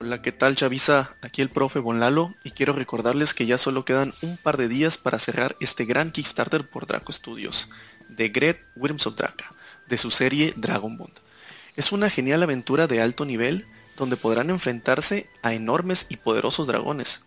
Hola, 0.00 0.22
¿qué 0.22 0.30
tal 0.30 0.54
Chavisa? 0.54 1.16
Aquí 1.22 1.42
el 1.42 1.50
profe 1.50 1.80
Bonlalo 1.80 2.32
y 2.44 2.52
quiero 2.52 2.72
recordarles 2.72 3.34
que 3.34 3.46
ya 3.46 3.58
solo 3.58 3.84
quedan 3.84 4.14
un 4.22 4.36
par 4.36 4.56
de 4.56 4.68
días 4.68 4.96
para 4.96 5.18
cerrar 5.18 5.56
este 5.58 5.86
gran 5.86 6.12
Kickstarter 6.12 6.68
por 6.68 6.86
Draco 6.86 7.12
Studios, 7.12 7.68
de 8.08 8.28
Gret 8.28 8.64
Worms 8.76 9.08
of 9.08 9.16
Draka, 9.16 9.52
de 9.88 9.98
su 9.98 10.12
serie 10.12 10.54
Dragon 10.56 10.96
Bond. 10.96 11.14
Es 11.74 11.90
una 11.90 12.10
genial 12.10 12.44
aventura 12.44 12.86
de 12.86 13.00
alto 13.00 13.24
nivel 13.24 13.66
donde 13.96 14.16
podrán 14.16 14.50
enfrentarse 14.50 15.28
a 15.42 15.52
enormes 15.52 16.06
y 16.08 16.18
poderosos 16.18 16.68
dragones. 16.68 17.22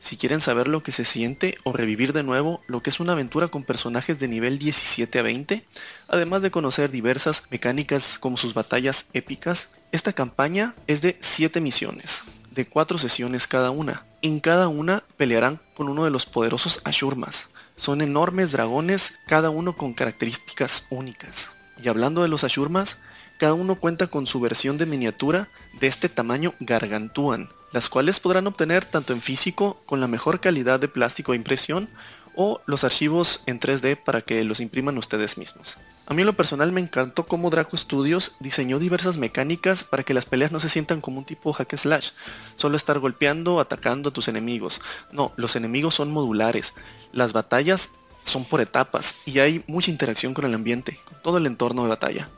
Si 0.00 0.16
quieren 0.16 0.40
saber 0.40 0.66
lo 0.66 0.82
que 0.82 0.92
se 0.92 1.04
siente 1.04 1.58
o 1.62 1.74
revivir 1.74 2.14
de 2.14 2.22
nuevo 2.22 2.62
lo 2.66 2.82
que 2.82 2.88
es 2.88 3.00
una 3.00 3.12
aventura 3.12 3.48
con 3.48 3.64
personajes 3.64 4.18
de 4.18 4.28
nivel 4.28 4.58
17 4.58 5.18
a 5.18 5.22
20, 5.22 5.64
además 6.08 6.42
de 6.42 6.50
conocer 6.50 6.90
diversas 6.90 7.44
mecánicas 7.50 8.18
como 8.18 8.36
sus 8.36 8.54
batallas 8.54 9.06
épicas, 9.12 9.70
esta 9.92 10.12
campaña 10.12 10.74
es 10.86 11.00
de 11.00 11.16
7 11.20 11.60
misiones, 11.60 12.24
de 12.50 12.66
4 12.66 12.98
sesiones 12.98 13.46
cada 13.46 13.70
una. 13.70 14.04
En 14.22 14.40
cada 14.40 14.68
una 14.68 15.04
pelearán 15.16 15.60
con 15.74 15.88
uno 15.88 16.04
de 16.04 16.10
los 16.10 16.26
poderosos 16.26 16.80
Ashurmas. 16.84 17.48
Son 17.76 18.00
enormes 18.00 18.52
dragones, 18.52 19.18
cada 19.26 19.50
uno 19.50 19.76
con 19.76 19.94
características 19.94 20.86
únicas. 20.90 21.50
Y 21.82 21.88
hablando 21.88 22.22
de 22.22 22.28
los 22.28 22.44
Ashurmas, 22.44 22.98
cada 23.38 23.54
uno 23.54 23.74
cuenta 23.74 24.06
con 24.06 24.26
su 24.26 24.40
versión 24.40 24.78
de 24.78 24.86
miniatura 24.86 25.48
de 25.80 25.88
este 25.88 26.08
tamaño 26.08 26.54
gargantúan, 26.60 27.48
las 27.72 27.88
cuales 27.88 28.20
podrán 28.20 28.46
obtener 28.46 28.84
tanto 28.84 29.12
en 29.12 29.20
físico 29.20 29.82
con 29.86 30.00
la 30.00 30.06
mejor 30.06 30.40
calidad 30.40 30.78
de 30.78 30.88
plástico 30.88 31.32
de 31.32 31.38
impresión 31.38 31.88
o 32.36 32.60
los 32.66 32.84
archivos 32.84 33.42
en 33.46 33.60
3D 33.60 33.96
para 33.96 34.20
que 34.20 34.42
los 34.44 34.60
impriman 34.60 34.98
ustedes 34.98 35.36
mismos. 35.38 35.78
A 36.06 36.12
mí 36.12 36.20
en 36.20 36.26
lo 36.26 36.34
personal 36.34 36.70
me 36.70 36.82
encantó 36.82 37.26
cómo 37.26 37.48
Draco 37.48 37.78
Studios 37.78 38.32
diseñó 38.38 38.78
diversas 38.78 39.16
mecánicas 39.16 39.84
para 39.84 40.02
que 40.02 40.12
las 40.12 40.26
peleas 40.26 40.52
no 40.52 40.60
se 40.60 40.68
sientan 40.68 41.00
como 41.00 41.18
un 41.18 41.24
tipo 41.24 41.52
hack 41.54 41.76
slash, 41.76 42.10
solo 42.56 42.76
estar 42.76 42.98
golpeando, 42.98 43.58
atacando 43.58 44.10
a 44.10 44.12
tus 44.12 44.28
enemigos. 44.28 44.82
No, 45.12 45.32
los 45.36 45.56
enemigos 45.56 45.94
son 45.94 46.12
modulares, 46.12 46.74
las 47.12 47.32
batallas 47.32 47.90
son 48.22 48.44
por 48.44 48.60
etapas 48.60 49.16
y 49.24 49.38
hay 49.38 49.64
mucha 49.66 49.90
interacción 49.90 50.34
con 50.34 50.44
el 50.44 50.54
ambiente, 50.54 51.00
con 51.06 51.22
todo 51.22 51.38
el 51.38 51.46
entorno 51.46 51.84
de 51.84 51.88
batalla. 51.88 52.28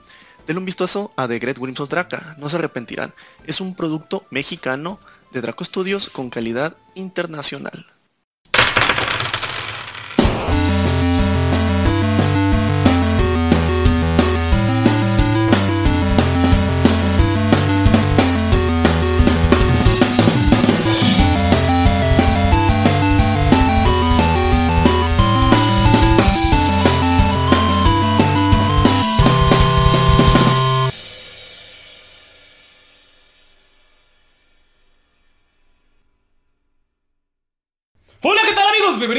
Denle 0.47 0.61
un 0.61 0.67
vistazo 0.67 1.13
a 1.17 1.27
The 1.27 1.41
Great 1.41 1.59
Worms 1.59 1.81
of 1.81 1.89
Draka, 1.89 2.37
no 2.39 2.49
se 2.49 2.57
arrepentirán. 2.57 3.15
Es 3.47 3.61
un 3.61 3.75
producto 3.75 4.27
mexicano 4.31 5.01
de 5.33 5.41
Draco 5.41 5.65
Studios 5.65 6.09
con 6.09 6.31
calidad 6.31 6.77
internacional. 6.95 7.96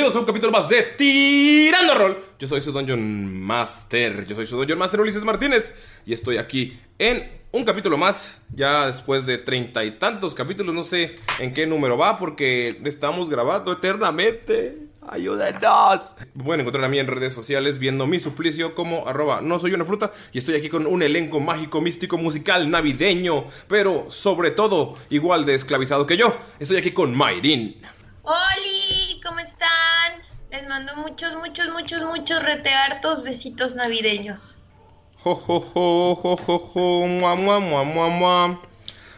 A 0.08 0.20
un 0.20 0.26
capítulo 0.26 0.54
más 0.54 0.70
de 0.70 0.84
Tirando 0.84 1.94
Roll. 1.94 2.18
Yo 2.40 2.48
soy 2.48 2.62
su 2.62 2.72
Dungeon 2.72 3.42
Master, 3.42 4.26
yo 4.26 4.36
soy 4.36 4.48
su 4.48 4.56
Dungeon 4.56 4.80
Master 4.80 5.02
Ulises 5.02 5.26
Martínez 5.26 5.74
y 6.06 6.14
estoy 6.14 6.38
aquí 6.38 6.80
en 6.98 7.30
un 7.52 7.66
capítulo 7.66 7.98
más, 7.98 8.42
ya 8.56 8.88
después 8.88 9.26
de 9.26 9.38
treinta 9.38 9.84
y 9.84 9.92
tantos 9.92 10.34
capítulos, 10.34 10.74
no 10.74 10.86
sé 10.86 11.16
en 11.40 11.54
qué 11.54 11.68
número 11.68 11.98
va 11.98 12.16
porque 12.16 12.80
estamos 12.86 13.30
grabando 13.30 13.74
eternamente. 13.74 14.78
¡Ayúdenos! 15.06 16.16
Pueden 16.42 16.62
encontrar 16.62 16.86
a 16.86 16.90
mí 16.90 17.00
en 17.00 17.08
redes 17.08 17.34
sociales 17.34 17.78
viendo 17.78 18.08
mi 18.08 18.20
suplicio 18.20 18.76
como 18.76 19.10
arroba 19.10 19.42
no 19.42 19.60
soy 19.60 19.74
una 19.74 19.84
fruta 19.84 20.14
y 20.32 20.38
estoy 20.38 20.56
aquí 20.56 20.70
con 20.70 20.88
un 20.88 21.04
elenco 21.04 21.42
mágico, 21.42 21.82
místico, 21.82 22.18
musical, 22.18 22.72
navideño, 22.72 23.44
pero 23.68 24.10
sobre 24.10 24.52
todo 24.52 24.96
igual 25.10 25.46
de 25.46 25.56
esclavizado 25.56 26.06
que 26.06 26.16
yo. 26.16 26.34
Estoy 26.60 26.78
aquí 26.78 26.92
con 26.92 27.14
Mayrin. 27.14 27.82
¡Holi! 28.24 29.07
¿Cómo 29.28 29.40
están? 29.42 30.24
Les 30.52 30.70
mando 30.70 30.96
muchos, 30.96 31.36
muchos, 31.36 31.68
muchos, 31.70 32.02
muchos 32.04 32.42
reteartos 32.44 33.24
besitos 33.24 33.76
navideños. 33.76 34.60
Jo, 35.18 35.36
jo, 35.36 35.60
jo, 35.60 36.16
jo, 36.16 36.38
jo, 36.38 36.60
jo, 36.60 37.08
mua, 37.08 37.36
mua, 37.36 37.60
mua, 37.60 37.84
mua, 37.84 38.08
mua. 38.08 38.62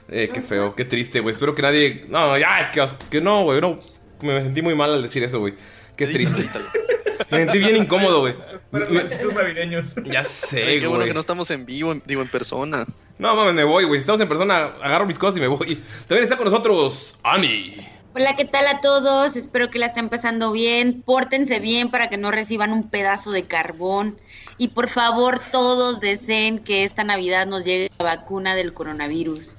Eh, 0.07 0.31
qué 0.33 0.41
feo, 0.41 0.75
qué 0.75 0.83
triste, 0.83 1.19
güey. 1.19 1.33
Espero 1.33 1.53
que 1.53 1.61
nadie. 1.61 2.05
No, 2.09 2.35
ya, 2.39 2.71
que, 2.71 2.83
que 3.11 3.21
no, 3.21 3.43
güey. 3.43 3.61
No, 3.61 3.77
me 4.21 4.41
sentí 4.41 4.63
muy 4.63 4.73
mal 4.73 4.91
al 4.95 5.03
decir 5.03 5.23
eso, 5.23 5.41
güey. 5.41 5.53
Qué 5.95 6.07
triste. 6.07 6.49
Me 7.29 7.37
sentí 7.37 7.59
bien 7.59 7.77
incómodo, 7.77 8.21
güey. 8.21 8.33
Besitos 8.71 9.31
navideños. 9.31 9.95
Ya 10.05 10.23
sé, 10.23 10.63
Ay, 10.63 10.79
qué 10.79 10.87
bueno 10.87 11.01
güey. 11.01 11.09
que 11.09 11.13
no 11.13 11.19
estamos 11.19 11.51
en 11.51 11.67
vivo, 11.67 11.93
digo 12.05 12.23
en 12.23 12.29
persona. 12.29 12.83
No 13.19 13.35
mames, 13.35 13.53
me 13.53 13.63
voy, 13.63 13.83
güey. 13.83 13.99
Si 13.99 14.03
estamos 14.03 14.21
en 14.21 14.27
persona, 14.27 14.73
agarro 14.81 15.05
mis 15.05 15.19
cosas 15.19 15.37
y 15.37 15.41
me 15.41 15.47
voy. 15.47 15.75
También 16.07 16.23
está 16.23 16.35
con 16.35 16.45
nosotros 16.45 17.15
Ani. 17.21 17.98
Hola, 18.15 18.35
¿qué 18.35 18.43
tal 18.43 18.65
a 18.67 18.81
todos? 18.81 19.35
Espero 19.35 19.69
que 19.69 19.77
la 19.77 19.85
estén 19.85 20.09
pasando 20.09 20.51
bien. 20.51 21.03
Pórtense 21.03 21.59
bien 21.59 21.91
para 21.91 22.09
que 22.09 22.17
no 22.17 22.31
reciban 22.31 22.73
un 22.73 22.89
pedazo 22.89 23.31
de 23.31 23.43
carbón. 23.43 24.19
Y 24.57 24.69
por 24.69 24.89
favor, 24.89 25.39
todos 25.51 25.99
deseen 25.99 26.57
que 26.57 26.83
esta 26.83 27.03
Navidad 27.03 27.45
nos 27.45 27.63
llegue 27.63 27.91
la 27.99 28.05
vacuna 28.05 28.55
del 28.55 28.73
coronavirus. 28.73 29.57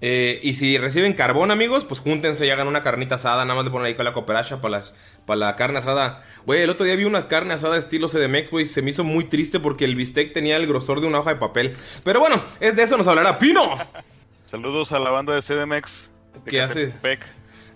Eh, 0.00 0.40
y 0.42 0.54
si 0.54 0.78
reciben 0.78 1.12
carbón, 1.12 1.52
amigos, 1.52 1.84
pues 1.84 2.00
júntense 2.00 2.44
y 2.44 2.50
hagan 2.50 2.66
una 2.66 2.82
carnita 2.82 3.14
asada. 3.14 3.44
Nada 3.44 3.54
más 3.54 3.64
le 3.64 3.70
ponen 3.70 3.86
ahí 3.86 3.94
con 3.94 4.04
la 4.04 4.12
cooperacha 4.12 4.60
para 4.60 4.78
las 4.78 4.96
para 5.24 5.38
la 5.38 5.54
carne 5.54 5.78
asada. 5.78 6.24
Güey, 6.44 6.62
el 6.62 6.70
otro 6.70 6.84
día 6.84 6.96
vi 6.96 7.04
una 7.04 7.28
carne 7.28 7.54
asada 7.54 7.78
estilo 7.78 8.08
CDMX, 8.08 8.50
güey. 8.50 8.66
Se 8.66 8.82
me 8.82 8.90
hizo 8.90 9.04
muy 9.04 9.24
triste 9.24 9.60
porque 9.60 9.84
el 9.84 9.94
bistec 9.94 10.32
tenía 10.32 10.56
el 10.56 10.66
grosor 10.66 11.00
de 11.00 11.06
una 11.06 11.20
hoja 11.20 11.34
de 11.34 11.36
papel. 11.36 11.76
Pero 12.02 12.18
bueno, 12.18 12.42
es 12.58 12.74
de 12.74 12.82
eso 12.82 12.98
nos 12.98 13.06
hablará 13.06 13.38
Pino. 13.38 13.78
Saludos 14.44 14.90
a 14.90 14.98
la 14.98 15.10
banda 15.10 15.36
de 15.36 15.40
CDMX. 15.40 16.10
de 16.44 16.50
¿Qué 16.50 16.60
hace? 16.60 16.92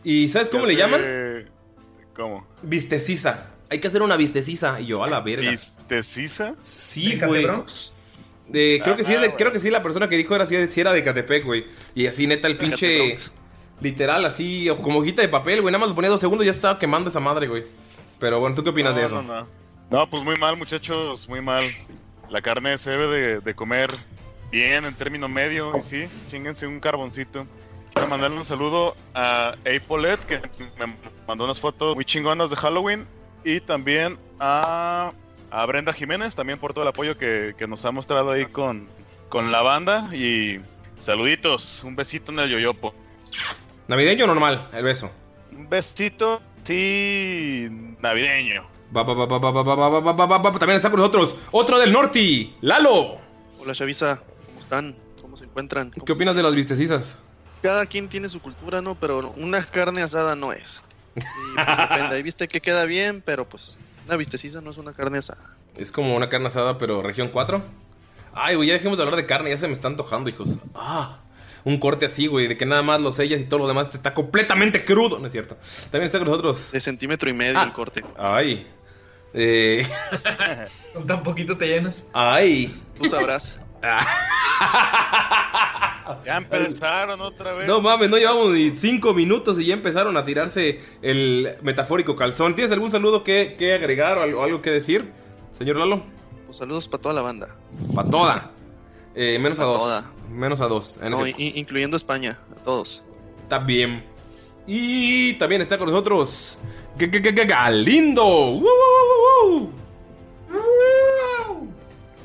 ¿Y 0.08 0.28
sabes 0.28 0.50
cómo 0.50 0.66
¿Qué 0.66 0.72
le 0.72 0.78
llaman? 0.78 1.00
¿Cómo? 2.14 2.46
Vistecisa. 2.62 3.48
Hay 3.68 3.80
que 3.80 3.88
hacer 3.88 4.02
una 4.02 4.16
vistecisa. 4.16 4.78
Y 4.80 4.86
yo, 4.86 5.02
a 5.02 5.08
la 5.08 5.20
verga. 5.20 5.50
¿Vistecisa? 5.50 6.54
Sí, 6.62 7.18
güey. 7.18 7.44
De, 8.48 8.80
creo 8.84 8.94
que 8.94 9.02
sí, 9.02 9.14
de- 9.16 9.34
creo 9.34 9.50
que 9.50 9.58
sí, 9.58 9.68
la 9.68 9.82
persona 9.82 10.08
que 10.08 10.16
dijo 10.16 10.32
era, 10.36 10.46
sí, 10.46 10.68
sí 10.68 10.80
era 10.80 10.92
de 10.92 11.02
Catepec, 11.02 11.44
güey. 11.44 11.66
Y 11.96 12.06
así, 12.06 12.28
neta, 12.28 12.46
el 12.46 12.56
pinche. 12.56 13.16
Literal, 13.80 14.24
así, 14.24 14.70
o 14.70 14.76
como 14.80 15.00
hojita 15.00 15.22
de 15.22 15.28
papel, 15.28 15.60
güey. 15.60 15.72
Nada 15.72 15.80
más 15.80 15.88
lo 15.88 15.96
ponía 15.96 16.08
dos 16.08 16.20
segundos 16.20 16.44
y 16.44 16.46
ya 16.46 16.52
estaba 16.52 16.78
quemando 16.78 17.10
esa 17.10 17.18
madre, 17.18 17.48
güey. 17.48 17.64
Pero 18.20 18.38
bueno, 18.38 18.54
¿tú 18.54 18.62
qué 18.62 18.70
opinas 18.70 18.94
No, 18.94 19.00
de 19.00 19.06
eso? 19.06 19.22
No, 19.22 19.40
no. 19.40 19.48
No, 19.90 20.08
pues 20.08 20.22
muy 20.22 20.38
mal, 20.38 20.56
muchachos, 20.56 21.28
muy 21.28 21.40
mal. 21.42 21.64
La 22.30 22.40
carne 22.42 22.78
se 22.78 22.90
debe 22.90 23.08
de, 23.08 23.40
de 23.40 23.54
comer 23.56 23.90
bien, 24.52 24.84
en 24.84 24.94
término 24.94 25.28
medio, 25.28 25.76
y 25.76 25.82
sí, 25.82 26.04
chinguense 26.30 26.68
un 26.68 26.78
carboncito. 26.78 27.44
Quiero 27.96 28.10
mandarle 28.10 28.36
un 28.36 28.44
saludo 28.44 28.94
a 29.14 29.54
Apolet, 29.64 30.20
que 30.26 30.38
me 30.78 30.94
mandó 31.26 31.44
unas 31.44 31.58
fotos 31.58 31.94
muy 31.94 32.04
chingonas 32.04 32.50
de 32.50 32.56
Halloween. 32.56 33.06
Y 33.42 33.60
también 33.60 34.18
a, 34.38 35.12
Brenda 35.66 35.94
Jiménez, 35.94 36.34
también 36.34 36.58
por 36.58 36.74
todo 36.74 36.82
el 36.82 36.88
apoyo 36.88 37.16
que, 37.16 37.54
nos 37.66 37.86
ha 37.86 37.92
mostrado 37.92 38.32
ahí 38.32 38.44
con, 38.44 38.86
con 39.30 39.50
la 39.50 39.62
banda. 39.62 40.14
Y 40.14 40.60
saluditos, 40.98 41.84
un 41.84 41.96
besito 41.96 42.32
en 42.32 42.40
el 42.40 42.50
yoyopo. 42.50 42.92
¿Navideño 43.88 44.24
o 44.24 44.26
normal 44.26 44.68
el 44.74 44.84
beso? 44.84 45.10
Un 45.50 45.66
besito, 45.66 46.42
sí, 46.64 47.66
navideño. 48.02 48.68
También 50.58 50.76
está 50.76 50.90
con 50.90 51.00
nosotros 51.00 51.34
otro 51.50 51.78
del 51.78 51.94
norte, 51.94 52.52
Lalo. 52.60 53.16
Hola, 53.58 53.72
Chavisa, 53.72 54.20
¿cómo 54.48 54.60
están? 54.60 54.96
¿Cómo 55.22 55.38
se 55.38 55.44
encuentran? 55.44 55.92
¿Qué 55.92 56.12
opinas 56.12 56.36
de 56.36 56.42
las 56.42 56.54
vistecisas? 56.54 57.16
Cada 57.66 57.86
quien 57.86 58.08
tiene 58.08 58.28
su 58.28 58.40
cultura, 58.40 58.80
¿no? 58.82 58.94
Pero 58.94 59.30
una 59.36 59.62
carne 59.64 60.02
asada 60.02 60.36
no 60.36 60.52
es. 60.52 60.82
Y, 61.16 61.20
pues, 61.20 61.66
depende, 61.78 62.16
ahí 62.16 62.22
viste 62.22 62.48
que 62.48 62.60
queda 62.60 62.84
bien, 62.84 63.22
pero 63.24 63.48
pues 63.48 63.76
una 64.06 64.16
vistecisa 64.16 64.60
no 64.60 64.70
es 64.70 64.76
una 64.78 64.92
carne 64.92 65.18
asada. 65.18 65.54
Es 65.76 65.90
como 65.92 66.14
una 66.16 66.28
carne 66.28 66.46
asada, 66.48 66.78
pero 66.78 67.02
región 67.02 67.28
4. 67.28 67.62
Ay, 68.34 68.54
güey, 68.56 68.68
ya 68.68 68.74
dejemos 68.74 68.98
de 68.98 69.04
hablar 69.04 69.16
de 69.16 69.26
carne, 69.26 69.50
ya 69.50 69.56
se 69.56 69.66
me 69.66 69.72
está 69.74 69.88
antojando, 69.88 70.28
hijos. 70.30 70.50
Ah, 70.74 71.20
un 71.64 71.78
corte 71.78 72.06
así, 72.06 72.26
güey, 72.28 72.46
de 72.46 72.56
que 72.56 72.66
nada 72.66 72.82
más 72.82 73.00
lo 73.00 73.10
sellas 73.12 73.40
y 73.40 73.44
todo 73.44 73.58
lo 73.60 73.66
demás 73.68 73.92
está 73.94 74.14
completamente 74.14 74.84
crudo, 74.84 75.18
¿no 75.18 75.26
es 75.26 75.32
cierto? 75.32 75.56
También 75.90 76.04
está 76.04 76.18
con 76.18 76.28
nosotros. 76.28 76.70
De 76.72 76.80
centímetro 76.80 77.28
y 77.28 77.32
medio 77.32 77.58
Ah. 77.58 77.64
el 77.64 77.72
corte. 77.72 78.04
Ay. 78.18 78.66
Eh, 79.34 79.86
Con 80.94 81.06
tan 81.06 81.22
poquito 81.22 81.56
te 81.58 81.66
llenas. 81.66 82.06
ay. 82.12 82.80
Tú 82.98 83.08
sabrás. 83.08 83.60
Ya 86.24 86.36
empezaron 86.36 87.20
otra 87.20 87.52
vez. 87.54 87.66
No 87.66 87.80
mames, 87.80 88.08
no 88.10 88.16
llevamos 88.16 88.52
ni 88.52 88.70
cinco 88.76 89.12
minutos 89.12 89.58
y 89.58 89.66
ya 89.66 89.74
empezaron 89.74 90.16
a 90.16 90.22
tirarse 90.22 90.80
el 91.02 91.56
metafórico 91.62 92.14
calzón. 92.14 92.54
¿Tienes 92.54 92.72
algún 92.72 92.90
saludo 92.92 93.24
que, 93.24 93.56
que 93.58 93.74
agregar 93.74 94.16
o 94.18 94.22
algo, 94.22 94.42
algo 94.44 94.62
que 94.62 94.70
decir, 94.70 95.10
señor 95.56 95.76
Lalo? 95.76 96.02
Pues 96.46 96.58
saludos 96.58 96.88
para 96.88 97.00
toda 97.00 97.14
la 97.14 97.22
banda. 97.22 97.56
Para 97.94 98.08
toda. 98.08 98.50
Eh, 99.16 99.38
menos 99.40 99.58
a 99.58 99.64
dos. 99.64 99.78
toda. 99.78 100.04
Menos 100.30 100.60
a 100.60 100.66
dos. 100.68 100.98
En 101.02 101.10
No, 101.10 101.26
ese- 101.26 101.34
incluyendo 101.56 101.96
España, 101.96 102.38
a 102.56 102.62
todos. 102.64 103.02
También. 103.48 104.04
Y 104.66 105.34
también 105.34 105.60
está 105.62 105.76
con 105.78 105.88
nosotros 105.90 106.58
G- 106.98 107.10
G- 107.10 107.22
G- 107.34 107.48
Galindo. 107.48 108.24
¡Woo, 108.24 108.64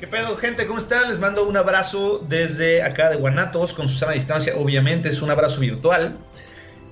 ¿Qué 0.02 0.08
pedo, 0.08 0.36
gente? 0.36 0.66
¿Cómo 0.66 0.80
están? 0.80 1.08
Les 1.10 1.20
mando 1.20 1.46
un 1.46 1.56
abrazo 1.56 2.26
desde 2.28 2.82
acá 2.82 3.08
de 3.08 3.14
Guanatos, 3.14 3.72
con 3.72 3.86
Susana 3.86 4.10
a 4.10 4.14
distancia, 4.16 4.56
obviamente, 4.56 5.08
es 5.08 5.22
un 5.22 5.30
abrazo 5.30 5.60
virtual. 5.60 6.18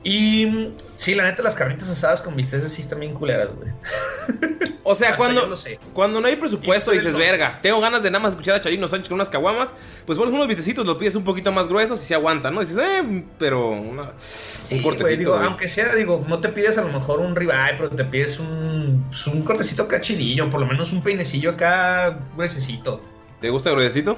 Y 0.03 0.47
mm, 0.47 0.75
sí, 0.97 1.15
la 1.15 1.25
neta, 1.25 1.43
las 1.43 1.55
carnitas 1.55 1.91
asadas 1.91 2.23
con 2.23 2.35
bisteces 2.35 2.73
sí 2.73 2.81
están 2.83 3.01
bien 3.01 3.15
culeras, 3.15 3.51
güey. 3.55 3.71
O 4.83 4.95
sea, 4.95 5.15
cuando, 5.15 5.43
yo 5.43 5.47
lo 5.47 5.57
sé. 5.59 5.79
cuando 5.93 6.21
no 6.21 6.27
hay 6.27 6.35
presupuesto 6.37 6.93
Y 6.93 6.97
dices, 6.99 7.15
verga, 7.15 7.61
tengo 7.63 7.81
ganas 7.81 8.03
de 8.03 8.11
nada 8.11 8.23
más 8.23 8.31
escuchar 8.33 8.57
a 8.57 8.61
Chalino 8.61 8.89
Sánchez 8.89 9.09
con 9.09 9.17
unas 9.17 9.29
caguamas, 9.29 9.69
pues 10.07 10.19
pones 10.19 10.35
unos 10.35 10.49
vistecitos, 10.49 10.85
los 10.87 10.97
pides 10.97 11.15
un 11.15 11.23
poquito 11.23 11.53
más 11.53 11.69
gruesos 11.69 12.03
y 12.03 12.07
se 12.07 12.15
aguantan, 12.15 12.55
¿no? 12.55 12.61
Dices, 12.61 12.79
eh, 12.79 13.25
pero 13.39 13.69
una- 13.71 14.15
un 14.71 14.83
cortecito. 14.83 15.03
güey, 15.05 15.17
digo, 15.19 15.33
güey. 15.35 15.47
aunque 15.47 15.69
sea, 15.69 15.95
digo, 15.95 16.25
no 16.27 16.41
te 16.41 16.49
pides 16.49 16.79
a 16.79 16.83
lo 16.83 16.89
mejor 16.89 17.21
un 17.21 17.37
ribeye, 17.37 17.75
pero 17.77 17.91
te 17.91 18.05
pides 18.05 18.41
un, 18.41 19.05
pues, 19.11 19.27
un 19.29 19.43
cortecito 19.43 19.83
acá 19.85 20.01
chidillo, 20.01 20.49
por 20.51 20.59
lo 20.61 20.67
menos 20.67 20.93
un 20.93 21.03
peinecillo 21.03 21.51
acá 21.51 22.19
gruesecito. 22.35 23.01
¿Te 23.41 23.51
gusta 23.51 23.71
gruesito? 23.71 24.17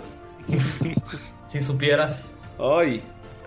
Si 1.48 1.60
supiera. 1.60 2.16
Ay. 2.58 3.02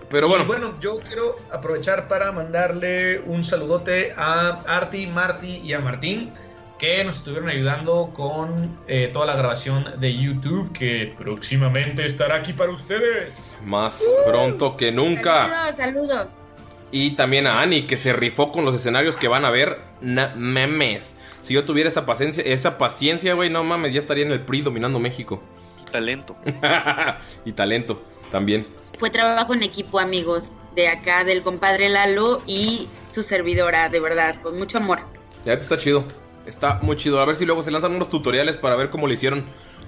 Pero 0.08 0.28
bueno. 0.28 0.44
Y 0.44 0.46
bueno, 0.46 0.74
yo 0.80 0.98
quiero 1.00 1.36
aprovechar 1.50 2.08
para 2.08 2.32
mandarle 2.32 3.20
un 3.20 3.42
saludote 3.42 4.12
a 4.16 4.60
Arti, 4.68 5.06
Marty 5.06 5.62
y 5.64 5.72
a 5.72 5.80
Martín, 5.80 6.30
que 6.78 7.02
nos 7.04 7.16
estuvieron 7.16 7.48
ayudando 7.48 8.10
con 8.14 8.78
eh, 8.86 9.10
toda 9.12 9.26
la 9.26 9.36
grabación 9.36 9.98
de 9.98 10.14
YouTube, 10.16 10.72
que 10.72 11.14
próximamente 11.16 12.04
estará 12.06 12.36
aquí 12.36 12.52
para 12.52 12.70
ustedes. 12.70 13.58
Más 13.64 14.04
pronto 14.26 14.76
que 14.76 14.92
nunca. 14.92 15.74
Saludos, 15.76 15.76
saludos. 15.76 16.28
Y 16.92 17.10
también 17.16 17.46
a 17.48 17.60
Ani, 17.60 17.82
que 17.82 17.96
se 17.96 18.12
rifó 18.12 18.52
con 18.52 18.64
los 18.64 18.74
escenarios 18.74 19.16
que 19.16 19.26
van 19.26 19.44
a 19.44 19.50
ver. 19.50 19.78
Na- 20.00 20.34
memes. 20.36 21.16
Si 21.42 21.52
yo 21.54 21.64
tuviera 21.64 21.88
esa 21.88 22.06
paciencia, 22.06 22.44
esa 22.44 22.78
paciencia, 22.78 23.34
güey, 23.34 23.50
no 23.50 23.64
mames, 23.64 23.92
ya 23.92 23.98
estaría 23.98 24.24
en 24.24 24.30
el 24.32 24.40
PRI 24.40 24.60
dominando 24.60 25.00
México. 25.00 25.42
Y 25.82 25.90
talento. 25.90 26.36
y 27.44 27.52
talento 27.52 28.02
también. 28.30 28.66
Fue 28.98 29.10
trabajo 29.10 29.54
en 29.54 29.62
equipo, 29.62 29.98
amigos, 29.98 30.52
de 30.74 30.88
acá, 30.88 31.24
del 31.24 31.42
compadre 31.42 31.88
Lalo 31.88 32.42
y 32.46 32.88
su 33.10 33.22
servidora, 33.22 33.88
de 33.88 34.00
verdad, 34.00 34.40
con 34.42 34.58
mucho 34.58 34.78
amor. 34.78 35.00
Ya 35.44 35.54
está 35.54 35.78
chido. 35.78 36.04
Está 36.46 36.78
muy 36.82 36.96
chido. 36.96 37.20
A 37.20 37.24
ver 37.24 37.36
si 37.36 37.44
luego 37.44 37.62
se 37.62 37.70
lanzan 37.70 37.94
unos 37.94 38.08
tutoriales 38.08 38.56
para 38.56 38.76
ver 38.76 38.90
cómo 38.90 39.06
lo 39.06 39.12
hicieron. 39.12 39.44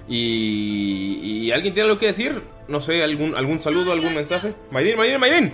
Y, 0.07 1.19
y 1.21 1.51
¿alguien 1.51 1.73
tiene 1.73 1.89
algo 1.89 1.99
que 1.99 2.07
decir? 2.07 2.43
No 2.67 2.81
sé, 2.81 3.03
algún, 3.03 3.35
algún 3.35 3.61
saludo, 3.61 3.91
algún 3.91 4.15
mensaje. 4.15 4.53
Maydin, 4.71 4.97
Maydin, 4.97 5.19
Maydin. 5.19 5.53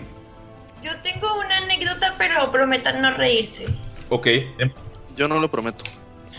Yo 0.81 0.91
tengo 1.01 1.39
una 1.39 1.57
anécdota, 1.57 2.15
pero 2.17 2.51
prometan 2.51 3.01
no 3.01 3.11
reírse. 3.11 3.65
Ok. 4.09 4.27
Yo 5.15 5.27
no 5.27 5.39
lo 5.39 5.49
prometo. 5.49 5.83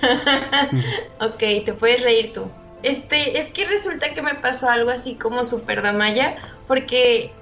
Ok, 1.21 1.39
te 1.39 1.73
puedes 1.73 2.03
reír 2.03 2.33
tú. 2.33 2.51
Este, 2.83 3.39
es 3.39 3.49
que 3.49 3.67
resulta 3.67 4.13
que 4.13 4.23
me 4.23 4.35
pasó 4.35 4.69
algo 4.69 4.91
así 4.91 5.15
como 5.15 5.45
super 5.45 5.83
damaya, 5.83 6.37
porque 6.67 7.33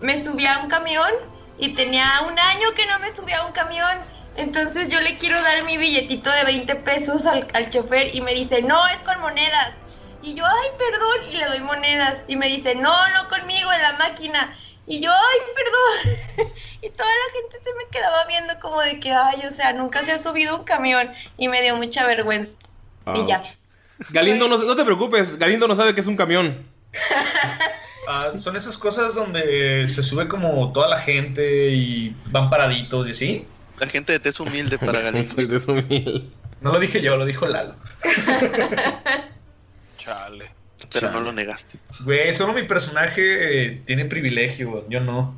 me 0.00 0.16
subí 0.22 0.46
a 0.46 0.60
un 0.60 0.68
camión 0.68 1.10
y 1.58 1.74
tenía 1.74 2.06
un 2.26 2.38
año 2.38 2.72
que 2.74 2.86
no 2.86 2.98
me 2.98 3.10
subía 3.10 3.38
a 3.38 3.46
un 3.46 3.52
camión. 3.52 3.98
Entonces 4.36 4.88
yo 4.88 5.00
le 5.00 5.16
quiero 5.18 5.40
dar 5.42 5.64
mi 5.64 5.76
billetito 5.76 6.30
de 6.30 6.44
20 6.44 6.76
pesos 6.76 7.26
al, 7.26 7.46
al 7.52 7.68
chofer 7.68 8.14
y 8.14 8.20
me 8.20 8.34
dice, 8.34 8.62
no, 8.62 8.86
es 8.88 9.02
con 9.02 9.20
monedas. 9.20 9.74
Y 10.22 10.34
yo, 10.34 10.44
ay, 10.46 10.68
perdón, 10.78 11.32
y 11.32 11.36
le 11.36 11.46
doy 11.46 11.60
monedas. 11.60 12.24
Y 12.28 12.36
me 12.36 12.46
dice, 12.46 12.74
no, 12.74 12.92
no 13.10 13.28
conmigo, 13.28 13.72
en 13.72 13.82
la 13.82 13.92
máquina. 13.94 14.56
Y 14.86 15.00
yo, 15.00 15.10
ay, 15.10 15.38
perdón. 15.54 16.52
y 16.82 16.90
toda 16.90 17.08
la 17.08 17.32
gente 17.40 17.58
se 17.62 17.74
me 17.74 17.86
quedaba 17.90 18.24
viendo 18.26 18.58
como 18.60 18.80
de 18.80 19.00
que, 19.00 19.12
ay, 19.12 19.42
o 19.46 19.50
sea, 19.50 19.72
nunca 19.72 20.04
se 20.04 20.12
ha 20.12 20.18
subido 20.18 20.58
un 20.58 20.64
camión. 20.64 21.12
Y 21.38 21.48
me 21.48 21.62
dio 21.62 21.76
mucha 21.76 22.06
vergüenza. 22.06 22.52
Y 23.14 23.24
ya. 23.24 23.42
Galindo, 24.10 24.48
no, 24.48 24.56
no 24.56 24.76
te 24.76 24.84
preocupes. 24.84 25.38
Galindo 25.38 25.66
no 25.68 25.74
sabe 25.74 25.94
que 25.94 26.00
es 26.00 26.06
un 26.06 26.16
camión. 26.16 26.64
Ah, 28.08 28.32
son 28.36 28.56
esas 28.56 28.78
cosas 28.78 29.14
donde 29.14 29.88
se 29.88 30.02
sube 30.02 30.26
como 30.26 30.72
toda 30.72 30.88
la 30.88 30.98
gente 31.00 31.70
y 31.70 32.14
van 32.26 32.50
paraditos 32.50 33.06
y 33.08 33.10
así. 33.10 33.46
La 33.78 33.86
gente 33.86 34.12
de 34.12 34.20
tez 34.20 34.40
humilde 34.40 34.78
para 34.78 35.00
Galindo. 35.00 35.40
Es 35.40 35.68
humilde. 35.68 36.24
No 36.60 36.72
lo 36.72 36.80
dije 36.80 37.00
yo, 37.00 37.16
lo 37.16 37.24
dijo 37.24 37.46
Lalo. 37.46 37.74
Chale. 39.98 40.50
Pero 40.92 41.10
no 41.10 41.20
lo 41.20 41.32
negaste. 41.32 41.78
Güey, 42.00 42.34
solo 42.34 42.52
mi 42.52 42.62
personaje 42.62 43.66
eh, 43.66 43.82
tiene 43.86 44.06
privilegio, 44.06 44.86
yo 44.88 45.00
no. 45.00 45.36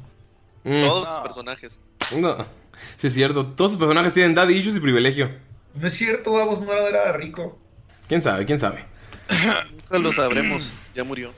Mm. 0.64 0.82
Todos 0.82 1.08
tus 1.08 1.18
personajes. 1.18 1.78
No. 2.16 2.46
Sí, 2.96 3.08
es 3.08 3.14
cierto. 3.14 3.46
Todos 3.46 3.72
sus 3.72 3.80
personajes 3.80 4.12
tienen 4.12 4.34
daddy 4.34 4.54
issues 4.54 4.76
y 4.76 4.80
privilegio. 4.80 5.30
No 5.74 5.86
es 5.86 5.94
cierto, 5.94 6.32
vamos, 6.32 6.60
no 6.60 6.72
era 6.72 7.12
rico. 7.12 7.58
¿Quién 8.08 8.22
sabe? 8.22 8.44
¿Quién 8.44 8.60
sabe? 8.60 8.84
Nunca 9.70 9.98
lo 9.98 10.12
sabremos. 10.12 10.72
Ya 10.94 11.04
murió. 11.04 11.32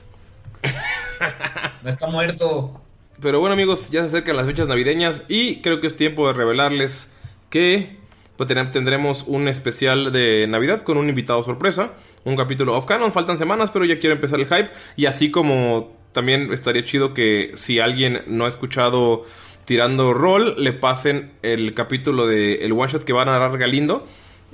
No 1.83 1.89
está 1.89 2.07
muerto. 2.07 2.81
Pero 3.21 3.39
bueno 3.39 3.53
amigos, 3.53 3.91
ya 3.91 4.01
se 4.01 4.07
acercan 4.07 4.35
las 4.35 4.45
fechas 4.45 4.67
navideñas 4.67 5.23
y 5.27 5.61
creo 5.61 5.79
que 5.79 5.87
es 5.87 5.95
tiempo 5.95 6.27
de 6.27 6.33
revelarles 6.33 7.11
que 7.49 7.97
pues, 8.35 8.49
tendremos 8.71 9.23
un 9.27 9.47
especial 9.47 10.11
de 10.11 10.47
Navidad 10.49 10.81
con 10.81 10.97
un 10.97 11.07
invitado 11.07 11.43
sorpresa, 11.43 11.93
un 12.25 12.35
capítulo 12.35 12.75
off 12.75 12.85
canon, 12.85 13.13
faltan 13.13 13.37
semanas 13.37 13.71
pero 13.71 13.85
ya 13.85 13.99
quiero 13.99 14.15
empezar 14.15 14.39
el 14.39 14.47
hype. 14.47 14.69
Y 14.95 15.05
así 15.05 15.31
como 15.31 15.95
también 16.11 16.51
estaría 16.51 16.83
chido 16.83 17.13
que 17.13 17.51
si 17.55 17.79
alguien 17.79 18.23
no 18.27 18.45
ha 18.45 18.47
escuchado 18.47 19.23
tirando 19.65 20.13
rol, 20.13 20.55
le 20.57 20.73
pasen 20.73 21.31
el 21.41 21.73
capítulo 21.73 22.27
de 22.27 22.65
el 22.65 22.73
one 22.73 22.91
shot 22.91 23.03
que 23.03 23.13
va 23.13 23.21
a 23.23 23.25
narrar 23.25 23.57
Galindo 23.57 24.05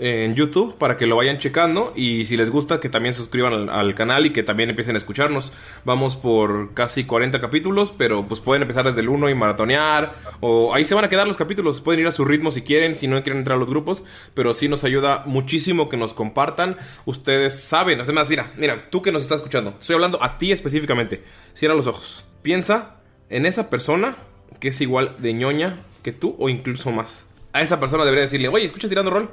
en 0.02 0.34
YouTube 0.34 0.78
para 0.80 0.98
que 0.98 1.06
lo 1.06 1.16
vayan 1.16 1.38
checando 1.38 1.94
y 1.96 2.26
si 2.26 2.36
les 2.36 2.50
gusta 2.50 2.80
que 2.80 2.90
también 2.90 3.14
suscriban 3.14 3.54
al, 3.54 3.70
al 3.70 3.94
canal 3.94 4.26
y 4.26 4.32
que 4.32 4.42
también 4.42 4.70
empiecen 4.70 4.96
a 4.96 4.98
escucharnos. 4.98 5.54
Vamos 5.86 6.16
por 6.16 6.74
casi 6.74 7.04
40 7.04 7.40
capítulos, 7.40 7.94
pero 7.96 8.28
pues 8.28 8.42
pueden 8.42 8.64
empezar 8.64 8.84
desde 8.84 9.02
el 9.02 9.10
1 9.10 9.30
y 9.30 9.36
maratonear 9.36 10.16
o 10.40 10.74
ahí 10.74 10.86
se 10.86 10.96
van 10.96 11.06
a 11.06 11.10
quedar 11.10 11.28
los 11.28 11.38
capítulos, 11.38 11.82
pueden 11.82 12.02
ir 12.02 12.08
a 12.08 12.12
su 12.12 12.26
ritmo 12.26 12.50
si 12.50 12.64
quieren, 12.64 12.96
si 12.96 13.08
no 13.08 13.22
quieren 13.22 13.38
entrar 13.38 13.58
a 13.58 13.60
los 13.60 13.70
grupos, 13.70 14.04
pero 14.34 14.56
sí 14.56 14.68
nos 14.68 14.84
ayuda 14.84 15.22
muchísimo 15.28 15.88
que 15.88 15.98
nos 15.98 16.16
compartan. 16.16 16.78
Ustedes 17.06 17.62
saben, 17.62 18.02
además, 18.02 18.28
mira, 18.28 18.54
mira, 18.58 18.90
tú 18.90 19.04
que 19.04 19.12
nos 19.12 19.22
estás 19.22 19.38
escuchando, 19.38 19.76
estoy 19.80 19.94
hablando 19.94 20.24
a 20.24 20.40
ti 20.40 20.52
específicamente. 20.52 21.24
Cierra 21.54 21.76
los 21.76 21.86
ojos. 21.86 22.26
Piensa 22.42 23.02
en 23.30 23.46
esa 23.46 23.70
persona 23.70 24.18
que 24.60 24.70
es 24.70 24.82
igual 24.82 25.16
de 25.20 25.34
ñoña 25.34 25.84
que 26.02 26.12
tú 26.12 26.36
o 26.40 26.50
incluso 26.50 26.92
más. 26.92 27.28
A 27.54 27.62
esa 27.62 27.80
persona 27.80 28.04
debería 28.04 28.24
decirle, 28.24 28.48
oye, 28.48 28.66
¿escuchas 28.66 28.90
tirando 28.90 29.12
rol? 29.12 29.30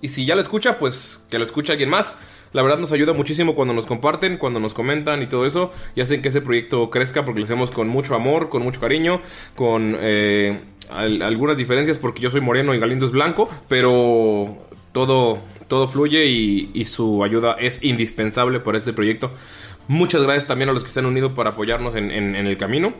Y 0.00 0.08
si 0.08 0.24
ya 0.26 0.34
lo 0.34 0.40
escucha, 0.42 0.78
pues 0.78 1.26
que 1.30 1.38
lo 1.38 1.44
escuche 1.44 1.72
alguien 1.72 1.90
más. 1.90 2.16
La 2.52 2.62
verdad 2.62 2.78
nos 2.78 2.92
ayuda 2.92 3.12
muchísimo 3.14 3.54
cuando 3.54 3.74
nos 3.74 3.84
comparten, 3.86 4.36
cuando 4.38 4.60
nos 4.60 4.74
comentan 4.74 5.22
y 5.22 5.26
todo 5.26 5.44
eso. 5.46 5.72
Y 5.96 6.00
hacen 6.02 6.22
que 6.22 6.28
ese 6.28 6.40
proyecto 6.40 6.88
crezca 6.90 7.24
porque 7.24 7.40
lo 7.40 7.46
hacemos 7.46 7.70
con 7.70 7.88
mucho 7.88 8.14
amor, 8.14 8.48
con 8.48 8.62
mucho 8.62 8.80
cariño, 8.80 9.20
con 9.56 9.96
eh, 9.98 10.60
al- 10.90 11.22
algunas 11.22 11.56
diferencias 11.56 11.98
porque 11.98 12.22
yo 12.22 12.30
soy 12.30 12.40
moreno 12.42 12.72
y 12.74 12.78
Galindo 12.78 13.06
es 13.06 13.12
blanco. 13.12 13.48
Pero 13.68 14.56
todo, 14.92 15.40
todo 15.66 15.88
fluye 15.88 16.26
y, 16.26 16.70
y 16.74 16.84
su 16.84 17.24
ayuda 17.24 17.56
es 17.58 17.82
indispensable 17.82 18.60
para 18.60 18.78
este 18.78 18.92
proyecto. 18.92 19.32
Muchas 19.88 20.22
gracias 20.22 20.46
también 20.46 20.68
a 20.70 20.72
los 20.72 20.82
que 20.84 20.88
están 20.88 21.06
unidos 21.06 21.32
para 21.32 21.50
apoyarnos 21.50 21.96
en, 21.96 22.10
en- 22.12 22.36
en 22.36 22.46
el 22.46 22.56
camino. 22.56 22.94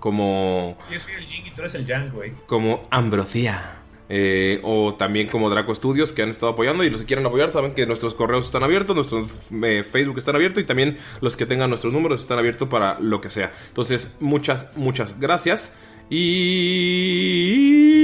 Como 0.00 0.76
Yo 0.92 0.98
soy 1.00 1.12
el 1.14 1.26
Jing 1.26 1.46
y 1.46 1.50
tú 1.50 1.60
eres 1.62 1.74
el 1.74 1.86
Yang, 1.86 2.10
güey. 2.12 2.32
como 2.46 2.86
Ambrosía. 2.90 3.76
Eh, 4.08 4.60
o 4.62 4.94
también 4.94 5.28
como 5.28 5.50
Draco 5.50 5.74
Studios 5.74 6.12
que 6.12 6.22
han 6.22 6.28
estado 6.28 6.52
apoyando 6.52 6.84
y 6.84 6.90
los 6.90 7.00
que 7.00 7.06
quieran 7.06 7.26
apoyar 7.26 7.52
saben 7.52 7.72
que 7.72 7.86
nuestros 7.86 8.14
correos 8.14 8.46
están 8.46 8.62
abiertos, 8.62 8.94
nuestros 8.94 9.32
eh, 9.64 9.82
Facebook 9.82 10.18
están 10.18 10.36
abiertos 10.36 10.62
y 10.62 10.66
también 10.66 10.96
los 11.20 11.36
que 11.36 11.46
tengan 11.46 11.70
nuestros 11.70 11.92
números 11.92 12.20
están 12.20 12.38
abiertos 12.38 12.68
para 12.68 13.00
lo 13.00 13.20
que 13.20 13.30
sea. 13.30 13.50
Entonces, 13.68 14.10
muchas, 14.20 14.70
muchas 14.76 15.18
gracias. 15.18 15.74
Y... 16.08 17.96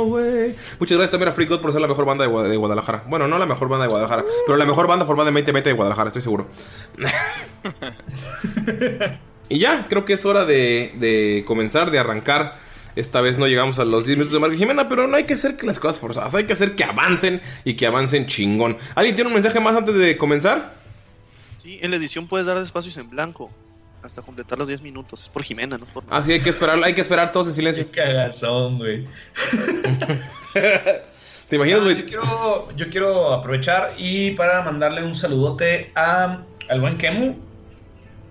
Way. 0.00 0.56
Muchas 0.78 0.96
gracias 0.96 1.10
también 1.10 1.28
a 1.28 1.32
Free 1.32 1.46
God 1.46 1.60
por 1.60 1.72
ser 1.72 1.80
la 1.80 1.88
mejor 1.88 2.04
banda 2.04 2.26
de, 2.26 2.48
de 2.48 2.56
Guadalajara. 2.56 3.04
Bueno, 3.08 3.28
no 3.28 3.38
la 3.38 3.46
mejor 3.46 3.68
banda 3.68 3.84
de 3.84 3.90
Guadalajara, 3.90 4.24
pero 4.46 4.56
la 4.56 4.64
mejor 4.64 4.86
banda 4.86 5.04
formada 5.04 5.28
en 5.28 5.34
2020 5.34 5.70
de 5.70 5.74
Guadalajara, 5.74 6.08
estoy 6.08 6.22
seguro. 6.22 6.46
Y 9.50 9.58
ya, 9.58 9.86
creo 9.88 10.06
que 10.06 10.14
es 10.14 10.24
hora 10.24 10.46
de, 10.46 10.92
de 10.98 11.44
comenzar, 11.46 11.90
de 11.90 11.98
arrancar. 11.98 12.56
Esta 12.96 13.20
vez 13.20 13.36
no 13.38 13.46
llegamos 13.46 13.78
a 13.78 13.84
los 13.84 14.06
10 14.06 14.16
minutos 14.18 14.32
de 14.32 14.40
Marco 14.40 14.54
y 14.54 14.58
Jimena, 14.58 14.88
pero 14.88 15.06
no 15.06 15.16
hay 15.16 15.24
que 15.24 15.34
hacer 15.34 15.56
que 15.56 15.66
las 15.66 15.78
cosas 15.78 15.98
forzadas, 16.00 16.34
hay 16.34 16.44
que 16.44 16.54
hacer 16.54 16.74
que 16.74 16.82
avancen 16.84 17.40
y 17.64 17.74
que 17.74 17.86
avancen 17.86 18.26
chingón. 18.26 18.78
¿Alguien 18.94 19.14
tiene 19.14 19.28
un 19.28 19.34
mensaje 19.34 19.60
más 19.60 19.76
antes 19.76 19.94
de 19.96 20.16
comenzar? 20.16 20.72
Sí, 21.58 21.78
en 21.82 21.90
la 21.90 21.96
edición 21.98 22.26
puedes 22.26 22.46
dar 22.46 22.56
espacios 22.56 22.96
en 22.96 23.08
blanco 23.10 23.50
hasta 24.02 24.22
completar 24.22 24.58
los 24.58 24.66
10 24.66 24.82
minutos. 24.82 25.22
Es 25.22 25.28
por 25.28 25.42
Jimena, 25.44 25.78
no 25.78 25.84
por 25.86 26.02
Ah, 26.10 26.22
sí, 26.22 26.32
hay 26.32 26.40
que 26.40 26.50
esperar, 26.50 26.82
hay 26.82 26.94
que 26.94 27.00
esperar 27.00 27.30
todos 27.32 27.48
en 27.48 27.54
silencio. 27.54 27.84
Qué 27.92 28.00
cagazón, 28.02 28.78
güey. 28.78 29.06
¿Te 31.48 31.56
imaginas, 31.56 31.80
Ah, 31.80 31.84
güey? 31.84 31.96
yo, 31.98 32.06
quiero, 32.06 32.76
yo 32.76 32.90
quiero 32.90 33.32
aprovechar 33.32 33.94
y 33.98 34.32
para 34.32 34.62
mandarle 34.62 35.04
un 35.04 35.14
saludote 35.14 35.90
a, 35.94 36.42
al 36.68 36.80
buen 36.80 36.96
Kemu, 36.96 37.34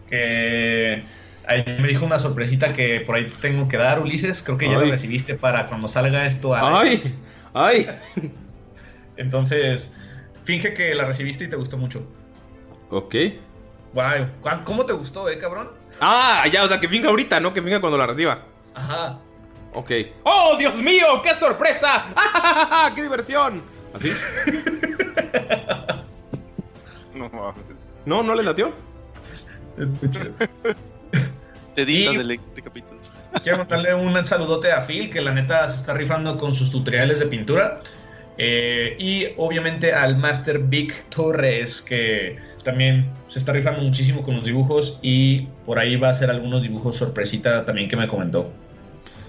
que 0.09 1.03
ahí 1.47 1.63
me 1.79 1.87
dijo 1.87 2.05
una 2.05 2.19
sorpresita 2.19 2.73
que 2.73 3.01
por 3.01 3.15
ahí 3.15 3.27
tengo 3.41 3.67
que 3.67 3.77
dar, 3.77 3.99
Ulises. 3.99 4.43
Creo 4.43 4.57
que 4.57 4.67
ya 4.69 4.77
Ay. 4.79 4.85
lo 4.85 4.91
recibiste 4.91 5.35
para 5.35 5.65
cuando 5.67 5.87
salga 5.87 6.25
esto. 6.25 6.53
a- 6.55 6.79
¡Ay! 6.81 7.15
¡Ay! 7.53 7.87
Entonces, 9.17 9.95
finge 10.43 10.73
que 10.73 10.93
la 10.95 11.05
recibiste 11.05 11.43
y 11.45 11.47
te 11.49 11.55
gustó 11.55 11.77
mucho. 11.77 12.05
Ok. 12.89 13.15
¿cuán- 13.93 14.63
¿cómo 14.63 14.85
te 14.85 14.93
gustó, 14.93 15.27
eh, 15.29 15.37
cabrón? 15.39 15.71
Ah, 15.99 16.45
ya, 16.51 16.63
o 16.63 16.67
sea, 16.67 16.79
que 16.79 16.87
finga 16.87 17.09
ahorita, 17.09 17.39
no 17.39 17.53
que 17.53 17.61
finga 17.61 17.79
cuando 17.81 17.97
la 17.97 18.05
reciba. 18.07 18.39
Ajá. 18.75 19.19
Ok. 19.73 19.91
¡Oh, 20.23 20.55
Dios 20.57 20.77
mío! 20.77 21.21
¡Qué 21.23 21.33
sorpresa! 21.35 22.05
¡Ah, 22.15 22.91
¡Qué 22.95 23.01
diversión! 23.03 23.61
¿Así? 23.93 24.11
No 27.13 27.29
mames. 27.29 27.91
¿No? 28.05 28.23
¿No 28.23 28.33
le 28.35 28.43
latió? 28.43 28.71
Te 31.75 31.81
Y- 31.83 32.17
del 32.17 32.31
este 32.31 32.61
capítulo. 32.61 32.99
Quiero 33.43 33.59
mandarle 33.59 33.93
un 33.93 34.25
saludote 34.25 34.71
a 34.71 34.81
Phil, 34.81 35.09
que 35.09 35.21
la 35.21 35.33
neta 35.33 35.67
se 35.69 35.77
está 35.77 35.93
rifando 35.93 36.37
con 36.37 36.53
sus 36.53 36.71
tutoriales 36.71 37.19
de 37.19 37.27
pintura. 37.27 37.79
Eh, 38.37 38.95
y 38.99 39.25
obviamente 39.37 39.93
al 39.93 40.17
Master 40.17 40.59
Big 40.59 40.93
Torres, 41.09 41.81
que 41.81 42.37
también 42.63 43.09
se 43.27 43.39
está 43.39 43.51
rifando 43.53 43.81
muchísimo 43.81 44.23
con 44.23 44.35
los 44.35 44.45
dibujos. 44.45 44.97
Y 45.01 45.47
por 45.65 45.77
ahí 45.79 45.95
va 45.95 46.07
a 46.07 46.11
hacer 46.11 46.29
algunos 46.29 46.63
dibujos 46.63 46.95
sorpresita 46.97 47.65
también 47.65 47.87
que 47.87 47.95
me 47.95 48.07
comentó. 48.07 48.51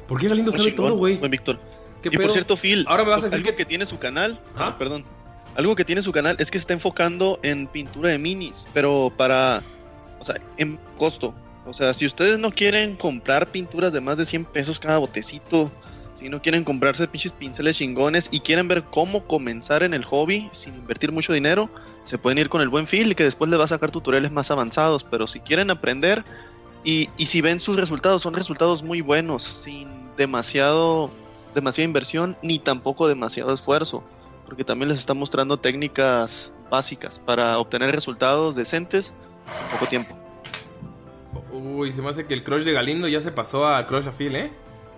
¿Por 0.08 0.18
qué 0.20 0.28
Galindo 0.28 0.50
sabe 0.52 0.72
todo, 0.72 0.96
güey? 0.96 1.16
buen 1.18 1.30
Víctor. 1.30 1.60
¿Qué 2.02 2.08
Y 2.08 2.12
pedo? 2.12 2.22
por 2.22 2.30
cierto, 2.32 2.56
Phil, 2.56 2.84
Ahora 2.88 3.04
me 3.04 3.10
vas 3.10 3.20
a 3.20 3.24
decir 3.24 3.36
algo 3.36 3.50
que- 3.50 3.56
que... 3.56 3.64
tiene 3.66 3.84
su 3.84 3.98
canal, 3.98 4.40
¿Ah? 4.56 4.68
ah, 4.70 4.78
perdón, 4.78 5.04
algo 5.54 5.76
que 5.76 5.84
tiene 5.84 6.00
su 6.00 6.10
canal 6.12 6.34
es 6.38 6.50
que 6.50 6.56
se 6.58 6.62
está 6.62 6.72
enfocando 6.72 7.38
en 7.42 7.66
pintura 7.66 8.08
de 8.08 8.18
minis, 8.18 8.66
pero 8.72 9.12
para, 9.16 9.62
o 10.20 10.24
sea, 10.24 10.36
en 10.58 10.78
costo. 10.98 11.34
O 11.66 11.72
sea, 11.72 11.92
si 11.92 12.06
ustedes 12.06 12.38
no 12.38 12.52
quieren 12.52 12.96
comprar 12.96 13.50
pinturas 13.50 13.92
de 13.92 14.00
más 14.00 14.16
de 14.16 14.24
100 14.24 14.44
pesos 14.46 14.78
cada 14.78 14.98
botecito, 14.98 15.70
si 16.14 16.28
no 16.28 16.40
quieren 16.42 16.64
comprarse 16.64 17.08
pinches 17.08 17.32
pinceles 17.32 17.78
chingones 17.78 18.28
y 18.30 18.40
quieren 18.40 18.68
ver 18.68 18.84
cómo 18.84 19.24
comenzar 19.26 19.82
en 19.82 19.94
el 19.94 20.04
hobby 20.04 20.48
sin 20.52 20.74
invertir 20.74 21.12
mucho 21.12 21.32
dinero, 21.32 21.70
se 22.04 22.18
pueden 22.18 22.38
ir 22.38 22.48
con 22.48 22.60
el 22.60 22.68
buen 22.68 22.86
Phil 22.86 23.16
que 23.16 23.24
después 23.24 23.50
les 23.50 23.58
va 23.58 23.64
a 23.64 23.68
sacar 23.68 23.90
tutoriales 23.90 24.30
más 24.30 24.50
avanzados. 24.50 25.04
Pero 25.04 25.26
si 25.26 25.40
quieren 25.40 25.70
aprender 25.70 26.24
y, 26.84 27.08
y 27.16 27.26
si 27.26 27.40
ven 27.40 27.60
sus 27.60 27.76
resultados, 27.76 28.22
son 28.22 28.34
resultados 28.34 28.82
muy 28.82 29.00
buenos, 29.00 29.42
sin 29.42 29.88
demasiado, 30.16 31.10
demasiada 31.54 31.86
inversión 31.86 32.36
ni 32.42 32.58
tampoco 32.58 33.08
demasiado 33.08 33.54
esfuerzo, 33.54 34.02
porque 34.44 34.64
también 34.64 34.88
les 34.88 34.98
está 34.98 35.14
mostrando 35.14 35.58
técnicas 35.58 36.52
básicas 36.70 37.18
para 37.18 37.58
obtener 37.58 37.94
resultados 37.94 38.54
decentes 38.54 39.12
en 39.12 39.29
poco 39.72 39.86
tiempo. 39.86 40.16
Uy, 41.52 41.92
se 41.92 42.00
me 42.02 42.08
hace 42.10 42.26
que 42.26 42.34
el 42.34 42.44
crush 42.44 42.64
de 42.64 42.72
Galindo 42.72 43.08
ya 43.08 43.20
se 43.20 43.32
pasó 43.32 43.66
al 43.66 43.86
crush 43.86 44.06
a 44.08 44.12
Phil, 44.12 44.36
¿eh? 44.36 44.52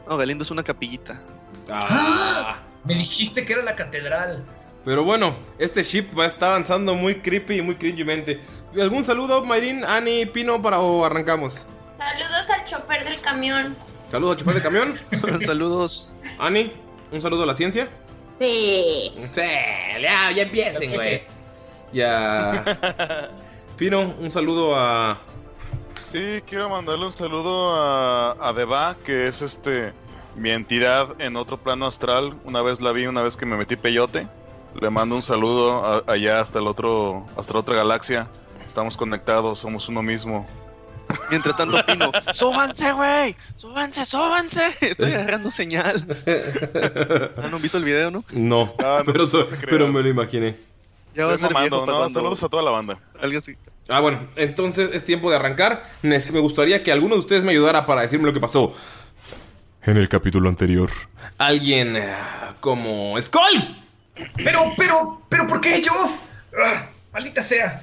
No, 0.09 0.17
Galindo 0.17 0.43
es 0.43 0.51
una 0.51 0.63
capillita. 0.63 1.23
Ah. 1.71 2.61
Me 2.85 2.95
dijiste 2.95 3.45
que 3.45 3.53
era 3.53 3.63
la 3.63 3.77
catedral. 3.77 4.45
Pero 4.85 5.05
bueno, 5.05 5.37
este 5.59 5.83
ship 5.85 6.19
va 6.19 6.25
a 6.25 6.27
estar 6.27 6.51
avanzando 6.51 6.95
muy 6.95 7.17
creepy 7.21 7.59
y 7.59 7.63
muy 7.63 7.77
cringemente. 7.77 8.41
¿Algún 8.81 9.05
saludo, 9.05 9.45
Mayrin, 9.45 9.85
Ani, 9.85 10.27
Pino, 10.27 10.61
para 10.61 10.81
o 10.81 11.05
arrancamos? 11.05 11.67
Saludos 11.99 12.51
al 12.51 12.65
chofer 12.65 13.05
del 13.05 13.21
camión. 13.21 13.77
Saludos, 14.11 14.39
chofer 14.39 14.55
de 14.55 14.63
camión. 14.63 14.95
Saludos. 15.41 16.13
Ani, 16.39 16.73
un 17.13 17.23
saludo 17.23 17.45
a 17.45 17.47
la 17.47 17.55
ciencia. 17.55 17.89
Sí. 18.41 19.13
Sí, 19.33 19.41
ya, 20.01 20.33
ya 20.33 20.43
empiecen, 20.43 20.93
güey. 20.95 21.23
Ya. 21.93 23.31
Pino, 23.83 24.15
un 24.21 24.31
saludo 24.31 24.77
a. 24.77 25.19
Sí, 26.05 26.41
quiero 26.49 26.69
mandarle 26.69 27.05
un 27.07 27.13
saludo 27.13 27.75
a, 27.75 28.31
a 28.41 28.53
Deva, 28.53 28.97
que 29.05 29.27
es 29.27 29.43
este 29.43 29.93
mi 30.37 30.51
entidad 30.51 31.21
en 31.21 31.35
otro 31.35 31.57
plano 31.57 31.87
astral. 31.87 32.39
Una 32.45 32.63
vez 32.63 32.81
la 32.81 32.93
vi, 32.93 33.07
una 33.09 33.23
vez 33.23 33.37
que 33.37 33.45
me 33.45 33.57
metí 33.57 33.75
peyote. 33.75 34.29
Le 34.81 34.89
mando 34.89 35.17
un 35.17 35.23
saludo 35.23 35.85
a- 35.85 36.05
allá 36.07 36.39
hasta 36.39 36.61
el 36.61 36.69
otro, 36.69 37.27
hasta 37.37 37.55
la 37.55 37.59
otra 37.59 37.75
galaxia. 37.75 38.29
Estamos 38.65 38.97
conectados, 38.97 39.59
somos 39.59 39.89
uno 39.89 40.01
mismo. 40.01 40.47
Mientras 41.31 41.57
tanto, 41.57 41.85
Pino, 41.85 42.13
¡súbanse, 42.33 42.93
güey! 42.93 43.35
¡Súbanse, 43.57 44.05
súbanse! 44.07 44.63
Estoy 44.81 45.11
agarrando 45.11 45.51
señal. 45.51 46.07
¿Ah, 47.37 47.49
¿No 47.51 47.57
han 47.57 47.63
visto 47.63 47.79
el 47.79 47.85
video, 47.85 48.13
no? 48.13 48.23
No, 48.31 48.73
Ah, 48.79 49.03
no, 49.05 49.13
pero, 49.13 49.27
pero 49.69 49.89
me 49.89 50.01
lo 50.05 50.09
imaginé. 50.09 50.57
Ya 51.15 51.27
va 51.27 51.35
a 51.35 51.37
ser 51.37 51.53
mamando, 51.53 51.83
viejo 51.85 52.01
no, 52.05 52.09
saludos 52.11 52.43
a 52.45 52.49
toda 52.49 52.63
la 52.63 52.71
banda. 52.71 52.99
algo 53.21 53.37
así. 53.39 53.57
Ah, 53.89 54.01
bueno, 54.01 54.27
entonces 54.37 54.91
es 54.93 55.05
tiempo 55.05 55.31
de 55.31 55.37
arrancar. 55.37 55.85
Me 56.03 56.19
gustaría 56.41 56.83
que 56.83 56.93
alguno 56.93 57.15
de 57.15 57.21
ustedes 57.21 57.45
me 57.45 57.51
ayudara 57.53 57.85
para 57.87 58.03
decirme 58.03 58.27
lo 58.27 58.33
que 58.33 58.41
pasó. 58.41 58.75
En 59.85 59.97
el 59.97 60.09
capítulo 60.09 60.49
anterior. 60.49 60.91
Alguien 61.39 61.97
eh, 61.97 62.15
como 62.61 63.21
Skull. 63.21 63.77
Pero, 64.37 64.73
pero, 64.77 65.23
pero, 65.29 65.47
¿por 65.47 65.61
qué 65.61 65.83
yo? 65.83 65.93
Ah, 66.65 66.89
maldita 67.13 67.43
sea. 67.43 67.83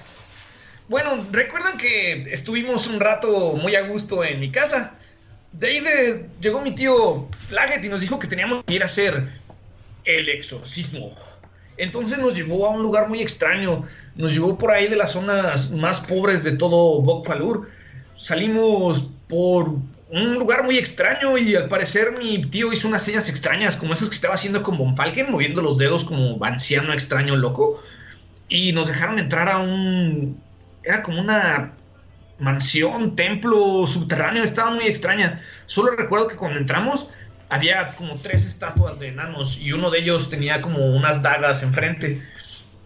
bueno, 0.88 1.26
recuerdan 1.32 1.78
que 1.78 2.32
estuvimos 2.32 2.88
un 2.88 3.00
rato 3.00 3.54
muy 3.62 3.76
a 3.76 3.82
gusto 3.82 4.24
en 4.24 4.40
mi 4.40 4.52
casa. 4.52 4.96
De 5.52 5.68
ahí 5.68 5.80
de- 5.82 6.30
llegó 6.40 6.62
mi 6.62 6.72
tío 6.72 7.28
Laget 7.50 7.84
y 7.84 7.90
nos 7.90 8.00
dijo 8.00 8.18
que 8.20 8.28
teníamos 8.28 8.64
que 8.64 8.76
ir 8.76 8.84
a 8.84 8.86
hacer 8.86 9.28
el 10.06 10.30
exorcismo. 10.30 11.14
Entonces 11.80 12.18
nos 12.18 12.36
llevó 12.36 12.68
a 12.68 12.72
un 12.72 12.84
lugar 12.84 13.08
muy 13.08 13.22
extraño. 13.22 13.86
Nos 14.16 14.34
llevó 14.34 14.58
por 14.58 14.72
ahí 14.72 14.88
de 14.88 14.98
las 14.98 15.12
zonas 15.12 15.72
más 15.72 16.02
pobres 16.02 16.44
de 16.44 16.52
todo 16.52 17.02
Bokfalur. 17.02 17.70
Salimos 18.18 19.08
por 19.30 19.70
un 20.10 20.34
lugar 20.36 20.64
muy 20.64 20.78
extraño 20.78 21.38
y 21.38 21.56
al 21.56 21.70
parecer 21.70 22.18
mi 22.20 22.42
tío 22.42 22.74
hizo 22.74 22.88
unas 22.88 23.04
señas 23.04 23.30
extrañas, 23.30 23.78
como 23.78 23.94
esas 23.94 24.10
que 24.10 24.16
estaba 24.16 24.34
haciendo 24.34 24.62
con 24.62 24.78
Von 24.78 24.98
Falken, 24.98 25.32
moviendo 25.32 25.62
los 25.62 25.78
dedos 25.78 26.04
como 26.04 26.44
anciano 26.44 26.92
extraño 26.92 27.38
loco. 27.38 27.82
Y 28.50 28.74
nos 28.74 28.88
dejaron 28.88 29.18
entrar 29.18 29.48
a 29.48 29.60
un... 29.60 30.42
Era 30.84 31.02
como 31.02 31.22
una 31.22 31.74
mansión, 32.40 33.16
templo 33.16 33.88
subterráneo, 33.88 34.44
estaba 34.44 34.72
muy 34.72 34.86
extraña. 34.86 35.42
Solo 35.66 35.92
recuerdo 35.92 36.28
que 36.28 36.36
cuando 36.36 36.60
entramos 36.60 37.10
había 37.50 37.94
como 37.96 38.16
tres 38.20 38.46
estatuas 38.46 39.00
de 39.00 39.08
enanos 39.10 39.58
y 39.60 39.74
uno 39.74 39.90
de 39.90 40.00
ellos 40.00 40.30
tenía 40.30 40.62
como 40.62 40.86
unas 40.96 41.22
dagas 41.22 41.64
enfrente. 41.64 42.22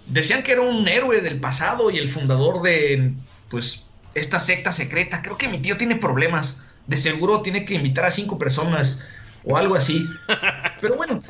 Decían 0.08 0.44
que 0.44 0.54
era 0.54 0.62
un 0.62 0.88
héroe 0.88 1.22
del 1.22 1.40
pasado 1.40 1.92
y 1.92 1.98
el 1.98 2.08
fundador 2.08 2.62
de, 2.62 3.12
pues, 3.50 3.86
esta 4.16 4.40
secta 4.40 4.72
secreta. 4.72 5.22
Creo 5.22 5.38
que 5.38 5.48
mi 5.48 5.60
tío 5.60 5.78
tiene 5.78 5.96
problemas. 5.96 6.64
De 6.88 6.98
seguro 6.98 7.42
tiene 7.42 7.64
que 7.66 7.76
invitar 7.76 8.06
a 8.06 8.12
cinco 8.12 8.38
personas 8.38 9.06
o 9.46 9.58
algo 9.58 9.76
así. 9.76 10.06
Pero 10.82 10.96
bueno, 10.96 11.22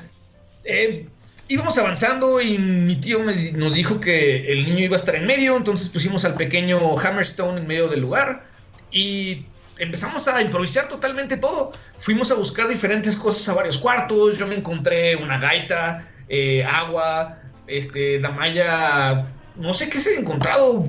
eh, 0.64 1.08
íbamos 1.48 1.78
avanzando 1.78 2.42
y 2.42 2.58
mi 2.58 2.96
tío 2.96 3.20
me- 3.20 3.52
nos 3.52 3.74
dijo 3.74 4.00
que 4.00 4.52
el 4.52 4.66
niño 4.66 4.80
iba 4.86 4.96
a 4.96 5.00
estar 5.00 5.16
en 5.16 5.26
medio, 5.28 5.56
entonces 5.58 5.90
pusimos 5.90 6.26
al 6.26 6.36
pequeño 6.36 6.98
Hammerstone 7.00 7.60
en 7.62 7.68
medio 7.68 7.88
del 7.88 8.02
lugar 8.02 8.46
y 8.92 9.46
empezamos 9.84 10.28
a 10.28 10.42
improvisar 10.42 10.88
totalmente 10.88 11.38
todo. 11.38 11.72
Fuimos 11.98 12.32
a 12.32 12.36
buscar 12.36 12.68
diferentes 12.68 13.16
cosas 13.16 13.48
a 13.50 13.54
varios 13.54 13.78
cuartos, 13.78 14.38
yo 14.38 14.48
me 14.48 14.56
encontré 14.56 15.16
una 15.16 15.40
gaita, 15.40 16.08
eh, 16.30 16.64
agua, 16.66 17.38
este, 17.68 18.20
Damaya, 18.20 19.28
no 19.56 19.74
sé 19.74 19.90
qué 19.90 20.00
se 20.00 20.16
ha 20.16 20.20
encontrado, 20.20 20.88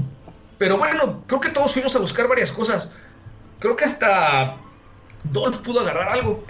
pero 0.58 0.78
bueno, 0.78 1.24
creo 1.26 1.40
que 1.40 1.50
todos 1.50 1.72
fuimos 1.72 1.94
a 1.96 1.98
buscar 1.98 2.28
varias 2.28 2.50
cosas. 2.50 2.94
Creo 3.58 3.76
que 3.76 3.84
hasta 3.84 4.56
Dolph 5.24 5.58
pudo 5.58 5.80
agarrar 5.80 6.08
algo. 6.08 6.44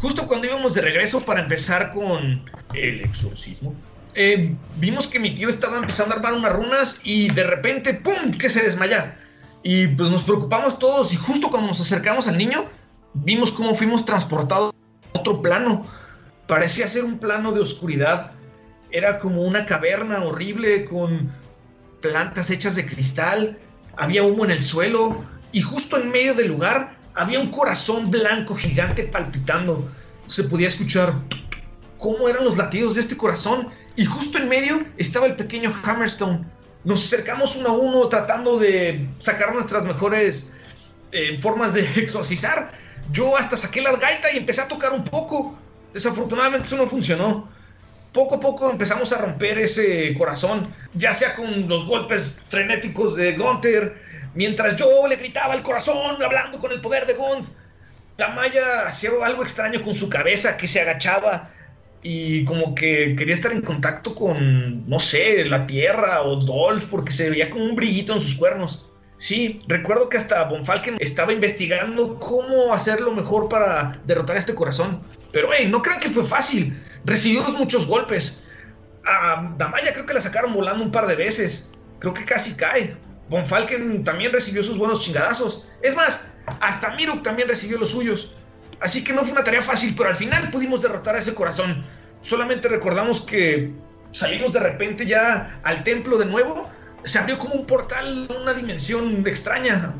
Justo 0.00 0.26
cuando 0.26 0.46
íbamos 0.46 0.74
de 0.74 0.80
regreso 0.80 1.20
para 1.20 1.40
empezar 1.40 1.90
con 1.90 2.50
el 2.74 3.00
exorcismo, 3.00 3.74
eh, 4.14 4.54
vimos 4.76 5.06
que 5.06 5.18
mi 5.18 5.34
tío 5.34 5.48
estaba 5.48 5.78
empezando 5.78 6.14
a 6.14 6.16
armar 6.18 6.34
unas 6.34 6.52
runas 6.52 7.00
y 7.04 7.28
de 7.28 7.44
repente, 7.44 7.94
¡pum!, 7.94 8.32
que 8.32 8.50
se 8.50 8.62
desmaya. 8.62 9.16
Y 9.62 9.86
pues 9.88 10.10
nos 10.10 10.22
preocupamos 10.22 10.78
todos 10.78 11.12
y 11.12 11.16
justo 11.16 11.50
cuando 11.50 11.68
nos 11.68 11.80
acercamos 11.80 12.26
al 12.26 12.36
niño, 12.36 12.66
vimos 13.14 13.52
cómo 13.52 13.74
fuimos 13.74 14.04
transportados 14.04 14.74
a 15.14 15.18
otro 15.18 15.40
plano. 15.40 15.86
Parecía 16.46 16.88
ser 16.88 17.04
un 17.04 17.18
plano 17.18 17.52
de 17.52 17.60
oscuridad. 17.60 18.32
Era 18.90 19.18
como 19.18 19.42
una 19.42 19.64
caverna 19.64 20.22
horrible 20.24 20.84
con 20.84 21.32
plantas 22.00 22.50
hechas 22.50 22.76
de 22.76 22.86
cristal. 22.86 23.58
Había 23.96 24.24
humo 24.24 24.44
en 24.44 24.50
el 24.50 24.62
suelo 24.62 25.24
y 25.52 25.60
justo 25.62 25.96
en 25.96 26.10
medio 26.10 26.34
del 26.34 26.48
lugar 26.48 26.96
había 27.14 27.40
un 27.40 27.50
corazón 27.50 28.10
blanco 28.10 28.54
gigante 28.54 29.04
palpitando. 29.04 29.88
Se 30.26 30.44
podía 30.44 30.68
escuchar 30.68 31.14
cómo 31.98 32.28
eran 32.28 32.44
los 32.44 32.56
latidos 32.56 32.96
de 32.96 33.02
este 33.02 33.16
corazón 33.16 33.68
y 33.94 34.04
justo 34.04 34.38
en 34.38 34.48
medio 34.48 34.84
estaba 34.96 35.26
el 35.26 35.36
pequeño 35.36 35.72
Hammerstone. 35.84 36.44
Nos 36.84 37.04
acercamos 37.04 37.56
uno 37.56 37.68
a 37.68 37.72
uno 37.72 38.08
tratando 38.08 38.58
de 38.58 39.06
sacar 39.18 39.54
nuestras 39.54 39.84
mejores 39.84 40.52
eh, 41.12 41.38
formas 41.40 41.74
de 41.74 41.82
exorcizar. 41.96 42.72
Yo 43.12 43.36
hasta 43.36 43.56
saqué 43.56 43.80
la 43.80 43.92
gaita 43.92 44.32
y 44.32 44.38
empecé 44.38 44.62
a 44.62 44.68
tocar 44.68 44.92
un 44.92 45.04
poco. 45.04 45.56
Desafortunadamente 45.92 46.66
eso 46.66 46.76
no 46.76 46.86
funcionó. 46.86 47.48
Poco 48.12 48.36
a 48.36 48.40
poco 48.40 48.70
empezamos 48.70 49.12
a 49.12 49.18
romper 49.18 49.58
ese 49.58 50.12
corazón, 50.18 50.68
ya 50.92 51.14
sea 51.14 51.34
con 51.34 51.66
los 51.66 51.86
golpes 51.86 52.40
frenéticos 52.48 53.16
de 53.16 53.32
Gunther, 53.32 53.96
mientras 54.34 54.76
yo 54.76 55.06
le 55.08 55.16
gritaba 55.16 55.54
al 55.54 55.62
corazón 55.62 56.22
hablando 56.22 56.58
con 56.58 56.72
el 56.72 56.80
poder 56.82 57.06
de 57.06 57.14
Gunth. 57.14 57.48
La 58.18 58.28
Maya 58.28 58.86
hacía 58.86 59.10
algo 59.24 59.42
extraño 59.42 59.82
con 59.82 59.94
su 59.94 60.10
cabeza 60.10 60.58
que 60.58 60.68
se 60.68 60.82
agachaba 60.82 61.50
y 62.02 62.44
como 62.44 62.74
que 62.74 63.14
quería 63.16 63.34
estar 63.34 63.52
en 63.52 63.62
contacto 63.62 64.14
con, 64.14 64.88
no 64.88 64.98
sé, 64.98 65.44
la 65.44 65.66
tierra 65.66 66.22
o 66.22 66.36
Dolph 66.36 66.86
porque 66.90 67.12
se 67.12 67.30
veía 67.30 67.48
como 67.48 67.64
un 67.64 67.76
brillito 67.76 68.12
en 68.12 68.20
sus 68.20 68.34
cuernos. 68.34 68.88
Sí, 69.18 69.58
recuerdo 69.68 70.08
que 70.08 70.16
hasta 70.16 70.42
Von 70.44 70.64
Falken 70.64 70.96
estaba 70.98 71.32
investigando 71.32 72.18
cómo 72.18 72.74
hacerlo 72.74 73.12
mejor 73.12 73.48
para 73.48 73.92
derrotar 74.04 74.34
a 74.34 74.40
este 74.40 74.54
corazón. 74.54 75.00
Pero, 75.30 75.50
hey, 75.56 75.68
no 75.70 75.80
crean 75.80 76.00
que 76.00 76.10
fue 76.10 76.24
fácil. 76.24 76.76
Recibimos 77.04 77.56
muchos 77.56 77.86
golpes. 77.86 78.48
A 79.06 79.54
Damaya 79.58 79.92
creo 79.92 80.06
que 80.06 80.14
la 80.14 80.20
sacaron 80.20 80.52
volando 80.52 80.84
un 80.84 80.90
par 80.90 81.06
de 81.06 81.14
veces. 81.14 81.70
Creo 82.00 82.12
que 82.12 82.24
casi 82.24 82.54
cae. 82.54 82.96
Von 83.28 83.46
Falken 83.46 84.02
también 84.02 84.32
recibió 84.32 84.60
sus 84.64 84.76
buenos 84.76 85.04
chingadazos. 85.04 85.68
Es 85.82 85.94
más, 85.94 86.28
hasta 86.60 86.94
Miruk 86.96 87.22
también 87.22 87.48
recibió 87.48 87.78
los 87.78 87.90
suyos. 87.90 88.34
Así 88.82 89.04
que 89.04 89.12
no 89.12 89.22
fue 89.22 89.32
una 89.32 89.44
tarea 89.44 89.62
fácil, 89.62 89.94
pero 89.96 90.08
al 90.08 90.16
final 90.16 90.50
pudimos 90.50 90.82
derrotar 90.82 91.14
a 91.14 91.20
ese 91.20 91.34
corazón. 91.34 91.84
Solamente 92.20 92.68
recordamos 92.68 93.20
que 93.20 93.70
salimos 94.10 94.52
de 94.52 94.60
repente 94.60 95.06
ya 95.06 95.60
al 95.62 95.84
templo 95.84 96.18
de 96.18 96.26
nuevo. 96.26 96.68
Se 97.04 97.18
abrió 97.18 97.38
como 97.38 97.54
un 97.54 97.64
portal, 97.64 98.28
una 98.42 98.52
dimensión 98.52 99.24
extraña. 99.26 99.94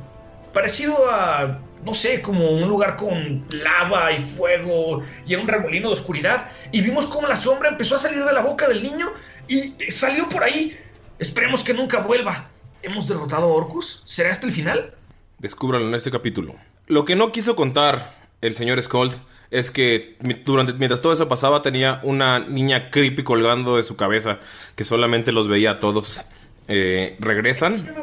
Parecido 0.53 0.97
a, 1.11 1.61
no 1.85 1.95
sé, 1.95 2.21
como 2.23 2.51
un 2.51 2.68
lugar 2.68 2.97
con 2.97 3.45
lava 3.51 4.12
y 4.12 4.21
fuego 4.21 5.01
y 5.27 5.33
era 5.33 5.42
un 5.42 5.49
remolino 5.49 5.87
de 5.88 5.95
oscuridad. 5.95 6.51
Y 6.73 6.81
vimos 6.81 7.07
como 7.07 7.29
la 7.29 7.37
sombra 7.37 7.68
empezó 7.68 7.95
a 7.97 8.01
salir 8.01 8.25
de 8.25 8.33
la 8.33 8.40
boca 8.40 8.66
del 8.66 8.83
niño 8.83 9.07
y 9.47 9.61
salió 9.90 10.29
por 10.29 10.42
ahí. 10.42 10.77
Esperemos 11.21 11.62
que 11.62 11.73
nunca 11.73 12.01
vuelva. 12.01 12.49
¿Hemos 12.83 13.07
derrotado 13.07 13.45
a 13.45 13.55
Orcus? 13.55 14.03
¿Será 14.07 14.31
este 14.31 14.47
el 14.47 14.53
final? 14.53 14.92
Descúbralo 15.38 15.87
en 15.87 15.95
este 15.95 16.11
capítulo. 16.11 16.57
Lo 16.88 17.05
que 17.05 17.14
no 17.14 17.31
quiso 17.31 17.55
contar 17.55 18.22
el 18.42 18.55
señor 18.55 18.83
Skold 18.83 19.14
es 19.50 19.70
que 19.70 20.16
durante, 20.44 20.72
mientras 20.74 21.00
todo 21.00 21.12
eso 21.12 21.28
pasaba 21.28 21.62
tenía 21.62 22.00
una 22.02 22.38
niña 22.38 22.90
creepy 22.90 23.22
colgando 23.22 23.76
de 23.76 23.85
su 23.85 23.96
cabeza 23.96 24.40
que 24.74 24.85
solamente 24.85 25.31
los 25.31 25.46
veía 25.46 25.72
a 25.72 25.78
todos. 25.78 26.22
Eh, 26.68 27.16
¿Regresan? 27.20 27.94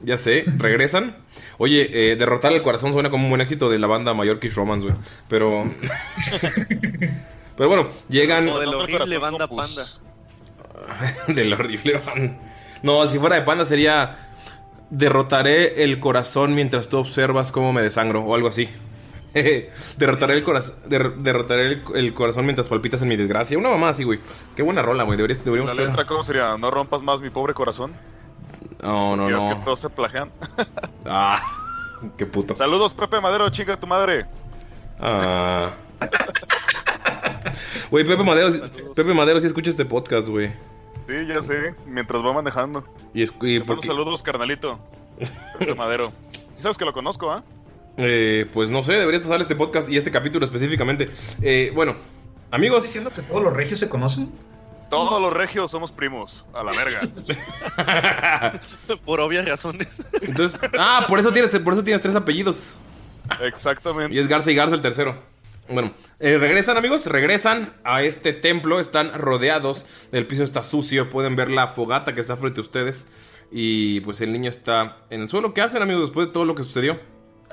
Ya 0.00 0.18
sé, 0.18 0.44
regresan. 0.58 1.16
Oye, 1.56 1.88
eh, 1.90 2.16
derrotar 2.16 2.52
el 2.52 2.62
corazón 2.62 2.92
suena 2.92 3.10
como 3.10 3.24
un 3.24 3.30
buen 3.30 3.40
éxito 3.40 3.70
de 3.70 3.78
la 3.78 3.86
banda 3.86 4.12
Mayor 4.12 4.38
Kiss 4.38 4.54
Romance, 4.54 4.86
güey. 4.86 4.98
Pero. 5.28 5.64
Pero 7.56 7.68
bueno, 7.70 7.88
llegan. 8.10 8.46
O 8.50 8.60
de 8.60 8.66
la 8.66 8.76
horrible 8.76 9.16
banda 9.16 9.48
panda. 9.48 9.86
del 11.28 11.54
horrible 11.54 12.00
banda. 12.04 12.38
No, 12.82 13.08
si 13.08 13.18
fuera 13.18 13.36
de 13.36 13.42
panda 13.42 13.64
sería. 13.64 14.22
Derrotaré 14.88 15.82
el 15.82 15.98
corazón 15.98 16.54
mientras 16.54 16.88
tú 16.88 16.98
observas 16.98 17.50
cómo 17.50 17.72
me 17.72 17.82
desangro 17.82 18.20
o 18.20 18.34
algo 18.36 18.46
así. 18.46 18.68
derrotaré 19.98 20.34
el 20.34 20.42
corazón. 20.44 20.74
derrotaré 20.86 21.66
el, 21.66 21.82
el 21.94 22.14
corazón 22.14 22.44
mientras 22.44 22.66
palpitas 22.68 23.02
en 23.02 23.08
mi 23.08 23.16
desgracia. 23.16 23.58
Una 23.58 23.68
mamá 23.70 23.90
así, 23.90 24.04
güey. 24.04 24.20
Qué 24.54 24.62
buena 24.62 24.82
rola, 24.82 25.02
güey. 25.04 25.16
Deberías, 25.16 25.38
La 25.40 25.44
deberíamos 25.44 25.72
hacer. 25.74 25.86
letra, 25.88 26.06
¿cómo 26.06 26.22
sería? 26.22 26.56
No 26.58 26.70
rompas 26.70 27.02
más 27.02 27.20
mi 27.20 27.30
pobre 27.30 27.54
corazón. 27.54 27.92
No, 28.82 29.16
no, 29.16 29.30
Y 29.30 29.32
es 29.34 29.44
que 29.44 29.50
no. 29.54 29.64
todos 29.64 29.80
se 29.80 29.90
plagian. 29.90 30.30
Ah, 31.08 31.40
qué 32.16 32.26
puto. 32.26 32.56
Saludos, 32.56 32.92
Pepe 32.92 33.20
Madero, 33.20 33.48
chinga 33.50 33.78
tu 33.78 33.86
madre. 33.86 34.26
Ah. 34.98 35.70
Güey, 37.90 38.04
Pepe 38.04 38.24
Madero, 38.24 38.48
Pepe 38.94 39.14
Madero 39.14 39.40
sí 39.40 39.46
escucha 39.46 39.70
este 39.70 39.84
podcast, 39.84 40.26
güey. 40.28 40.52
Sí, 41.06 41.14
ya 41.28 41.40
sé, 41.42 41.76
mientras 41.86 42.24
va 42.24 42.32
manejando. 42.32 42.84
Y, 43.14 43.22
es, 43.22 43.30
y 43.42 43.58
Buenos 43.58 43.66
porque- 43.66 43.86
saludos, 43.86 44.22
carnalito. 44.22 44.80
Pepe 45.58 45.74
Madero. 45.76 46.12
Sí 46.56 46.62
sabes 46.62 46.76
que 46.76 46.84
lo 46.84 46.92
conozco, 46.92 47.30
¿ah? 47.30 47.44
eh, 47.46 47.55
pues 47.96 48.70
no 48.70 48.82
sé, 48.82 48.92
deberías 48.94 49.22
pasar 49.22 49.40
este 49.40 49.56
podcast 49.56 49.88
y 49.88 49.96
este 49.96 50.10
capítulo 50.10 50.44
específicamente. 50.44 51.08
Eh, 51.42 51.72
bueno, 51.74 51.96
amigos. 52.50 52.84
diciendo 52.84 53.10
que 53.10 53.22
todos 53.22 53.42
los 53.42 53.52
regios 53.52 53.80
se 53.80 53.88
conocen? 53.88 54.30
Todos 54.90 55.20
los 55.20 55.32
regios 55.32 55.70
somos 55.70 55.90
primos, 55.90 56.46
a 56.54 56.62
la 56.62 56.72
verga. 56.72 57.00
Por 59.04 59.20
obvias 59.20 59.48
razones. 59.48 60.12
Entonces, 60.22 60.60
ah, 60.78 61.06
por 61.08 61.18
eso 61.18 61.32
tienes, 61.32 61.50
por 61.58 61.72
eso 61.72 61.82
tienes 61.82 62.00
tres 62.02 62.14
apellidos. 62.14 62.74
Exactamente. 63.42 64.14
Y 64.14 64.20
es 64.20 64.28
Garza 64.28 64.50
y 64.52 64.54
Garza 64.54 64.76
el 64.76 64.80
tercero. 64.80 65.20
Bueno, 65.68 65.92
eh, 66.20 66.38
regresan 66.38 66.76
amigos, 66.76 67.06
regresan 67.06 67.72
a 67.82 68.02
este 68.02 68.32
templo, 68.32 68.78
están 68.78 69.12
rodeados, 69.14 69.84
el 70.12 70.24
piso 70.28 70.44
está 70.44 70.62
sucio, 70.62 71.10
pueden 71.10 71.34
ver 71.34 71.50
la 71.50 71.66
fogata 71.66 72.14
que 72.14 72.20
está 72.20 72.36
frente 72.36 72.60
a 72.60 72.62
ustedes 72.62 73.08
y 73.50 74.00
pues 74.00 74.20
el 74.20 74.32
niño 74.32 74.48
está 74.48 74.98
en 75.10 75.22
el 75.22 75.28
suelo. 75.28 75.54
¿Qué 75.54 75.62
hacen 75.62 75.82
amigos 75.82 76.02
después 76.02 76.28
de 76.28 76.32
todo 76.32 76.44
lo 76.44 76.54
que 76.54 76.62
sucedió? 76.62 77.00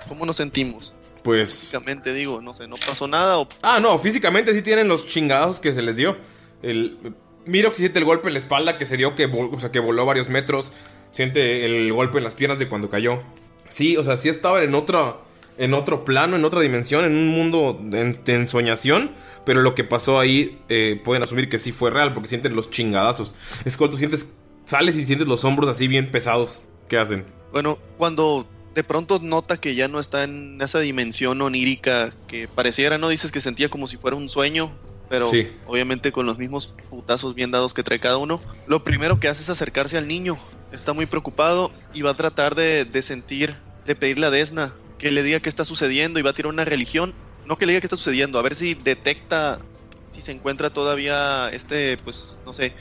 ¿Cómo 0.08 0.26
nos 0.26 0.36
sentimos? 0.36 0.94
Pues... 1.24 1.60
Físicamente 1.62 2.14
digo, 2.14 2.42
no 2.42 2.54
sé, 2.54 2.68
no 2.68 2.76
pasó 2.76 3.08
nada 3.08 3.40
o 3.40 3.48
Ah, 3.62 3.80
no, 3.80 3.98
físicamente 3.98 4.54
sí 4.54 4.62
tienen 4.62 4.88
los 4.88 5.08
chingados 5.08 5.60
que 5.60 5.72
se 5.72 5.82
les 5.82 5.96
dio. 5.96 6.18
El, 6.62 7.16
Miro 7.46 7.74
siente 7.74 8.00
el 8.00 8.06
golpe 8.06 8.28
en 8.28 8.34
la 8.34 8.40
espalda 8.40 8.78
que 8.78 8.86
se 8.86 8.98
dio, 8.98 9.16
que, 9.16 9.26
o 9.26 9.60
sea, 9.60 9.72
que 9.72 9.80
voló 9.80 10.06
varios 10.06 10.30
metros. 10.30 10.72
Siente 11.12 11.66
el 11.66 11.92
golpe 11.94 12.18
en 12.18 12.24
las 12.24 12.36
piernas 12.36 12.60
de 12.60 12.68
cuando 12.70 12.90
cayó. 12.90 13.22
Sí, 13.68 13.98
o 13.98 14.04
sea, 14.04 14.18
sí 14.18 14.30
estaba 14.30 14.64
en 14.64 14.74
otra, 14.76 15.18
en 15.58 15.74
otro 15.74 16.06
plano, 16.06 16.36
en 16.36 16.46
otra 16.46 16.62
dimensión, 16.62 17.06
en 17.06 17.16
un 17.16 17.28
mundo 17.28 17.80
de, 17.82 18.14
de 18.14 18.36
ensoñación. 18.36 19.12
Pero 19.46 19.62
lo 19.62 19.76
que 19.76 19.84
pasó 19.84 20.20
ahí 20.20 20.62
eh, 20.70 21.02
pueden 21.04 21.24
asumir 21.24 21.50
que 21.50 21.60
sí 21.60 21.72
fue 21.72 21.92
real 21.92 22.14
porque 22.14 22.30
sienten 22.30 22.56
los 22.56 22.70
chingadazos. 22.70 23.36
Es 23.66 23.76
cuando 23.78 23.96
tú 23.96 24.00
sientes, 24.00 24.28
sales 24.66 24.96
y 24.96 25.06
sientes 25.06 25.28
los 25.28 25.44
hombros 25.44 25.70
así 25.70 25.88
bien 25.88 26.12
pesados. 26.12 26.64
¿Qué 26.88 26.98
hacen? 26.98 27.26
Bueno, 27.52 27.78
cuando 27.98 28.48
de 28.76 28.84
pronto 28.84 29.20
nota 29.22 29.58
que 29.58 29.76
ya 29.76 29.88
no 29.88 30.00
está 30.00 30.24
en 30.24 30.60
esa 30.62 30.80
dimensión 30.80 31.42
onírica 31.42 32.14
que 32.28 32.48
pareciera, 32.48 32.98
¿no? 32.98 33.10
Dices 33.10 33.32
que 33.32 33.40
sentía 33.42 33.70
como 33.70 33.88
si 33.88 33.98
fuera 33.98 34.18
un 34.18 34.30
sueño, 34.30 34.72
pero 35.10 35.26
Sí. 35.26 35.52
obviamente 35.68 36.12
con 36.12 36.26
los 36.26 36.38
mismos 36.38 36.74
putazos 36.90 37.36
bien 37.36 37.52
dados 37.52 37.74
que 37.74 37.84
trae 37.84 38.00
cada 38.00 38.18
uno. 38.18 38.42
Lo 38.68 38.84
primero 38.84 39.20
que 39.20 39.28
hace 39.28 39.44
es 39.44 39.50
acercarse 39.50 39.98
al 39.98 40.08
niño. 40.08 40.38
Está 40.72 40.94
muy 40.94 41.06
preocupado 41.06 41.72
y 41.94 42.02
va 42.02 42.12
a 42.12 42.16
tratar 42.16 42.56
de, 42.56 42.86
de 42.86 43.02
sentir, 43.04 43.56
de 43.86 43.96
pedirle 43.96 44.26
a 44.26 44.30
Desna 44.32 44.74
que 44.98 45.12
le 45.12 45.22
diga 45.22 45.40
qué 45.40 45.50
está 45.50 45.66
sucediendo 45.66 46.18
y 46.20 46.24
va 46.24 46.32
a 46.32 46.34
tirar 46.34 46.52
una 46.52 46.66
religión. 46.66 47.14
No 47.46 47.58
que 47.58 47.66
le 47.66 47.74
diga 47.74 47.82
qué 47.82 47.88
está 47.88 47.98
sucediendo, 47.98 48.40
a 48.40 48.42
ver 48.42 48.56
si 48.56 48.74
detecta, 48.74 49.60
si 50.10 50.22
se 50.22 50.32
encuentra 50.32 50.70
todavía 50.72 51.50
este, 51.52 51.98
pues, 51.98 52.38
no 52.46 52.54
sé, 52.54 52.74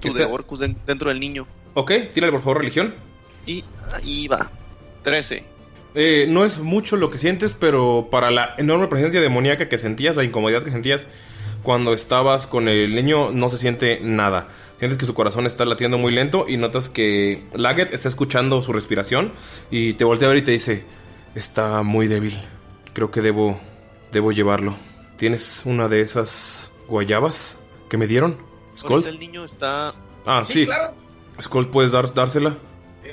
tu 0.00 0.08
Este- 0.08 0.20
de 0.20 0.24
Orcus 0.26 0.60
den- 0.60 0.76
dentro 0.86 1.08
del 1.08 1.20
niño. 1.20 1.46
Ok, 1.74 1.92
tírale 2.12 2.32
por 2.32 2.40
favor 2.42 2.58
religión. 2.58 2.94
Y 3.46 3.64
ahí 3.94 4.26
va. 4.28 4.50
13. 5.06 5.44
Eh, 5.94 6.26
no 6.28 6.44
es 6.44 6.58
mucho 6.58 6.96
lo 6.96 7.10
que 7.10 7.18
sientes, 7.18 7.54
pero 7.58 8.08
para 8.10 8.32
la 8.32 8.56
enorme 8.58 8.88
presencia 8.88 9.20
demoníaca 9.20 9.68
que 9.68 9.78
sentías, 9.78 10.16
la 10.16 10.24
incomodidad 10.24 10.64
que 10.64 10.72
sentías 10.72 11.06
cuando 11.62 11.94
estabas 11.94 12.48
con 12.48 12.66
el 12.66 12.92
niño, 12.92 13.30
no 13.30 13.48
se 13.48 13.56
siente 13.56 14.00
nada. 14.02 14.48
Sientes 14.80 14.98
que 14.98 15.06
su 15.06 15.14
corazón 15.14 15.46
está 15.46 15.64
latiendo 15.64 15.96
muy 15.96 16.12
lento 16.12 16.46
y 16.48 16.56
notas 16.56 16.88
que 16.88 17.44
Laget 17.54 17.92
está 17.92 18.08
escuchando 18.08 18.60
su 18.62 18.72
respiración 18.72 19.32
y 19.70 19.94
te 19.94 20.02
voltea 20.04 20.26
a 20.26 20.32
ver 20.32 20.38
y 20.38 20.42
te 20.42 20.50
dice, 20.50 20.84
está 21.36 21.84
muy 21.84 22.08
débil. 22.08 22.36
Creo 22.92 23.12
que 23.12 23.22
debo, 23.22 23.60
debo 24.10 24.32
llevarlo. 24.32 24.74
¿Tienes 25.16 25.62
una 25.64 25.86
de 25.86 26.00
esas 26.00 26.72
guayabas 26.88 27.58
que 27.88 27.96
me 27.96 28.08
dieron? 28.08 28.38
Skull. 28.76 29.06
el 29.06 29.20
niño 29.20 29.44
está. 29.44 29.94
Ah, 30.26 30.42
Sí, 30.44 30.52
sí. 30.52 30.66
claro. 30.66 30.94
Skull, 31.40 31.70
¿puedes 31.70 31.92
dar, 31.92 32.12
dársela? 32.12 32.56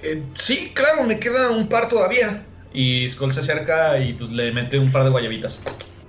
Eh, 0.03 0.21
sí, 0.33 0.71
claro, 0.73 1.03
me 1.03 1.19
queda 1.19 1.49
un 1.49 1.67
par 1.67 1.87
todavía. 1.87 2.43
Y 2.73 3.07
Skull 3.07 3.33
se 3.33 3.41
acerca 3.41 3.99
y 3.99 4.13
pues 4.13 4.31
le 4.31 4.51
mete 4.51 4.79
un 4.79 4.91
par 4.91 5.03
de 5.03 5.09
guayabitas. 5.11 5.61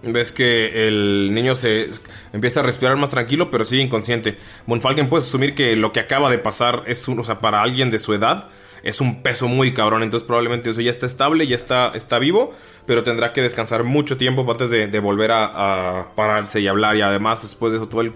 Ves 0.02 0.33
que 0.33 0.87
el 0.87 1.33
niño 1.33 1.57
se 1.57 1.88
empieza 2.33 2.61
a 2.61 2.62
respirar 2.62 2.96
más 2.96 3.11
tranquilo, 3.11 3.50
pero 3.50 3.64
sigue 3.64 3.83
inconsciente. 3.83 4.37
Monfalken 4.66 5.09
puedes 5.09 5.26
asumir 5.26 5.54
que 5.54 5.76
lo 5.76 5.92
que 5.92 6.00
acaba 6.00 6.30
de 6.30 6.38
pasar 6.38 6.83
es 6.87 7.09
un, 7.09 7.20
o 7.20 7.24
sea, 7.24 7.40
para 7.40 7.62
alguien 7.62 7.90
de 7.90 7.98
su 7.98 8.12
edad, 8.12 8.48
es 8.83 9.00
un 9.00 9.22
peso 9.22 9.48
muy 9.48 9.72
cabrón. 9.72 10.02
Entonces 10.02 10.26
probablemente 10.26 10.70
eso 10.70 10.80
ya 10.83 10.90
está 10.90 11.07
estable, 11.07 11.46
ya 11.46 11.57
está, 11.57 11.92
está 11.94 12.18
vivo, 12.18 12.54
pero 12.87 13.02
tendrá 13.02 13.33
que 13.33 13.40
descansar 13.40 13.83
mucho 13.83 14.18
tiempo 14.18 14.46
antes 14.50 14.68
de, 14.68 14.88
de 14.88 14.98
volver 14.98 15.33
a, 15.33 16.00
a 16.00 16.14
pararse 16.14 16.61
y 16.61 16.68
hablar. 16.68 16.96
Y 16.96 17.00
además, 17.00 17.40
después 17.42 17.72
de 17.72 17.78
eso, 17.78 17.88
todo 17.88 18.02
el, 18.02 18.12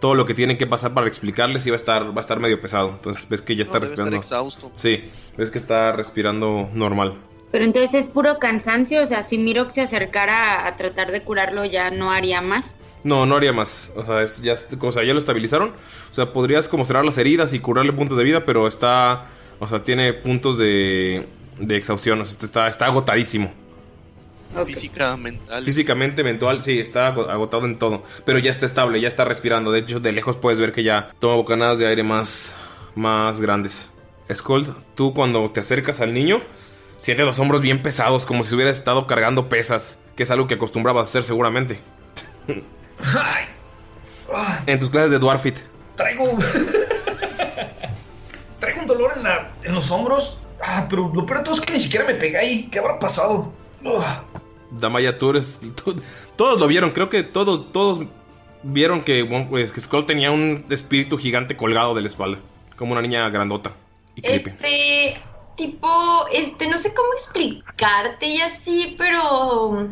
todo 0.00 0.14
lo 0.14 0.24
que 0.26 0.34
tienen 0.34 0.58
que 0.58 0.66
pasar 0.66 0.94
para 0.94 1.06
explicarles 1.06 1.66
iba 1.66 1.74
a 1.74 1.76
estar, 1.76 2.10
va 2.10 2.18
a 2.18 2.20
estar 2.20 2.38
medio 2.40 2.60
pesado. 2.60 2.90
Entonces 2.90 3.28
ves 3.28 3.42
que 3.42 3.56
ya 3.56 3.62
está 3.62 3.78
No, 3.78 3.80
debe 3.86 3.92
estar 3.92 4.06
respirando. 4.06 4.16
exhausto. 4.16 4.72
Sí, 4.74 5.04
ves 5.36 5.50
que 5.50 5.58
está 5.58 5.92
respirando 5.92 6.68
normal. 6.74 7.14
Pero 7.50 7.64
entonces 7.64 7.94
es 7.94 8.08
puro 8.08 8.38
cansancio, 8.38 9.02
o 9.02 9.06
sea, 9.06 9.22
si 9.22 9.38
Mirok 9.38 9.70
se 9.70 9.80
acercara 9.80 10.66
a 10.66 10.76
tratar 10.76 11.10
de 11.12 11.22
curarlo 11.22 11.64
ya 11.64 11.90
no 11.90 12.10
haría 12.10 12.42
más. 12.42 12.76
No, 13.04 13.24
no 13.26 13.36
haría 13.36 13.52
más. 13.52 13.90
O 13.96 14.04
sea, 14.04 14.22
es, 14.22 14.42
ya, 14.42 14.56
o 14.80 14.92
sea, 14.92 15.04
ya 15.04 15.12
lo 15.14 15.18
estabilizaron. 15.18 15.70
O 16.10 16.14
sea, 16.14 16.32
podrías 16.32 16.68
como 16.68 16.84
cerrar 16.84 17.04
las 17.04 17.16
heridas 17.16 17.54
y 17.54 17.60
curarle 17.60 17.92
puntos 17.92 18.18
de 18.18 18.24
vida, 18.24 18.44
pero 18.44 18.66
está. 18.66 19.26
O 19.60 19.66
sea, 19.66 19.82
tiene 19.82 20.12
puntos 20.12 20.58
de, 20.58 21.26
de 21.58 21.76
exhaustión. 21.76 22.20
O 22.20 22.24
sea, 22.24 22.38
está, 22.44 22.68
está 22.68 22.86
agotadísimo. 22.86 23.52
Física, 24.66 25.16
mental. 25.16 25.64
Físicamente, 25.64 26.24
mental, 26.24 26.62
sí, 26.62 26.78
está 26.80 27.06
ago- 27.08 27.30
agotado 27.30 27.64
en 27.66 27.78
todo. 27.78 28.02
Pero 28.24 28.38
ya 28.38 28.50
está 28.50 28.66
estable, 28.66 29.00
ya 29.00 29.06
está 29.08 29.24
respirando. 29.24 29.70
De 29.72 29.80
hecho, 29.80 30.00
de 30.00 30.10
lejos 30.12 30.36
puedes 30.36 30.58
ver 30.58 30.72
que 30.72 30.82
ya 30.82 31.10
toma 31.20 31.36
bocanadas 31.36 31.78
de 31.78 31.86
aire 31.86 32.02
más, 32.02 32.54
más 32.94 33.40
grandes. 33.40 33.90
Skold, 34.32 34.74
tú 34.94 35.14
cuando 35.14 35.50
te 35.50 35.60
acercas 35.60 36.00
al 36.00 36.12
niño, 36.14 36.40
sientes 36.98 37.24
los 37.24 37.38
hombros 37.38 37.60
bien 37.60 37.82
pesados, 37.82 38.26
como 38.26 38.42
si 38.42 38.54
hubieras 38.54 38.76
estado 38.76 39.06
cargando 39.06 39.48
pesas, 39.48 39.98
que 40.16 40.24
es 40.24 40.30
algo 40.30 40.46
que 40.48 40.54
acostumbrabas 40.54 41.06
a 41.06 41.08
hacer 41.10 41.22
seguramente. 41.22 41.80
Ay, 42.48 43.44
ah, 44.34 44.60
En 44.66 44.78
tus 44.80 44.90
clases 44.90 45.12
de 45.12 45.18
Dwarfit. 45.18 45.58
traigo. 45.96 46.36
traigo 48.60 48.80
un 48.80 48.86
dolor 48.86 49.12
en, 49.16 49.22
la, 49.22 49.52
en 49.62 49.74
los 49.74 49.90
hombros. 49.90 50.42
Ah, 50.60 50.86
pero 50.90 51.10
lo 51.14 51.24
peor 51.24 51.38
de 51.38 51.44
todo 51.44 51.54
es 51.54 51.60
que 51.60 51.72
ni 51.72 51.78
siquiera 51.80 52.04
me 52.04 52.14
pegué 52.14 52.36
ahí. 52.38 52.68
¿Qué 52.70 52.78
habrá 52.80 52.98
pasado? 52.98 53.52
Damaya, 54.70 55.16
tú- 55.18 55.32
todos 56.36 56.60
lo 56.60 56.66
vieron, 56.66 56.90
creo 56.90 57.08
que 57.08 57.22
todos, 57.22 57.72
todos 57.72 58.06
vieron 58.62 59.02
que, 59.02 59.22
bueno, 59.22 59.46
pues, 59.48 59.72
que 59.72 59.80
Skull 59.80 60.04
tenía 60.06 60.30
un 60.30 60.64
espíritu 60.70 61.16
gigante 61.18 61.56
colgado 61.56 61.94
de 61.94 62.02
la 62.02 62.06
espalda. 62.08 62.38
Como 62.76 62.92
una 62.92 63.02
niña 63.02 63.28
grandota 63.30 63.72
y 64.14 64.22
creepy. 64.22 64.50
Este, 64.50 65.20
tipo, 65.56 66.26
este, 66.32 66.68
no 66.68 66.78
sé 66.78 66.94
cómo 66.94 67.08
explicarte 67.14 68.26
y 68.26 68.40
así, 68.40 68.94
pero 68.98 69.88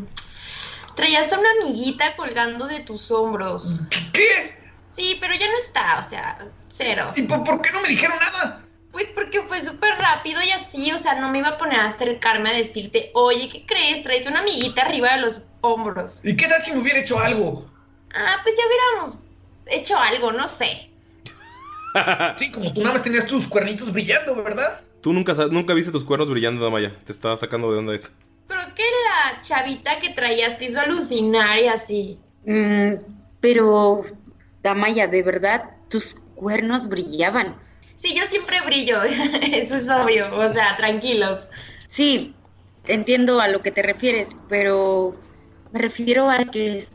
traías 0.95 1.31
a 1.33 1.39
una 1.39 1.49
amiguita 1.61 2.15
colgando 2.15 2.67
de 2.67 2.79
tus 2.81 3.11
hombros. 3.11 3.81
¿Qué? 4.13 4.57
Sí, 4.91 5.17
pero 5.19 5.33
ya 5.35 5.47
no 5.51 5.57
está, 5.57 5.99
o 5.99 6.03
sea, 6.03 6.47
cero. 6.69 7.11
¿Y 7.15 7.23
por, 7.23 7.43
por 7.43 7.61
qué 7.61 7.71
no 7.71 7.81
me 7.81 7.89
dijeron 7.89 8.17
nada? 8.19 8.63
Pues 8.97 9.11
porque 9.13 9.43
fue 9.43 9.61
súper 9.61 9.91
rápido 9.99 10.41
y 10.43 10.49
así, 10.49 10.91
o 10.91 10.97
sea, 10.97 11.13
no 11.21 11.29
me 11.29 11.37
iba 11.37 11.49
a 11.49 11.57
poner 11.59 11.79
a 11.79 11.85
acercarme 11.85 12.49
a 12.49 12.53
decirte, 12.53 13.11
oye, 13.13 13.47
¿qué 13.47 13.63
crees? 13.63 14.01
Traes 14.01 14.25
una 14.25 14.39
amiguita 14.39 14.81
arriba 14.81 15.13
de 15.13 15.21
los 15.21 15.43
hombros. 15.61 16.19
¿Y 16.23 16.35
qué 16.35 16.47
tal 16.47 16.63
si 16.63 16.71
me 16.71 16.79
hubiera 16.79 17.01
hecho 17.01 17.19
algo? 17.19 17.69
Ah, 18.15 18.37
pues 18.41 18.55
ya 18.57 18.63
hubiéramos 18.65 19.19
hecho 19.67 19.99
algo, 19.99 20.31
no 20.31 20.47
sé. 20.47 20.89
Sí, 22.37 22.51
como 22.51 22.73
tú 22.73 22.81
nada 22.81 22.93
más 22.95 23.03
tenías 23.03 23.27
tus 23.27 23.47
cuernitos 23.47 23.93
brillando, 23.93 24.35
¿verdad? 24.35 24.81
Tú 25.01 25.13
nunca, 25.13 25.35
nunca 25.51 25.75
viste 25.75 25.91
tus 25.91 26.03
cuernos 26.03 26.31
brillando, 26.31 26.65
Damaya. 26.65 26.97
Te 27.03 27.11
estaba 27.11 27.37
sacando 27.37 27.71
de 27.71 27.77
onda 27.77 27.93
eso. 27.93 28.09
Pero 28.47 28.61
que 28.73 28.81
la 28.81 29.41
chavita 29.41 29.99
que 29.99 30.09
traías 30.09 30.57
te 30.57 30.65
hizo 30.65 30.79
alucinar 30.79 31.59
y 31.59 31.67
así. 31.67 32.19
Mm, 32.47 32.93
pero, 33.41 34.05
Damaya, 34.63 35.07
de 35.07 35.21
verdad, 35.21 35.69
tus 35.87 36.15
cuernos 36.33 36.87
brillaban. 36.87 37.66
Sí, 37.97 38.15
yo 38.15 38.25
siempre 38.27 38.61
brillo, 38.61 39.01
eso 39.41 39.75
es 39.75 39.89
obvio, 39.89 40.33
o 40.33 40.53
sea, 40.53 40.77
tranquilos. 40.77 41.49
Sí, 41.89 42.35
entiendo 42.85 43.41
a 43.41 43.47
lo 43.47 43.61
que 43.61 43.71
te 43.71 43.81
refieres, 43.81 44.29
pero 44.47 45.15
me 45.71 45.79
refiero 45.79 46.29
a 46.29 46.45
que 46.45 46.87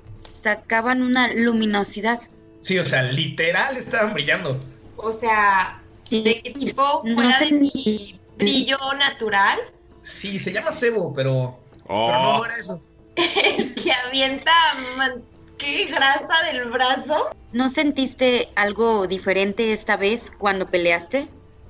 sacaban 0.42 1.02
una 1.02 1.32
luminosidad. 1.34 2.20
Sí, 2.60 2.78
o 2.78 2.86
sea, 2.86 3.02
literal 3.02 3.76
estaban 3.76 4.14
brillando. 4.14 4.60
O 4.96 5.12
sea, 5.12 5.82
¿de 6.08 6.40
qué 6.40 6.50
tipo? 6.52 7.02
No 7.04 7.14
¿Fuera 7.14 7.32
sé 7.32 7.46
de 7.46 7.52
mi 7.52 8.20
brillo 8.36 8.78
natural? 8.96 9.58
Sí, 10.02 10.38
se 10.38 10.52
llama 10.52 10.70
cebo, 10.70 11.12
pero. 11.12 11.58
Oh. 11.88 12.06
Pero 12.06 12.22
no, 12.22 12.38
no 12.38 12.44
era 12.44 12.54
eso. 12.56 12.80
El 13.16 13.74
que 13.74 13.92
avienta 13.92 14.52
man- 14.96 15.24
¿qué 15.62 15.87
grasa 15.87 16.42
del 16.53 16.68
brazo. 16.70 17.31
¿No 17.53 17.68
sentiste 17.68 18.48
algo 18.57 19.07
diferente 19.07 19.72
esta 19.72 19.96
vez 19.96 20.31
cuando 20.31 20.66
peleaste? 20.68 21.29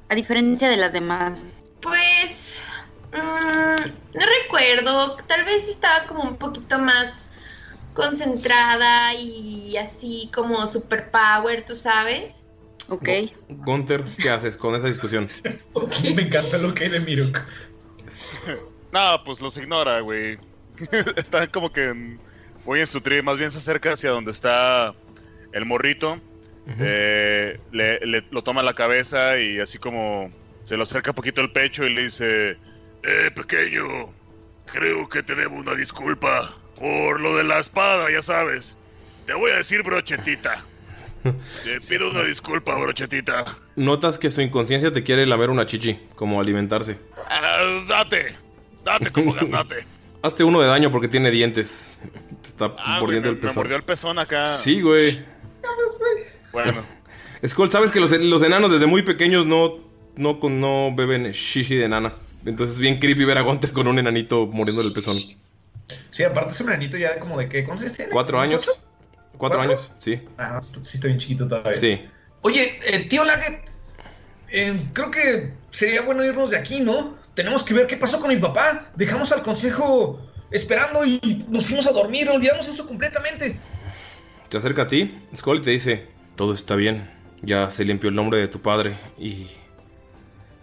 A 0.09 0.15
diferencia 0.15 0.69
de 0.69 0.77
las 0.77 0.93
demás. 0.93 1.45
Pues 1.81 2.63
mm, 3.13 4.19
no 4.19 4.27
recuerdo, 4.43 5.17
tal 5.27 5.45
vez 5.45 5.69
estaba 5.69 6.07
como 6.07 6.23
un 6.23 6.37
poquito 6.37 6.79
más 6.79 7.27
concentrada 7.95 9.15
y 9.15 9.77
así 9.77 10.31
como 10.35 10.67
superpower, 10.67 11.63
tú 11.65 11.77
sabes. 11.77 12.37
Ok. 12.89 13.09
Gunter, 13.49 14.05
¿qué 14.19 14.31
haces 14.31 14.57
con 14.57 14.75
esa 14.75 14.87
discusión? 14.87 15.29
me 16.15 16.23
encanta 16.23 16.57
lo 16.59 16.73
que 16.75 16.85
hay 16.85 16.91
de 16.91 17.01
Mirok. 17.01 17.41
No, 18.93 19.25
pues 19.25 19.41
los 19.41 19.57
ignora, 19.57 20.01
güey. 20.01 20.37
está 21.17 21.47
como 21.47 21.73
que 21.73 21.89
en- 21.89 22.21
muy 22.65 22.81
en 22.81 22.87
su 22.87 23.01
trip. 23.01 23.23
Más 23.25 23.39
bien 23.39 23.51
se 23.51 23.59
acerca 23.59 23.93
hacia 23.93 24.11
donde 24.11 24.31
está 24.31 24.95
el 25.53 25.65
morrito. 25.67 26.21
Eh, 26.79 27.59
le, 27.73 27.99
le- 28.07 28.25
lo 28.31 28.43
toma 28.43 28.63
la 28.63 28.75
cabeza 28.75 29.39
y 29.41 29.59
así 29.59 29.79
como 29.79 30.31
se 30.63 30.77
lo 30.77 30.85
acerca 30.85 31.13
poquito 31.13 31.41
el 31.41 31.51
pecho 31.51 31.85
y 31.85 31.93
le 31.93 32.05
dice: 32.05 32.57
Eh, 33.03 33.31
pequeño, 33.35 34.13
creo 34.67 35.09
que 35.09 35.23
te 35.25 35.35
debo 35.35 35.57
una 35.57 35.75
disculpa 35.75 36.55
por 36.79 37.21
lo 37.21 37.37
de 37.37 37.45
la 37.45 37.59
espada, 37.59 38.11
ya 38.13 38.23
sabes. 38.23 38.79
Te 39.27 39.35
voy 39.35 39.51
a 39.51 39.57
decir 39.57 39.83
brochetita. 39.83 40.65
Te 41.23 41.79
pido 41.89 42.11
una 42.11 42.23
disculpa, 42.25 42.75
brochetita. 42.77 43.45
Notas 43.77 44.19
que 44.19 44.29
su 44.31 44.41
inconsciencia 44.41 44.93
te 44.93 45.05
quiere 45.05 45.25
lamer 45.25 45.51
una 45.51 45.67
chichi, 45.67 46.01
como 46.17 46.41
alimentarse. 46.41 46.99
Ah, 47.31 47.85
date, 47.89 48.35
date 48.85 49.11
como 49.13 49.33
gaznate. 49.35 49.85
Hazte 50.23 50.45
uno 50.45 50.61
de 50.61 50.69
daño 50.69 50.91
porque 50.93 51.09
tiene 51.09 51.31
dientes. 51.31 51.99
Te 52.43 52.49
está 52.49 52.73
Ah, 52.79 52.99
mordiendo 53.01 53.29
me, 53.29 53.37
el 53.37 53.43
me 53.43 53.49
pezón. 53.49 53.63
mordió 53.63 53.77
el 53.77 53.83
pezón 53.85 54.19
acá. 54.19 54.47
Sí, 54.47 54.81
güey. 54.81 55.25
Bueno, 56.53 56.83
Skull, 57.47 57.71
sabes 57.71 57.91
que 57.91 57.99
los, 58.01 58.11
los 58.13 58.43
enanos 58.43 58.71
desde 58.71 58.87
muy 58.87 59.03
pequeños 59.03 59.47
no, 59.47 59.79
no, 60.17 60.39
con- 60.39 60.61
no 60.61 60.95
beben 60.95 61.31
shishi 61.33 61.75
de 61.77 61.87
enana. 61.87 62.15
Entonces 62.45 62.75
es 62.77 62.81
bien 62.81 62.99
creepy 62.99 63.25
ver 63.25 63.39
a 63.39 63.43
Gunter 63.43 63.73
con 63.73 63.87
un 63.89 63.99
enanito 63.99 64.47
muriendo 64.47 64.83
del 64.83 64.93
pezón. 64.93 65.17
Sí, 66.11 66.23
aparte 66.23 66.51
es 66.51 66.61
un 66.61 66.69
enanito 66.69 66.97
ya 66.97 67.19
como 67.19 67.39
de 67.39 67.49
qué, 67.49 67.65
¿cuántos 67.65 67.85
años 67.87 67.97
tiene? 67.97 68.11
Cuatro 68.13 68.39
¿Unos 68.39 68.51
años. 68.51 68.65
Cuatro 68.67 69.59
¿Cuatro? 69.59 69.61
años, 69.63 69.91
sí. 69.97 70.21
Ah, 70.39 70.61
sí 70.63 70.79
estoy 70.95 71.11
bien 71.11 71.19
chiquito 71.21 71.49
todavía. 71.49 71.75
Sí. 71.75 72.01
Oye, 72.43 72.79
eh, 72.85 73.07
tío 73.09 73.25
Laget, 73.25 73.63
eh, 74.51 74.75
creo 74.93 75.11
que 75.11 75.53
sería 75.71 76.03
bueno 76.03 76.25
irnos 76.25 76.51
de 76.51 76.59
aquí, 76.59 76.81
¿no? 76.81 77.17
Tenemos 77.35 77.63
que 77.63 77.75
ver 77.75 77.87
qué 77.87 77.97
pasó 77.97 78.21
con 78.21 78.29
mi 78.29 78.37
papá. 78.37 78.91
Dejamos 78.95 79.33
al 79.33 79.43
consejo 79.43 80.21
esperando 80.51 81.05
y 81.05 81.45
nos 81.49 81.67
fuimos 81.67 81.87
a 81.87 81.93
dormir. 81.93 82.29
Olvidamos 82.29 82.67
eso 82.69 82.87
completamente. 82.87 83.59
Se 84.49 84.59
acerca 84.59 84.83
a 84.83 84.87
ti, 84.87 85.19
Skull, 85.35 85.63
te 85.63 85.71
dice, 85.71 86.09
todo 86.37 86.53
está 86.53 86.77
bien. 86.77 87.11
Ya 87.41 87.71
se 87.71 87.85
limpió 87.85 88.11
el 88.11 88.15
nombre 88.17 88.39
de 88.39 88.49
tu 88.49 88.61
padre 88.61 88.95
y 89.19 89.47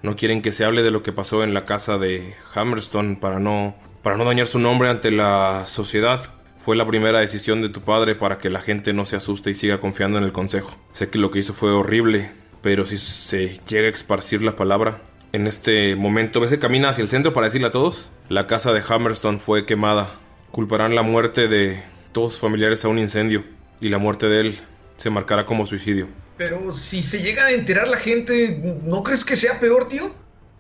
no 0.02 0.16
quieren 0.16 0.42
que 0.42 0.52
se 0.52 0.64
hable 0.64 0.84
de 0.84 0.92
lo 0.92 1.04
que 1.04 1.12
pasó 1.12 1.44
en 1.44 1.54
la 1.54 1.66
casa 1.66 1.98
de 1.98 2.36
Hammerstone 2.54 3.18
para 3.18 3.40
no 3.40 3.76
para 4.02 4.16
no 4.16 4.26
dañar 4.26 4.48
su 4.48 4.60
nombre 4.60 4.90
ante 4.90 5.12
la 5.12 5.66
sociedad. 5.66 6.22
Fue 6.60 6.76
la 6.76 6.88
primera 6.88 7.20
decisión 7.20 7.62
de 7.62 7.70
tu 7.70 7.82
padre 7.82 8.16
para 8.16 8.38
que 8.38 8.50
la 8.50 8.62
gente 8.62 8.94
no 8.94 9.06
se 9.06 9.16
asuste 9.16 9.52
y 9.52 9.56
siga 9.56 9.80
confiando 9.80 10.18
en 10.18 10.24
el 10.24 10.32
consejo. 10.32 10.76
Sé 10.94 11.10
que 11.10 11.18
lo 11.18 11.32
que 11.32 11.40
hizo 11.40 11.54
fue 11.54 11.72
horrible, 11.72 12.32
pero 12.62 12.86
si 12.86 12.98
se 12.98 13.60
llega 13.68 13.88
a 13.88 13.92
esparcir 13.92 14.42
la 14.42 14.56
palabra, 14.56 15.02
en 15.32 15.48
este 15.48 15.96
momento 15.96 16.40
ves 16.40 16.50
que 16.50 16.60
camina 16.60 16.90
hacia 16.90 17.02
el 17.02 17.10
centro 17.10 17.34
para 17.34 17.46
decirle 17.46 17.68
a 17.68 17.72
todos, 17.72 18.10
la 18.30 18.48
casa 18.48 18.74
de 18.74 18.82
Hammerstone 18.88 19.40
fue 19.40 19.66
quemada. 19.66 20.10
Culparán 20.52 20.96
la 20.96 21.04
muerte 21.04 21.48
de 21.48 21.84
todos 22.12 22.34
sus 22.34 22.42
familiares 22.42 22.84
a 22.86 22.88
un 22.88 23.00
incendio 23.00 23.44
y 23.80 23.90
la 23.90 24.00
muerte 24.00 24.28
de 24.28 24.42
él 24.42 24.60
se 24.98 25.10
marcará 25.10 25.46
como 25.46 25.66
suicidio. 25.66 26.08
Pero 26.38 26.74
si 26.74 27.02
se 27.02 27.22
llega 27.22 27.46
a 27.46 27.52
enterar 27.52 27.88
la 27.88 27.98
gente, 27.98 28.80
¿no 28.84 29.04
crees 29.04 29.24
que 29.24 29.36
sea 29.36 29.60
peor, 29.60 29.88
tío? 29.88 30.14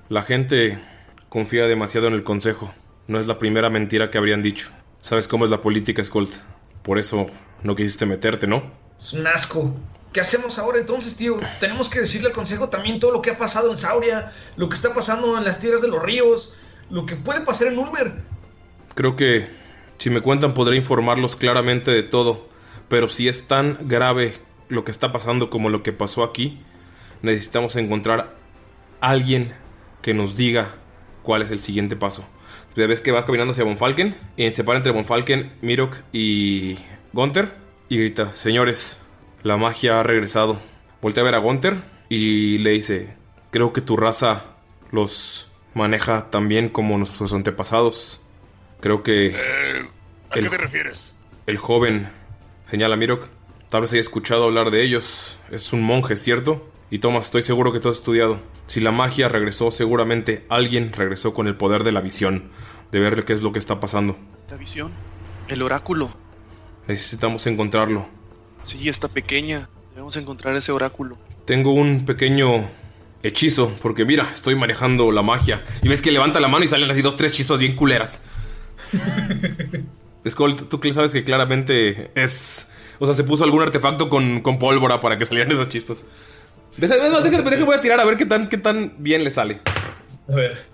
La 0.09 0.21
gente 0.21 0.79
confía 1.29 1.67
demasiado 1.67 2.07
en 2.07 2.13
el 2.13 2.23
consejo. 2.23 2.73
No 3.07 3.19
es 3.19 3.27
la 3.27 3.37
primera 3.37 3.69
mentira 3.69 4.11
que 4.11 4.17
habrían 4.17 4.41
dicho. 4.41 4.69
Sabes 5.01 5.27
cómo 5.27 5.45
es 5.45 5.51
la 5.51 5.61
política, 5.61 6.03
Skolt. 6.03 6.33
Por 6.83 6.99
eso 6.99 7.27
no 7.63 7.75
quisiste 7.75 8.05
meterte, 8.05 8.45
¿no? 8.45 8.71
Es 8.99 9.13
un 9.13 9.25
asco. 9.25 9.73
¿Qué 10.13 10.19
hacemos 10.19 10.57
ahora 10.57 10.79
entonces, 10.79 11.15
tío? 11.15 11.39
Tenemos 11.59 11.89
que 11.89 11.99
decirle 11.99 12.27
al 12.27 12.33
consejo 12.33 12.69
también 12.69 12.99
todo 12.99 13.11
lo 13.11 13.21
que 13.21 13.31
ha 13.31 13.37
pasado 13.37 13.69
en 13.69 13.77
Sauria, 13.77 14.31
lo 14.55 14.67
que 14.67 14.75
está 14.75 14.93
pasando 14.93 15.37
en 15.37 15.43
las 15.43 15.59
tierras 15.59 15.81
de 15.81 15.87
los 15.87 16.01
ríos, 16.01 16.55
lo 16.89 17.05
que 17.05 17.15
puede 17.15 17.41
pasar 17.41 17.67
en 17.67 17.77
Ulmer. 17.77 18.13
Creo 18.95 19.15
que 19.15 19.47
si 19.99 20.09
me 20.09 20.21
cuentan 20.21 20.53
podré 20.53 20.75
informarlos 20.75 21.35
claramente 21.35 21.91
de 21.91 22.03
todo. 22.03 22.49
Pero 22.87 23.07
si 23.07 23.27
es 23.27 23.47
tan 23.47 23.77
grave 23.81 24.33
lo 24.67 24.83
que 24.83 24.91
está 24.91 25.11
pasando 25.11 25.51
como 25.51 25.69
lo 25.69 25.83
que 25.83 25.93
pasó 25.93 26.23
aquí, 26.23 26.59
necesitamos 27.21 27.75
encontrar 27.75 28.35
alguien 28.99 29.53
que 30.01 30.15
nos 30.15 30.35
diga 30.35 30.73
cuál 31.21 31.43
es 31.43 31.51
el 31.51 31.61
siguiente 31.61 31.95
paso. 31.95 32.25
Ves 32.75 33.01
que 33.01 33.11
va 33.11 33.25
caminando 33.25 33.51
hacia 33.51 33.65
Bonfalken 33.65 34.15
y 34.37 34.49
se 34.51 34.63
para 34.63 34.77
entre 34.77 34.93
Bonfalken, 34.93 35.51
Mirok 35.61 35.97
y 36.13 36.77
Gunther 37.11 37.53
y 37.89 37.97
grita, 37.97 38.33
señores, 38.33 38.99
la 39.43 39.57
magia 39.57 39.99
ha 39.99 40.03
regresado. 40.03 40.59
Voltea 41.01 41.21
a 41.21 41.25
ver 41.25 41.35
a 41.35 41.39
Gunther 41.39 41.81
y 42.09 42.57
le 42.59 42.71
dice, 42.71 43.13
creo 43.51 43.73
que 43.73 43.81
tu 43.81 43.95
raza 43.97 44.43
los 44.91 45.47
maneja 45.73 46.29
tan 46.29 46.47
bien 46.47 46.69
como 46.69 46.97
nuestros 46.97 47.31
antepasados. 47.33 48.21
Creo 48.81 49.03
que 49.03 49.27
Eh, 49.27 49.35
¿A 50.31 50.35
El- 50.35 50.43
qué 50.45 50.49
te 50.49 50.57
refieres? 50.57 51.17
el 51.47 51.57
joven, 51.57 52.09
señala 52.67 52.95
Mirok, 52.95 53.27
tal 53.69 53.81
vez 53.81 53.91
haya 53.93 54.01
escuchado 54.01 54.45
hablar 54.45 54.71
de 54.71 54.83
ellos. 54.83 55.39
Es 55.51 55.73
un 55.73 55.81
monje, 55.81 56.15
¿cierto? 56.15 56.69
Y 56.91 56.99
Thomas, 56.99 57.25
estoy 57.25 57.43
seguro 57.43 57.71
que 57.71 57.79
tú 57.79 57.89
has 57.89 57.97
estudiado. 57.97 58.39
Si 58.67 58.79
la 58.81 58.91
magia 58.91 59.27
regresó, 59.29 59.69
seguramente 59.71 60.45
alguien 60.49 60.91
regresó 60.91 61.33
con 61.33 61.47
el 61.47 61.55
poder 61.55 61.83
de 61.83 61.91
la 61.91 62.01
visión, 62.01 62.49
de 62.91 62.99
ver 62.99 63.25
qué 63.25 63.33
es 63.33 63.41
lo 63.41 63.53
que 63.53 63.59
está 63.59 63.79
pasando. 63.79 64.17
La 64.49 64.57
visión. 64.57 64.91
El 65.47 65.61
oráculo. 65.61 66.09
Necesitamos 66.87 67.45
encontrarlo. 67.47 68.07
Sí, 68.63 68.89
está 68.89 69.07
pequeña. 69.07 69.69
Debemos 69.91 70.15
encontrar 70.17 70.55
ese 70.55 70.71
oráculo. 70.71 71.17
Tengo 71.45 71.73
un 71.73 72.05
pequeño 72.05 72.69
hechizo, 73.23 73.71
porque 73.81 74.05
mira, 74.05 74.29
estoy 74.33 74.55
manejando 74.55 75.11
la 75.11 75.21
magia. 75.21 75.63
Y 75.81 75.87
ves 75.87 76.01
que 76.01 76.11
levanta 76.11 76.39
la 76.39 76.47
mano 76.47 76.65
y 76.65 76.67
salen 76.67 76.89
así 76.89 77.01
dos, 77.01 77.15
tres 77.15 77.31
chispas 77.31 77.59
bien 77.59 77.75
culeras. 77.75 78.21
Skull, 80.27 80.55
tú 80.55 80.79
sabes 80.93 81.11
que 81.11 81.23
claramente 81.23 82.11
es... 82.15 82.67
O 82.99 83.05
sea, 83.05 83.15
se 83.15 83.23
puso 83.23 83.45
algún 83.45 83.61
artefacto 83.61 84.09
con, 84.09 84.41
con 84.41 84.59
pólvora 84.59 84.99
para 84.99 85.17
que 85.17 85.25
salieran 85.25 85.51
esas 85.51 85.69
chispas. 85.69 86.05
Deja, 86.77 86.95
déjate, 86.95 87.29
déjate, 87.29 87.63
voy 87.63 87.75
a 87.75 87.81
tirar 87.81 87.99
a 87.99 88.05
ver 88.05 88.17
qué 88.17 88.25
tan, 88.25 88.49
qué 88.49 88.57
tan 88.57 88.93
bien 88.97 89.23
le 89.23 89.31
sale. 89.31 89.61
A 90.27 90.35
ver. 90.35 90.65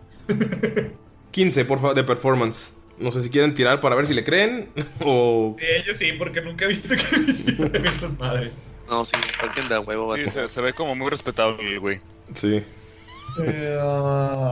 15, 1.32 1.66
por 1.66 1.80
favor, 1.80 1.96
de 1.96 2.04
performance. 2.04 2.74
No 2.98 3.12
sé 3.12 3.22
si 3.22 3.30
quieren 3.30 3.54
tirar 3.54 3.82
para 3.82 3.96
ver 3.96 4.06
si 4.08 4.14
le 4.14 4.24
creen 4.24 4.70
o... 5.02 5.56
Eh, 5.60 5.84
yo 5.86 5.94
sí, 5.94 6.12
porque 6.18 6.42
nunca 6.42 6.66
he 6.66 6.70
visto 6.70 6.90
que 7.74 7.88
esas 7.90 8.18
madres. 8.18 8.60
No, 8.90 9.04
sí, 9.04 9.16
Falken 9.40 9.68
da 9.68 9.80
huevo. 9.80 10.16
Sí, 10.16 10.30
se, 10.30 10.48
se 10.48 10.62
ve 10.62 10.74
como 10.74 10.96
muy 10.96 11.10
respetable 11.10 11.68
el 11.74 11.80
güey. 11.80 12.00
Sí. 12.34 12.64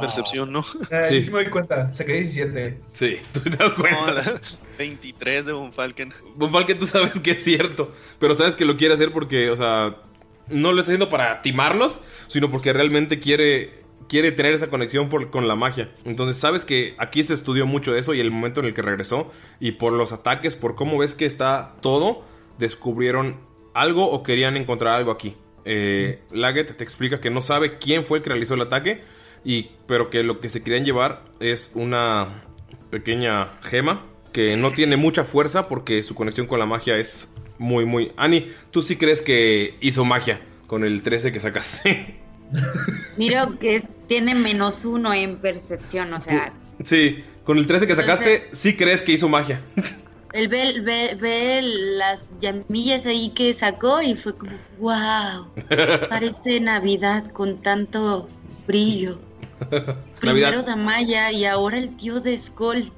Percepción, 0.01 0.51
¿no? 0.51 0.59
Eh, 0.91 1.03
Sí. 1.07 1.21
sí. 1.21 1.31
me 1.31 1.43
doy 1.43 1.51
cuenta, 1.51 1.91
saqué 1.93 2.13
17. 2.13 2.77
Sí, 2.91 3.17
tú 3.31 3.39
te 3.41 3.51
das 3.51 3.73
cuenta. 3.75 4.05
No, 4.05 4.13
la- 4.13 4.41
23 4.77 5.45
de 5.45 5.51
Von 5.53 5.71
Falken. 5.73 6.11
Bonfalken, 6.35 6.77
tú 6.79 6.87
sabes 6.87 7.19
que 7.19 7.31
es 7.31 7.43
cierto, 7.43 7.91
pero 8.19 8.35
sabes 8.35 8.55
que 8.55 8.65
lo 8.65 8.75
quiere 8.77 8.93
hacer 8.95 9.11
porque, 9.11 9.49
o 9.49 9.55
sea, 9.55 9.95
no 10.49 10.71
lo 10.71 10.79
está 10.79 10.91
haciendo 10.91 11.09
para 11.09 11.41
timarlos, 11.41 12.01
sino 12.27 12.49
porque 12.51 12.73
realmente 12.73 13.19
quiere 13.19 13.82
quiere 14.13 14.31
tener 14.31 14.53
esa 14.53 14.67
conexión 14.69 15.09
por- 15.09 15.31
con 15.31 15.47
la 15.47 15.55
magia. 15.55 15.89
Entonces, 16.05 16.37
sabes 16.37 16.65
que 16.65 16.93
aquí 16.99 17.23
se 17.23 17.33
estudió 17.33 17.65
mucho 17.65 17.93
de 17.93 17.99
eso 17.99 18.13
y 18.13 18.19
el 18.19 18.29
momento 18.29 18.59
en 18.59 18.67
el 18.67 18.75
que 18.75 18.83
regresó 18.83 19.31
y 19.59 19.71
por 19.71 19.91
los 19.91 20.11
ataques, 20.13 20.55
por 20.55 20.75
cómo 20.75 20.99
ves 20.99 21.15
que 21.15 21.25
está 21.25 21.73
todo, 21.81 22.23
descubrieron 22.59 23.37
algo 23.73 24.07
o 24.11 24.21
querían 24.21 24.55
encontrar 24.55 24.93
algo 24.97 25.09
aquí. 25.09 25.35
Eh, 25.65 26.19
Laget 26.31 26.77
te 26.77 26.83
explica 26.83 27.19
que 27.19 27.31
no 27.31 27.41
sabe 27.41 27.79
quién 27.79 28.05
fue 28.05 28.19
el 28.19 28.23
que 28.23 28.29
realizó 28.29 28.53
el 28.53 28.61
ataque, 28.61 29.01
y, 29.43 29.71
pero 29.87 30.11
que 30.11 30.21
lo 30.21 30.39
que 30.39 30.47
se 30.49 30.61
querían 30.61 30.85
llevar 30.85 31.23
es 31.39 31.71
una 31.73 32.43
pequeña 32.91 33.57
gema 33.63 34.05
que 34.31 34.57
no 34.57 34.73
tiene 34.73 34.95
mucha 34.95 35.23
fuerza 35.23 35.67
porque 35.67 36.03
su 36.03 36.13
conexión 36.13 36.45
con 36.45 36.59
la 36.59 36.67
magia 36.67 36.97
es 36.99 37.33
muy, 37.57 37.85
muy... 37.85 38.11
Ani, 38.15 38.47
tú 38.69 38.83
sí 38.83 38.95
crees 38.95 39.23
que 39.23 39.75
hizo 39.81 40.05
magia 40.05 40.39
con 40.67 40.83
el 40.83 41.01
13 41.01 41.31
que 41.31 41.39
sacaste. 41.39 42.19
Mira 43.17 43.49
que 43.59 43.77
es- 43.77 43.87
tiene 44.07 44.35
menos 44.35 44.85
uno 44.85 45.13
en 45.13 45.37
percepción, 45.37 46.13
o 46.13 46.21
sea, 46.21 46.53
sí, 46.83 47.23
con 47.43 47.57
el 47.57 47.65
13 47.65 47.87
que 47.87 47.95
sacaste, 47.95 48.49
sí 48.51 48.75
crees 48.75 49.01
que 49.03 49.13
hizo 49.13 49.29
magia. 49.29 49.61
él 50.33 50.47
ve, 50.47 50.81
ve, 50.81 51.15
ve 51.19 51.61
las 51.61 52.29
llamillas 52.41 53.05
ahí 53.05 53.29
que 53.29 53.53
sacó 53.53 54.01
y 54.01 54.15
fue 54.15 54.35
como, 54.35 54.51
wow, 54.79 55.47
parece 56.09 56.59
Navidad 56.59 57.25
con 57.31 57.61
tanto 57.61 58.27
brillo. 58.67 59.19
Primero 60.19 60.57
Navidad. 60.57 60.65
Damaya 60.65 61.31
y 61.31 61.45
ahora 61.45 61.77
el 61.77 61.95
tío 61.95 62.19
de 62.19 62.37
Skull. 62.37 62.91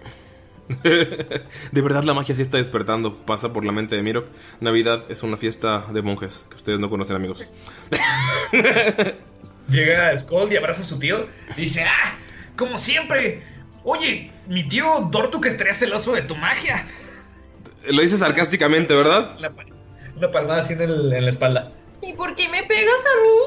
De 0.83 1.81
verdad 1.81 2.03
la 2.03 2.13
magia 2.13 2.33
sí 2.35 2.41
está 2.41 2.57
despertando, 2.57 3.25
pasa 3.25 3.53
por 3.53 3.63
la 3.65 3.71
mente 3.71 3.95
de 3.95 4.01
Mirok. 4.01 4.25
Navidad 4.61 5.03
es 5.09 5.21
una 5.23 5.37
fiesta 5.37 5.85
de 5.91 6.01
monjes 6.01 6.45
que 6.49 6.55
ustedes 6.55 6.79
no 6.79 6.89
conocen 6.89 7.15
amigos. 7.15 7.47
Llega 9.69 10.15
Skull 10.17 10.51
y 10.51 10.57
abraza 10.57 10.81
a 10.81 10.83
su 10.83 10.99
tío 10.99 11.27
y 11.57 11.61
dice, 11.61 11.83
¡ah! 11.83 12.15
Como 12.55 12.77
siempre. 12.77 13.43
Oye, 13.83 14.31
mi 14.47 14.67
tío 14.67 15.07
Dortuk 15.11 15.45
estaría 15.45 15.73
celoso 15.73 16.13
de 16.13 16.21
tu 16.23 16.35
magia. 16.35 16.85
Lo 17.89 18.01
dice 18.01 18.17
sarcásticamente, 18.17 18.95
¿verdad? 18.95 19.37
La 19.39 19.51
Una 20.15 20.31
palmada 20.31 20.61
así 20.61 20.73
en, 20.73 20.81
el- 20.81 21.13
en 21.13 21.23
la 21.25 21.29
espalda. 21.29 21.71
¿Y 22.01 22.13
por 22.13 22.35
qué 22.35 22.49
me 22.49 22.63
pegas 22.63 23.05
a 23.05 23.21
mí? 23.23 23.39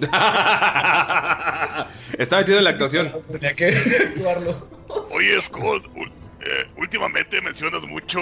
Está 2.18 2.36
metido 2.38 2.58
en 2.58 2.64
la 2.64 2.70
actuación. 2.70 3.12
Tenía 3.30 3.52
que 3.54 3.68
actuarlo. 3.68 4.68
Oye, 5.10 5.40
Skull, 5.42 5.82
ul- 5.94 6.12
eh, 6.40 6.66
últimamente 6.76 7.40
mencionas 7.40 7.84
mucho 7.84 8.20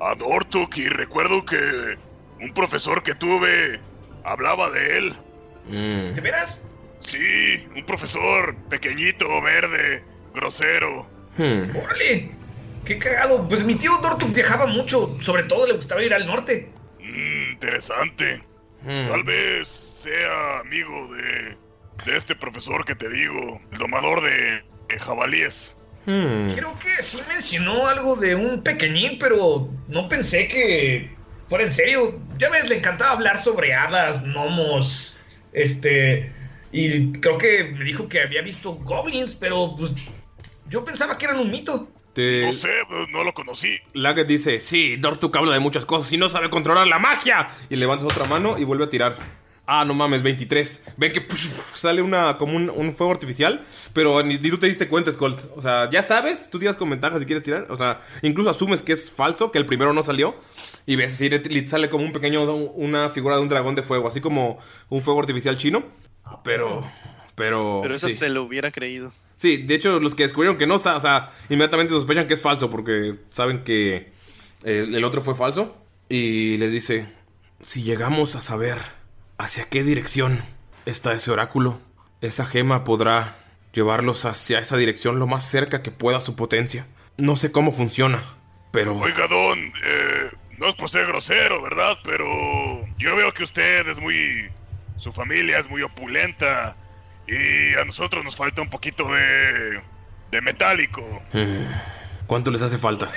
a 0.00 0.14
Dortuk 0.14 0.76
y 0.76 0.88
recuerdo 0.88 1.44
que 1.44 1.96
un 2.40 2.54
profesor 2.54 3.02
que 3.02 3.14
tuve 3.14 3.80
hablaba 4.24 4.70
de 4.70 4.98
él. 4.98 5.14
Mm. 5.66 6.14
¿De 6.14 6.20
veras? 6.20 6.66
Sí, 7.00 7.66
un 7.74 7.84
profesor 7.86 8.54
pequeñito, 8.68 9.40
verde, 9.42 10.02
grosero. 10.34 11.08
Hmm. 11.36 11.74
¡Órale! 11.76 12.30
¡Qué 12.84 12.98
cagado! 12.98 13.48
Pues 13.48 13.64
mi 13.64 13.74
tío 13.74 13.98
Dortuk 13.98 14.32
viajaba 14.34 14.66
mucho. 14.66 15.16
Sobre 15.20 15.44
todo 15.44 15.66
le 15.66 15.74
gustaba 15.74 16.02
ir 16.02 16.14
al 16.14 16.26
norte. 16.26 16.70
Mm, 17.00 17.52
interesante. 17.52 18.42
Hmm. 18.82 19.06
Tal 19.06 19.24
vez 19.24 19.68
sea 19.68 20.60
amigo 20.60 21.14
de, 21.14 21.56
de 22.04 22.16
este 22.16 22.34
profesor 22.34 22.84
que 22.84 22.94
te 22.94 23.08
digo, 23.08 23.60
el 23.72 23.78
domador 23.78 24.22
de, 24.22 24.62
de 24.88 24.98
jabalíes. 24.98 25.76
Hmm. 26.10 26.48
Creo 26.56 26.76
que 26.80 26.90
sí 27.02 27.20
mencionó 27.28 27.86
algo 27.86 28.16
de 28.16 28.34
un 28.34 28.62
pequeñín, 28.62 29.16
pero 29.20 29.70
no 29.86 30.08
pensé 30.08 30.48
que 30.48 31.14
fuera 31.46 31.64
en 31.64 31.70
serio, 31.70 32.18
ya 32.36 32.50
ves, 32.50 32.68
le 32.68 32.78
encantaba 32.78 33.12
hablar 33.12 33.38
sobre 33.38 33.74
hadas, 33.74 34.24
gnomos, 34.24 35.20
este, 35.52 36.32
y 36.72 37.12
creo 37.12 37.38
que 37.38 37.64
me 37.76 37.84
dijo 37.84 38.08
que 38.08 38.20
había 38.22 38.42
visto 38.42 38.72
goblins, 38.74 39.36
pero 39.36 39.74
pues 39.76 39.92
yo 40.68 40.84
pensaba 40.84 41.16
que 41.16 41.26
eran 41.26 41.38
un 41.38 41.50
mito. 41.50 41.88
Te... 42.12 42.46
No 42.46 42.52
sé, 42.52 42.70
no 43.10 43.22
lo 43.22 43.32
conocí. 43.32 43.78
Laget 43.92 44.26
dice, 44.26 44.58
sí, 44.58 44.96
Dortuk 44.96 45.36
habla 45.36 45.52
de 45.52 45.60
muchas 45.60 45.86
cosas 45.86 46.12
y 46.12 46.18
no 46.18 46.28
sabe 46.28 46.50
controlar 46.50 46.88
la 46.88 46.98
magia. 46.98 47.48
Y 47.68 47.76
levantas 47.76 48.06
otra 48.12 48.24
mano 48.24 48.58
y 48.58 48.64
vuelve 48.64 48.84
a 48.84 48.90
tirar. 48.90 49.39
Ah, 49.72 49.84
no 49.84 49.94
mames, 49.94 50.24
23. 50.24 50.82
Ven 50.96 51.12
que 51.12 51.20
puf, 51.20 51.76
sale 51.76 52.02
una 52.02 52.36
como 52.38 52.56
un, 52.56 52.70
un 52.70 52.92
fuego 52.92 53.12
artificial, 53.12 53.64
pero 53.92 54.20
ni, 54.20 54.36
ni 54.36 54.50
tú 54.50 54.58
te 54.58 54.66
diste 54.66 54.88
cuenta, 54.88 55.12
Skolt. 55.12 55.38
O 55.54 55.62
sea, 55.62 55.88
ya 55.88 56.02
sabes, 56.02 56.50
tú 56.50 56.58
tiras 56.58 56.76
con 56.76 56.90
ventaja 56.90 57.20
si 57.20 57.24
quieres 57.24 57.44
tirar. 57.44 57.68
O 57.70 57.76
sea, 57.76 58.00
incluso 58.22 58.50
asumes 58.50 58.82
que 58.82 58.92
es 58.94 59.12
falso, 59.12 59.52
que 59.52 59.58
el 59.58 59.66
primero 59.66 59.92
no 59.92 60.02
salió. 60.02 60.34
Y 60.86 60.96
ves, 60.96 61.20
le 61.20 61.68
sale 61.68 61.88
como 61.88 62.02
un 62.02 62.10
pequeño, 62.10 62.52
una 62.52 63.10
figura 63.10 63.36
de 63.36 63.42
un 63.42 63.48
dragón 63.48 63.76
de 63.76 63.84
fuego, 63.84 64.08
así 64.08 64.20
como 64.20 64.58
un 64.88 65.02
fuego 65.02 65.20
artificial 65.20 65.56
chino. 65.56 65.84
Pero, 66.42 66.84
pero... 67.36 67.78
Pero 67.80 67.94
eso 67.94 68.08
sí. 68.08 68.16
se 68.16 68.28
lo 68.28 68.42
hubiera 68.42 68.72
creído. 68.72 69.12
Sí, 69.36 69.58
de 69.58 69.76
hecho, 69.76 70.00
los 70.00 70.16
que 70.16 70.24
descubrieron 70.24 70.58
que 70.58 70.66
no, 70.66 70.74
o 70.74 70.78
sea, 70.80 71.30
inmediatamente 71.48 71.92
sospechan 71.92 72.26
que 72.26 72.34
es 72.34 72.42
falso 72.42 72.70
porque 72.70 73.20
saben 73.28 73.62
que 73.62 74.10
eh, 74.64 74.86
el 74.88 75.04
otro 75.04 75.22
fue 75.22 75.36
falso. 75.36 75.76
Y 76.08 76.56
les 76.56 76.72
dice, 76.72 77.06
si 77.60 77.84
llegamos 77.84 78.34
a 78.34 78.40
saber 78.40 78.98
hacia 79.40 79.64
qué 79.64 79.82
dirección 79.82 80.42
está 80.84 81.14
ese 81.14 81.30
oráculo, 81.30 81.80
esa 82.20 82.44
gema 82.44 82.84
podrá 82.84 83.36
llevarlos 83.72 84.26
hacia 84.26 84.58
esa 84.58 84.76
dirección 84.76 85.18
lo 85.18 85.26
más 85.26 85.44
cerca 85.48 85.82
que 85.82 85.90
pueda 85.90 86.20
su 86.20 86.36
potencia. 86.36 86.86
No 87.16 87.36
sé 87.36 87.50
cómo 87.50 87.72
funciona, 87.72 88.20
pero... 88.70 88.96
Oiga, 88.96 89.26
Don, 89.28 89.58
eh, 89.58 90.30
no 90.58 90.68
es 90.68 90.74
por 90.74 90.90
ser 90.90 91.06
grosero, 91.06 91.62
¿verdad? 91.62 91.96
Pero 92.04 92.26
yo 92.98 93.16
veo 93.16 93.32
que 93.32 93.44
usted 93.44 93.88
es 93.88 93.98
muy... 93.98 94.50
Su 94.98 95.12
familia 95.12 95.58
es 95.58 95.70
muy 95.70 95.80
opulenta 95.82 96.76
y 97.26 97.74
a 97.78 97.84
nosotros 97.86 98.22
nos 98.22 98.36
falta 98.36 98.60
un 98.60 98.68
poquito 98.68 99.08
de... 99.08 99.80
de 100.30 100.40
metálico. 100.42 101.02
Mm, 101.32 102.26
¿Cuánto 102.26 102.50
les 102.50 102.60
hace 102.60 102.76
falta? 102.76 103.10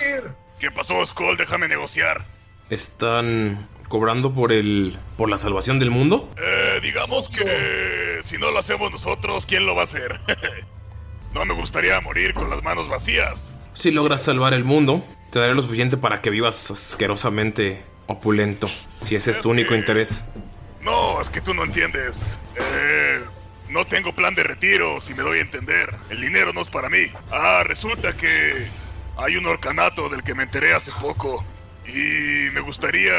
¿Qué 0.59 0.71
pasó, 0.71 1.05
Skull? 1.05 1.36
Déjame 1.36 1.67
negociar. 1.67 2.25
¿Están 2.69 3.67
cobrando 3.93 4.34
por 4.34 4.51
el... 4.51 4.97
por 5.17 5.29
la 5.29 5.38
salvación 5.38 5.77
del 5.77 5.91
mundo? 5.91 6.27
Eh, 6.36 6.79
digamos 6.82 7.29
que 7.29 8.21
si 8.23 8.39
no 8.39 8.49
lo 8.49 8.58
hacemos 8.58 8.91
nosotros, 8.91 9.45
¿quién 9.45 9.67
lo 9.67 9.75
va 9.75 9.82
a 9.82 9.84
hacer? 9.84 10.19
no 11.36 11.45
me 11.45 11.53
gustaría 11.53 12.01
morir 12.01 12.34
con 12.34 12.49
las 12.49 12.63
manos 12.63 12.89
vacías. 12.89 13.53
Si 13.75 13.91
logras 13.91 14.23
salvar 14.23 14.56
el 14.56 14.63
mundo, 14.63 15.06
te 15.29 15.38
daré 15.38 15.53
lo 15.53 15.62
suficiente 15.62 15.95
para 15.95 16.21
que 16.21 16.32
vivas 16.32 16.71
asquerosamente 16.71 17.84
opulento, 18.08 18.67
si 18.88 19.15
ese 19.15 19.29
es 19.29 19.41
tu 19.41 19.51
único 19.51 19.75
interés. 19.75 20.25
No, 20.82 21.21
es 21.21 21.29
que 21.29 21.39
tú 21.39 21.53
no 21.53 21.63
entiendes. 21.63 22.41
Eh, 22.56 23.19
no 23.69 23.86
tengo 23.86 24.12
plan 24.12 24.34
de 24.34 24.41
retiro, 24.41 25.01
si 25.01 25.13
me 25.13 25.21
doy 25.21 25.38
a 25.38 25.41
entender. 25.41 25.93
El 26.10 26.19
dinero 26.19 26.51
no 26.51 26.62
es 26.62 26.67
para 26.67 26.89
mí. 26.89 27.12
Ah, 27.32 27.62
resulta 27.63 28.12
que 28.13 28.65
hay 29.17 29.36
un 29.36 29.45
orcanato 29.45 30.10
del 30.10 30.23
que 30.23 30.34
me 30.34 30.41
enteré 30.41 30.73
hace 30.73 30.91
poco. 30.99 31.45
Y 31.86 32.49
me 32.53 32.62
gustaría 32.62 33.12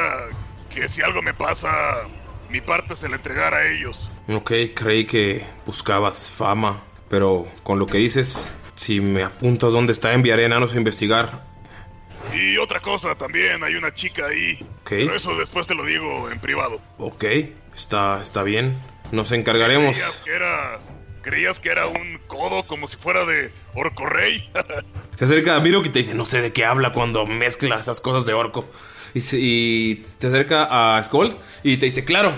que 0.74 0.88
si 0.88 1.02
algo 1.02 1.22
me 1.22 1.34
pasa, 1.34 2.02
mi 2.50 2.60
parte 2.60 2.96
se 2.96 3.08
la 3.08 3.16
entregara 3.16 3.58
a 3.58 3.68
ellos. 3.68 4.10
Ok, 4.28 4.52
creí 4.74 5.06
que 5.06 5.46
buscabas 5.64 6.30
fama, 6.30 6.82
pero 7.08 7.46
con 7.62 7.78
lo 7.78 7.86
que 7.86 7.98
dices, 7.98 8.52
si 8.74 9.00
me 9.00 9.22
apuntas 9.22 9.72
dónde 9.72 9.92
está, 9.92 10.12
enviaré 10.12 10.44
enanos 10.44 10.74
a 10.74 10.76
investigar. 10.76 11.44
Y 12.32 12.56
otra 12.58 12.80
cosa 12.80 13.14
también, 13.14 13.62
hay 13.62 13.76
una 13.76 13.94
chica 13.94 14.26
ahí. 14.26 14.58
Pero 14.84 15.14
eso 15.14 15.36
después 15.36 15.66
te 15.66 15.74
lo 15.74 15.84
digo 15.84 16.30
en 16.30 16.40
privado. 16.40 16.80
Ok, 16.98 17.24
está, 17.74 18.20
está 18.20 18.42
bien. 18.42 18.76
Nos 19.12 19.30
encargaremos. 19.32 19.96
¿Creías 19.96 20.20
que 20.24 20.34
era, 20.34 20.80
creías 21.22 21.60
que 21.60 21.68
era 21.68 21.86
un 21.86 22.18
codo 22.26 22.66
como 22.66 22.88
si 22.88 22.96
fuera 22.96 23.24
de 23.24 23.52
Orco 23.74 24.06
Rey? 24.06 24.50
Se 25.16 25.26
acerca 25.26 25.54
a 25.54 25.60
Mirok 25.60 25.86
y 25.86 25.90
te 25.90 26.00
dice, 26.00 26.14
no 26.14 26.24
sé 26.24 26.40
de 26.40 26.52
qué 26.52 26.64
habla 26.64 26.90
cuando 26.92 27.24
mezcla 27.26 27.78
esas 27.78 28.00
cosas 28.00 28.26
de 28.26 28.32
orco. 28.32 28.68
Y, 29.14 29.20
se- 29.20 29.38
y 29.40 30.04
te 30.18 30.26
acerca 30.26 30.96
a 30.96 31.02
Skold 31.02 31.36
y 31.62 31.76
te 31.76 31.86
dice, 31.86 32.04
claro, 32.04 32.32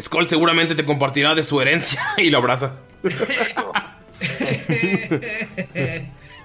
Skold 0.00 0.28
seguramente 0.28 0.74
te 0.74 0.84
compartirá 0.84 1.34
de 1.34 1.42
su 1.42 1.60
herencia. 1.60 2.02
Y 2.18 2.30
lo 2.30 2.38
abraza. 2.38 2.76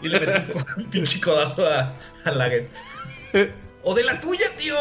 y 0.01 0.07
le 0.07 0.19
metí 0.19 0.53
un, 0.55 0.65
un 0.83 0.89
pinche 0.89 1.21
codazo 1.21 1.65
a, 1.67 1.93
a 2.25 2.31
Laget. 2.31 2.67
O 3.83 3.95
de 3.95 4.03
la 4.03 4.19
tuya, 4.21 4.45
tío. 4.59 4.75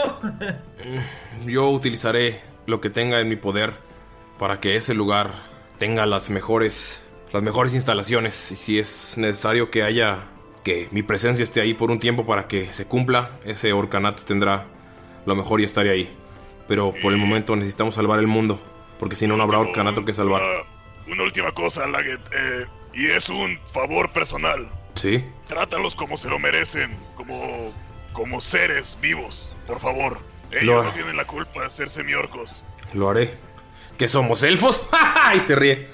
Yo 1.47 1.71
utilizaré 1.71 2.43
lo 2.67 2.83
que 2.83 2.91
tenga 2.91 3.19
en 3.21 3.31
mi 3.31 3.37
poder 3.37 3.73
para 4.39 4.61
que 4.61 4.77
ese 4.77 4.93
lugar 4.93 5.31
tenga 5.79 6.05
las 6.05 6.29
mejores 6.29 7.03
las 7.33 7.43
mejores 7.43 7.73
instalaciones 7.75 8.53
y 8.53 8.57
si 8.57 8.79
es 8.79 9.15
necesario 9.17 9.71
que 9.71 9.85
haya 9.85 10.25
que 10.65 10.89
mi 10.91 11.03
presencia 11.03 11.43
esté 11.43 11.63
ahí 11.63 11.73
por 11.73 11.91
un 11.91 11.99
tiempo 11.99 12.27
para 12.27 12.47
que 12.47 12.71
se 12.75 12.85
cumpla, 12.85 13.31
ese 13.47 13.73
orcanato 13.73 14.23
tendrá 14.25 14.67
lo 15.27 15.35
mejor 15.37 15.61
y 15.61 15.65
estaré 15.65 15.91
ahí. 15.91 16.17
Pero 16.69 16.95
por 17.03 17.13
el 17.13 17.19
momento 17.19 17.57
necesitamos 17.57 17.97
salvar 17.97 18.21
el 18.21 18.27
mundo, 18.29 18.61
porque 18.99 19.17
si 19.17 19.27
no 19.27 19.37
no 19.37 19.43
habrá 19.43 19.59
orcanato 19.59 20.05
que 20.05 20.13
salvar. 20.13 20.41
Ah, 20.43 20.63
una 21.09 21.25
última 21.25 21.51
cosa, 21.53 21.87
Laget. 21.89 22.21
eh, 22.33 22.67
y 22.95 23.07
es 23.07 23.29
un 23.29 23.59
favor 23.73 24.11
personal. 24.13 24.69
¿Sí? 24.95 25.25
Trátalos 25.47 25.97
como 25.97 26.17
se 26.17 26.29
lo 26.29 26.39
merecen, 26.39 26.97
como, 27.17 27.73
como 28.13 28.41
seres 28.41 28.97
vivos, 29.01 29.57
por 29.67 29.81
favor. 29.81 30.19
Ellos 30.53 30.65
Lo- 30.65 30.85
no 30.85 30.91
tienen 30.93 31.17
la 31.17 31.25
culpa 31.27 31.63
de 31.63 31.71
ser 31.71 31.91
semiorcos. 31.91 32.63
Lo 32.93 33.11
haré. 33.11 33.35
¿Que 33.99 34.09
somos 34.09 34.43
elfos? 34.43 34.85
y 35.37 35.41
se 35.41 35.55
ríe. 35.57 35.89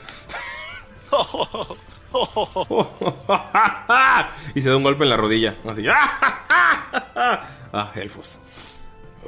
y 4.54 4.60
se 4.60 4.68
da 4.70 4.76
un 4.76 4.82
golpe 4.82 5.04
en 5.04 5.10
la 5.10 5.16
rodilla. 5.16 5.56
Así. 5.66 5.84
ah, 5.88 7.92
elfos. 7.96 8.40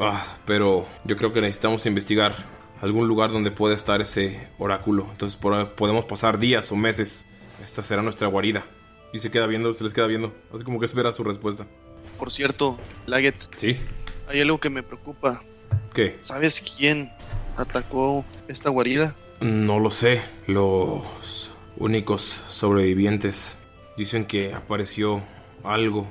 Ah, 0.01 0.39
pero 0.45 0.87
yo 1.05 1.17
creo 1.17 1.33
que 1.33 1.41
necesitamos 1.41 1.85
investigar 1.87 2.35
algún 2.81 3.09
lugar 3.09 3.33
donde 3.33 3.51
pueda 3.51 3.75
estar 3.75 4.01
ese 4.01 4.49
oráculo. 4.59 5.07
Entonces 5.11 5.37
por- 5.39 5.73
podemos 5.75 6.05
pasar 6.05 6.39
días 6.39 6.71
o 6.73 6.77
meses. 6.77 7.27
Esta 7.65 7.83
será 7.83 8.03
nuestra 8.03 8.29
guarida. 8.29 8.65
Y 9.13 9.19
se 9.19 9.31
queda 9.31 9.47
viendo, 9.47 9.73
se 9.73 9.83
les 9.85 9.95
queda 9.95 10.07
viendo. 10.07 10.35
Así 10.55 10.63
como 10.65 10.79
que 10.79 10.87
espera 10.87 11.11
su 11.13 11.25
respuesta. 11.25 11.67
Por 12.19 12.31
cierto, 12.31 12.79
Laget. 13.07 13.35
Sí. 13.57 13.77
Hay 14.29 14.41
algo 14.41 14.59
que 14.61 14.71
me 14.71 14.83
preocupa. 14.83 15.41
¿Qué? 15.95 16.17
¿Sabes 16.21 16.61
quién 16.77 17.11
atacó 17.57 18.25
esta 18.49 18.71
guarida? 18.71 19.17
No 19.41 19.81
lo 19.81 19.91
sé. 19.91 20.21
Los 20.47 21.53
únicos 21.79 22.23
sobrevivientes 22.49 23.57
dicen 23.97 24.27
que 24.27 24.53
apareció 24.53 25.23
algo 25.65 26.07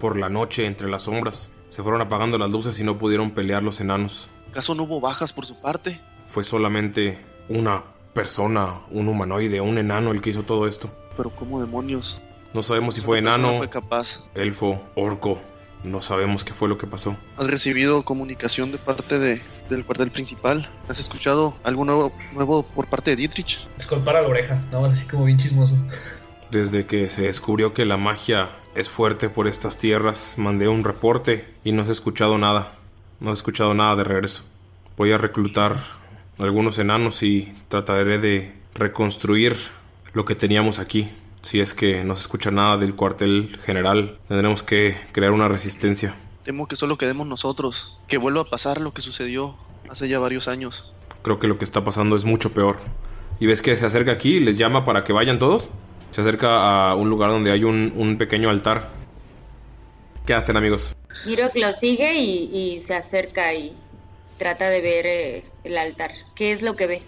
por 0.00 0.18
la 0.18 0.28
noche 0.28 0.66
entre 0.66 0.88
las 0.88 1.02
sombras. 1.02 1.50
Se 1.70 1.82
fueron 1.82 2.02
apagando 2.02 2.36
las 2.36 2.50
luces 2.50 2.78
y 2.80 2.84
no 2.84 2.98
pudieron 2.98 3.30
pelear 3.30 3.62
los 3.62 3.80
enanos. 3.80 4.28
¿Acaso 4.50 4.74
no 4.74 4.82
hubo 4.82 5.00
bajas 5.00 5.32
por 5.32 5.46
su 5.46 5.58
parte? 5.60 6.00
Fue 6.26 6.44
solamente 6.44 7.18
una 7.48 7.84
persona, 8.12 8.80
un 8.90 9.08
humanoide, 9.08 9.60
un 9.60 9.78
enano 9.78 10.10
el 10.10 10.20
que 10.20 10.30
hizo 10.30 10.42
todo 10.42 10.66
esto. 10.66 10.90
Pero 11.16 11.30
¿cómo 11.30 11.60
demonios? 11.60 12.20
No 12.52 12.64
sabemos 12.64 12.96
si 12.96 13.00
fue 13.00 13.18
enano, 13.18 13.54
fue 13.54 13.70
capaz. 13.70 14.28
elfo, 14.34 14.82
orco. 14.96 15.40
No 15.84 16.02
sabemos 16.02 16.44
qué 16.44 16.52
fue 16.52 16.68
lo 16.68 16.76
que 16.76 16.86
pasó. 16.86 17.16
¿Has 17.38 17.46
recibido 17.46 18.02
comunicación 18.04 18.70
de 18.70 18.76
parte 18.76 19.18
de, 19.18 19.40
del 19.70 19.84
cuartel 19.84 20.10
principal? 20.10 20.68
¿Has 20.88 20.98
escuchado 20.98 21.54
algo 21.64 21.84
nuevo, 21.84 22.12
nuevo 22.34 22.64
por 22.64 22.86
parte 22.88 23.12
de 23.12 23.16
Dietrich? 23.16 23.66
Escolpar 23.78 24.16
la 24.16 24.28
oreja, 24.28 24.62
no, 24.72 24.84
así 24.84 25.06
como 25.06 25.24
bien 25.24 25.38
chismoso. 25.38 25.76
Desde 26.50 26.84
que 26.84 27.08
se 27.08 27.22
descubrió 27.22 27.72
que 27.72 27.86
la 27.86 27.96
magia 27.96 28.50
es 28.74 28.88
fuerte 28.88 29.28
por 29.28 29.48
estas 29.48 29.76
tierras, 29.76 30.34
mandé 30.36 30.68
un 30.68 30.84
reporte 30.84 31.54
y 31.64 31.72
no 31.72 31.84
se 31.84 31.90
ha 31.90 31.92
escuchado 31.92 32.38
nada. 32.38 32.76
No 33.18 33.30
he 33.30 33.32
escuchado 33.32 33.74
nada 33.74 33.96
de 33.96 34.04
regreso. 34.04 34.44
Voy 34.96 35.12
a 35.12 35.18
reclutar 35.18 35.76
algunos 36.38 36.78
enanos 36.78 37.22
y 37.22 37.52
trataré 37.68 38.18
de 38.18 38.54
reconstruir 38.74 39.56
lo 40.12 40.24
que 40.24 40.34
teníamos 40.34 40.78
aquí. 40.78 41.10
Si 41.42 41.60
es 41.60 41.74
que 41.74 42.04
no 42.04 42.14
se 42.14 42.22
escucha 42.22 42.50
nada 42.50 42.76
del 42.76 42.94
cuartel 42.94 43.58
general, 43.64 44.18
tendremos 44.28 44.62
que 44.62 44.96
crear 45.12 45.32
una 45.32 45.48
resistencia. 45.48 46.14
Temo 46.44 46.66
que 46.66 46.76
solo 46.76 46.96
quedemos 46.96 47.26
nosotros. 47.26 47.98
Que 48.08 48.18
vuelva 48.18 48.42
a 48.42 48.50
pasar 48.50 48.80
lo 48.80 48.92
que 48.92 49.02
sucedió 49.02 49.54
hace 49.88 50.08
ya 50.08 50.18
varios 50.18 50.48
años. 50.48 50.94
Creo 51.22 51.38
que 51.38 51.48
lo 51.48 51.58
que 51.58 51.64
está 51.64 51.84
pasando 51.84 52.16
es 52.16 52.24
mucho 52.24 52.52
peor. 52.52 52.78
¿Y 53.38 53.46
ves 53.46 53.62
que 53.62 53.76
se 53.76 53.86
acerca 53.86 54.12
aquí 54.12 54.36
y 54.36 54.40
les 54.40 54.58
llama 54.58 54.84
para 54.84 55.04
que 55.04 55.12
vayan 55.12 55.38
todos? 55.38 55.70
Se 56.10 56.20
acerca 56.20 56.90
a 56.90 56.94
un 56.94 57.08
lugar 57.08 57.30
donde 57.30 57.52
hay 57.52 57.64
un, 57.64 57.92
un 57.96 58.18
pequeño 58.18 58.50
altar. 58.50 58.90
¿Qué 60.26 60.34
hacen 60.34 60.56
amigos? 60.56 60.94
Mirok 61.26 61.54
lo 61.56 61.72
sigue 61.72 62.14
y, 62.14 62.50
y 62.52 62.82
se 62.82 62.94
acerca 62.94 63.54
y 63.54 63.74
trata 64.38 64.68
de 64.68 64.80
ver 64.80 65.06
eh, 65.06 65.44
el 65.64 65.78
altar. 65.78 66.12
¿Qué 66.34 66.52
es 66.52 66.62
lo 66.62 66.74
que 66.74 66.86
ve? 66.86 67.02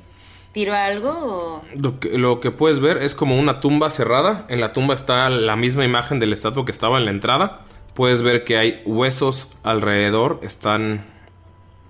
¿Tiro 0.53 0.74
algo 0.74 1.11
o...? 1.11 1.62
Lo 1.76 1.98
que, 1.98 2.18
lo 2.18 2.40
que 2.40 2.50
puedes 2.50 2.78
ver 2.78 2.98
es 2.98 3.14
como 3.14 3.38
una 3.38 3.61
tumba 3.61 3.90
cerrada. 3.90 4.44
En 4.48 4.61
la 4.61 4.72
tumba 4.72 4.94
está 4.94 5.30
la 5.30 5.57
misma 5.57 5.84
imagen 5.84 6.18
del 6.18 6.32
estatua 6.32 6.64
que 6.64 6.72
estaba 6.72 6.98
en 6.98 7.07
la 7.07 7.11
entrada. 7.11 7.62
Puedes 7.94 8.22
ver 8.22 8.44
que 8.44 8.57
hay 8.57 8.82
huesos 8.84 9.57
alrededor. 9.62 10.40
Están 10.42 11.07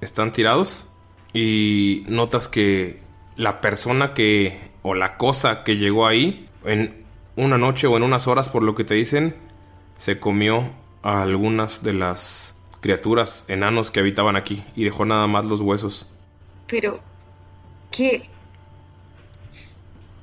están 0.01 0.33
tirados 0.33 0.87
y 1.33 2.05
notas 2.09 2.49
que 2.49 3.01
la 3.37 3.61
persona 3.61 4.15
que 4.15 4.59
o 4.83 4.95
la 4.95 5.17
cosa 5.17 5.63
que 5.65 5.77
llegó 5.77 6.07
ahí 6.07 6.49
en 6.65 7.02
una 7.37 7.59
noche 7.59 7.87
o 7.87 7.97
en 7.97 8.03
unas 8.03 8.27
horas 8.27 8.49
por 8.49 8.63
lo 8.63 8.75
que 8.75 8.85
te 8.85 8.95
dicen 8.95 9.37
se 9.97 10.19
comió 10.19 10.71
a 11.03 11.23
algunas 11.23 11.83
de 11.83 11.93
las 11.93 12.59
criaturas 12.81 13.45
enanos 13.49 13.91
que 13.91 14.01
habitaban 14.01 14.37
aquí 14.37 14.65
y 14.75 14.85
dejó 14.85 15.05
nada 15.05 15.27
más 15.27 15.45
los 15.45 15.61
huesos. 15.61 16.09
Pero, 16.67 17.01
¿qué? 17.91 18.29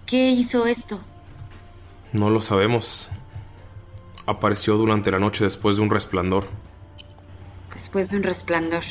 ¿Qué 0.05 0.32
hizo 0.32 0.66
esto? 0.66 0.99
No 2.12 2.30
lo 2.30 2.41
sabemos. 2.41 3.10
Apareció 4.26 4.78
durante 4.78 5.12
la 5.12 5.20
noche 5.20 5.43
después 5.43 5.78
de 5.78 5.84
un 5.84 5.89
resplandor. 5.89 6.47
Después 7.74 8.10
de 8.10 8.18
un 8.18 8.24
resplandor. 8.24 8.84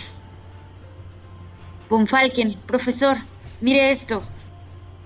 Von 1.91 2.07
Falken, 2.07 2.55
profesor, 2.67 3.17
mire 3.61 3.91
esto. 3.91 4.23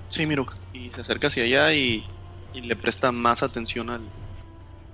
Sí, 0.09 0.27
Mirok. 0.27 0.55
Y 0.75 0.91
se 0.91 1.01
acerca 1.01 1.29
hacia 1.29 1.45
allá 1.45 1.73
y, 1.73 2.05
y 2.55 2.61
le 2.63 2.77
presta 2.77 3.13
más 3.13 3.43
atención 3.43 3.91
al, 3.91 4.03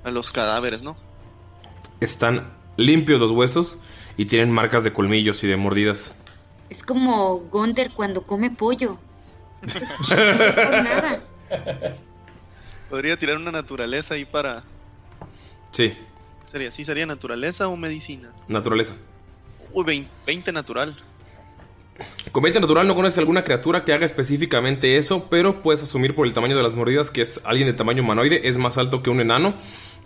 a 0.05 0.11
los 0.11 0.33
cadáveres, 0.33 0.83
¿no? 0.83 0.97
Están 2.01 2.53
limpios 2.77 3.21
los 3.21 3.31
huesos 3.31 3.79
y 4.17 4.27
tienen 4.27 4.51
marcas 4.53 4.85
de 4.85 4.93
colmillos 4.93 5.43
y 5.45 5.47
de 5.49 5.57
mordidas. 5.57 6.15
Es 6.71 6.83
como 6.83 7.39
Gunther 7.51 7.91
cuando 7.93 8.23
come 8.23 8.51
pollo. 8.51 8.99
No 9.63 9.69
por 10.09 10.83
nada. 10.85 11.23
Podría 12.91 13.17
tirar 13.17 13.37
una 13.37 13.51
naturaleza 13.51 14.15
ahí 14.15 14.25
para. 14.25 14.63
Sí, 15.73 15.97
Sería, 16.45 16.71
sí, 16.73 16.83
sería 16.85 17.05
naturaleza 17.05 17.69
o 17.69 17.77
medicina. 17.77 18.31
naturaleza. 18.49 18.95
Uy, 19.73 19.85
20, 19.85 20.09
20 20.27 20.53
natural. 20.53 20.97
Con 22.33 22.43
20 22.43 22.61
natural 22.61 22.87
no 22.87 22.95
conoces 22.95 23.19
alguna 23.19 23.43
criatura 23.45 23.85
que 23.85 23.93
haga 23.93 24.05
específicamente 24.07 24.97
eso, 24.99 25.27
pero 25.29 25.63
puedes 25.63 25.83
asumir 25.83 26.15
por 26.15 26.27
el 26.27 26.33
tamaño 26.33 26.57
de 26.57 26.63
las 26.63 26.75
mordidas 26.75 27.11
que 27.11 27.23
es 27.23 27.41
alguien 27.45 27.67
de 27.67 27.73
tamaño 27.73 28.03
humanoide, 28.03 28.49
es 28.49 28.59
más 28.59 28.79
alto 28.79 29.03
que 29.03 29.11
un 29.11 29.21
enano, 29.21 29.55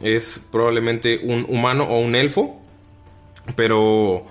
es 0.01 0.41
probablemente 0.51 1.21
un 1.23 1.45
humano 1.49 1.85
o 1.85 1.99
un 1.99 2.15
elfo, 2.15 2.61
pero 3.57 4.27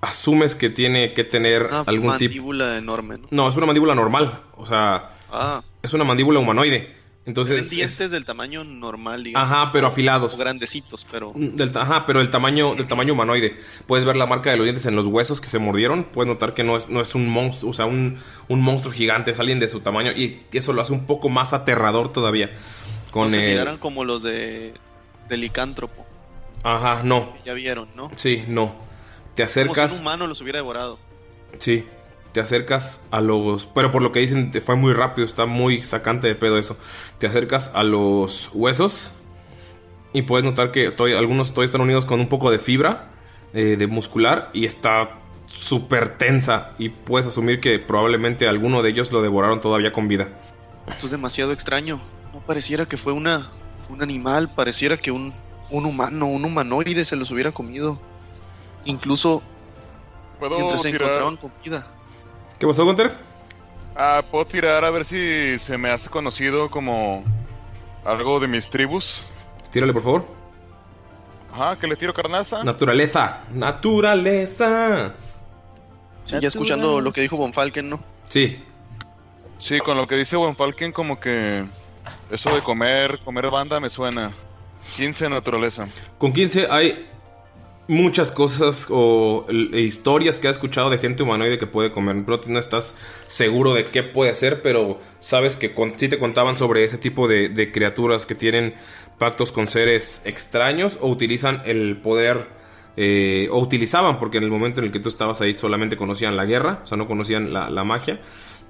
asumes 0.00 0.56
que 0.56 0.70
tiene 0.70 1.12
que 1.14 1.24
tener 1.24 1.66
Una 1.66 1.80
algún 1.80 2.16
tipo... 2.16 2.28
mandíbula 2.30 2.78
enorme, 2.78 3.18
¿no? 3.18 3.28
No, 3.30 3.48
es 3.48 3.56
una 3.56 3.66
mandíbula 3.66 3.94
normal, 3.94 4.40
o 4.56 4.66
sea, 4.66 5.10
Ah, 5.32 5.62
es 5.82 5.92
una 5.92 6.04
mandíbula 6.04 6.40
humanoide. 6.40 6.96
Tienen 7.34 7.52
Entonces, 7.58 7.60
es- 7.60 7.70
dientes 7.70 8.10
del 8.10 8.24
tamaño 8.24 8.64
normal, 8.64 9.24
digamos. 9.24 9.50
ajá, 9.50 9.72
pero 9.72 9.86
afilados. 9.88 10.34
O 10.34 10.38
grandecitos, 10.38 11.06
pero. 11.10 11.32
Del, 11.34 11.72
ajá, 11.76 12.04
pero 12.06 12.20
el 12.20 12.30
tamaño, 12.30 12.74
del 12.74 12.86
tamaño 12.86 13.12
humanoide. 13.12 13.56
Puedes 13.86 14.04
ver 14.04 14.16
la 14.16 14.26
marca 14.26 14.50
de 14.50 14.56
los 14.56 14.64
dientes 14.64 14.86
en 14.86 14.96
los 14.96 15.06
huesos 15.06 15.40
que 15.40 15.46
se 15.48 15.58
mordieron. 15.58 16.04
Puedes 16.04 16.28
notar 16.28 16.54
que 16.54 16.64
no 16.64 16.76
es, 16.76 16.88
no 16.88 17.00
es 17.00 17.14
un 17.14 17.28
monstruo, 17.28 17.70
o 17.70 17.74
sea, 17.74 17.86
un, 17.86 18.18
un 18.48 18.60
monstruo 18.60 18.92
gigante, 18.92 19.30
es 19.30 19.40
alguien 19.40 19.60
de 19.60 19.68
su 19.68 19.80
tamaño. 19.80 20.12
Y 20.12 20.40
eso 20.52 20.72
lo 20.72 20.82
hace 20.82 20.92
un 20.92 21.06
poco 21.06 21.28
más 21.28 21.52
aterrador 21.52 22.12
todavía. 22.12 22.50
Con 23.10 23.28
no 23.28 23.34
se 23.34 23.52
el. 23.54 23.78
como 23.78 24.04
los 24.04 24.22
de. 24.22 24.74
del 25.28 25.40
licántropo. 25.40 26.06
Ajá, 26.62 27.02
no. 27.04 27.32
que 27.34 27.40
Ya 27.46 27.54
vieron, 27.54 27.88
¿no? 27.96 28.10
Sí, 28.16 28.44
no. 28.46 28.74
Te 29.34 29.44
Como 29.44 29.48
si 29.54 29.60
un 29.60 29.66
acercas. 29.68 30.00
humano 30.00 30.26
los 30.26 30.40
hubiera 30.40 30.58
devorado. 30.58 30.98
Sí. 31.58 31.86
Te 32.32 32.40
acercas 32.40 33.02
a 33.10 33.20
los. 33.20 33.66
Pero 33.66 33.90
por 33.90 34.02
lo 34.02 34.12
que 34.12 34.20
dicen, 34.20 34.50
te 34.50 34.60
fue 34.60 34.76
muy 34.76 34.92
rápido. 34.92 35.26
Está 35.26 35.46
muy 35.46 35.82
sacante 35.82 36.28
de 36.28 36.34
pedo 36.34 36.58
eso. 36.58 36.76
Te 37.18 37.26
acercas 37.26 37.70
a 37.74 37.82
los 37.82 38.50
huesos. 38.54 39.12
Y 40.12 40.22
puedes 40.22 40.44
notar 40.44 40.70
que 40.72 40.90
todavía- 40.90 41.18
algunos 41.18 41.50
todavía 41.50 41.66
están 41.66 41.80
unidos 41.80 42.06
con 42.06 42.20
un 42.20 42.28
poco 42.28 42.50
de 42.50 42.58
fibra. 42.58 43.06
eh, 43.52 43.74
de 43.76 43.88
muscular. 43.88 44.50
Y 44.52 44.64
está 44.64 45.18
súper 45.46 46.16
tensa. 46.18 46.70
Y 46.78 46.90
puedes 46.90 47.26
asumir 47.26 47.58
que 47.60 47.80
probablemente 47.80 48.46
alguno 48.46 48.80
de 48.82 48.90
ellos 48.90 49.10
lo 49.10 49.22
devoraron 49.22 49.60
todavía 49.60 49.90
con 49.90 50.06
vida. 50.06 50.28
Esto 50.86 51.06
es 51.06 51.10
demasiado 51.10 51.50
extraño. 51.52 52.00
No 52.32 52.38
pareciera 52.40 52.86
que 52.86 52.96
fue 52.96 53.12
una. 53.12 53.48
un 53.88 54.02
animal. 54.04 54.54
Pareciera 54.54 54.96
que 54.96 55.10
un. 55.10 55.32
un 55.70 55.84
humano, 55.84 56.26
un 56.26 56.44
humanoide 56.44 57.04
se 57.04 57.16
los 57.16 57.32
hubiera 57.32 57.50
comido. 57.50 58.00
Incluso 58.84 59.42
¿Puedo 60.38 60.56
mientras 60.56 60.82
se 60.82 60.90
encontraban 60.90 61.36
con 61.36 61.52
vida. 61.64 61.86
¿Qué 62.60 62.66
pasó, 62.66 62.84
Gunter? 62.84 63.16
Ah, 63.96 64.22
puedo 64.30 64.44
tirar 64.44 64.84
a 64.84 64.90
ver 64.90 65.06
si 65.06 65.58
se 65.58 65.78
me 65.78 65.88
hace 65.88 66.10
conocido 66.10 66.70
como 66.70 67.24
algo 68.04 68.38
de 68.38 68.48
mis 68.48 68.68
tribus. 68.68 69.32
Tírale, 69.70 69.94
por 69.94 70.02
favor. 70.02 70.26
Ajá, 71.54 71.78
que 71.78 71.86
le 71.86 71.96
tiro 71.96 72.12
carnaza. 72.12 72.62
Naturaleza. 72.62 73.44
Naturaleza. 73.50 75.14
Sí, 76.22 76.38
ya 76.38 76.48
escuchando 76.48 77.00
lo 77.00 77.12
que 77.12 77.22
dijo 77.22 77.38
Von 77.38 77.54
Falken, 77.54 77.88
¿no? 77.88 77.98
Sí. 78.24 78.62
Sí, 79.56 79.78
con 79.80 79.96
lo 79.96 80.06
que 80.06 80.16
dice 80.16 80.36
Von 80.36 80.54
Falken, 80.54 80.92
como 80.92 81.18
que 81.18 81.64
eso 82.30 82.54
de 82.54 82.60
comer, 82.60 83.20
comer 83.24 83.50
banda 83.50 83.80
me 83.80 83.88
suena. 83.88 84.34
15 84.96 85.30
naturaleza. 85.30 85.88
Con 86.18 86.34
15 86.34 86.68
hay 86.70 87.08
muchas 87.90 88.32
cosas 88.32 88.86
o 88.90 89.44
l- 89.48 89.80
historias 89.80 90.38
que 90.38 90.48
has 90.48 90.56
escuchado 90.56 90.90
de 90.90 90.98
gente 90.98 91.22
humanoide 91.22 91.58
que 91.58 91.66
puede 91.66 91.92
comer. 91.92 92.16
No 92.48 92.58
estás 92.58 92.94
seguro 93.26 93.74
de 93.74 93.84
qué 93.84 94.02
puede 94.02 94.34
ser, 94.34 94.62
pero 94.62 95.00
sabes 95.18 95.56
que 95.56 95.74
con, 95.74 95.98
sí 95.98 96.08
te 96.08 96.18
contaban 96.18 96.56
sobre 96.56 96.84
ese 96.84 96.98
tipo 96.98 97.28
de, 97.28 97.70
criaturas 97.72 98.26
que 98.26 98.34
tienen 98.34 98.74
pactos 99.18 99.52
con 99.52 99.68
seres 99.68 100.22
extraños 100.24 100.98
o 101.00 101.08
utilizan 101.08 101.62
el 101.66 101.96
poder. 101.98 102.48
eh, 102.96 103.48
o 103.52 103.60
utilizaban, 103.60 104.18
porque 104.18 104.38
en 104.38 104.44
el 104.44 104.50
momento 104.50 104.80
en 104.80 104.86
el 104.86 104.92
que 104.92 104.98
tú 105.00 105.08
estabas 105.08 105.40
ahí 105.40 105.56
solamente 105.56 105.96
conocían 105.96 106.36
la 106.36 106.44
guerra, 106.44 106.80
o 106.84 106.86
sea, 106.86 106.96
no 106.98 107.06
conocían 107.06 107.52
la 107.52 107.84
magia. 107.84 108.20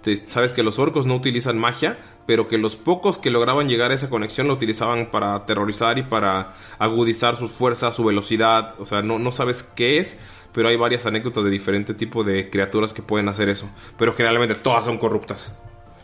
Te- 0.03 0.17
sabes 0.29 0.53
que 0.53 0.63
los 0.63 0.79
orcos 0.79 1.07
no 1.07 1.15
utilizan 1.15 1.59
magia, 1.59 1.99
pero 2.27 2.49
que 2.49 2.59
los 2.59 2.77
pocos 2.77 3.19
que 3.19 3.31
lograban 3.31 3.69
llegar 3.69 3.91
a 3.91 3.95
esa 3.95 4.09
conexión 4.09 4.47
lo 4.47 4.55
utilizaban 4.55 5.11
para 5.11 5.35
aterrorizar 5.35 5.99
y 5.99 6.03
para 6.03 6.53
agudizar 6.79 7.37
su 7.37 7.49
fuerza, 7.49 7.93
su 7.93 8.05
velocidad. 8.05 8.75
O 8.81 8.87
sea, 8.87 9.03
no, 9.03 9.19
no 9.19 9.33
sabes 9.33 9.63
qué 9.63 9.99
es, 9.99 10.19
pero 10.53 10.69
hay 10.69 10.77
varias 10.77 11.07
anécdotas 11.07 11.45
de 11.45 11.51
diferente 11.51 11.95
tipo 11.95 12.25
de 12.25 12.49
criaturas 12.51 12.93
que 12.95 13.03
pueden 13.03 13.29
hacer 13.29 13.49
eso. 13.49 13.69
Pero 13.99 14.15
generalmente 14.15 14.55
todas 14.55 14.85
son 14.85 14.99
corruptas. 14.99 15.57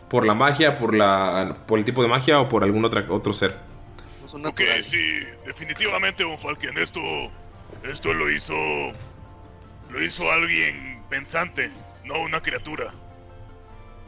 Por 0.09 0.25
la 0.25 0.33
magia, 0.33 0.79
por, 0.79 0.95
la, 0.95 1.57
por 1.65 1.79
el 1.79 1.85
tipo 1.85 2.01
de 2.01 2.07
magia 2.07 2.39
o 2.39 2.47
por 2.49 2.63
algún 2.63 2.85
otra, 2.85 3.05
otro 3.09 3.33
ser. 3.33 3.55
Ok, 4.43 4.61
sí, 4.81 5.19
definitivamente, 5.45 6.23
Von 6.23 6.37
Falken, 6.37 6.77
esto, 6.77 6.99
esto 7.83 8.13
lo 8.13 8.29
hizo, 8.29 8.53
lo 9.89 10.03
hizo 10.03 10.29
alguien 10.31 11.01
pensante, 11.09 11.71
no 12.03 12.21
una 12.21 12.41
criatura. 12.41 12.93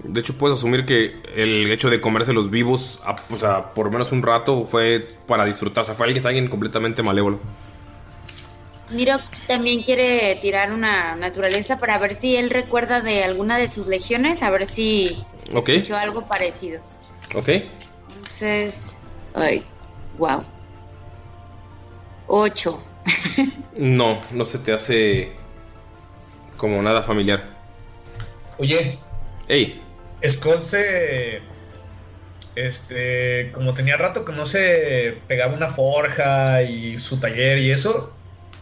De 0.04 0.22
hecho, 0.22 0.34
puedes 0.38 0.58
asumir 0.58 0.86
que 0.86 1.22
el 1.36 1.70
hecho 1.72 1.90
de 1.90 2.00
comérselos 2.00 2.50
vivos, 2.50 3.00
a- 3.04 3.18
o 3.30 3.38
sea, 3.38 3.72
por 3.74 3.88
lo 3.88 3.92
menos 3.92 4.12
un 4.12 4.24
rato, 4.24 4.64
fue 4.66 5.08
para 5.28 5.46
disfrutar. 5.46 5.84
O 5.84 5.86
sea, 5.86 5.96
fue 5.96 6.08
alguien, 6.08 6.26
alguien 6.26 6.48
completamente 6.48 7.04
malévolo. 7.04 7.40
Miro 8.92 9.18
también 9.48 9.84
quiere 9.84 10.36
tirar 10.42 10.72
una 10.72 11.16
naturaleza 11.16 11.78
para 11.78 11.98
ver 12.00 12.16
si 12.16 12.36
él 12.38 12.50
recuerda 12.50 13.02
de 13.02 13.24
alguna 13.24 13.58
de 13.60 13.68
sus 13.68 13.86
legiones, 13.88 14.42
a 14.42 14.50
ver 14.50 14.66
si 14.66 15.18
Ok, 15.54 15.70
escuchó 15.70 15.96
algo 15.98 16.26
parecido. 16.26 16.82
ok. 17.36 17.50
Entonces, 18.16 18.96
ay, 19.36 19.64
wow. 20.18 20.44
Ocho. 22.28 22.82
No, 23.78 24.20
no 24.32 24.44
se 24.44 24.60
te 24.60 24.74
hace 24.74 25.32
como 26.58 26.82
nada 26.82 27.02
familiar. 27.02 27.48
Oye, 28.58 28.98
Ey, 29.48 29.82
Skull 30.28 30.64
se. 30.64 31.42
Este. 32.56 33.52
Como 33.54 33.74
tenía 33.74 33.98
rato 33.98 34.26
que 34.26 34.32
no 34.32 34.46
se 34.46 35.18
pegaba 35.28 35.54
una 35.54 35.70
forja 35.70 36.64
y 36.64 36.98
su 36.98 37.20
taller 37.20 37.58
y 37.60 37.72
eso. 37.72 38.14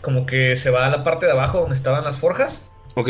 Como 0.02 0.26
que 0.26 0.56
se 0.56 0.70
va 0.70 0.86
a 0.86 0.90
la 0.90 1.04
parte 1.04 1.26
de 1.26 1.32
abajo 1.32 1.60
donde 1.60 1.76
estaban 1.76 2.04
las 2.04 2.20
forjas. 2.20 2.72
ok. 2.96 3.10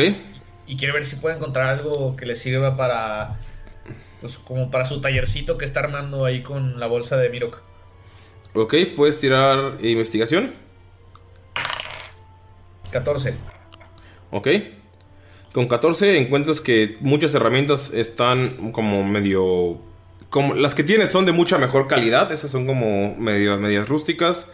Y 0.70 0.76
quiere 0.76 0.94
ver 0.94 1.06
si 1.06 1.16
puede 1.16 1.36
encontrar 1.38 1.68
algo 1.68 2.16
que 2.16 2.26
le 2.26 2.36
sirva 2.36 2.76
para. 2.76 3.38
Pues 4.20 4.38
como 4.38 4.72
para 4.72 4.84
su 4.84 5.00
tallercito 5.00 5.58
que 5.58 5.66
está 5.66 5.82
armando 5.82 6.26
ahí 6.26 6.42
con 6.42 6.80
la 6.80 6.88
bolsa 6.88 7.18
de 7.18 7.30
Mirok. 7.30 7.62
Ok, 8.54 8.74
puedes 8.96 9.20
tirar 9.20 9.78
investigación. 9.82 10.54
14. 12.92 13.36
Ok. 14.32 14.48
Con 15.58 15.68
14 15.68 16.20
encuentras 16.20 16.62
que 16.62 16.98
muchas 17.00 17.34
herramientas 17.34 17.92
están 17.92 18.72
como 18.72 19.04
medio... 19.04 19.82
Como, 20.30 20.54
las 20.54 20.76
que 20.76 20.84
tienes 20.84 21.10
son 21.10 21.26
de 21.26 21.32
mucha 21.32 21.58
mejor 21.58 21.88
calidad. 21.88 22.32
Esas 22.32 22.52
son 22.52 22.68
como 22.68 23.16
medio, 23.16 23.58
medias 23.58 23.90
rústicas, 23.90 24.46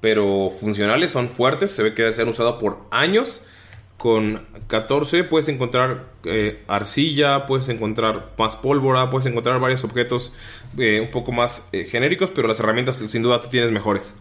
pero 0.00 0.50
funcionales, 0.50 1.10
son 1.10 1.28
fuertes. 1.28 1.72
Se 1.72 1.82
ve 1.82 1.94
que 1.94 2.02
debe 2.02 2.14
ser 2.14 2.28
usado 2.28 2.60
por 2.60 2.78
años. 2.92 3.44
Con 3.96 4.46
14 4.68 5.24
puedes 5.24 5.48
encontrar 5.48 6.04
eh, 6.26 6.62
arcilla, 6.68 7.46
puedes 7.46 7.68
encontrar 7.68 8.30
más 8.38 8.54
pólvora, 8.54 9.10
puedes 9.10 9.26
encontrar 9.26 9.58
varios 9.58 9.82
objetos 9.82 10.32
eh, 10.78 11.00
un 11.00 11.10
poco 11.10 11.32
más 11.32 11.66
eh, 11.72 11.86
genéricos, 11.90 12.30
pero 12.32 12.46
las 12.46 12.60
herramientas 12.60 13.00
sin 13.08 13.22
duda 13.22 13.40
tú 13.40 13.48
tienes 13.48 13.72
mejores. 13.72 14.14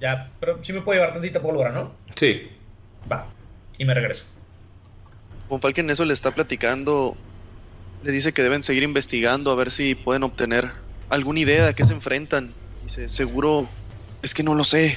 Ya, 0.00 0.30
pero 0.40 0.64
sí 0.64 0.72
me 0.72 0.80
puedo 0.80 0.98
llevar 0.98 1.12
tantita 1.12 1.42
pólvora, 1.42 1.72
¿no? 1.72 1.92
Sí. 2.14 2.48
Va. 3.12 3.26
Y 3.76 3.84
me 3.84 3.92
regreso. 3.92 4.24
Von 5.48 5.60
Falken 5.60 5.90
eso 5.90 6.04
le 6.04 6.14
está 6.14 6.34
platicando. 6.34 7.16
Le 8.02 8.12
dice 8.12 8.32
que 8.32 8.42
deben 8.42 8.62
seguir 8.62 8.82
investigando 8.82 9.50
a 9.50 9.54
ver 9.54 9.70
si 9.70 9.94
pueden 9.94 10.22
obtener 10.22 10.70
alguna 11.08 11.40
idea 11.40 11.64
de 11.64 11.68
a 11.70 11.72
qué 11.74 11.84
se 11.84 11.92
enfrentan. 11.94 12.52
Dice, 12.84 13.08
seguro, 13.08 13.66
es 14.22 14.34
que 14.34 14.42
no 14.42 14.54
lo 14.54 14.64
sé. 14.64 14.96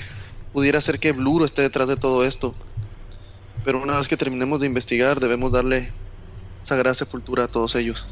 Pudiera 0.53 0.81
ser 0.81 0.99
que 0.99 1.11
Bluro 1.11 1.45
esté 1.45 1.61
detrás 1.61 1.87
de 1.87 1.95
todo 1.95 2.25
esto. 2.25 2.53
Pero 3.63 3.81
una 3.81 3.97
vez 3.97 4.07
que 4.07 4.17
terminemos 4.17 4.61
de 4.61 4.67
investigar, 4.67 5.19
debemos 5.19 5.51
darle 5.51 5.89
sagrada 6.61 6.93
sepultura 6.93 7.45
a 7.45 7.47
todos 7.47 7.75
ellos. 7.75 8.07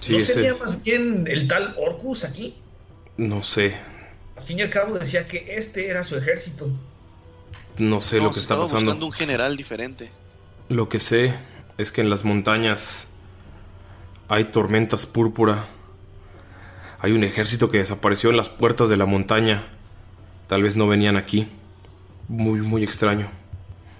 Sí, 0.00 0.12
¿No 0.14 0.20
sería 0.20 0.54
más 0.54 0.82
bien 0.82 1.26
el 1.28 1.46
tal 1.46 1.74
Orcus 1.78 2.24
aquí? 2.24 2.54
No 3.16 3.42
sé. 3.42 3.74
Al 4.36 4.42
fin 4.42 4.58
y 4.58 4.62
al 4.62 4.70
cabo 4.70 4.98
decía 4.98 5.28
que 5.28 5.54
este 5.56 5.88
era 5.88 6.02
su 6.04 6.16
ejército. 6.16 6.70
No 7.76 8.00
sé 8.00 8.16
No, 8.16 8.24
lo 8.24 8.28
que 8.30 8.34
se 8.36 8.40
está 8.40 8.54
estaba 8.54 8.62
pasando. 8.62 8.84
buscando 8.86 9.06
un 9.06 9.12
general 9.12 9.56
diferente. 9.56 10.10
Lo 10.68 10.88
que 10.88 11.00
sé 11.00 11.34
es 11.80 11.92
que 11.92 12.02
en 12.02 12.10
las 12.10 12.24
montañas 12.24 13.08
hay 14.28 14.44
tormentas 14.44 15.06
púrpura. 15.06 15.64
Hay 17.00 17.12
un 17.12 17.24
ejército 17.24 17.70
que 17.70 17.78
desapareció 17.78 18.30
en 18.30 18.36
las 18.36 18.50
puertas 18.50 18.90
de 18.90 18.98
la 18.98 19.06
montaña. 19.06 19.66
Tal 20.46 20.62
vez 20.62 20.76
no 20.76 20.86
venían 20.86 21.16
aquí. 21.16 21.48
Muy, 22.28 22.60
muy 22.60 22.84
extraño. 22.84 23.30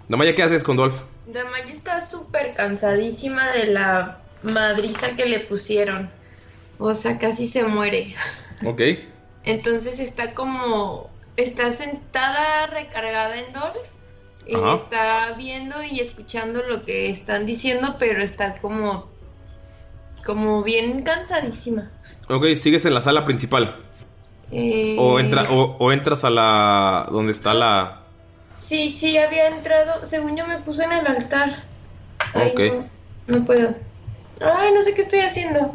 Damaya, 0.08 0.34
¿qué 0.34 0.42
haces 0.42 0.62
con 0.62 0.76
Dolph? 0.76 1.00
Damaya 1.26 1.70
está 1.70 2.00
súper 2.00 2.54
cansadísima 2.54 3.48
de 3.52 3.68
la 3.68 4.20
madriza 4.42 5.16
que 5.16 5.24
le 5.24 5.40
pusieron. 5.40 6.10
O 6.78 6.94
sea, 6.94 7.18
casi 7.18 7.48
se 7.48 7.64
muere. 7.64 8.14
Ok. 8.62 8.82
Entonces 9.44 10.00
está 10.00 10.34
como. 10.34 11.08
Está 11.38 11.70
sentada 11.70 12.66
recargada 12.66 13.38
en 13.38 13.50
Dolph. 13.54 13.88
Y 14.50 14.56
Ajá. 14.56 14.74
está 14.74 15.32
viendo 15.38 15.80
y 15.82 16.00
escuchando 16.00 16.60
lo 16.62 16.82
que 16.84 17.08
están 17.08 17.46
diciendo, 17.46 17.94
pero 18.00 18.20
está 18.22 18.56
como. 18.60 19.08
Como 20.24 20.62
bien 20.64 21.02
cansadísima. 21.02 21.90
Ok, 22.28 22.46
sigues 22.56 22.84
en 22.84 22.94
la 22.94 23.00
sala 23.00 23.24
principal. 23.24 23.76
Eh, 24.50 24.96
O, 24.98 25.20
entra, 25.20 25.44
o, 25.50 25.76
o 25.78 25.92
entras 25.92 26.24
a 26.24 26.30
la... 26.30 27.06
donde 27.10 27.30
está 27.32 27.54
la... 27.54 28.02
Sí, 28.52 28.90
sí, 28.90 29.16
había 29.16 29.46
entrado. 29.48 30.04
Según 30.04 30.36
yo 30.36 30.46
me 30.46 30.58
puse 30.58 30.82
en 30.84 30.92
el 30.92 31.06
altar. 31.06 31.62
Ay, 32.34 32.50
Ok. 32.52 32.60
no, 33.28 33.38
no 33.38 33.44
puedo. 33.44 33.74
Ay, 34.42 34.72
no 34.74 34.82
sé 34.82 34.94
qué 34.94 35.02
estoy 35.02 35.20
haciendo. 35.20 35.74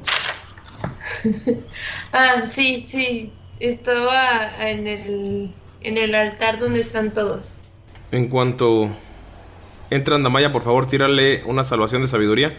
ah, 2.11 2.45
sí, 2.45 2.85
sí. 2.87 3.33
Estaba 3.59 4.51
en 4.67 4.85
el, 4.87 5.55
en 5.81 5.97
el 5.97 6.13
altar 6.13 6.59
donde 6.59 6.81
están 6.81 7.13
todos. 7.13 7.57
En 8.11 8.27
cuanto... 8.27 8.89
Entran, 9.89 10.23
Damaya, 10.23 10.51
por 10.51 10.63
favor, 10.63 10.87
tírale 10.87 11.43
una 11.45 11.63
salvación 11.63 12.01
de 12.01 12.07
sabiduría. 12.07 12.57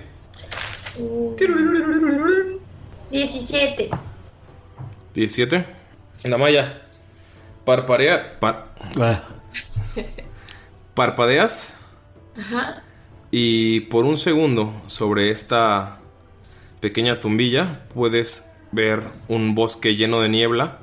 Uh, 0.98 1.34
17. 3.10 3.90
17. 5.14 5.64
Damaya. 6.24 6.80
Parparea... 7.64 8.38
par- 8.38 8.66
Parpadeas 10.94 11.74
Ajá. 12.38 12.82
y 13.30 13.80
por 13.80 14.04
un 14.06 14.16
segundo 14.16 14.72
sobre 14.86 15.30
esta 15.30 15.98
pequeña 16.80 17.20
tumbilla 17.20 17.82
puedes 17.94 18.46
ver 18.72 19.02
un 19.28 19.54
bosque 19.54 19.94
lleno 19.96 20.20
de 20.22 20.28
niebla 20.30 20.78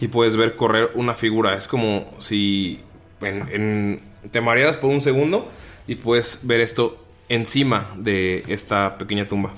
y 0.00 0.08
puedes 0.08 0.36
ver 0.36 0.56
correr 0.56 0.90
una 0.94 1.14
figura. 1.14 1.54
Es 1.54 1.68
como 1.68 2.12
si 2.18 2.80
en- 3.20 3.48
en- 3.50 4.02
te 4.30 4.40
marearas 4.40 4.76
por 4.76 4.90
un 4.90 5.00
segundo 5.02 5.48
y 5.86 5.94
puedes 5.96 6.40
ver 6.42 6.60
esto 6.60 7.02
encima 7.28 7.92
de 7.96 8.44
esta 8.48 8.98
pequeña 8.98 9.26
tumba. 9.26 9.52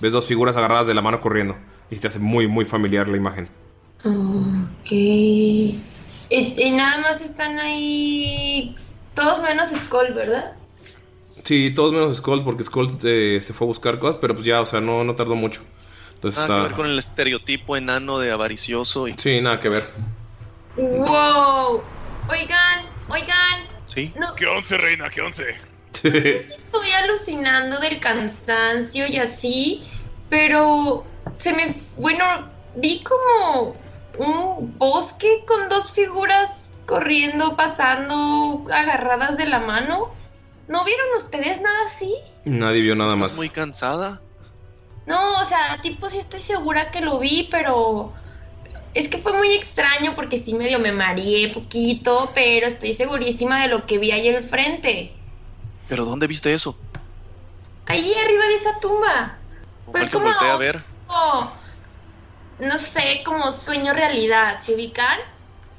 Ves 0.00 0.12
dos 0.12 0.26
figuras 0.26 0.56
agarradas 0.56 0.86
de 0.86 0.94
la 0.94 1.02
mano 1.02 1.20
corriendo 1.20 1.56
y 1.90 1.96
te 1.96 2.06
hace 2.08 2.18
muy 2.18 2.46
muy 2.46 2.64
familiar 2.64 3.08
la 3.08 3.16
imagen. 3.16 3.48
Ok. 4.04 4.90
Y, 4.92 5.80
y 6.30 6.70
nada 6.76 7.00
más 7.00 7.20
están 7.22 7.58
ahí. 7.58 8.74
Todos 9.14 9.42
menos 9.42 9.70
Skull, 9.70 10.12
¿verdad? 10.14 10.52
Sí, 11.44 11.72
todos 11.74 11.92
menos 11.92 12.16
Skull 12.18 12.44
porque 12.44 12.62
Skull 12.64 12.90
eh, 13.04 13.40
se 13.42 13.52
fue 13.52 13.64
a 13.66 13.68
buscar 13.68 13.98
cosas, 13.98 14.16
pero 14.20 14.34
pues 14.34 14.46
ya, 14.46 14.60
o 14.60 14.66
sea, 14.66 14.80
no, 14.80 15.02
no 15.04 15.14
tardó 15.14 15.34
mucho. 15.34 15.62
Entonces 16.14 16.40
Nada 16.42 16.48
que 16.48 16.54
está... 16.60 16.68
ver 16.68 16.76
con 16.76 16.86
el 16.86 16.98
estereotipo 16.98 17.76
enano 17.76 18.18
de 18.18 18.30
avaricioso 18.30 19.08
y... 19.08 19.14
Sí, 19.16 19.40
nada 19.40 19.58
que 19.58 19.68
ver. 19.68 19.84
¡Wow! 20.76 21.80
Oigan, 22.28 22.86
oigan. 23.08 23.66
Sí. 23.86 24.12
No, 24.16 24.34
¿Qué 24.34 24.46
once, 24.46 24.76
reina? 24.76 25.08
¿Qué 25.10 25.20
once? 25.22 25.54
estoy 26.02 26.90
alucinando 27.02 27.78
del 27.80 27.98
cansancio 28.00 29.06
y 29.08 29.16
así, 29.16 29.82
pero 30.28 31.04
se 31.34 31.52
me, 31.54 31.74
bueno, 31.96 32.48
vi 32.76 33.02
como 33.02 33.74
un 34.18 34.78
bosque 34.78 35.44
con 35.46 35.68
dos 35.68 35.90
figuras 35.92 36.72
corriendo, 36.86 37.56
pasando, 37.56 38.64
agarradas 38.72 39.36
de 39.36 39.46
la 39.46 39.58
mano. 39.60 40.10
¿No 40.68 40.84
vieron 40.84 41.06
ustedes 41.16 41.60
nada 41.60 41.86
así? 41.86 42.14
Nadie 42.44 42.82
vio 42.82 42.94
nada 42.94 43.14
¿Estás 43.14 43.30
más. 43.30 43.36
muy 43.36 43.48
cansada? 43.48 44.20
No, 45.06 45.40
o 45.40 45.44
sea, 45.46 45.78
tipo 45.80 46.10
sí 46.10 46.18
estoy 46.18 46.40
segura 46.40 46.90
que 46.90 47.00
lo 47.00 47.18
vi, 47.18 47.48
pero 47.50 48.12
es 48.94 49.08
que 49.08 49.18
fue 49.18 49.32
muy 49.34 49.52
extraño 49.54 50.14
porque 50.14 50.38
sí 50.38 50.54
medio 50.54 50.78
me 50.78 50.92
mareé 50.92 51.48
poquito, 51.48 52.30
pero 52.34 52.66
estoy 52.66 52.92
segurísima 52.92 53.62
de 53.62 53.68
lo 53.68 53.86
que 53.86 53.98
vi 53.98 54.10
ahí 54.12 54.28
al 54.28 54.42
frente. 54.42 55.14
¿Pero 55.88 56.04
dónde 56.04 56.26
viste 56.26 56.52
eso? 56.52 56.78
Ahí 57.86 58.12
arriba 58.14 58.46
de 58.46 58.54
esa 58.54 58.78
tumba. 58.80 59.38
Fue 59.90 60.08
como, 60.10 60.28
a 60.28 60.56
ver. 60.56 60.82
como, 61.06 61.52
no 62.58 62.78
sé, 62.78 63.22
como 63.24 63.50
sueño 63.52 63.94
realidad, 63.94 64.60
¿se 64.60 64.74
ubican? 64.74 65.18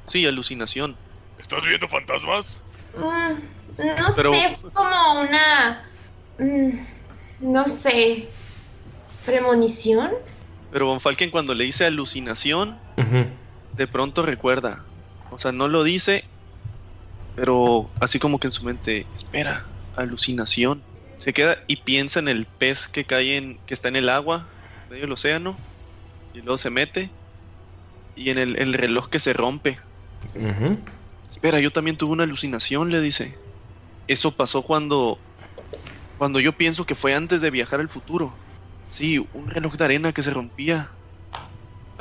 Sí, 0.08 0.26
alucinación. 0.26 0.98
¿Estás 1.38 1.64
viendo 1.64 1.88
fantasmas? 1.88 2.62
Mm, 2.98 3.34
no 3.98 4.06
Pero- 4.16 4.34
sé, 4.34 4.58
fue 4.60 4.72
como 4.72 5.22
una, 5.22 5.88
mm, 6.40 6.70
no 7.42 7.68
sé, 7.68 8.28
premonición. 9.26 10.12
Pero 10.72 10.86
Von 10.88 11.00
Falken 11.00 11.30
cuando 11.30 11.54
le 11.54 11.64
dice 11.66 11.86
alucinación, 11.86 12.80
De 13.76 13.88
pronto 13.88 14.24
recuerda. 14.24 14.84
O 15.32 15.38
sea, 15.38 15.52
no 15.52 15.68
lo 15.68 15.84
dice, 15.84 16.24
pero 17.36 17.90
así 18.00 18.20
como 18.20 18.40
que 18.40 18.48
en 18.48 18.52
su 18.52 18.66
mente, 18.66 19.06
espera, 19.16 19.66
alucinación. 19.96 20.82
Se 21.18 21.34
queda 21.34 21.58
y 21.68 21.78
piensa 21.78 22.20
en 22.20 22.30
el 22.30 22.46
pez 22.46 22.88
que 22.88 23.04
cae 23.04 23.38
en, 23.38 23.60
que 23.66 23.74
está 23.74 23.90
en 23.90 23.98
el 23.98 24.10
agua, 24.10 24.48
en 24.84 24.90
medio 24.90 25.02
del 25.04 25.12
océano, 25.12 25.58
y 26.34 26.40
luego 26.40 26.58
se 26.58 26.70
mete, 26.70 27.10
y 28.16 28.30
en 28.30 28.38
el, 28.38 28.58
el 28.58 28.74
reloj 28.74 29.10
que 29.10 29.20
se 29.20 29.34
rompe. 29.34 29.80
Espera, 31.30 31.60
yo 31.60 31.72
también 31.72 31.98
tuve 31.98 32.14
una 32.14 32.24
alucinación, 32.24 32.90
le 32.90 33.02
dice. 33.02 33.38
Eso 34.08 34.32
pasó 34.32 34.64
cuando. 34.64 35.20
Cuando 36.18 36.40
yo 36.40 36.52
pienso 36.54 36.86
que 36.86 36.96
fue 36.96 37.14
antes 37.14 37.42
de 37.42 37.52
viajar 37.52 37.80
al 37.80 37.90
futuro. 37.90 38.34
Sí, 38.88 39.26
un 39.34 39.50
reloj 39.50 39.76
de 39.76 39.86
arena 39.86 40.12
que 40.12 40.24
se 40.24 40.32
rompía. 40.32 40.90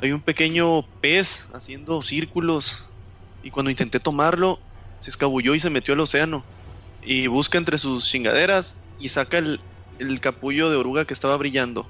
Hay 0.01 0.13
un 0.13 0.21
pequeño 0.21 0.83
pez 1.01 1.51
haciendo 1.55 2.03
círculos. 2.03 2.89
Y 3.43 3.51
cuando 3.51 3.71
intenté 3.71 4.01
tomarlo, 4.01 4.59
se 5.01 5.11
escabulló 5.11 5.55
y 5.55 5.61
se 5.61 5.71
metió 5.71 5.95
al 5.95 6.01
océano. 6.01 6.45
Y 7.03 7.27
busca 7.27 7.59
entre 7.59 7.79
sus 7.79 8.09
chingaderas 8.09 8.81
y 8.99 9.09
saca 9.09 9.39
el, 9.39 9.61
el 9.99 10.21
capullo 10.21 10.71
de 10.71 10.77
oruga 10.77 11.05
que 11.05 11.15
estaba 11.15 11.37
brillando. 11.37 11.87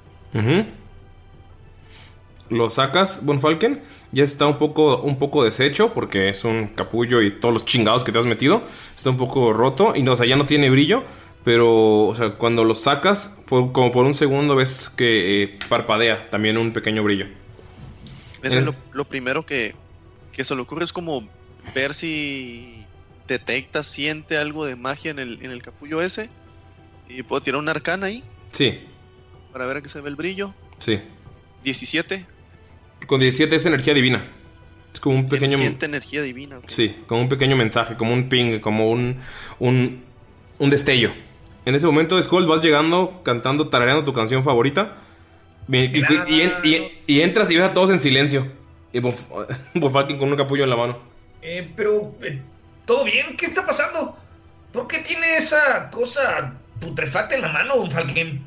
Lo 2.51 2.71
sacas, 2.71 3.25
Von 3.25 3.41
Falken. 3.41 3.83
Ya 4.13 4.25
está 4.25 4.47
un 4.47 4.57
poco, 4.59 4.99
un 5.03 5.19
poco 5.19 5.45
deshecho 5.45 5.93
porque 5.93 6.29
es 6.31 6.45
un 6.45 6.69
capullo 6.69 7.21
y 7.21 7.31
todos 7.31 7.53
los 7.53 7.65
chingados 7.67 8.05
que 8.05 8.13
te 8.13 8.19
has 8.19 8.27
metido. 8.27 8.63
Está 8.97 9.11
un 9.11 9.19
poco 9.19 9.53
roto 9.53 9.95
y 9.95 10.03
no, 10.03 10.13
o 10.13 10.17
sea, 10.17 10.27
ya 10.27 10.37
no 10.37 10.47
tiene 10.47 10.71
brillo. 10.71 11.05
Pero, 11.45 12.07
o 12.07 12.15
sea, 12.15 12.33
cuando 12.35 12.65
lo 12.65 12.75
sacas, 12.75 13.31
por- 13.49 13.73
como 13.73 13.93
por 13.93 14.05
un 14.07 14.15
segundo 14.15 14.55
ves 14.57 14.91
que 14.95 15.43
eh, 15.45 15.59
parpadea 15.69 16.29
también 16.31 16.59
un 16.59 16.73
pequeño 16.73 17.03
brillo. 17.03 17.27
Eso 18.43 18.59
es 18.59 18.65
lo, 18.65 18.75
lo 18.93 19.05
primero 19.05 19.45
que, 19.47 19.75
que 20.33 20.45
se 20.45 20.55
le 20.55 20.61
ocurre 20.63 20.85
es 20.85 20.93
como 20.93 21.29
ver 21.75 21.95
si 21.95 22.85
detecta, 23.27 23.83
siente 23.83 24.37
algo 24.39 24.65
de 24.65 24.77
magia 24.77 25.11
en 25.11 25.19
el, 25.19 25.39
en 25.45 25.51
el 25.51 25.63
capullo 25.63 26.01
ese. 26.03 26.31
Y 27.09 27.23
puedo 27.23 27.43
tirar 27.43 27.59
una 27.61 27.71
arcana 27.71 28.07
ahí 28.07 28.23
Sí, 28.53 28.81
para 29.53 29.67
ver 29.67 29.79
a 29.79 29.83
qué 29.83 29.89
se 29.89 30.01
ve 30.01 30.09
el 30.11 30.17
brillo. 30.17 30.55
sí. 30.79 31.01
17. 31.65 32.25
Con 33.07 33.19
17 33.21 33.55
es 33.57 33.67
energía 33.67 33.93
divina. 33.95 34.25
Es 34.95 35.01
como 35.01 35.17
un 35.17 35.27
pequeño. 35.27 35.59
Siente 35.59 35.87
energía 35.87 36.23
divina. 36.23 36.61
Sí, 36.69 36.95
como 37.09 37.21
un 37.23 37.29
pequeño 37.29 37.57
mensaje, 37.57 37.97
como 37.97 38.13
un 38.13 38.29
ping, 38.29 38.61
como 38.61 38.89
un, 38.91 39.19
un, 39.59 40.05
un 40.59 40.71
destello. 40.71 41.13
En 41.67 41.75
ese 41.75 41.87
momento, 41.87 42.21
Skull, 42.23 42.47
vas 42.47 42.63
llegando, 42.63 43.21
cantando, 43.25 43.69
tarareando 43.69 44.05
tu 44.05 44.13
canción 44.13 44.45
favorita. 44.45 44.99
Y, 45.71 45.77
y- 45.79 46.03
y- 46.29 46.43
y- 46.65 46.69
y- 46.69 46.99
y 47.07 47.21
entras 47.21 47.51
y 47.51 47.57
ves 47.57 47.65
a 47.67 47.75
todos 47.75 47.91
en 47.91 48.01
silencio. 48.01 48.51
Y 48.93 49.01
Bonf- 49.01 49.47
Bonfalken 49.75 50.19
con 50.19 50.31
un 50.31 50.37
capullo 50.37 50.65
en 50.65 50.71
la 50.71 50.77
mano. 50.77 50.99
Eh, 51.43 51.71
pero, 51.77 52.15
eh, 52.23 52.41
¿todo 52.87 53.05
bien? 53.05 53.37
¿Qué 53.37 53.47
está 53.47 53.65
pasando? 53.67 54.17
¿Por 54.73 54.89
qué 54.89 54.99
tiene 54.99 55.37
esa 55.37 55.91
cosa 55.91 56.55
putrefacta 56.81 57.35
en 57.35 57.43
la 57.43 57.49
mano, 57.49 57.77
Von 57.77 57.91
Falken. 57.91 58.45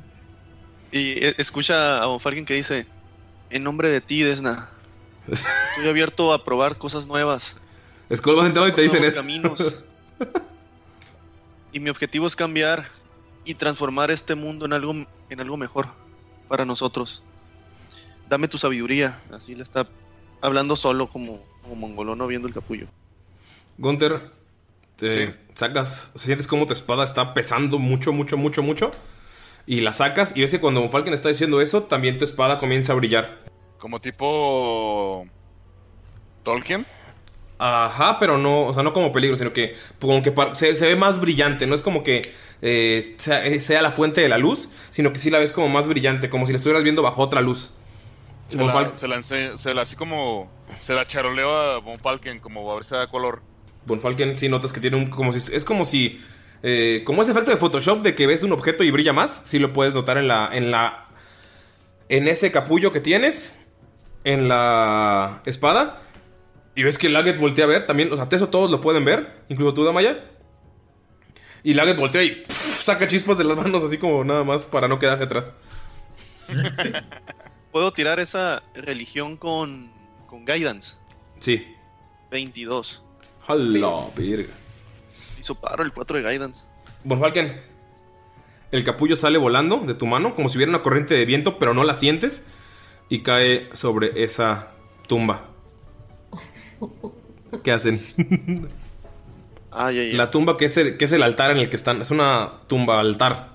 Y 0.91 1.23
eh, 1.25 1.35
escucha 1.37 1.99
a 2.01 2.05
Von 2.07 2.19
Falken 2.19 2.45
que 2.45 2.55
dice: 2.55 2.85
En 3.49 3.63
nombre 3.63 3.89
de 3.89 4.01
ti, 4.01 4.23
Desna, 4.23 4.69
estoy 5.31 5.87
abierto 5.87 6.33
a 6.33 6.43
probar 6.43 6.77
cosas 6.77 7.07
nuevas. 7.07 7.59
Skull 8.13 8.35
vas 8.35 8.47
entrando 8.47 8.67
y 8.69 8.73
te 8.73 8.81
dicen 8.81 9.03
eso. 9.03 9.17
caminos. 9.17 9.83
y 11.71 11.79
mi 11.79 11.89
objetivo 11.89 12.27
es 12.27 12.35
cambiar 12.35 12.85
y 13.45 13.53
transformar 13.53 14.11
este 14.11 14.35
mundo 14.35 14.65
en 14.65 14.73
algo, 14.73 14.93
en 15.29 15.39
algo 15.39 15.55
mejor 15.57 15.87
para 16.51 16.65
nosotros. 16.65 17.23
Dame 18.27 18.49
tu 18.49 18.57
sabiduría. 18.57 19.17
Así 19.31 19.55
le 19.55 19.63
está 19.63 19.87
hablando 20.41 20.75
solo 20.75 21.07
como, 21.07 21.39
como 21.61 21.75
mongolono 21.75 22.27
viendo 22.27 22.45
el 22.45 22.53
capullo. 22.53 22.87
Gunter, 23.77 24.31
te 24.97 25.29
sacas, 25.53 26.11
sientes 26.15 26.47
como 26.47 26.67
tu 26.67 26.73
espada 26.73 27.05
está 27.05 27.33
pesando 27.33 27.79
mucho, 27.79 28.11
mucho, 28.11 28.35
mucho, 28.35 28.61
mucho. 28.61 28.91
Y 29.65 29.79
la 29.79 29.93
sacas 29.93 30.33
y 30.35 30.41
ves 30.41 30.51
que 30.51 30.59
cuando 30.59 30.89
Falken 30.89 31.13
está 31.13 31.29
diciendo 31.29 31.61
eso, 31.61 31.83
también 31.83 32.17
tu 32.17 32.25
espada 32.25 32.59
comienza 32.59 32.91
a 32.91 32.97
brillar. 32.97 33.45
Como 33.77 34.01
tipo. 34.01 35.25
Tolkien. 36.43 36.85
Ajá, 37.63 38.17
pero 38.19 38.39
no, 38.39 38.63
o 38.63 38.73
sea, 38.73 38.81
no 38.81 38.91
como 38.91 39.11
peligro, 39.11 39.37
sino 39.37 39.53
que 39.53 39.75
como 39.99 40.23
que 40.23 40.33
se, 40.53 40.75
se 40.75 40.87
ve 40.87 40.95
más 40.95 41.19
brillante. 41.21 41.67
No 41.67 41.75
es 41.75 41.83
como 41.83 42.03
que 42.03 42.23
eh, 42.63 43.15
sea, 43.19 43.45
eh, 43.45 43.59
sea 43.59 43.83
la 43.83 43.91
fuente 43.91 44.19
de 44.19 44.29
la 44.29 44.39
luz, 44.39 44.67
sino 44.89 45.13
que 45.13 45.19
sí 45.19 45.29
la 45.29 45.37
ves 45.37 45.51
como 45.51 45.69
más 45.69 45.87
brillante, 45.87 46.27
como 46.29 46.47
si 46.47 46.53
la 46.53 46.57
estuvieras 46.57 46.81
viendo 46.81 47.03
bajo 47.03 47.21
otra 47.21 47.39
luz. 47.41 47.71
Se 48.49 48.57
Von 48.57 48.67
la, 48.67 48.95
se 48.95 49.07
la 49.07 49.17
ense- 49.17 49.57
se 49.57 49.75
la 49.75 49.83
así 49.83 49.95
como. 49.95 50.51
Se 50.81 50.95
la 50.95 51.05
charoleo 51.05 51.55
a 51.55 51.77
Von 51.79 51.99
Falken 51.99 52.39
como 52.39 52.71
a 52.71 52.75
ver 52.75 52.83
si 52.83 52.95
da 52.95 53.07
color. 53.07 53.43
Von 53.85 54.01
Falken 54.01 54.35
sí 54.35 54.49
notas 54.49 54.73
que 54.73 54.79
tiene 54.79 54.97
un 54.97 55.11
como 55.11 55.31
si 55.31 55.53
es 55.53 55.63
como 55.63 55.85
si 55.85 56.19
eh, 56.63 57.03
como 57.05 57.21
ese 57.21 57.31
efecto 57.31 57.51
de 57.51 57.57
Photoshop 57.57 58.01
de 58.01 58.15
que 58.15 58.25
ves 58.25 58.41
un 58.41 58.53
objeto 58.53 58.83
y 58.83 58.89
brilla 58.89 59.13
más, 59.13 59.43
sí 59.45 59.59
lo 59.59 59.71
puedes 59.71 59.93
notar 59.93 60.17
en 60.17 60.27
la 60.27 60.49
en 60.51 60.71
la 60.71 61.09
en 62.09 62.27
ese 62.27 62.51
capullo 62.51 62.91
que 62.91 63.01
tienes 63.01 63.55
en 64.23 64.47
la 64.49 65.41
espada 65.45 66.01
y 66.75 66.83
ves 66.83 66.97
que 66.97 67.09
Laget 67.09 67.37
voltea 67.37 67.65
a 67.65 67.67
ver 67.67 67.85
también, 67.85 68.11
o 68.11 68.15
sea, 68.15 68.27
eso 68.31 68.49
todos 68.49 68.71
lo 68.71 68.81
pueden 68.81 69.05
ver, 69.05 69.43
incluso 69.49 69.73
tú 69.73 69.83
Damaya. 69.83 70.23
Y 71.63 71.73
Laget 71.73 71.97
voltea 71.97 72.23
y 72.23 72.43
pff, 72.43 72.83
saca 72.83 73.07
chispas 73.07 73.37
de 73.37 73.43
las 73.43 73.57
manos 73.57 73.83
así 73.83 73.97
como 73.97 74.23
nada 74.23 74.43
más 74.43 74.65
para 74.65 74.87
no 74.87 74.99
quedarse 74.99 75.23
atrás. 75.23 75.51
¿Puedo 77.71 77.91
tirar 77.91 78.19
esa 78.19 78.63
religión 78.73 79.37
con, 79.37 79.91
con 80.27 80.45
guidance? 80.45 80.97
Sí. 81.39 81.65
22. 82.31 83.03
Jala, 83.47 84.07
verga. 84.15 84.53
Hizo 85.39 85.59
paro 85.59 85.83
el 85.83 85.91
4 85.91 86.21
de 86.21 86.31
guidance. 86.31 86.65
Von 87.03 87.19
Falken, 87.19 87.61
el 88.71 88.83
capullo 88.83 89.15
sale 89.15 89.37
volando 89.37 89.77
de 89.77 89.93
tu 89.93 90.05
mano 90.05 90.35
como 90.35 90.49
si 90.49 90.57
hubiera 90.57 90.69
una 90.69 90.81
corriente 90.81 91.13
de 91.13 91.25
viento, 91.25 91.59
pero 91.59 91.73
no 91.73 91.83
la 91.83 91.93
sientes 91.93 92.45
y 93.09 93.23
cae 93.23 93.69
sobre 93.73 94.23
esa 94.23 94.71
tumba. 95.07 95.50
¿Qué 97.63 97.71
hacen? 97.71 97.99
La 99.71 100.29
tumba 100.31 100.57
que 100.57 100.65
es, 100.65 100.77
el, 100.77 100.97
que 100.97 101.05
es 101.05 101.11
el 101.11 101.23
altar 101.23 101.51
en 101.51 101.57
el 101.57 101.69
que 101.69 101.75
están. 101.75 102.01
Es 102.01 102.11
una 102.11 102.53
tumba 102.67 102.99
altar. 102.99 103.49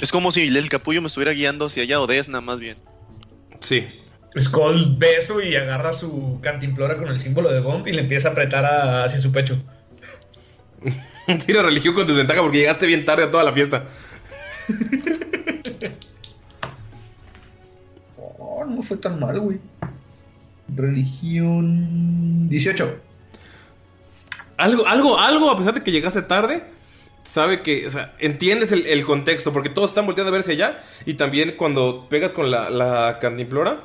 Es 0.00 0.12
como 0.12 0.30
si 0.30 0.46
el 0.46 0.68
capullo 0.68 1.00
me 1.02 1.08
estuviera 1.08 1.32
guiando 1.32 1.66
hacia 1.66 1.82
allá 1.82 2.00
o 2.00 2.06
Desna 2.06 2.40
más 2.40 2.58
bien. 2.60 2.76
Sí. 3.60 3.86
Skull 4.38 4.96
ve 4.98 5.16
eso 5.18 5.40
y 5.40 5.54
agarra 5.56 5.92
su 5.92 6.38
cantimplora 6.42 6.96
con 6.96 7.08
el 7.08 7.20
símbolo 7.20 7.52
de 7.52 7.60
Bond 7.60 7.86
y 7.88 7.92
le 7.92 8.00
empieza 8.02 8.28
a 8.28 8.32
apretar 8.32 8.64
a- 8.64 9.04
hacia 9.04 9.18
su 9.18 9.30
pecho. 9.32 9.56
Tira 11.46 11.62
religión 11.62 11.94
con 11.94 12.06
desventaja 12.06 12.40
porque 12.42 12.58
llegaste 12.58 12.86
bien 12.86 13.04
tarde 13.04 13.24
a 13.24 13.30
toda 13.30 13.44
la 13.44 13.52
fiesta. 13.52 13.84
Oh, 18.16 18.64
no 18.64 18.82
fue 18.82 18.96
tan 18.96 19.18
mal, 19.18 19.38
güey. 19.40 19.58
Religión 20.68 22.48
18. 22.48 23.00
Algo, 24.56 24.86
algo, 24.86 25.18
algo, 25.18 25.50
a 25.50 25.58
pesar 25.58 25.74
de 25.74 25.82
que 25.82 25.90
llegaste 25.90 26.22
tarde, 26.22 26.62
sabe 27.24 27.62
que, 27.62 27.86
o 27.86 27.90
sea, 27.90 28.14
entiendes 28.20 28.70
el, 28.72 28.86
el 28.86 29.04
contexto, 29.04 29.52
porque 29.52 29.68
todos 29.68 29.90
están 29.90 30.06
volteando 30.06 30.30
a 30.30 30.32
verse 30.32 30.52
allá, 30.52 30.80
y 31.06 31.14
también 31.14 31.54
cuando 31.56 32.08
pegas 32.08 32.32
con 32.32 32.50
la, 32.50 32.70
la 32.70 33.18
cantimplora, 33.20 33.84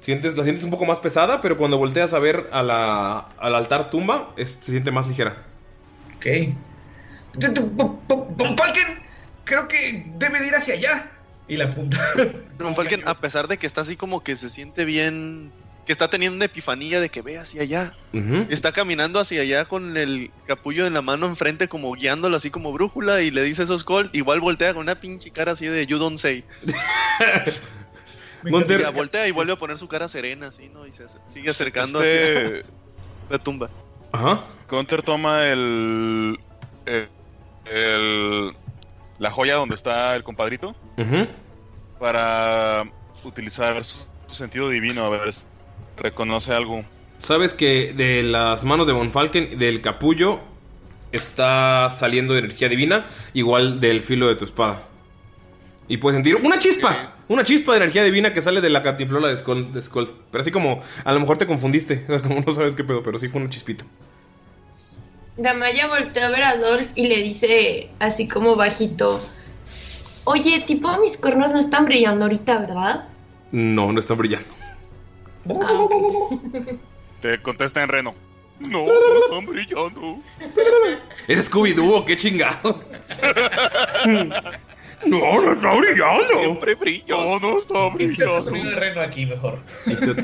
sientes, 0.00 0.36
la 0.36 0.44
sientes 0.44 0.64
un 0.64 0.70
poco 0.70 0.86
más 0.86 1.00
pesada, 1.00 1.40
pero 1.42 1.56
cuando 1.58 1.76
volteas 1.76 2.12
a 2.14 2.18
ver 2.18 2.48
a 2.52 2.62
la, 2.62 3.18
al 3.38 3.54
altar 3.54 3.90
tumba, 3.90 4.32
es- 4.38 4.58
se 4.62 4.70
siente 4.72 4.90
más 4.90 5.06
ligera. 5.06 5.44
Ok. 6.16 6.26
Von 7.36 8.56
Falken, 8.56 8.98
creo 9.44 9.68
que 9.68 10.06
debe 10.18 10.40
de 10.40 10.46
ir 10.48 10.54
hacia 10.54 10.74
allá. 10.74 11.10
Y 11.48 11.56
la 11.56 11.64
apunta. 11.66 11.98
Von 12.58 12.74
Falken, 12.76 13.06
a 13.06 13.14
pesar 13.14 13.48
de 13.48 13.58
que 13.58 13.66
está 13.66 13.82
así 13.82 13.96
como 13.96 14.22
que 14.22 14.36
se 14.36 14.48
siente 14.48 14.84
bien, 14.84 15.52
que 15.86 15.92
está 15.92 16.08
teniendo 16.08 16.36
una 16.36 16.44
epifanía 16.44 17.00
de 17.00 17.08
que 17.08 17.22
ve 17.22 17.38
hacia 17.38 17.62
allá. 17.62 17.94
Está 18.48 18.70
caminando 18.72 19.18
hacia 19.18 19.42
allá 19.42 19.64
con 19.64 19.96
el 19.96 20.30
capullo 20.46 20.86
en 20.86 20.94
la 20.94 21.02
mano 21.02 21.26
enfrente, 21.26 21.68
como 21.68 21.92
guiándolo 21.94 22.36
así 22.36 22.50
como 22.50 22.72
brújula, 22.72 23.22
y 23.22 23.30
le 23.30 23.42
dice 23.42 23.64
eso 23.64 23.74
a 23.74 23.78
Skull. 23.78 24.10
Igual 24.12 24.40
voltea 24.40 24.72
con 24.72 24.82
una 24.82 24.94
pinche 24.94 25.30
cara 25.30 25.52
así 25.52 25.66
de 25.66 25.86
You 25.86 25.98
don't 25.98 26.18
say. 26.18 26.44
Monter- 28.44 28.80
Y 28.88 28.92
voltea 28.92 29.28
y 29.28 29.32
vuelve 29.32 29.52
a 29.52 29.56
poner 29.56 29.76
su 29.78 29.86
cara 29.88 30.08
serena, 30.08 30.48
así, 30.48 30.68
¿no? 30.68 30.86
Y 30.86 30.92
se 30.92 31.04
sigue 31.26 31.50
acercando 31.50 32.02
Este- 32.02 32.60
hacia 32.60 32.64
la 33.28 33.38
tumba. 33.38 33.70
Ajá. 34.12 34.44
Counter 34.68 35.02
toma 35.02 35.44
el, 35.46 36.38
el, 36.86 37.08
el- 37.66 38.52
la 39.18 39.30
joya 39.30 39.56
donde 39.56 39.74
está 39.74 40.16
el 40.16 40.24
compadrito 40.24 40.74
Ujú. 40.96 41.26
para 41.98 42.84
utilizar 43.24 43.84
su, 43.84 43.98
su 44.28 44.34
sentido 44.34 44.68
divino 44.70 45.04
a 45.04 45.10
ver 45.10 45.32
si 45.32 45.44
reconoce 46.00 46.52
algo. 46.52 46.84
Sabes 47.18 47.54
que 47.54 47.92
de 47.94 48.22
las 48.22 48.64
manos 48.64 48.86
de 48.86 48.92
Von 48.92 49.12
Falken, 49.12 49.58
del 49.58 49.80
capullo, 49.80 50.40
está 51.12 51.88
saliendo 51.90 52.36
energía 52.36 52.68
divina, 52.68 53.06
igual 53.34 53.80
del 53.80 54.00
filo 54.00 54.28
de 54.28 54.36
tu 54.36 54.44
espada. 54.44 54.82
Y 55.86 55.98
puedes 55.98 56.16
sentir 56.16 56.36
una 56.36 56.58
chispa, 56.58 57.14
una 57.28 57.44
chispa 57.44 57.72
de 57.72 57.78
energía 57.78 58.02
divina 58.04 58.32
que 58.32 58.40
sale 58.40 58.60
de 58.60 58.70
la 58.70 58.82
cantimplora 58.82 59.28
de 59.28 59.36
Skull, 59.36 59.72
de 59.72 59.82
Skull. 59.82 60.12
Pero 60.30 60.42
así 60.42 60.50
como, 60.50 60.82
a 61.04 61.12
lo 61.12 61.20
mejor 61.20 61.36
te 61.36 61.46
confundiste, 61.46 62.06
como 62.22 62.40
no 62.40 62.52
sabes 62.52 62.74
qué 62.74 62.84
pedo, 62.84 63.02
pero 63.02 63.18
sí 63.18 63.28
fue 63.28 63.40
una 63.40 63.50
chispita. 63.50 63.84
Damaya 65.36 65.88
voltea 65.88 66.26
a 66.26 66.30
ver 66.30 66.44
a 66.44 66.56
Dolph 66.56 66.90
y 66.94 67.08
le 67.08 67.16
dice 67.16 67.90
así 67.98 68.28
como 68.28 68.56
bajito. 68.56 69.20
Oye, 70.24 70.62
tipo 70.66 70.96
mis 71.00 71.16
cuernos 71.16 71.52
no 71.52 71.58
están 71.58 71.86
brillando 71.86 72.26
ahorita, 72.26 72.58
¿verdad? 72.58 73.08
No, 73.50 73.90
no 73.90 73.98
está 73.98 74.14
brillando. 74.14 74.59
Te 77.20 77.40
contesta 77.42 77.82
en 77.82 77.88
reno. 77.88 78.14
No, 78.58 78.84
no 78.86 78.92
están 79.24 79.46
brillando. 79.46 80.18
Es 81.28 81.50
Scooby-Doo, 81.50 82.04
qué 82.04 82.16
chingado. 82.16 82.82
no, 85.06 85.40
no 85.40 85.52
está 85.52 85.74
brillando. 85.76 86.40
Siempre 86.40 86.74
brilla. 86.74 87.16
No, 87.16 87.38
no 87.38 87.58
está 87.58 87.74
sonido 88.42 88.70
de 88.70 88.76
reno 88.76 89.00
aquí 89.00 89.24
mejor. 89.26 89.58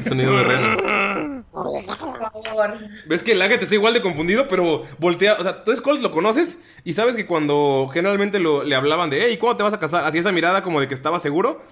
Sonido 0.07 0.37
de 0.37 0.45
reno. 0.45 1.45
Por 1.51 1.87
favor. 1.87 2.79
Ves 3.07 3.23
que 3.23 3.33
el 3.33 3.39
Laget 3.39 3.63
está 3.63 3.75
igual 3.75 3.95
de 3.95 4.03
confundido, 4.03 4.47
pero 4.49 4.83
voltea. 4.99 5.35
O 5.39 5.43
sea, 5.43 5.65
tú 5.65 5.75
Skull 5.75 6.03
lo 6.03 6.11
conoces 6.11 6.59
y 6.85 6.93
sabes 6.93 7.17
que 7.17 7.25
cuando 7.27 7.89
generalmente 7.93 8.39
lo- 8.39 8.63
le 8.65 8.75
hablaban 8.75 9.09
de, 9.09 9.25
hey, 9.27 9.39
¿cuándo 9.39 9.57
te 9.57 9.63
vas 9.63 9.73
a 9.75 9.81
casar? 9.81 10.05
Hacía 10.05 10.21
esa 10.21 10.33
mirada 10.33 10.63
como 10.63 10.81
de 10.81 10.89
que 10.89 10.95
estaba 10.95 11.19
seguro, 11.21 11.63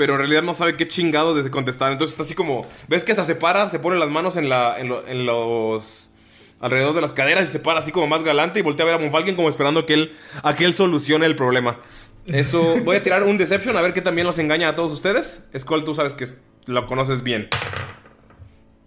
pero 0.00 0.14
en 0.14 0.20
realidad 0.20 0.42
no 0.42 0.54
sabe 0.54 0.78
qué 0.78 0.88
chingados 0.88 1.44
de 1.44 1.50
contestar. 1.50 1.92
Entonces 1.92 2.14
está 2.14 2.22
así 2.22 2.34
como, 2.34 2.66
ves 2.88 3.04
que 3.04 3.14
se 3.14 3.22
separa, 3.26 3.68
se 3.68 3.78
pone 3.78 3.98
las 3.98 4.08
manos 4.08 4.34
en, 4.36 4.48
la, 4.48 4.80
en, 4.80 4.88
lo- 4.88 5.06
en 5.06 5.26
los. 5.26 6.12
alrededor 6.58 6.94
de 6.94 7.02
las 7.02 7.12
caderas 7.12 7.46
y 7.46 7.52
se 7.52 7.58
para 7.58 7.80
así 7.80 7.92
como 7.92 8.06
más 8.06 8.22
galante 8.22 8.58
y 8.58 8.62
voltea 8.62 8.84
a 8.84 8.86
ver 8.86 8.94
a 8.94 8.98
Monfalken 8.98 9.36
como 9.36 9.50
esperando 9.50 9.84
que 9.84 9.92
él, 9.92 10.16
a 10.42 10.54
que 10.56 10.64
él 10.64 10.74
solucione 10.74 11.26
el 11.26 11.36
problema. 11.36 11.80
Eso, 12.24 12.76
voy 12.82 12.96
a 12.96 13.02
tirar 13.02 13.24
un 13.24 13.36
Deception 13.36 13.76
a 13.76 13.82
ver 13.82 13.92
qué 13.92 14.00
también 14.00 14.26
los 14.26 14.38
engaña 14.38 14.68
a 14.68 14.74
todos 14.74 14.90
ustedes. 14.90 15.44
Skull, 15.58 15.84
tú 15.84 15.94
sabes 15.94 16.14
que 16.14 16.26
lo 16.64 16.86
conoces 16.86 17.22
bien. 17.22 17.50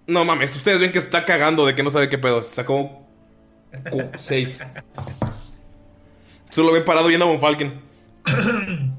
No 0.08 0.26
mames, 0.26 0.56
ustedes 0.56 0.80
ven 0.80 0.92
que 0.92 1.00
se 1.00 1.06
está 1.06 1.26
cagando 1.26 1.64
de 1.68 1.76
que 1.76 1.84
no 1.84 1.92
sabe 1.92 2.10
qué 2.10 2.18
pedo. 2.18 2.42
Sacó 2.42 3.06
6. 4.20 4.62
Solo 6.50 6.72
ven 6.74 6.84
parado 6.86 7.08
viendo 7.08 7.26
a 7.26 7.30
Von 7.30 7.40
Falken. 7.40 7.82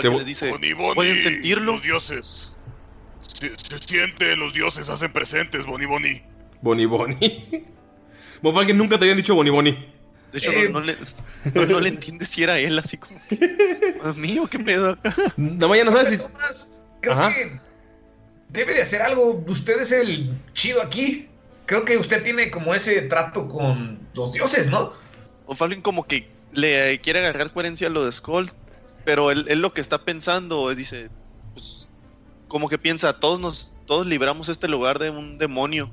Te 0.00 0.10
les 0.10 0.24
dice, 0.26 0.50
Boni, 0.50 0.72
Boni, 0.72 0.94
¿pueden 0.94 1.20
sentirlo? 1.20 1.72
Los 1.74 1.82
dioses. 1.82 2.56
Se, 3.20 3.52
se 3.56 3.78
siente, 3.78 4.36
los 4.36 4.52
dioses 4.52 4.88
hacen 4.88 5.12
presentes, 5.12 5.64
Boni 5.66 5.86
Boni. 5.86 6.22
Boni 6.60 6.86
Boni. 6.86 7.64
Falken 8.42 8.76
nunca 8.76 8.98
te 8.98 9.04
habían 9.04 9.16
dicho 9.16 9.34
Boni 9.34 9.50
Boni. 9.50 9.72
De 10.32 10.38
hecho, 10.38 10.50
Eh. 10.52 10.68
no, 10.68 10.80
no 10.80 10.86
le, 10.86 10.96
no, 11.54 11.66
no 11.66 11.80
le 11.80 11.88
entiende 11.90 12.26
si 12.26 12.42
era 12.42 12.58
él, 12.58 12.78
así 12.78 12.96
como. 12.98 13.20
que, 13.28 13.36
"Dios 14.02 14.16
mío, 14.16 14.46
qué 14.50 14.58
pedo 14.58 14.90
acá. 14.90 15.14
Damaya 15.36 15.84
no 15.84 15.92
sabes 15.92 16.08
si. 16.10 16.18
Tomás, 16.18 16.82
creo 17.00 17.14
Ajá. 17.14 17.32
que 17.32 17.58
debe 18.50 18.74
de 18.74 18.82
hacer 18.82 19.00
algo. 19.02 19.42
Usted 19.48 19.80
es 19.80 19.92
el 19.92 20.34
chido 20.52 20.82
aquí. 20.82 21.28
Creo 21.66 21.84
que 21.84 21.96
usted 21.96 22.22
tiene 22.22 22.50
como 22.50 22.74
ese 22.74 23.00
trato 23.02 23.48
con 23.48 23.98
los 24.14 24.32
dioses, 24.32 24.68
¿no? 24.70 24.92
Von 25.46 25.56
Falken 25.56 25.80
como 25.80 26.04
que 26.06 26.28
le 26.52 26.98
quiere 27.00 27.20
agarrar 27.20 27.52
coherencia 27.52 27.86
a 27.86 27.90
lo 27.90 28.04
de 28.04 28.12
Skull, 28.12 28.50
pero 29.04 29.30
él, 29.30 29.46
él 29.48 29.60
lo 29.60 29.72
que 29.72 29.80
está 29.80 30.04
pensando 30.04 30.70
es, 30.70 30.76
dice, 30.76 31.10
pues, 31.52 31.88
como 32.48 32.68
que 32.68 32.78
piensa, 32.78 33.18
todos 33.20 33.40
nos, 33.40 33.74
todos 33.86 34.06
libramos 34.06 34.48
este 34.48 34.68
lugar 34.68 34.98
de 34.98 35.10
un 35.10 35.38
demonio. 35.38 35.90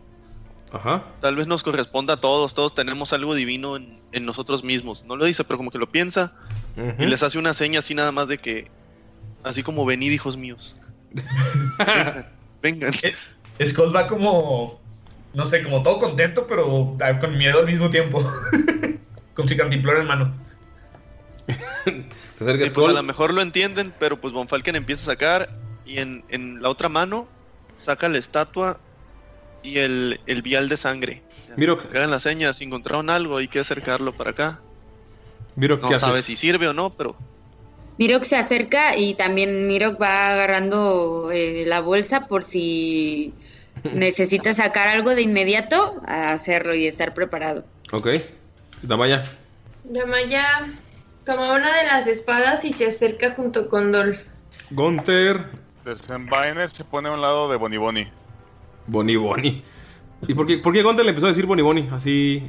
Ajá. 0.71 1.03
Tal 1.19 1.35
vez 1.35 1.47
nos 1.47 1.63
corresponda 1.63 2.13
a 2.13 2.21
todos, 2.21 2.53
todos 2.53 2.73
tenemos 2.73 3.11
algo 3.11 3.35
divino 3.35 3.75
en, 3.75 4.01
en 4.11 4.25
nosotros 4.25 4.63
mismos. 4.63 5.03
No 5.05 5.15
lo 5.15 5.25
dice, 5.25 5.43
pero 5.43 5.57
como 5.57 5.71
que 5.71 5.77
lo 5.77 5.91
piensa 5.91 6.33
y 6.99 7.05
les 7.05 7.23
hace 7.23 7.37
una 7.37 7.53
seña 7.53 7.79
así 7.79 7.93
nada 7.93 8.11
más 8.11 8.27
de 8.27 8.37
que, 8.37 8.69
así 9.43 9.63
como 9.63 9.85
venid 9.85 10.11
hijos 10.11 10.37
míos. 10.37 10.77
Vengan. 12.61 12.93
Skull 13.63 13.95
va 13.95 14.07
como, 14.07 14.79
no 15.33 15.45
sé, 15.45 15.63
como 15.63 15.83
todo 15.83 15.99
contento, 15.99 16.47
pero 16.47 16.97
con 17.19 17.37
miedo 17.37 17.59
al 17.59 17.65
mismo 17.65 17.89
tiempo. 17.89 18.23
con 19.33 19.47
su 19.47 19.57
cantimplora 19.57 20.01
en 20.01 20.07
mano. 20.07 20.33
Se 22.37 22.43
acerca 22.43 22.65
Y 22.65 22.69
pues 22.69 22.87
a 22.87 22.91
lo 22.91 23.03
mejor 23.03 23.33
lo 23.33 23.41
entienden, 23.41 23.93
pero 23.99 24.19
pues 24.19 24.33
Von 24.33 24.47
Falken 24.47 24.75
empieza 24.75 25.03
a 25.03 25.13
sacar 25.13 25.49
y 25.85 25.99
en, 25.99 26.23
en 26.29 26.61
la 26.61 26.69
otra 26.69 26.89
mano 26.89 27.27
saca 27.77 28.07
la 28.09 28.17
estatua 28.17 28.79
y 29.63 29.77
el, 29.79 30.19
el 30.25 30.41
vial 30.41 30.69
de 30.69 30.77
sangre. 30.77 31.21
Miro 31.57 31.77
que 31.77 31.97
hagan 31.97 32.11
la 32.11 32.19
seña, 32.19 32.53
si 32.53 32.63
encontraron 32.63 33.09
algo 33.09 33.37
hay 33.37 33.47
que 33.47 33.59
acercarlo 33.59 34.13
para 34.13 34.31
acá. 34.31 34.59
Miro, 35.55 35.77
No 35.77 35.89
¿qué 35.89 35.99
sabe 35.99 36.13
haces? 36.13 36.25
si 36.25 36.35
sirve 36.35 36.67
o 36.67 36.73
no, 36.73 36.91
pero 36.91 37.15
Mirok 37.97 38.23
se 38.23 38.35
acerca 38.37 38.95
y 38.97 39.13
también 39.15 39.67
Mirok 39.67 40.01
va 40.01 40.31
agarrando 40.31 41.29
eh, 41.31 41.65
la 41.67 41.81
bolsa 41.81 42.27
por 42.27 42.43
si 42.43 43.33
necesita 43.93 44.53
sacar 44.53 44.87
algo 44.87 45.13
de 45.13 45.21
inmediato, 45.21 46.01
a 46.07 46.31
hacerlo 46.31 46.73
y 46.73 46.87
estar 46.87 47.13
preparado. 47.13 47.65
Ok. 47.91 48.07
Damaya. 48.81 49.23
Damaya 49.83 50.63
toma 51.25 51.53
una 51.55 51.75
de 51.75 51.83
las 51.85 52.07
espadas 52.07 52.63
y 52.65 52.71
se 52.73 52.87
acerca 52.87 53.31
junto 53.35 53.69
con 53.69 53.91
Dolph. 53.91 54.27
Gunther. 54.71 55.45
Desenvaine 55.85 56.67
se 56.67 56.83
pone 56.83 57.09
a 57.09 57.11
un 57.13 57.21
lado 57.21 57.49
de 57.49 57.57
Bonnie 57.57 57.77
Bonnie. 57.79 58.11
Boni 58.87 59.15
Boni. 59.15 59.63
¿Y 60.27 60.33
por 60.35 60.45
qué, 60.45 60.57
por 60.57 60.73
qué 60.73 60.83
Gunther 60.83 61.03
le 61.05 61.09
empezó 61.09 61.25
a 61.25 61.29
decir 61.29 61.45
Boni 61.45 61.61
Boni? 61.63 61.89
Así. 61.91 62.43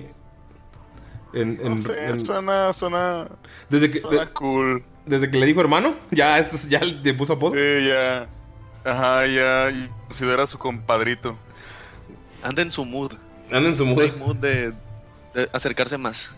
En, 1.32 1.58
en- 1.62 1.76
No 1.76 1.82
sé, 1.82 2.06
en- 2.06 2.20
suena, 2.24 2.72
suena. 2.74 3.26
desde 3.70 3.90
que, 3.90 4.00
suena 4.00 4.26
de- 4.26 4.32
cool. 4.32 4.84
desde 5.06 5.30
que 5.30 5.38
le 5.38 5.46
dijo 5.46 5.60
hermano, 5.62 5.94
ya, 6.10 6.38
es, 6.38 6.68
ya 6.68 6.80
le 6.80 7.14
puso 7.14 7.32
apodo. 7.34 7.54
Sí, 7.54 7.86
ya. 7.88 8.26
Ajá, 8.84 9.26
ya. 9.26 9.70
y 9.70 9.88
Considera 10.08 10.42
a 10.42 10.46
su 10.46 10.58
compadrito. 10.58 11.36
anda 12.42 12.60
en 12.62 12.70
su 12.70 12.84
mood. 12.84 13.12
Anda 13.50 13.70
en 13.70 13.76
su 13.76 13.86
mood. 13.86 14.02
Hay 14.02 14.12
mood 14.18 14.36
de, 14.36 14.72
de 15.34 15.48
acercarse 15.54 15.96
más. 15.96 16.36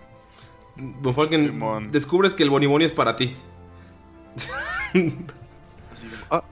Von 0.77 1.15
Falken, 1.15 1.91
descubres 1.93 2.35
que 2.35 2.43
el 2.43 2.51
Boni 2.51 2.67
Boni 2.67 2.85
es 2.85 2.93
para 2.93 3.15
ti. 3.17 3.37
Así 5.93 6.07
ah, 6.31 6.43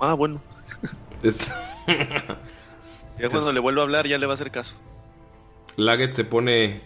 ah, 0.00 0.14
bueno. 0.14 0.40
Es- 1.22 1.54
Ya 3.18 3.28
cuando 3.30 3.52
le 3.52 3.60
vuelva 3.60 3.82
a 3.82 3.84
hablar 3.84 4.06
ya 4.06 4.18
le 4.18 4.26
va 4.26 4.32
a 4.32 4.34
hacer 4.34 4.50
caso. 4.50 4.76
Laget 5.76 6.12
se 6.12 6.24
pone 6.24 6.82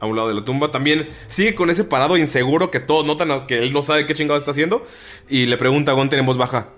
a 0.00 0.06
un 0.06 0.16
lado 0.16 0.28
de 0.28 0.34
la 0.34 0.44
tumba. 0.44 0.70
También 0.70 1.08
sigue 1.26 1.54
con 1.54 1.68
ese 1.70 1.84
parado 1.84 2.16
inseguro 2.16 2.70
que 2.70 2.80
todos 2.80 3.04
notan 3.04 3.46
que 3.46 3.58
él 3.58 3.72
no 3.72 3.82
sabe 3.82 4.06
qué 4.06 4.14
chingado 4.14 4.38
está 4.38 4.52
haciendo. 4.52 4.86
Y 5.28 5.46
le 5.46 5.56
pregunta 5.58 5.92
a 5.92 5.94
Gunther 5.94 6.18
en 6.18 6.26
voz 6.26 6.38
baja: 6.38 6.68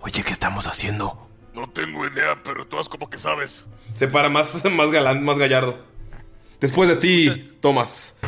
Oye, 0.00 0.22
¿qué 0.24 0.32
estamos 0.32 0.66
haciendo? 0.66 1.28
No 1.54 1.68
tengo 1.70 2.06
idea, 2.06 2.40
pero 2.44 2.66
tú 2.66 2.78
has 2.78 2.88
como 2.88 3.08
que 3.08 3.18
sabes. 3.18 3.66
Se 3.94 4.08
para 4.08 4.28
más, 4.28 4.64
más 4.70 4.90
galán, 4.90 5.24
más 5.24 5.38
gallardo. 5.38 5.78
Después 6.60 6.88
de 6.88 6.96
ti. 6.96 7.52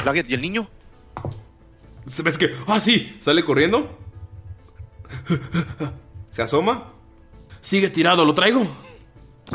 Laget, 0.04 0.28
¿y 0.30 0.34
el 0.34 0.42
niño? 0.42 0.68
¿Ves 2.24 2.38
que? 2.38 2.50
Ah, 2.66 2.80
sí. 2.80 3.16
Sale 3.20 3.44
corriendo. 3.44 3.98
Se 6.30 6.42
asoma. 6.42 6.92
Sigue 7.60 7.88
tirado, 7.90 8.24
¿lo 8.24 8.34
traigo? 8.34 8.66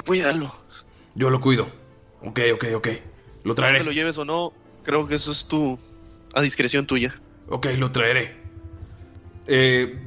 Cuídalo. 0.06 0.54
Yo 1.16 1.30
lo 1.30 1.40
cuido. 1.40 1.68
Ok, 2.22 2.40
ok, 2.54 2.66
ok. 2.76 2.88
Lo 3.44 3.54
Que 3.54 3.62
traeré. 3.62 3.84
lo 3.84 3.92
lleves 3.92 4.18
o 4.18 4.26
no, 4.26 4.54
creo 4.84 5.08
que 5.08 5.16
eso 5.16 5.32
es 5.32 5.48
tu. 5.48 5.78
a 6.34 6.42
discreción 6.42 6.86
tuya. 6.88 7.14
Ok, 7.50 7.68
lo 7.78 7.92
traeré. 7.92 8.42
Eh. 9.48 10.00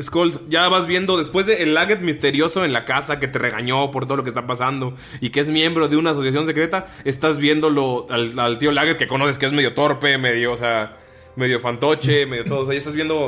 Skull, 0.00 0.32
ya 0.48 0.68
vas 0.68 0.86
viendo 0.86 1.18
después 1.18 1.46
del 1.46 1.58
el 1.58 1.74
Laget 1.74 2.00
misterioso 2.00 2.64
en 2.64 2.72
la 2.72 2.84
casa 2.84 3.18
que 3.18 3.28
te 3.28 3.38
regañó 3.38 3.90
por 3.90 4.06
todo 4.06 4.16
lo 4.16 4.22
que 4.22 4.30
está 4.30 4.46
pasando 4.46 4.94
y 5.20 5.30
que 5.30 5.40
es 5.40 5.48
miembro 5.48 5.88
de 5.88 5.96
una 5.96 6.10
asociación 6.10 6.46
secreta, 6.46 6.86
estás 7.04 7.38
viéndolo 7.38 8.06
al, 8.10 8.38
al 8.38 8.58
tío 8.58 8.72
Laget 8.72 8.96
que 8.98 9.08
conoces 9.08 9.38
que 9.38 9.46
es 9.46 9.52
medio 9.52 9.74
torpe, 9.74 10.16
medio, 10.18 10.52
o 10.52 10.56
sea, 10.56 10.96
medio 11.36 11.60
fantoche, 11.60 12.26
medio 12.26 12.44
todo. 12.44 12.60
O 12.60 12.64
sea, 12.64 12.74
ya 12.74 12.78
estás 12.78 12.94
viendo, 12.94 13.18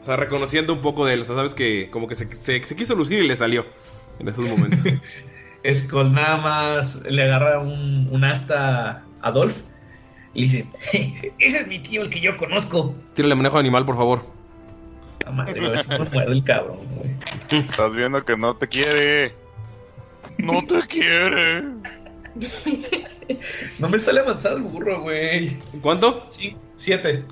o 0.00 0.04
sea, 0.04 0.16
reconociendo 0.16 0.72
un 0.72 0.80
poco 0.80 1.06
de 1.06 1.14
él. 1.14 1.22
O 1.22 1.24
sea, 1.24 1.34
sabes 1.36 1.54
que 1.54 1.88
como 1.90 2.06
que 2.08 2.14
se, 2.14 2.30
se- 2.32 2.62
se 2.62 2.76
quiso 2.76 2.94
lucir 2.94 3.18
y 3.22 3.26
le 3.28 3.36
salió 3.36 3.64
en 4.18 4.28
esos 4.28 4.44
momentos. 4.46 4.80
Skull 5.74 6.12
nada 6.12 6.36
más 6.38 7.02
le 7.08 7.22
agarra 7.22 7.58
un, 7.60 8.08
un 8.10 8.24
asta 8.24 9.04
a 9.20 9.30
Dolph 9.32 9.56
y 10.34 10.40
le 10.40 10.46
dice: 10.46 10.66
Ese 11.38 11.58
es 11.58 11.68
mi 11.68 11.78
tío, 11.80 12.02
el 12.02 12.10
que 12.10 12.20
yo 12.20 12.36
conozco. 12.36 12.94
Tírale 13.14 13.34
manejo 13.34 13.58
animal, 13.58 13.84
por 13.84 13.96
favor. 13.96 14.37
Madre, 15.30 15.66
a 15.66 15.70
ver 15.70 15.82
si 15.82 15.90
me 15.90 15.98
muerde 15.98 16.32
el 16.32 16.44
cabrón. 16.44 16.78
güey. 16.94 17.62
Estás 17.64 17.94
viendo 17.94 18.24
que 18.24 18.36
no 18.36 18.56
te 18.56 18.68
quiere. 18.68 19.34
No 20.38 20.64
te 20.66 20.80
quiere. 20.86 21.64
No 23.78 23.88
me 23.88 23.98
sale 23.98 24.20
avanzar 24.20 24.52
el 24.54 24.62
burro, 24.62 25.02
güey. 25.02 25.58
¿Cuánto? 25.82 26.26
Sí, 26.30 26.56
siete. 26.76 27.24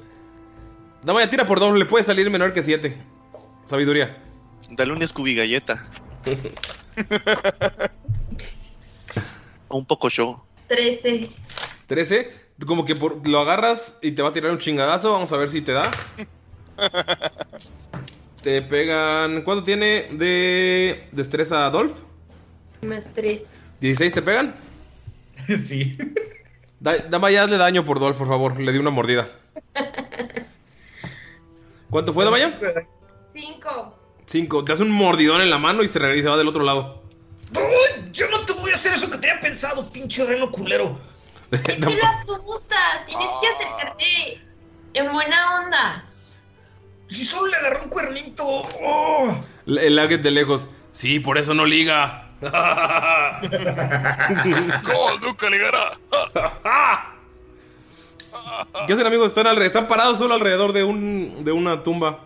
Dame 1.02 1.20
ya 1.20 1.30
tira 1.30 1.46
por 1.46 1.60
doble, 1.60 1.78
le 1.78 1.86
puede 1.86 2.04
salir 2.04 2.28
menor 2.30 2.52
que 2.52 2.62
7. 2.62 2.96
Sabiduría. 3.64 4.22
Dale 4.70 4.92
una 4.92 5.06
Scooby 5.06 5.34
galleta. 5.36 5.82
o 9.68 9.78
un 9.78 9.86
poco 9.86 10.08
show. 10.10 10.40
13. 10.68 11.28
13. 11.86 12.30
Como 12.66 12.84
que 12.84 12.94
por- 12.96 13.26
lo 13.28 13.38
agarras 13.40 13.98
y 14.02 14.12
te 14.12 14.22
va 14.22 14.30
a 14.30 14.32
tirar 14.32 14.50
un 14.50 14.58
chingadazo. 14.58 15.12
Vamos 15.12 15.32
a 15.32 15.36
ver 15.36 15.48
si 15.50 15.60
te 15.62 15.72
da. 15.72 15.90
Te 18.42 18.62
pegan. 18.62 19.42
¿Cuánto 19.42 19.64
tiene 19.64 20.08
de 20.12 21.08
destreza 21.10 21.68
Dolph? 21.70 21.94
Más 22.82 23.12
3. 23.14 23.60
¿16 23.80 24.12
te 24.14 24.22
pegan? 24.22 24.54
sí. 25.58 25.96
Da, 26.78 26.96
dame 26.98 27.32
ya 27.32 27.42
hazle 27.42 27.56
daño 27.56 27.84
por 27.84 27.98
Dolph, 27.98 28.16
por 28.16 28.28
favor. 28.28 28.60
Le 28.60 28.72
di 28.72 28.78
una 28.78 28.90
mordida. 28.90 29.26
¿Cuánto 31.90 32.12
fue, 32.12 32.24
Damaya? 32.24 32.58
5. 33.32 33.98
5. 34.26 34.64
Te 34.64 34.72
hace 34.72 34.82
un 34.82 34.90
mordidón 34.90 35.40
en 35.40 35.50
la 35.50 35.58
mano 35.58 35.82
y 35.82 35.88
se 35.88 35.98
regresa 35.98 36.20
y 36.20 36.22
se 36.22 36.28
va 36.28 36.36
del 36.36 36.48
otro 36.48 36.62
lado. 36.62 37.02
¡Uy! 37.54 38.10
Yo 38.12 38.28
no 38.30 38.40
te 38.40 38.52
voy 38.54 38.70
a 38.70 38.74
hacer 38.74 38.92
eso 38.92 39.10
que 39.10 39.18
tenía 39.18 39.40
pensado, 39.40 39.88
pinche 39.90 40.24
reno 40.24 40.50
culero. 40.50 41.00
Es 41.50 41.60
que 41.60 41.78
lo 41.78 42.06
asustas. 42.06 43.06
Tienes 43.06 43.28
que 43.40 43.48
acercarte 43.48 44.40
en 44.94 45.12
buena 45.12 45.62
onda. 45.62 46.06
Si 47.08 47.24
solo 47.24 47.46
le 47.50 47.56
agarró 47.56 47.84
un 47.84 47.88
cuernito. 47.90 48.44
¡Oh! 48.46 49.40
El 49.66 49.96
Laget 49.96 50.22
de 50.22 50.30
lejos. 50.30 50.68
Sí, 50.92 51.20
por 51.20 51.38
eso 51.38 51.54
no 51.54 51.64
liga. 51.64 52.22
¡Gol! 54.82 55.20
¡Nunca 55.22 55.48
ligará! 55.50 55.98
¿Qué 58.86 58.92
hacen, 58.92 59.06
amigos? 59.06 59.28
Están, 59.28 59.46
están 59.62 59.88
parados 59.88 60.18
solo 60.18 60.34
alrededor 60.34 60.72
de, 60.72 60.84
un, 60.84 61.44
de 61.44 61.52
una 61.52 61.82
tumba. 61.82 62.20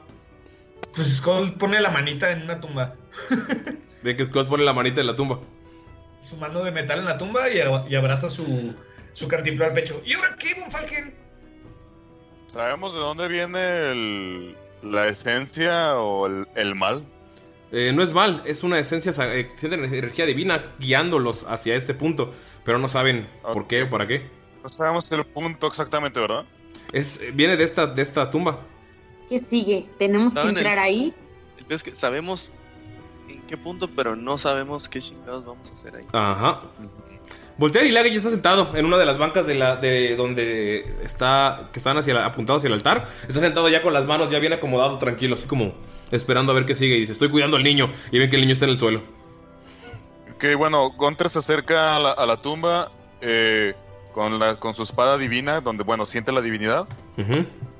Pues 0.95 1.16
Skull 1.18 1.53
pone 1.55 1.81
la 1.81 1.91
manita 1.91 2.31
en 2.31 2.43
una 2.43 2.61
tumba. 2.61 2.95
Ven 4.03 4.16
que 4.16 4.24
Scott 4.24 4.49
pone 4.49 4.64
la 4.64 4.72
manita 4.72 5.01
en 5.01 5.07
la 5.07 5.14
tumba. 5.14 5.39
Su 6.20 6.37
mano 6.37 6.62
de 6.64 6.70
metal 6.72 6.99
en 7.01 7.05
la 7.05 7.16
tumba 7.18 7.49
y, 7.49 7.59
ab- 7.59 7.89
y 7.89 7.95
abraza 7.95 8.28
su, 8.28 8.74
su 9.12 9.28
cantimplora 9.28 9.68
al 9.68 9.74
pecho. 9.74 10.03
¿Y 10.05 10.14
ahora 10.14 10.37
qué, 10.39 10.55
Von 10.61 10.70
Falken? 10.70 11.14
¿Sabemos 12.47 12.93
de 12.95 13.01
dónde 13.01 13.28
viene 13.28 13.61
el- 13.93 14.57
la 14.83 15.09
esencia 15.09 15.97
o 15.99 16.26
el, 16.26 16.47
el 16.55 16.74
mal? 16.74 17.05
Eh, 17.72 17.93
no 17.95 18.03
es 18.03 18.12
mal, 18.12 18.43
es 18.47 18.62
una 18.64 18.78
esencia, 18.78 19.12
eh, 19.35 19.53
sienten 19.55 19.85
energía 19.85 20.26
divina 20.26 20.74
guiándolos 20.81 21.45
hacia 21.49 21.76
este 21.76 21.95
punto, 21.95 22.33
pero 22.64 22.78
no 22.78 22.89
saben 22.89 23.28
por 23.43 23.66
qué 23.68 23.83
o 23.85 23.91
para 23.91 24.07
qué. 24.09 24.28
No 24.62 24.68
sabemos 24.68 25.11
el 25.12 25.24
punto 25.24 25.68
exactamente, 25.68 26.18
¿verdad? 26.18 26.45
Es, 26.93 27.20
viene 27.35 27.57
de 27.57 27.64
esta, 27.64 27.87
de 27.87 28.03
esta 28.03 28.28
tumba. 28.31 28.59
¿Qué 29.28 29.39
sigue? 29.39 29.87
¿Tenemos 29.99 30.35
que 30.35 30.41
¿Saben 30.41 30.57
el- 30.57 30.59
entrar 30.59 30.78
ahí? 30.81 31.14
El 31.59 31.64
peor 31.64 31.76
es 31.76 31.83
que 31.85 31.95
sabemos 31.95 32.53
en 33.28 33.41
qué 33.43 33.57
punto, 33.57 33.89
pero 33.95 34.16
no 34.16 34.37
sabemos 34.37 34.89
qué 34.89 34.99
chingados 34.99 35.45
vamos 35.47 35.70
a 35.70 35.74
hacer 35.74 35.95
ahí. 35.95 36.05
Ajá. 36.12 36.62
Voltear 37.61 37.84
y 37.84 37.90
Lague 37.92 38.11
ya 38.11 38.16
está 38.16 38.30
sentado 38.30 38.70
en 38.74 38.86
una 38.86 38.96
de 38.96 39.04
las 39.04 39.18
bancas 39.18 39.46
de 39.46 39.54
la 39.54 39.76
de 39.76 40.16
donde 40.16 40.96
está 41.04 41.68
que 41.72 41.78
están 41.78 41.98
hacia 41.98 42.14
la- 42.14 42.24
apuntados 42.24 42.61
hacia 42.61 42.68
el 42.68 42.72
altar. 42.72 43.06
Está 43.28 43.40
sentado 43.40 43.68
ya 43.68 43.82
con 43.82 43.92
las 43.92 44.06
manos 44.06 44.30
ya 44.30 44.38
bien 44.38 44.54
acomodado, 44.54 44.96
tranquilo, 44.96 45.34
así 45.34 45.46
como 45.46 45.74
esperando 46.11 46.52
a 46.52 46.54
ver 46.54 46.64
qué 46.64 46.74
sigue 46.74 46.96
y 46.96 47.00
dice, 47.00 47.12
"Estoy 47.12 47.28
cuidando 47.28 47.58
al 47.58 47.62
niño." 47.62 47.90
Y 48.11 48.18
ven 48.18 48.30
que 48.30 48.36
el 48.36 48.40
niño 48.42 48.54
está 48.54 48.64
en 48.64 48.70
el 48.70 48.78
suelo. 48.78 49.02
Que 50.38 50.54
bueno, 50.54 50.90
Gunter 50.92 51.28
se 51.28 51.40
acerca 51.40 51.96
a 51.96 52.00
la, 52.00 52.11
a 52.12 52.24
la 52.24 52.38
tumba, 52.40 52.90
eh, 53.20 53.74
con, 54.14 54.38
la, 54.38 54.56
con 54.56 54.74
su 54.74 54.82
espada 54.82 55.18
divina, 55.18 55.61
donde, 55.61 55.84
bueno, 55.84 56.06
siente 56.06 56.32
la 56.32 56.40
divinidad. 56.40 56.88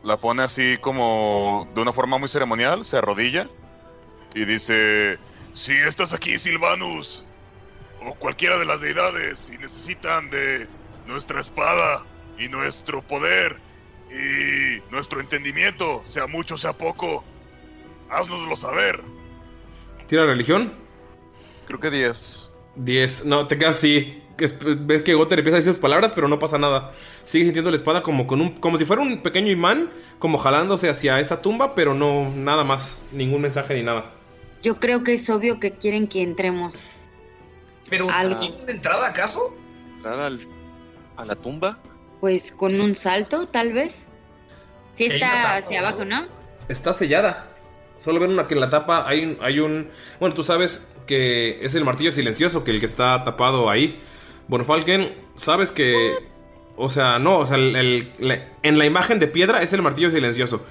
La 0.05 0.19
pone 0.19 0.43
así 0.43 0.77
como 0.79 1.67
de 1.75 1.81
una 1.81 1.95
forma 1.95 2.19
muy 2.19 2.29
ceremonial, 2.29 2.85
se 2.85 2.99
arrodilla 2.99 3.49
y 4.35 4.45
dice, 4.45 5.17
Si 5.55 5.73
estás 5.73 6.13
aquí, 6.13 6.37
Silvanus, 6.37 7.25
o 8.03 8.15
cualquiera 8.15 8.59
de 8.59 8.65
las 8.65 8.81
deidades, 8.81 9.51
y 9.55 9.59
necesitan 9.59 10.31
de 10.31 10.67
nuestra 11.07 11.41
espada 11.41 12.05
y 12.39 12.49
nuestro 12.49 13.03
poder 13.03 13.57
y 14.11 14.81
nuestro 14.91 15.21
entendimiento, 15.21 16.01
sea 16.05 16.27
mucho, 16.27 16.57
sea 16.59 16.73
poco, 16.73 17.23
haznoslo 18.09 18.57
saber. 18.57 19.01
¿Tira 20.07 20.27
religión? 20.27 20.73
Creo 21.67 21.79
que 21.79 21.91
10. 21.91 22.53
10. 22.77 23.25
No, 23.27 23.47
te 23.47 23.57
quedas 23.59 23.77
así. 23.77 24.23
Es- 24.39 24.57
Ves 24.59 25.03
que 25.03 25.13
Gotter 25.15 25.39
empieza 25.39 25.57
a 25.57 25.59
decir 25.59 25.71
esas 25.71 25.81
palabras, 25.83 26.13
pero 26.15 26.27
no 26.27 26.39
pasa 26.39 26.57
nada. 26.59 26.91
Sigue 27.25 27.45
sintiendo 27.45 27.71
la 27.71 27.77
espada 27.77 28.03
como 28.03 28.27
con 28.27 28.41
un. 28.41 28.51
como 28.57 28.79
si 28.79 28.87
fuera 28.87 29.03
un 29.03 29.23
pequeño 29.23 29.51
imán, 29.53 29.91
como 30.19 30.39
jalándose 30.39 30.89
hacia 30.89 31.21
esa 31.21 31.43
tumba, 31.43 31.75
pero 31.75 31.93
no 31.95 32.31
nada 32.35 32.65
más. 32.65 32.99
Ningún 33.13 33.43
mensaje 33.43 33.75
ni 33.75 33.83
nada. 33.83 34.11
Yo 34.63 34.77
creo 34.81 35.05
que 35.05 35.13
es 35.15 35.29
obvio 35.29 35.61
que 35.61 35.73
quieren 35.73 36.09
que 36.09 36.23
entremos. 36.23 36.87
¿Pero 37.91 38.09
Algo. 38.11 38.39
tiene 38.39 38.57
una 38.63 38.71
entrada 38.73 39.09
acaso? 39.09 39.55
¿Entrar 39.97 40.19
al- 40.21 40.47
a 41.17 41.25
la 41.25 41.35
tumba? 41.35 41.79
Pues 42.21 42.53
con 42.53 42.81
un 42.81 42.95
salto, 42.95 43.47
tal 43.49 43.73
vez. 43.73 44.07
Sí 44.93 45.05
está 45.07 45.57
hacia 45.57 45.81
abajo, 45.81 46.05
¿no? 46.05 46.27
Está 46.69 46.93
sellada. 46.95 47.49
Solo 47.99 48.21
ven 48.21 48.31
una 48.33 48.49
que 48.49 48.55
en 48.55 48.61
la 48.61 48.71
tapa 48.71 49.07
hay 49.07 49.25
un, 49.25 49.39
hay 49.43 49.61
un. 49.61 49.89
Bueno, 50.19 50.35
tú 50.35 50.43
sabes 50.43 50.89
que 51.07 51.59
es 51.65 51.75
el 51.75 51.85
martillo 51.85 52.13
silencioso, 52.13 52.65
que 52.65 52.71
el 52.71 52.81
que 52.81 52.87
está 52.87 53.23
tapado 53.25 53.69
ahí. 53.69 54.01
Bueno, 54.49 54.65
Falken, 54.65 55.15
sabes 55.35 55.73
que. 55.73 56.13
O 56.77 56.89
sea, 56.89 57.19
no, 57.19 57.39
o 57.39 57.47
sea, 57.47 57.57
el- 57.57 57.77
el- 57.77 58.13
la- 58.19 58.49
en 58.63 58.79
la 58.79 58.87
imagen 58.87 59.19
de 59.19 59.27
piedra 59.27 59.61
es 59.63 59.73
el 59.75 59.83
martillo 59.83 60.11
silencioso. 60.11 60.65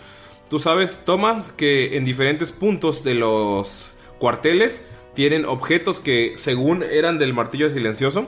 Tú 0.49 0.59
sabes, 0.59 1.03
Thomas, 1.05 1.51
que 1.55 1.95
en 1.97 2.05
diferentes 2.05 2.51
puntos 2.51 3.03
de 3.03 3.13
los 3.13 3.93
cuarteles 4.17 4.83
tienen 5.19 5.43
objetos 5.45 5.99
que, 5.99 6.31
según 6.37 6.81
eran 6.81 7.19
del 7.19 7.33
martillo 7.33 7.69
silencioso, 7.69 8.27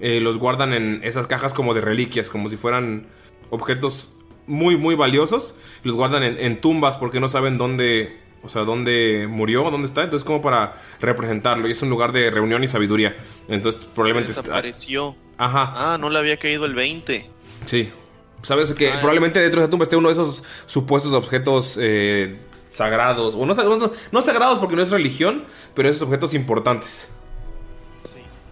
eh, 0.00 0.20
los 0.20 0.36
guardan 0.36 0.74
en 0.74 1.00
esas 1.02 1.26
cajas 1.26 1.54
como 1.54 1.72
de 1.72 1.80
reliquias, 1.80 2.28
como 2.28 2.50
si 2.50 2.58
fueran 2.58 3.06
objetos 3.48 4.08
muy, 4.46 4.76
muy 4.76 4.94
valiosos. 4.96 5.54
Los 5.82 5.96
guardan 5.96 6.22
en, 6.24 6.38
en 6.38 6.60
tumbas 6.60 6.98
porque 6.98 7.20
no 7.20 7.28
saben 7.30 7.56
dónde, 7.56 8.20
o 8.42 8.50
sea, 8.50 8.64
dónde 8.64 9.26
murió, 9.30 9.70
dónde 9.70 9.86
está. 9.86 10.02
Entonces, 10.02 10.26
como 10.26 10.42
para 10.42 10.74
representarlo. 11.00 11.68
Y 11.68 11.72
es 11.72 11.80
un 11.80 11.88
lugar 11.88 12.12
de 12.12 12.30
reunión 12.30 12.62
y 12.62 12.68
sabiduría. 12.68 13.16
Entonces, 13.48 13.82
probablemente. 13.94 14.32
está- 14.32 14.42
Desapareció. 14.42 15.16
Ajá. 15.38 15.72
Ah, 15.74 15.96
no 15.98 16.10
le 16.10 16.18
había 16.18 16.36
caído 16.36 16.66
el 16.66 16.74
20. 16.74 17.30
Sí. 17.64 17.90
Sabes 18.42 18.74
que 18.74 18.90
Ah, 18.90 18.96
probablemente 18.98 19.40
dentro 19.40 19.60
de 19.60 19.64
esa 19.64 19.70
tumba 19.70 19.84
esté 19.84 19.96
uno 19.96 20.08
de 20.08 20.12
esos 20.12 20.44
supuestos 20.66 21.14
objetos 21.14 21.78
eh, 21.80 22.36
sagrados. 22.76 23.34
O 23.34 23.44
no, 23.46 23.54
no- 23.54 23.90
no 24.12 24.22
sagrados 24.22 24.58
porque 24.58 24.76
no 24.76 24.82
es 24.82 24.90
religión, 24.90 25.44
pero 25.74 25.88
esos 25.88 26.02
objetos 26.02 26.34
importantes. 26.34 27.08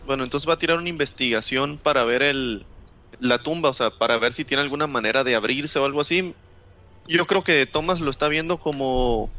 Bueno, 0.07 0.25
entonces 0.25 0.49
va 0.49 0.55
a 0.55 0.59
tirar 0.59 0.77
una 0.79 0.89
investigación 0.89 1.79
para 1.83 2.05
ver 2.05 2.23
el 2.23 2.67
la 3.21 3.39
tumba, 3.39 3.69
o 3.69 3.73
sea, 3.75 3.91
para 3.91 4.19
ver 4.19 4.33
si 4.33 4.45
tiene 4.45 4.63
alguna 4.63 4.87
manera 4.89 5.23
de 5.25 5.35
abrirse 5.37 5.79
o 5.79 5.85
algo 5.85 6.01
así. 6.01 6.35
Yo 7.07 7.27
creo 7.27 7.45
que 7.45 7.65
Thomas 7.67 8.01
lo 8.01 8.11
está 8.11 8.29
viendo 8.29 8.59
como 8.59 9.31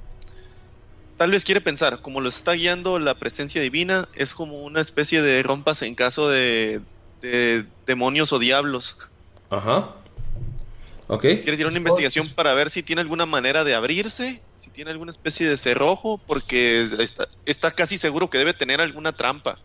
tal 1.18 1.32
vez 1.32 1.44
quiere 1.46 1.62
pensar, 1.62 2.02
como 2.02 2.22
lo 2.22 2.30
está 2.30 2.54
guiando 2.54 3.00
la 3.00 3.16
presencia 3.16 3.62
divina, 3.62 4.08
es 4.16 4.34
como 4.34 4.64
una 4.64 4.82
especie 4.82 5.22
de 5.22 5.44
rompas 5.44 5.82
en 5.82 5.94
caso 5.96 6.30
de, 6.30 6.82
de 7.22 7.66
demonios 7.86 8.32
o 8.34 8.40
diablos. 8.40 8.98
Ajá. 9.50 9.92
Ok. 11.08 11.22
Quiere 11.22 11.56
tirar 11.58 11.68
una 11.70 11.78
investigación 11.78 12.28
para 12.30 12.54
ver 12.54 12.70
si 12.70 12.82
tiene 12.82 13.02
alguna 13.02 13.26
manera 13.26 13.64
de 13.64 13.76
abrirse, 13.76 14.42
si 14.56 14.72
tiene 14.72 14.92
alguna 14.92 15.12
especie 15.12 15.48
de 15.48 15.58
cerrojo, 15.58 16.20
porque 16.26 16.88
está, 17.00 17.28
está 17.46 17.72
casi 17.72 17.98
seguro 17.98 18.30
que 18.30 18.38
debe 18.40 18.54
tener 18.54 18.82
alguna 18.82 19.12
trampa. 19.12 19.60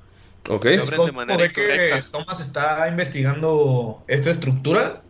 Ok. 0.48 0.64
Se 0.66 0.80
abren 0.80 1.06
de 1.06 1.12
manera 1.12 1.36
ve 1.38 1.52
que. 1.52 2.02
Thomas 2.10 2.40
está 2.40 2.86
investigando 2.88 4.02
esta 4.06 4.30
estructura, 4.30 5.02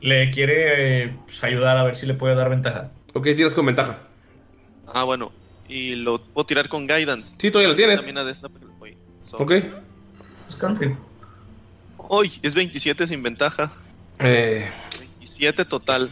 le 0.00 0.30
quiere 0.30 1.04
eh, 1.04 1.16
pues, 1.24 1.44
ayudar 1.44 1.76
a 1.76 1.84
ver 1.84 1.96
si 1.96 2.06
le 2.06 2.14
puede 2.14 2.34
dar 2.34 2.48
ventaja. 2.48 2.90
Ok, 3.12 3.24
tiras 3.36 3.54
con 3.54 3.66
ventaja. 3.66 3.98
Ah, 4.86 5.04
bueno. 5.04 5.32
Y 5.68 5.96
lo 5.96 6.22
puedo 6.22 6.46
tirar 6.46 6.68
con 6.68 6.86
guidance. 6.86 7.36
Sí, 7.38 7.50
todavía 7.50 7.68
lo 7.70 7.74
tienes. 7.74 7.96
También 8.00 8.18
a 8.18 8.24
Desna, 8.24 8.48
pero 8.48 8.68
voy. 8.78 8.96
So- 9.22 9.36
Ok. 9.38 9.52
Hoy 11.96 12.32
es 12.42 12.54
27 12.54 13.06
sin 13.06 13.22
ventaja. 13.22 13.72
Eh, 14.18 14.68
27 15.38 15.64
total. 15.64 16.10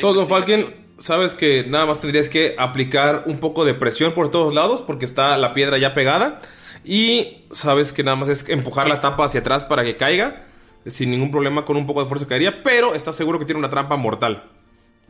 Todo, 0.00 0.26
Falken, 0.26 0.74
sabes 0.98 1.34
que 1.34 1.64
nada 1.66 1.86
más 1.86 2.00
tendrías 2.00 2.28
que 2.28 2.54
aplicar 2.58 3.24
un 3.26 3.38
poco 3.38 3.64
de 3.64 3.74
presión 3.74 4.12
por 4.12 4.30
todos 4.30 4.54
lados 4.54 4.82
porque 4.82 5.04
está 5.04 5.36
la 5.36 5.52
piedra 5.54 5.78
ya 5.78 5.94
pegada. 5.94 6.40
Y 6.84 7.44
sabes 7.50 7.92
que 7.92 8.02
nada 8.02 8.16
más 8.16 8.28
es 8.28 8.48
empujar 8.48 8.88
la 8.88 9.00
tapa 9.00 9.24
hacia 9.24 9.40
atrás 9.40 9.64
para 9.64 9.84
que 9.84 9.96
caiga. 9.96 10.44
Sin 10.86 11.10
ningún 11.10 11.30
problema, 11.30 11.64
con 11.64 11.76
un 11.78 11.86
poco 11.86 12.02
de 12.02 12.08
fuerza 12.08 12.26
caería. 12.26 12.62
Pero 12.62 12.94
estás 12.94 13.16
seguro 13.16 13.38
que 13.38 13.46
tiene 13.46 13.58
una 13.58 13.70
trampa 13.70 13.96
mortal. 13.96 14.44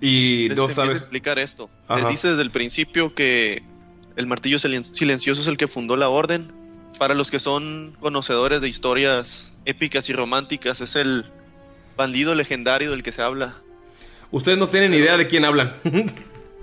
Y 0.00 0.48
no 0.54 0.68
sabes. 0.68 0.96
explicar 0.96 1.38
esto. 1.38 1.68
Ajá. 1.88 2.02
Les 2.02 2.10
dice 2.12 2.28
desde 2.30 2.42
el 2.42 2.50
principio 2.50 3.14
que 3.14 3.62
el 4.16 4.26
martillo 4.26 4.58
silen- 4.58 4.84
silencioso 4.84 5.40
es 5.40 5.46
el 5.48 5.56
que 5.56 5.66
fundó 5.66 5.96
la 5.96 6.08
orden. 6.08 6.52
Para 6.98 7.14
los 7.14 7.30
que 7.32 7.40
son 7.40 7.96
conocedores 8.00 8.60
de 8.60 8.68
historias 8.68 9.56
épicas 9.64 10.08
y 10.08 10.12
románticas, 10.12 10.80
es 10.80 10.94
el 10.94 11.26
bandido 11.96 12.34
legendario 12.34 12.90
del 12.90 13.02
que 13.02 13.12
se 13.12 13.22
habla. 13.22 13.56
Ustedes 14.30 14.58
no 14.58 14.66
tienen 14.66 14.94
idea 14.94 15.16
de 15.16 15.28
quién 15.28 15.44
hablan. 15.44 15.76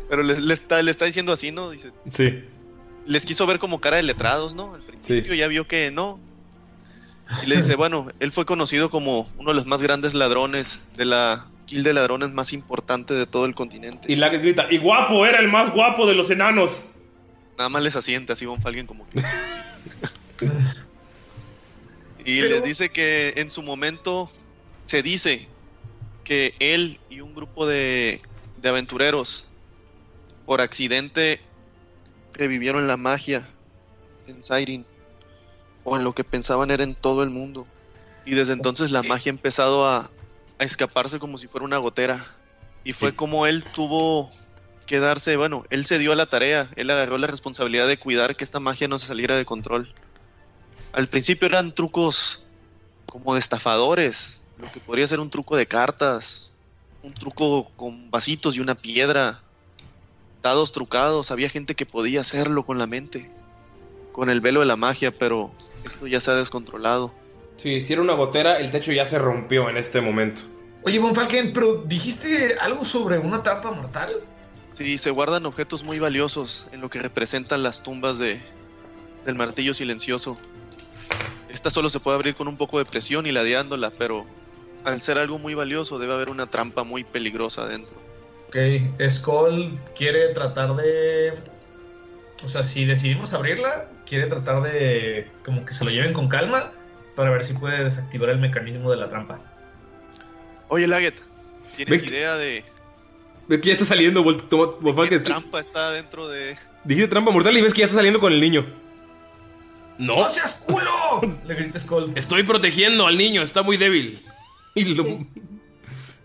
Pero 0.09 0.23
le, 0.23 0.39
le 0.41 0.53
está, 0.53 0.81
le 0.81 0.91
está 0.91 1.05
diciendo 1.05 1.31
así, 1.31 1.51
¿no? 1.51 1.69
Dice, 1.71 1.91
sí. 2.09 2.43
les 3.05 3.25
quiso 3.25 3.45
ver 3.47 3.59
como 3.59 3.79
cara 3.79 3.97
de 3.97 4.03
letrados, 4.03 4.55
¿no? 4.55 4.73
Al 4.75 4.81
principio 4.81 5.33
ya 5.33 5.47
vio 5.47 5.67
que 5.67 5.89
no. 5.89 6.19
Y 7.43 7.45
le 7.47 7.57
dice, 7.57 7.75
bueno, 7.77 8.09
él 8.19 8.31
fue 8.31 8.45
conocido 8.45 8.89
como 8.89 9.29
uno 9.37 9.51
de 9.51 9.55
los 9.55 9.65
más 9.65 9.81
grandes 9.81 10.13
ladrones 10.13 10.83
de 10.97 11.05
la 11.05 11.47
guilda 11.65 11.91
de 11.91 11.93
ladrones 11.93 12.31
más 12.31 12.51
importante 12.51 13.13
de 13.13 13.25
todo 13.25 13.45
el 13.45 13.55
continente. 13.55 14.11
Y 14.11 14.17
Lagues 14.17 14.41
grita: 14.41 14.67
¡Y 14.69 14.77
guapo! 14.79 15.25
Era 15.25 15.39
el 15.39 15.47
más 15.47 15.71
guapo 15.71 16.05
de 16.05 16.13
los 16.13 16.29
enanos. 16.29 16.85
Nada 17.57 17.69
más 17.69 17.83
les 17.83 17.95
asienta 17.95 18.33
así 18.33 18.45
Von 18.45 18.61
Falken 18.61 18.87
como 18.87 19.07
que... 19.07 19.21
y 22.25 22.41
les 22.41 22.63
dice 22.63 22.89
que 22.89 23.33
en 23.37 23.49
su 23.49 23.61
momento 23.61 24.29
se 24.83 25.03
dice 25.03 25.47
que 26.23 26.53
él 26.59 26.99
y 27.09 27.21
un 27.21 27.33
grupo 27.33 27.65
de, 27.65 28.21
de 28.61 28.69
aventureros 28.69 29.47
por 30.45 30.61
accidente 30.61 31.41
revivieron 32.33 32.87
la 32.87 32.97
magia 32.97 33.47
en 34.27 34.41
Siren 34.43 34.85
o 35.83 35.97
en 35.97 36.03
lo 36.03 36.13
que 36.13 36.23
pensaban 36.23 36.71
era 36.71 36.83
en 36.83 36.95
todo 36.95 37.23
el 37.23 37.29
mundo. 37.29 37.67
Y 38.25 38.35
desde 38.35 38.53
entonces 38.53 38.91
la 38.91 39.03
magia 39.03 39.31
ha 39.31 39.35
empezado 39.35 39.87
a, 39.87 40.09
a 40.59 40.63
escaparse 40.63 41.19
como 41.19 41.37
si 41.37 41.47
fuera 41.47 41.65
una 41.65 41.77
gotera. 41.77 42.23
Y 42.83 42.93
fue 42.93 43.15
como 43.15 43.45
él 43.45 43.63
tuvo 43.63 44.29
que 44.87 44.99
darse, 44.99 45.37
bueno, 45.37 45.65
él 45.69 45.85
se 45.85 45.99
dio 45.99 46.11
a 46.11 46.15
la 46.15 46.27
tarea, 46.27 46.69
él 46.75 46.89
agarró 46.89 47.17
la 47.17 47.27
responsabilidad 47.27 47.87
de 47.87 47.97
cuidar 47.97 48.35
que 48.35 48.43
esta 48.43 48.59
magia 48.59 48.87
no 48.87 48.97
se 48.97 49.07
saliera 49.07 49.37
de 49.37 49.45
control. 49.45 49.93
Al 50.93 51.07
principio 51.07 51.47
eran 51.47 51.73
trucos 51.73 52.45
como 53.05 53.33
de 53.33 53.39
estafadores, 53.39 54.40
lo 54.61 54.71
que 54.71 54.79
podría 54.79 55.07
ser 55.07 55.19
un 55.19 55.29
truco 55.29 55.55
de 55.57 55.65
cartas, 55.65 56.51
un 57.03 57.13
truco 57.13 57.69
con 57.75 58.11
vasitos 58.11 58.55
y 58.55 58.59
una 58.59 58.75
piedra, 58.75 59.41
dados 60.43 60.71
trucados, 60.71 61.31
había 61.31 61.49
gente 61.49 61.75
que 61.75 61.85
podía 61.85 62.21
hacerlo 62.21 62.65
con 62.65 62.77
la 62.77 62.85
mente, 62.85 63.29
con 64.11 64.29
el 64.29 64.39
velo 64.39 64.59
de 64.59 64.67
la 64.67 64.75
magia, 64.75 65.11
pero 65.11 65.51
esto 65.83 66.05
ya 66.05 66.21
se 66.21 66.31
ha 66.31 66.35
descontrolado. 66.35 67.11
Si 67.57 67.69
hiciera 67.69 68.01
una 68.01 68.13
gotera, 68.13 68.59
el 68.59 68.69
techo 68.69 68.91
ya 68.91 69.05
se 69.05 69.17
rompió 69.17 69.67
en 69.69 69.77
este 69.77 69.99
momento. 69.99 70.43
Oye, 70.83 70.99
Von 70.99 71.15
Falken, 71.15 71.53
pero 71.53 71.83
dijiste 71.85 72.55
algo 72.59 72.85
sobre 72.85 73.17
una 73.17 73.43
trampa 73.43 73.71
mortal. 73.71 74.11
Sí, 74.73 74.97
se 74.97 75.11
guardan 75.11 75.45
objetos 75.45 75.83
muy 75.83 75.99
valiosos 75.99 76.67
en 76.71 76.81
lo 76.81 76.89
que 76.89 76.99
representan 76.99 77.61
las 77.61 77.83
tumbas 77.83 78.17
de, 78.19 78.41
del 79.25 79.35
martillo 79.35 79.73
silencioso. 79.73 80.37
Esta 81.49 81.69
solo 81.69 81.89
se 81.89 81.99
puede 81.99 82.15
abrir 82.15 82.35
con 82.35 82.47
un 82.47 82.57
poco 82.57 82.79
de 82.79 82.85
presión 82.85 83.27
y 83.27 83.31
ladeándola, 83.31 83.91
pero 83.91 84.25
al 84.83 85.01
ser 85.01 85.17
algo 85.17 85.37
muy 85.37 85.53
valioso 85.53 85.99
debe 85.99 86.13
haber 86.13 86.29
una 86.29 86.47
trampa 86.47 86.83
muy 86.83 87.03
peligrosa 87.03 87.65
dentro. 87.65 87.95
Ok, 88.47 88.57
Skull 89.09 89.79
quiere 89.95 90.33
tratar 90.33 90.75
de... 90.75 91.33
O 92.43 92.47
sea, 92.47 92.63
si 92.63 92.85
decidimos 92.85 93.33
abrirla, 93.33 93.89
quiere 94.05 94.27
tratar 94.27 94.63
de 94.63 95.27
como 95.45 95.63
que 95.63 95.73
se 95.73 95.85
lo 95.85 95.91
lleven 95.91 96.13
con 96.13 96.27
calma 96.27 96.73
para 97.15 97.29
ver 97.29 97.43
si 97.45 97.53
puede 97.53 97.83
desactivar 97.83 98.29
el 98.29 98.39
mecanismo 98.39 98.89
de 98.89 98.97
la 98.97 99.09
trampa. 99.09 99.39
Oye, 100.69 100.87
Laget, 100.87 101.21
¿tienes 101.75 102.03
idea 102.03 102.35
de 102.35 102.63
Ve 103.47 103.59
que 103.59 103.67
ya 103.67 103.73
está 103.73 103.85
saliendo, 103.85 104.23
qué 105.09 105.19
trampa 105.19 105.59
está 105.59 105.91
dentro 105.91 106.27
de... 106.27 106.55
Dijiste 106.83 107.09
trampa 107.09 107.31
mortal 107.31 107.57
y 107.57 107.61
ves 107.61 107.73
que 107.73 107.79
ya 107.79 107.85
está 107.85 107.97
saliendo 107.97 108.19
con 108.19 108.31
el 108.31 108.39
niño. 108.39 108.65
No. 109.97 110.27
seas 110.29 110.63
culo! 110.65 111.37
Le 111.45 111.55
grita 111.55 111.79
Skull. 111.79 112.13
Estoy 112.15 112.43
protegiendo 112.43 113.07
al 113.07 113.17
niño, 113.17 113.41
está 113.41 113.61
muy 113.61 113.77
débil. 113.77 114.23
Y 114.75 114.93
lo, 114.95 115.05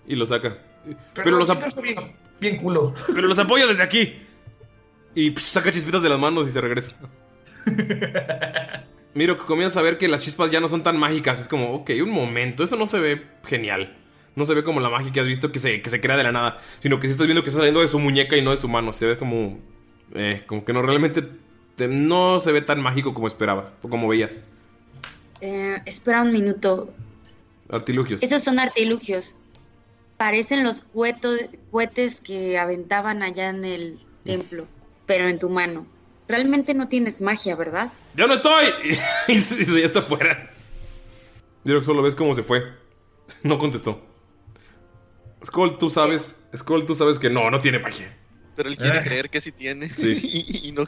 y 0.07 0.15
lo 0.17 0.25
saca. 0.27 0.59
Pero, 0.85 0.97
Pero 1.25 1.39
los, 1.39 1.49
siempre 1.49 1.67
ap- 1.69 1.73
fue 1.75 1.83
bien, 1.83 2.13
bien 2.41 2.57
culo. 2.59 2.95
pero 3.15 3.27
los 3.27 3.39
apoyo 3.39 3.67
desde 3.67 3.83
aquí. 3.83 4.15
Y 5.15 5.31
psh, 5.31 5.43
saca 5.43 5.73
chispitas 5.73 6.01
de 6.03 6.09
las 6.09 6.19
manos 6.19 6.47
y 6.47 6.51
se 6.53 6.61
regresa. 6.61 6.93
Miro 9.15 9.39
que 9.39 9.45
comienza 9.47 9.81
a 9.81 9.83
ver 9.83 9.97
que 9.99 10.09
las 10.09 10.21
chispas 10.23 10.51
ya 10.51 10.61
no 10.61 10.69
son 10.69 10.83
tan 10.83 10.99
mágicas. 10.99 11.41
Es 11.41 11.49
como, 11.49 11.73
ok, 11.75 11.91
un 12.03 12.11
momento, 12.11 12.63
eso 12.65 12.77
no 12.77 12.87
se 12.87 13.01
ve 13.01 13.23
genial. 13.45 13.97
No 14.35 14.45
se 14.45 14.53
ve 14.55 14.63
como 14.63 14.81
la 14.81 14.91
magia 14.91 15.11
que 15.11 15.21
has 15.21 15.27
visto 15.27 15.51
que 15.51 15.59
se, 15.59 15.81
que 15.81 15.89
se 15.89 16.01
crea 16.01 16.17
de 16.19 16.23
la 16.23 16.33
nada. 16.33 16.59
Sino 16.81 17.01
que 17.01 17.07
si 17.07 17.13
estás 17.13 17.27
viendo 17.27 17.43
que 17.43 17.49
está 17.49 17.59
saliendo 17.61 17.81
de 17.81 17.89
su 17.89 17.99
muñeca 17.99 18.37
y 18.37 18.43
no 18.43 18.51
de 18.51 18.59
su 18.59 18.69
mano. 18.69 18.93
Se 18.93 19.07
ve 19.07 19.17
como. 19.19 19.59
eh, 20.15 20.43
como 20.47 20.65
que 20.65 20.73
no 20.75 20.83
realmente. 20.83 21.25
te- 21.77 21.89
no 21.89 22.39
se 22.41 22.53
ve 22.53 22.61
tan 22.61 22.81
mágico 22.83 23.15
como 23.15 23.27
esperabas. 23.27 23.75
O 23.83 23.89
como 23.89 24.07
veías. 24.07 24.37
Eh, 25.41 25.81
espera 25.87 26.21
un 26.23 26.33
minuto. 26.33 26.93
Artilugios. 27.71 28.23
Esos 28.23 28.43
son 28.43 28.59
artilugios. 28.59 29.35
Parecen 30.17 30.63
los 30.65 30.81
cueto- 30.81 31.37
cohetes 31.71 32.21
que 32.21 32.59
aventaban 32.59 33.23
allá 33.23 33.51
en 33.51 33.65
el 33.65 33.99
templo, 34.25 34.67
pero 35.07 35.29
en 35.29 35.39
tu 35.39 35.51
mano. 35.51 35.87
Realmente 36.29 36.75
no 36.75 36.89
tienes 36.89 37.21
magia, 37.21 37.55
¿verdad? 37.55 37.93
¡Ya 38.17 38.27
no 38.27 38.35
estoy! 38.35 38.67
Y, 39.29 39.33
y 39.33 39.65
ya 39.81 39.85
está 39.85 40.03
fuera. 40.03 40.51
Que 41.65 41.83
solo 41.85 42.03
ves 42.03 42.15
cómo 42.15 42.35
se 42.35 42.43
fue. 42.43 42.63
No 43.43 43.59
contestó. 43.59 44.01
Skull, 45.45 45.79
tú 45.79 45.91
sabes. 45.91 46.35
Skull, 46.57 46.87
tú 46.87 46.95
sabes 46.95 47.19
que 47.19 47.29
no, 47.29 47.51
no 47.51 47.59
tiene 47.61 47.79
magia. 47.79 48.17
Pero 48.57 48.69
él 48.69 48.77
quiere 48.77 49.03
creer 49.03 49.29
que 49.29 49.41
sí 49.41 49.53
tiene. 49.53 49.89
Sí. 49.89 50.19
y, 50.23 50.69
y 50.69 50.73
no, 50.73 50.87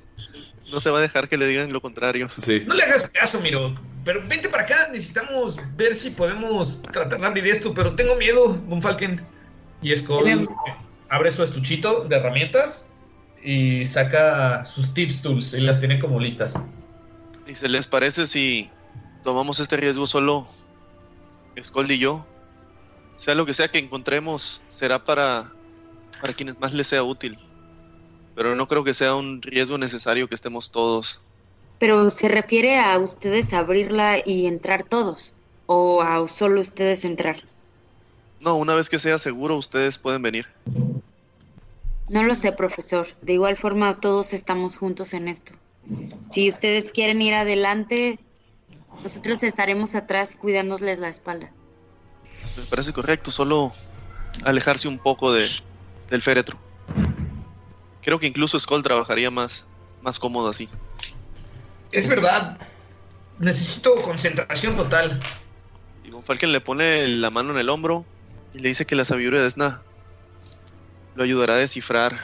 no 0.73 0.81
se 0.81 0.91
va 0.91 0.99
a 0.99 1.01
dejar 1.01 1.29
que 1.29 1.37
le 1.37 1.47
digan 1.47 1.73
lo 1.73 1.81
contrario. 1.81 2.29
Sí. 2.39 2.63
No 2.67 2.75
le 2.75 2.83
hagas 2.83 3.09
caso, 3.11 3.41
Miro. 3.41 3.75
Pero 4.05 4.23
vente 4.27 4.49
para 4.49 4.65
acá. 4.65 4.89
Necesitamos 4.93 5.57
ver 5.77 5.95
si 5.95 6.11
podemos 6.11 6.83
tratar 6.83 7.21
de 7.21 7.27
abrir 7.27 7.47
esto. 7.47 7.75
Pero 7.75 7.95
tengo 7.95 8.15
miedo, 8.17 8.55
Von 8.67 8.83
Falken. 8.83 9.21
Y 9.83 9.95
Skull 9.95 10.49
abre 11.09 11.31
su 11.31 11.43
estuchito 11.43 12.05
de 12.05 12.17
herramientas 12.17 12.87
y 13.43 13.87
saca 13.87 14.65
sus 14.65 14.93
tips 14.93 15.23
tools 15.23 15.55
y 15.55 15.61
las 15.61 15.79
tiene 15.79 15.99
como 15.99 16.19
listas. 16.21 16.55
¿Y 17.47 17.55
se 17.55 17.69
les 17.69 17.87
parece 17.87 18.27
si 18.27 18.71
tomamos 19.23 19.61
este 19.61 19.77
riesgo 19.77 20.07
solo 20.07 20.47
Skull 21.63 21.91
y 21.91 21.99
yo? 21.99 22.27
Sea 23.17 23.35
lo 23.35 23.47
que 23.47 23.55
sea 23.55 23.69
que 23.69 23.79
encontremos, 23.79 24.63
será 24.69 25.05
para, 25.05 25.51
para 26.21 26.33
quienes 26.33 26.59
más 26.61 26.73
les 26.73 26.87
sea 26.87 27.03
útil. 27.03 27.39
Pero 28.39 28.55
no 28.55 28.69
creo 28.69 28.85
que 28.85 28.95
sea 28.95 29.17
un 29.17 29.43
riesgo 29.43 29.79
necesario 29.79 30.29
que 30.29 30.37
estemos 30.37 30.71
todos. 30.71 31.21
Pero 31.81 32.09
se 32.09 32.29
refiere 32.29 32.79
a 32.79 32.97
ustedes 32.97 33.53
abrirla 33.53 34.19
y 34.25 34.47
entrar 34.47 34.85
todos. 34.85 35.35
O 35.67 36.03
a 36.03 36.29
solo 36.29 36.61
ustedes 36.61 37.05
entrar. 37.05 37.43
No, 38.39 38.55
una 38.55 38.75
vez 38.75 38.89
que 38.89 39.01
sea 39.01 39.19
seguro, 39.19 39.57
ustedes 39.57 39.99
pueden 39.99 40.23
venir. 40.23 40.47
No 42.09 42.23
lo 42.23 42.37
sé, 42.37 42.53
profesor. 42.53 43.09
De 43.23 43.33
igual 43.33 43.57
forma, 43.57 43.99
todos 43.99 44.33
estamos 44.33 44.77
juntos 44.77 45.15
en 45.15 45.27
esto. 45.27 45.55
Si 46.21 46.49
ustedes 46.49 46.93
quieren 46.93 47.21
ir 47.21 47.35
adelante, 47.35 48.21
nosotros 49.03 49.43
estaremos 49.43 49.97
atrás 49.97 50.37
cuidándoles 50.37 51.01
la 51.01 51.09
espalda. 51.09 51.51
Me 52.57 52.63
parece 52.71 52.93
correcto, 52.93 53.33
solo 53.33 53.73
alejarse 54.45 54.87
un 54.87 55.01
poco 55.01 55.33
de, 55.33 55.45
del 56.09 56.23
féretro. 56.23 56.68
Creo 58.09 58.19
que 58.19 58.27
incluso 58.27 58.59
Skull 58.59 58.83
trabajaría 58.83 59.31
más, 59.31 59.67
más 60.01 60.19
cómodo 60.19 60.49
así. 60.49 60.67
Es 61.93 62.09
verdad. 62.09 62.57
Necesito 63.39 63.95
concentración 63.97 64.79
total. 64.79 65.21
Y 66.07 66.09
Von 66.09 66.25
Falken 66.25 66.51
le 66.51 66.63
pone 66.63 67.07
la 67.07 67.29
mano 67.29 67.53
en 67.53 67.59
el 67.59 67.69
hombro 67.69 68.07
y 68.55 68.61
le 68.61 68.69
dice 68.69 68.87
que 68.87 68.97
la 68.97 69.05
sabiduría 69.05 69.43
de 69.43 69.47
Esna 69.47 69.83
lo 71.17 71.23
ayudará 71.23 71.57
a 71.57 71.59
descifrar 71.59 72.19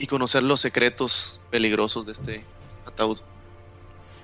y 0.00 0.08
conocer 0.08 0.42
los 0.42 0.60
secretos 0.60 1.40
peligrosos 1.52 2.04
de 2.04 2.10
este 2.10 2.44
ataúd. 2.84 3.20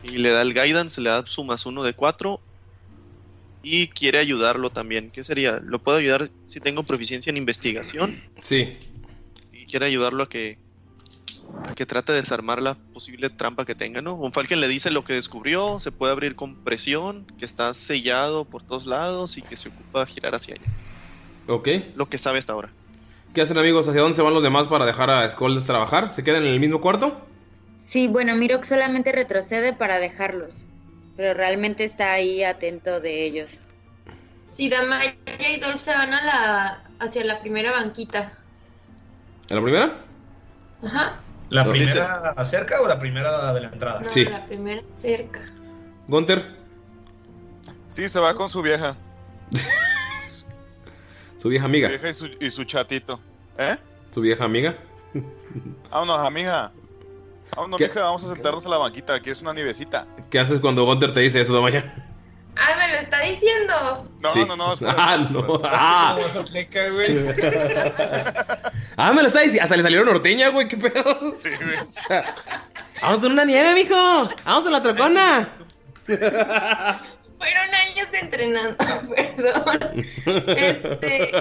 Y 0.02 0.18
le 0.18 0.32
da 0.32 0.42
el 0.42 0.54
guidance, 0.54 1.00
le 1.00 1.10
da 1.10 1.24
su 1.24 1.44
más 1.44 1.66
uno 1.66 1.84
de 1.84 1.94
cuatro 1.94 2.40
y 3.62 3.86
quiere 3.90 4.18
ayudarlo 4.18 4.70
también. 4.70 5.12
¿Qué 5.12 5.22
sería? 5.22 5.60
Lo 5.64 5.78
puedo 5.78 5.98
ayudar 5.98 6.30
si 6.48 6.58
tengo 6.58 6.82
proficiencia 6.82 7.30
en 7.30 7.36
investigación 7.36 8.20
Sí. 8.40 8.76
y 9.52 9.66
quiere 9.66 9.86
ayudarlo 9.86 10.24
a 10.24 10.26
que 10.26 10.63
que 11.74 11.86
trate 11.86 12.12
de 12.12 12.20
desarmar 12.20 12.62
la 12.62 12.74
posible 12.74 13.30
trampa 13.30 13.64
que 13.64 13.74
tenga, 13.74 14.02
¿no? 14.02 14.16
Von 14.16 14.32
Falken 14.32 14.60
le 14.60 14.68
dice 14.68 14.90
lo 14.90 15.04
que 15.04 15.14
descubrió, 15.14 15.80
se 15.80 15.92
puede 15.92 16.12
abrir 16.12 16.36
con 16.36 16.56
presión, 16.56 17.26
que 17.38 17.44
está 17.44 17.74
sellado 17.74 18.44
por 18.44 18.62
todos 18.62 18.86
lados 18.86 19.36
y 19.38 19.42
que 19.42 19.56
se 19.56 19.70
ocupa 19.70 20.00
de 20.00 20.06
girar 20.06 20.34
hacia 20.34 20.54
allá. 20.54 20.64
Ok. 21.46 21.68
Lo 21.96 22.08
que 22.08 22.18
sabe 22.18 22.38
hasta 22.38 22.52
ahora. 22.52 22.70
¿Qué 23.34 23.42
hacen 23.42 23.58
amigos? 23.58 23.88
¿Hacia 23.88 24.00
dónde 24.00 24.14
se 24.14 24.22
van 24.22 24.32
los 24.32 24.42
demás 24.42 24.68
para 24.68 24.86
dejar 24.86 25.10
a 25.10 25.28
Skull 25.28 25.64
trabajar? 25.64 26.12
¿Se 26.12 26.22
quedan 26.22 26.44
en 26.44 26.54
el 26.54 26.60
mismo 26.60 26.80
cuarto? 26.80 27.26
Sí, 27.74 28.08
bueno, 28.08 28.36
Mirok 28.36 28.64
solamente 28.64 29.12
retrocede 29.12 29.72
para 29.72 29.98
dejarlos. 29.98 30.64
Pero 31.16 31.34
realmente 31.34 31.84
está 31.84 32.12
ahí 32.12 32.44
atento 32.44 33.00
de 33.00 33.24
ellos. 33.24 33.60
Sí, 34.46 34.68
Damaya 34.68 35.16
y 35.50 35.58
Dolph 35.58 35.80
se 35.80 35.92
van 35.92 36.12
a 36.12 36.24
la, 36.24 36.84
hacia 37.00 37.24
la 37.24 37.40
primera 37.40 37.72
banquita. 37.72 38.32
¿En 39.48 39.56
la 39.56 39.62
primera? 39.62 40.04
Ajá. 40.82 41.23
¿La 41.54 41.62
No, 41.62 41.70
primera 41.70 42.34
cerca 42.44 42.80
o 42.80 42.88
la 42.88 42.98
primera 42.98 43.52
de 43.52 43.60
la 43.60 43.68
entrada? 43.68 44.00
No, 44.00 44.10
Sí. 44.10 44.24
la 44.24 44.44
primera 44.44 44.82
cerca. 44.98 45.40
Gunter, 46.08 46.44
Sí, 47.88 48.08
se 48.08 48.18
va 48.18 48.34
con 48.34 48.48
su 48.48 48.60
vieja. 48.60 48.96
su 51.38 51.48
vieja 51.48 51.64
amiga. 51.66 51.86
Su 51.86 51.92
vieja 51.92 52.08
y 52.10 52.14
su, 52.14 52.26
y 52.40 52.50
su 52.50 52.64
chatito. 52.64 53.20
¿Eh? 53.56 53.76
Su 54.10 54.20
vieja 54.20 54.42
amiga. 54.44 54.76
Vámonos, 55.92 56.18
amiga. 56.26 56.72
Vámonos, 57.54 57.78
¿Qué? 57.78 57.86
mija, 57.86 58.02
vamos 58.02 58.24
a 58.24 58.34
sentarnos 58.34 58.66
a 58.66 58.70
la 58.70 58.78
banquita. 58.78 59.20
¿Quieres 59.20 59.40
una 59.42 59.52
nievecita? 59.52 60.08
¿Qué 60.28 60.40
haces 60.40 60.58
cuando 60.58 60.84
Gunter 60.84 61.12
te 61.12 61.20
dice 61.20 61.40
eso, 61.40 61.54
Damaya? 61.54 61.94
¡Ah, 62.56 62.76
me 62.78 62.88
lo 62.88 62.94
está 63.00 63.20
diciendo! 63.20 64.04
No, 64.20 64.30
Sí. 64.30 64.44
no, 64.46 64.56
no. 64.56 64.72
espera, 64.74 64.94
Ah, 64.96 65.16
no. 65.18 65.60
Ah, 65.64 66.16
güey. 66.90 67.18
ah, 68.96 69.12
me 69.12 69.22
lo 69.22 69.28
está 69.28 69.40
diciendo. 69.40 69.64
Hasta 69.64 69.76
le 69.76 69.82
salieron 69.82 70.06
norteña, 70.06 70.48
güey. 70.48 70.68
¿Qué 70.68 70.76
pedo? 70.76 71.34
Sí, 71.36 71.48
güey. 71.60 71.78
Vamos 73.02 73.24
a 73.24 73.26
una 73.26 73.44
nieve, 73.44 73.74
mijo. 73.74 74.30
Vamos 74.44 74.66
a 74.66 74.70
la 74.70 74.82
trocona. 74.82 75.48
Fueron 76.06 77.74
años 77.74 78.08
entrenando, 78.12 78.76
perdón. 79.14 80.06
Este. 80.56 81.32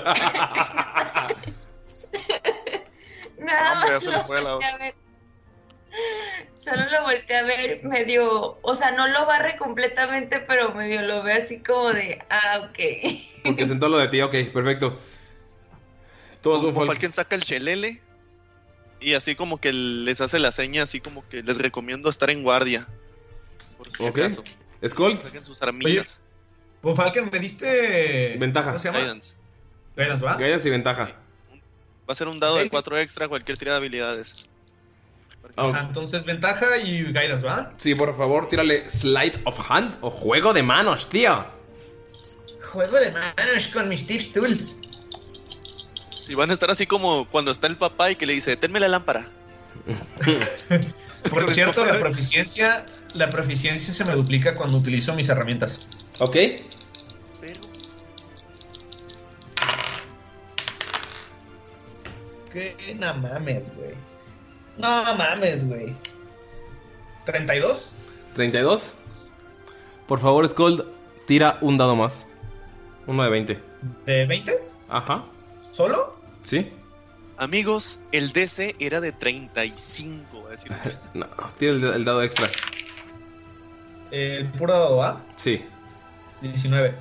Nada 3.38 3.74
Hombre, 3.74 3.90
ya 3.90 4.78
más 4.80 4.94
Solo 6.58 6.90
lo 6.90 7.02
volteé 7.04 7.36
a 7.38 7.44
ver 7.44 7.84
medio, 7.84 8.58
o 8.62 8.76
sea, 8.76 8.92
no 8.92 9.08
lo 9.08 9.26
barre 9.26 9.58
completamente, 9.58 10.40
pero 10.40 10.74
medio 10.74 11.02
lo 11.02 11.22
ve 11.24 11.34
así 11.34 11.62
como 11.62 11.92
de, 11.92 12.20
ah, 12.30 12.62
ok. 12.70 12.80
Porque 13.44 13.68
sentó 13.68 13.90
lo 13.90 13.98
de 13.98 14.08
ti. 14.08 14.22
Ok, 14.22 14.32
perfecto. 14.54 14.98
Fal- 16.42 16.86
Falken 16.88 17.12
saca 17.12 17.36
el 17.36 17.42
chelele 17.44 18.02
y 19.00 19.14
así 19.14 19.36
como 19.36 19.60
que 19.62 19.72
les 19.74 20.20
hace 20.22 20.40
la 20.40 20.52
seña, 20.52 20.84
así 20.84 21.00
como 21.00 21.28
que 21.30 21.44
les 21.44 21.58
recomiendo 21.58 22.10
estar 22.10 22.30
en 22.30 22.44
guardia. 22.44 22.88
Por 23.78 23.92
si 23.92 24.04
Ok. 24.04 24.18
acaso. 24.20 24.44
Skull, 24.86 25.20
Saquen 25.20 25.46
sus. 25.46 25.60
Von 26.82 26.96
Falken, 26.96 27.30
me 27.32 27.40
diste. 27.40 28.36
Ventaja. 28.38 28.72
¿Cómo 28.72 28.80
se 28.80 28.88
llama? 28.90 29.00
Guidance. 29.00 29.36
Guidance, 29.96 30.26
¿va? 30.26 30.36
Guidance 30.38 30.68
y 30.68 30.72
ventaja. 30.72 31.04
Va 32.10 32.12
a 32.12 32.16
ser 32.16 32.28
un 32.28 32.40
dado 32.40 32.58
de 32.58 32.64
Ok. 32.66 32.72
4 32.72 32.98
extra 32.98 33.28
cualquier 33.30 33.58
tirada 33.58 33.80
de 33.80 33.86
habilidades. 33.86 34.50
Entonces 35.56 36.26
ventaja 36.26 36.78
y 36.78 37.04
guidance, 37.04 37.46
¿va? 37.46 37.74
Sí, 37.78 37.94
por 37.94 38.16
favor, 38.18 38.48
tírale 38.48 38.90
Slide 38.90 39.42
of 39.46 39.60
Hand 39.70 39.98
o 40.02 40.10
juego 40.10 40.54
de 40.54 40.64
manos, 40.64 41.08
tío. 41.10 41.46
Juego 42.72 42.98
de 43.00 43.12
manos 43.12 43.68
con 43.72 43.88
mis 43.88 44.08
tips 44.08 44.32
tools. 44.34 44.80
Y 46.28 46.36
van 46.36 46.50
a 46.50 46.54
estar 46.54 46.72
así 46.72 46.88
como 46.88 47.28
cuando 47.30 47.52
está 47.52 47.68
el 47.68 47.78
papá 47.78 48.10
y 48.10 48.16
que 48.16 48.26
le 48.26 48.34
dice, 48.34 48.58
tenme 48.58 48.80
la 48.80 48.88
lámpara. 48.88 49.28
Por 51.30 51.50
cierto, 51.50 51.86
la 51.86 52.00
proficiencia, 52.00 52.86
la 53.14 53.30
proficiencia 53.30 53.94
se 53.94 54.06
me 54.06 54.14
duplica 54.14 54.56
cuando 54.56 54.78
utilizo 54.78 55.14
mis 55.16 55.30
herramientas. 55.30 55.88
Ok. 56.20 56.38
Pero 57.40 57.60
Que 62.52 62.96
no 63.00 63.14
mames, 63.16 63.76
güey. 63.76 64.13
No 64.78 65.16
mames, 65.16 65.68
güey. 65.68 65.94
¿32? 67.26 67.92
32. 68.36 68.96
Por 70.08 70.20
favor, 70.20 70.48
Skull, 70.48 70.86
tira 71.26 71.58
un 71.62 71.78
dado 71.78 71.96
más. 71.96 72.26
Uno 73.08 73.24
de 73.24 73.30
20. 73.30 73.60
¿De 74.06 74.26
20? 74.26 74.54
Ajá. 74.90 75.24
¿Solo? 75.72 76.18
¿Sí? 76.44 76.72
amigos, 77.38 78.00
el 78.14 78.32
DC 78.32 78.76
era 78.80 79.02
de 79.02 79.12
35. 79.12 80.44
va 80.44 80.48
a 80.50 80.52
decir. 80.52 80.72
No, 81.14 81.28
tira 81.58 81.74
el, 81.74 81.84
el 81.84 82.06
dado 82.06 82.22
extra. 82.24 82.50
El 84.12 84.48
puro 84.52 84.74
dado 84.74 85.04
A, 85.04 85.22
Sí. 85.36 85.64
19. 86.42 86.94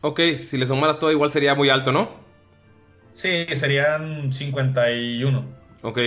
Ok, 0.00 0.20
si 0.36 0.56
le 0.56 0.66
sumaras 0.66 0.98
todo 0.98 1.10
igual 1.12 1.30
sería 1.30 1.54
muy 1.54 1.68
alto, 1.68 1.92
¿no? 1.92 2.08
Sí, 3.14 3.46
serían 3.54 4.32
51. 4.32 5.44
Ok. 5.82 5.98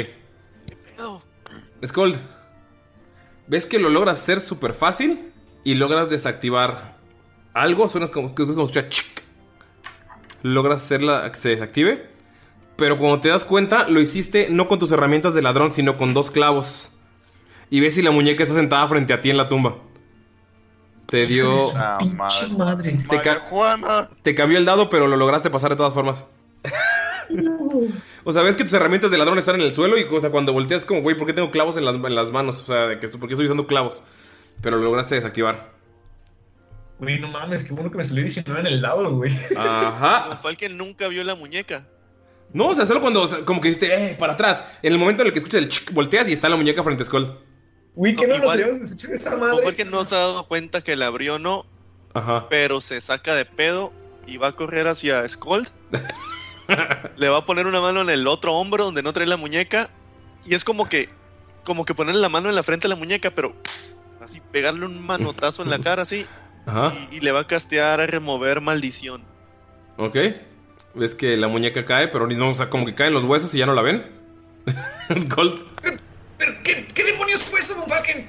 Skull, 1.85 2.15
¿ves 3.47 3.65
que 3.65 3.79
lo 3.79 3.89
logras 3.89 4.19
hacer 4.19 4.39
súper 4.39 4.73
fácil? 4.73 5.31
Y 5.63 5.75
logras 5.75 6.09
desactivar 6.09 6.97
algo, 7.53 7.87
suenas 7.89 8.09
como, 8.09 8.33
como, 8.33 8.53
como 8.53 8.63
escucha 8.67 8.89
chic. 8.89 9.21
Logras 10.43 10.83
hacerla 10.83 11.29
que 11.31 11.37
se 11.37 11.49
desactive. 11.49 12.09
Pero 12.77 12.97
cuando 12.97 13.19
te 13.19 13.29
das 13.29 13.45
cuenta, 13.45 13.87
lo 13.87 13.99
hiciste 13.99 14.47
no 14.49 14.67
con 14.67 14.79
tus 14.79 14.91
herramientas 14.91 15.33
de 15.35 15.41
ladrón, 15.43 15.71
sino 15.71 15.97
con 15.97 16.13
dos 16.15 16.31
clavos. 16.31 16.93
Y 17.69 17.79
ves 17.79 17.93
si 17.95 18.01
la 18.01 18.09
muñeca 18.11 18.41
está 18.43 18.55
sentada 18.55 18.87
frente 18.87 19.13
a 19.13 19.21
ti 19.21 19.29
en 19.29 19.37
la 19.37 19.47
tumba. 19.49 19.77
Te 21.05 21.27
dio. 21.27 21.47
Ah, 21.77 21.97
Pinche 21.99 22.47
madre. 22.57 22.93
Te, 23.07 23.21
ca- 23.21 23.41
Juana. 23.49 24.09
te 24.23 24.33
cambió 24.33 24.57
el 24.57 24.65
dado, 24.65 24.89
pero 24.89 25.07
lo 25.07 25.15
lograste 25.17 25.49
pasar 25.51 25.69
de 25.71 25.75
todas 25.75 25.93
formas. 25.93 26.25
O 28.23 28.33
sea, 28.33 28.43
ves 28.43 28.55
que 28.55 28.63
tus 28.63 28.73
herramientas 28.73 29.09
de 29.11 29.17
ladrón 29.17 29.37
están 29.37 29.55
en 29.55 29.61
el 29.61 29.73
suelo 29.73 29.97
y 29.97 30.03
o 30.03 30.19
sea, 30.19 30.29
cuando 30.29 30.53
volteas 30.53 30.85
como, 30.85 31.01
güey, 31.01 31.17
¿por 31.17 31.25
qué 31.27 31.33
tengo 31.33 31.49
clavos 31.51 31.77
en 31.77 31.85
las, 31.85 31.95
en 31.95 32.15
las 32.15 32.31
manos? 32.31 32.61
O 32.61 32.65
sea, 32.65 32.87
de 32.87 32.99
que 32.99 33.05
esto- 33.05 33.19
¿por 33.19 33.27
qué 33.27 33.33
estoy 33.33 33.45
usando 33.45 33.65
clavos? 33.67 34.03
Pero 34.61 34.77
lo 34.77 34.83
lograste 34.83 35.15
desactivar. 35.15 35.71
Güey, 36.99 37.19
no 37.19 37.29
mames, 37.29 37.63
qué 37.63 37.73
bueno 37.73 37.89
que 37.89 37.97
me 37.97 38.03
salió 38.03 38.21
19 38.23 38.59
en 38.61 38.67
el 38.67 38.81
lado, 38.81 39.15
güey. 39.15 39.31
Ajá. 39.57 40.37
Falken 40.41 40.77
nunca 40.77 41.07
vio 41.07 41.23
la 41.23 41.33
muñeca. 41.33 41.87
No, 42.53 42.67
o 42.67 42.75
sea, 42.75 42.85
solo 42.85 43.01
cuando 43.01 43.23
o 43.23 43.27
sea, 43.27 43.39
como 43.45 43.59
que 43.61 43.69
dijiste, 43.69 44.11
eh, 44.11 44.15
para 44.19 44.33
atrás. 44.33 44.63
En 44.83 44.93
el 44.93 44.99
momento 44.99 45.23
en 45.23 45.27
el 45.27 45.33
que 45.33 45.39
escuchas 45.39 45.61
el 45.61 45.69
chic, 45.69 45.91
volteas 45.93 46.27
y 46.29 46.33
está 46.33 46.47
la 46.49 46.57
muñeca 46.57 46.83
frente 46.83 47.01
a 47.03 47.05
Skull. 47.07 47.39
Güey, 47.95 48.15
que 48.15 48.27
no 48.27 48.37
nos 48.37 48.53
habíamos 48.53 48.79
deshecho 48.81 49.07
de 49.07 49.15
esa 49.15 49.31
Como 49.31 49.61
Falken 49.63 49.89
no 49.89 50.03
se 50.03 50.15
ha 50.15 50.19
dado 50.19 50.47
cuenta 50.47 50.81
que 50.81 50.95
la 50.95 51.07
abrió 51.07 51.39
no, 51.39 51.65
Ajá. 52.13 52.47
pero 52.49 52.81
se 52.81 53.01
saca 53.01 53.35
de 53.35 53.45
pedo 53.45 53.91
y 54.27 54.37
va 54.37 54.47
a 54.47 54.51
correr 54.55 54.87
hacia 54.87 55.27
Skold. 55.27 55.67
Le 57.17 57.29
va 57.29 57.37
a 57.37 57.45
poner 57.45 57.67
una 57.67 57.81
mano 57.81 58.01
en 58.01 58.09
el 58.09 58.27
otro 58.27 58.53
hombro 58.53 58.85
donde 58.85 59.03
no 59.03 59.13
trae 59.13 59.27
la 59.27 59.37
muñeca. 59.37 59.89
Y 60.45 60.55
es 60.55 60.63
como 60.63 60.89
que, 60.89 61.09
como 61.63 61.85
que 61.85 61.93
ponerle 61.93 62.21
la 62.21 62.29
mano 62.29 62.49
en 62.49 62.55
la 62.55 62.63
frente 62.63 62.87
a 62.87 62.89
la 62.89 62.95
muñeca, 62.95 63.31
pero 63.31 63.55
así 64.21 64.41
pegarle 64.51 64.85
un 64.85 65.05
manotazo 65.05 65.63
en 65.63 65.69
la 65.69 65.79
cara 65.79 66.03
así. 66.03 66.25
Ajá. 66.65 66.93
Y, 67.11 67.17
y 67.17 67.19
le 67.21 67.31
va 67.31 67.41
a 67.41 67.47
castear 67.47 68.01
a 68.01 68.07
remover 68.07 68.61
maldición. 68.61 69.23
Ok. 69.97 70.17
Ves 70.93 71.15
que 71.15 71.37
la 71.37 71.47
muñeca 71.47 71.85
cae, 71.85 72.07
pero 72.07 72.27
no, 72.27 72.49
o 72.49 72.53
sea, 72.53 72.69
como 72.69 72.85
que 72.85 72.95
caen 72.95 73.13
los 73.13 73.23
huesos 73.23 73.53
y 73.55 73.59
ya 73.59 73.65
no 73.65 73.73
la 73.73 73.81
ven. 73.81 74.05
Skull. 75.21 75.67
¿Qué, 76.63 76.87
qué 76.93 77.03
demonios 77.03 77.43
fue 77.43 77.59
eso, 77.59 77.75
Falken? 77.87 78.27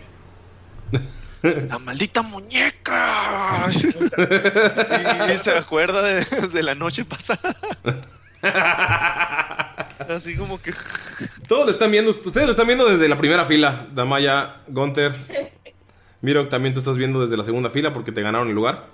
¡La 1.68 1.78
maldita 1.80 2.22
muñeca! 2.22 3.66
y, 3.68 5.32
y 5.32 5.38
se 5.38 5.56
acuerda 5.56 6.02
de, 6.02 6.24
de 6.48 6.62
la 6.62 6.74
noche 6.74 7.04
pasada. 7.04 7.56
Así 10.08 10.36
como 10.36 10.60
que. 10.60 10.72
Todos 11.46 11.66
lo 11.66 11.70
están 11.70 11.90
viendo, 11.90 12.10
ustedes 12.10 12.46
lo 12.46 12.50
están 12.52 12.66
viendo 12.66 12.88
desde 12.88 13.08
la 13.08 13.16
primera 13.16 13.44
fila. 13.44 13.86
Damaya, 13.92 14.56
Gunter. 14.68 15.14
Miro, 16.20 16.48
también 16.48 16.74
tú 16.74 16.80
estás 16.80 16.96
viendo 16.96 17.20
desde 17.20 17.36
la 17.36 17.44
segunda 17.44 17.70
fila 17.70 17.92
porque 17.92 18.12
te 18.12 18.22
ganaron 18.22 18.48
el 18.48 18.54
lugar. 18.54 18.86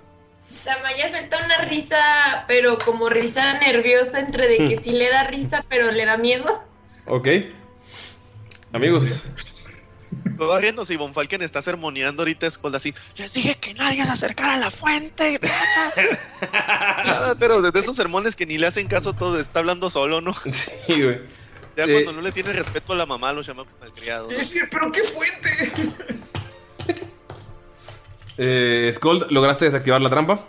Tamaya 0.64 1.08
suelta 1.08 1.38
una 1.44 1.58
risa, 1.62 2.44
pero 2.46 2.78
como 2.78 3.08
risa 3.08 3.58
nerviosa 3.60 4.20
entre 4.20 4.48
de 4.48 4.68
que 4.68 4.76
sí 4.82 4.92
le 4.92 5.08
da 5.10 5.24
risa, 5.24 5.64
pero 5.68 5.90
le 5.92 6.04
da 6.04 6.16
miedo. 6.16 6.62
Ok. 7.06 7.28
Amigos, 8.72 9.26
Riéndose 10.60 10.94
y 10.94 10.96
Von 10.96 11.12
Falken 11.12 11.42
está 11.42 11.60
sermoneando 11.62 12.22
ahorita 12.22 12.46
a 12.46 12.50
Skull 12.50 12.74
así. 12.74 12.94
Les 13.16 13.32
dije 13.34 13.56
que 13.56 13.74
nadie 13.74 14.04
se 14.04 14.10
acercara 14.12 14.54
a 14.54 14.58
la 14.58 14.70
fuente. 14.70 15.40
Nada, 17.04 17.34
pero 17.38 17.60
desde 17.60 17.80
esos 17.80 17.96
sermones 17.96 18.36
que 18.36 18.46
ni 18.46 18.56
le 18.58 18.66
hacen 18.68 18.86
caso 18.86 19.12
todo, 19.12 19.38
está 19.38 19.58
hablando 19.60 19.90
solo, 19.90 20.20
¿no? 20.20 20.32
Sí, 20.52 21.02
güey. 21.02 21.20
Ya 21.76 21.84
Eh, 21.84 21.92
cuando 21.92 22.12
no 22.12 22.22
le 22.22 22.32
tiene 22.32 22.52
respeto 22.52 22.92
a 22.92 22.96
la 22.96 23.06
mamá, 23.06 23.32
lo 23.32 23.42
llama 23.42 23.64
malcriado. 23.80 24.28
Sí, 24.40 24.58
pero 24.70 24.90
qué 24.92 25.02
fuente. 25.04 25.48
eh, 28.38 28.90
Skull, 28.94 29.26
¿lograste 29.30 29.64
desactivar 29.64 30.00
la 30.00 30.10
trampa? 30.10 30.44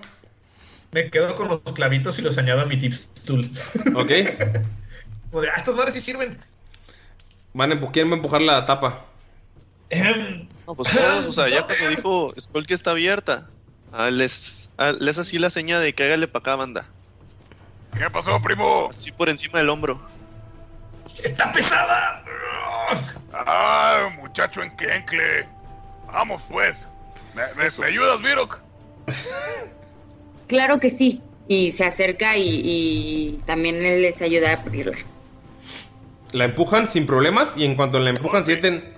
Me 0.92 1.10
quedo 1.12 1.36
con 1.36 1.48
los 1.50 1.62
clavitos 1.74 2.18
y 2.20 2.22
los 2.24 2.38
añado 2.38 2.62
a 2.62 2.66
mi 2.66 2.78
tips 2.78 3.10
tool. 3.26 3.50
Ok. 3.96 4.12
Ah, 5.34 5.54
estas 5.58 5.76
madres 5.76 5.94
sí 5.94 6.02
sirven. 6.02 6.40
Van 7.54 7.72
a 7.72 7.76
empu- 7.76 7.92
¿Quién 7.92 8.08
va 8.10 8.14
a 8.14 8.16
empujar 8.16 8.42
la 8.42 8.66
tapa? 8.66 9.06
No, 10.68 10.76
pues 10.76 10.92
todos, 10.94 11.26
o 11.26 11.32
sea, 11.32 11.50
ya 11.50 11.66
cuando 11.66 11.90
dijo 11.90 12.34
Skull 12.40 12.68
que 12.68 12.74
está 12.76 12.92
abierta, 12.92 13.50
ah, 13.92 14.10
les, 14.12 14.74
ah, 14.78 14.92
les 15.00 15.18
así 15.18 15.40
la 15.40 15.50
seña 15.50 15.80
de 15.80 15.94
que 15.94 16.04
hágale 16.04 16.28
para 16.28 16.42
acá, 16.42 16.56
banda. 16.56 16.86
¿Qué 17.98 18.08
pasó, 18.10 18.40
primo? 18.42 18.90
Así 18.92 19.12
por 19.12 19.30
encima 19.30 19.58
del 19.60 19.70
hombro. 19.70 20.00
¡Está 21.24 21.52
pesada! 21.52 22.24
Ah, 23.34 24.10
muchacho 24.22 24.62
enclencle. 24.62 25.48
Vamos, 26.08 26.42
pues. 26.50 26.88
¿Me, 27.34 27.42
me- 27.56 27.70
me 27.80 27.86
ayudas, 27.88 28.22
Virok? 28.22 28.60
Claro 30.48 30.80
que 30.80 30.90
sí. 30.90 31.22
Y 31.48 31.72
se 31.72 31.86
acerca 31.86 32.38
y, 32.38 32.44
y 32.64 33.42
también 33.46 33.84
él 33.84 34.04
les 34.04 34.22
ayuda 34.22 34.52
a 34.52 34.54
abrirla. 34.54 34.98
La 36.32 36.46
empujan 36.46 36.86
sin 36.88 37.08
problemas 37.08 37.58
y 37.58 37.66
en 37.66 37.76
cuanto 37.76 37.98
la 38.00 38.12
empujan 38.12 38.46
sienten, 38.46 38.94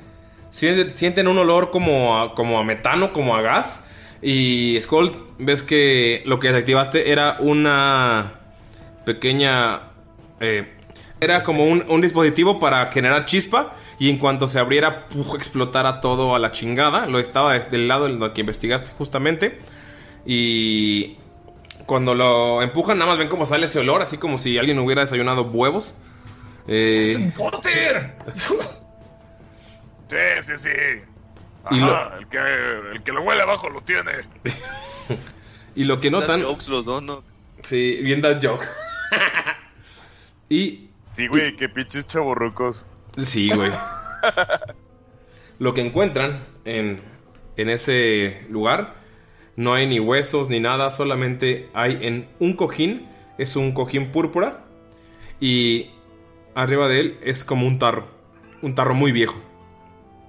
sienten, 0.51 1.27
un 1.27 1.37
olor 1.39 1.71
como 1.71 2.19
a, 2.19 2.35
como 2.35 2.59
a 2.59 2.63
metano, 2.63 3.11
como 3.13 3.35
a 3.35 3.41
gas. 3.41 3.83
Y 4.21 4.77
Skull, 4.81 5.15
ves 5.39 5.63
que 5.63 6.21
lo 6.25 6.39
que 6.39 6.49
desactivaste 6.49 7.11
era 7.11 7.37
una 7.39 8.33
pequeña... 9.05 9.81
eh, 10.39 10.77
era 11.19 11.43
como 11.43 11.65
un, 11.65 11.83
un 11.87 12.01
dispositivo 12.01 12.59
para 12.59 12.91
generar 12.91 13.25
chispa 13.25 13.75
y 13.99 14.09
en 14.09 14.17
cuanto 14.17 14.47
se 14.47 14.57
abriera, 14.57 15.07
¡puf! 15.07 15.35
explotara 15.35 16.01
todo 16.01 16.33
a 16.35 16.39
la 16.39 16.51
chingada. 16.51 17.05
Lo 17.05 17.19
estaba 17.19 17.53
de- 17.53 17.69
del 17.69 17.87
lado 17.87 18.07
lo 18.07 18.33
que 18.33 18.41
investigaste 18.41 18.91
justamente. 18.97 19.59
Y 20.25 21.17
cuando 21.85 22.15
lo 22.15 22.61
empujan, 22.63 22.97
nada 22.97 23.11
más 23.11 23.19
ven 23.19 23.27
cómo 23.27 23.45
sale 23.45 23.67
ese 23.67 23.77
olor, 23.79 24.01
así 24.01 24.17
como 24.17 24.37
si 24.39 24.57
alguien 24.57 24.79
hubiera 24.79 25.01
desayunado 25.01 25.43
huevos. 25.43 25.93
Eh. 26.67 27.31
Sí, 30.11 30.17
sí, 30.41 30.57
sí. 30.57 30.69
Y 31.71 31.79
el, 31.79 32.27
que, 32.27 32.37
el 32.91 33.01
que 33.01 33.13
lo 33.13 33.21
huele 33.21 33.43
abajo 33.43 33.69
lo 33.69 33.79
tiene. 33.79 34.11
y 35.75 35.85
lo 35.85 36.01
que 36.01 36.11
notan. 36.11 36.43
jokes 36.43 36.67
los 36.67 36.85
dos, 36.85 37.01
¿no? 37.01 37.23
Sí, 37.63 37.99
bien 38.01 38.21
dad 38.21 38.41
jokes. 38.43 38.67
y. 40.49 40.89
Sí, 41.07 41.27
güey, 41.27 41.55
qué 41.55 41.69
pinches 41.69 42.07
chaborrucos. 42.07 42.87
Sí, 43.15 43.49
güey. 43.55 43.71
lo 45.59 45.73
que 45.73 45.79
encuentran 45.79 46.45
en, 46.65 47.01
en 47.55 47.69
ese 47.69 48.45
lugar 48.49 48.95
no 49.55 49.73
hay 49.73 49.87
ni 49.87 50.01
huesos 50.01 50.49
ni 50.49 50.59
nada, 50.59 50.89
solamente 50.89 51.69
hay 51.73 51.99
en 52.01 52.27
un 52.39 52.57
cojín, 52.57 53.07
es 53.37 53.55
un 53.55 53.71
cojín 53.73 54.11
púrpura 54.11 54.65
y 55.39 55.91
arriba 56.53 56.89
de 56.89 56.99
él 56.99 57.19
es 57.23 57.45
como 57.45 57.65
un 57.65 57.79
tarro, 57.79 58.09
un 58.61 58.75
tarro 58.75 58.93
muy 58.93 59.13
viejo. 59.13 59.41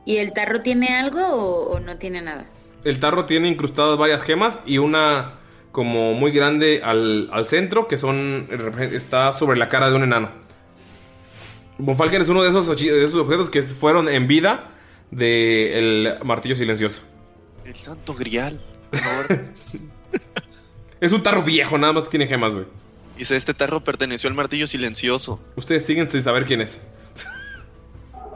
¿Y 0.05 0.17
el 0.19 0.33
tarro 0.33 0.61
tiene 0.63 0.97
algo 0.97 1.21
o, 1.27 1.75
o 1.75 1.81
no 1.81 1.97
tiene 1.99 2.23
nada? 2.23 2.47
El 2.85 2.99
tarro 2.99 3.27
tiene 3.27 3.49
incrustadas 3.49 3.97
varias 3.97 4.23
gemas 4.23 4.61
y 4.67 4.79
una 4.79 5.35
como 5.71 6.13
muy 6.15 6.31
grande 6.33 6.83
al, 6.85 7.31
al 7.33 7.47
centro 7.47 7.89
que 7.89 7.97
son 7.97 8.49
está 8.93 9.33
sobre 9.33 9.59
la 9.59 9.69
cara 9.69 9.89
de 9.89 9.97
un 9.97 10.03
enano. 10.03 10.31
Bonfalken 11.79 12.23
es 12.23 12.29
uno 12.29 12.43
de 12.43 12.51
esos, 12.51 12.67
de 12.79 13.05
esos 13.05 13.21
objetos 13.21 13.49
que 13.51 13.63
fueron 13.63 14.09
en 14.09 14.29
vida 14.29 14.71
del 15.11 16.19
martillo 16.25 16.55
silencioso. 16.55 17.03
El 17.65 17.77
santo 17.77 18.15
grial. 18.15 18.61
Es 21.01 21.11
un 21.11 21.21
tarro 21.21 21.43
viejo, 21.43 21.77
nada 21.79 21.93
más 21.93 22.09
tiene 22.09 22.29
gemas, 22.29 22.55
güey. 22.55 22.65
Dice, 23.19 23.37
este 23.37 23.55
tarro 23.55 23.83
perteneció 23.83 24.29
al 24.29 24.37
martillo 24.37 24.69
silencioso. 24.69 25.43
Ustedes 25.57 25.85
siguen 25.85 26.09
sin 26.09 26.23
saber 26.23 26.45
quién 26.45 26.61
es. 26.61 26.81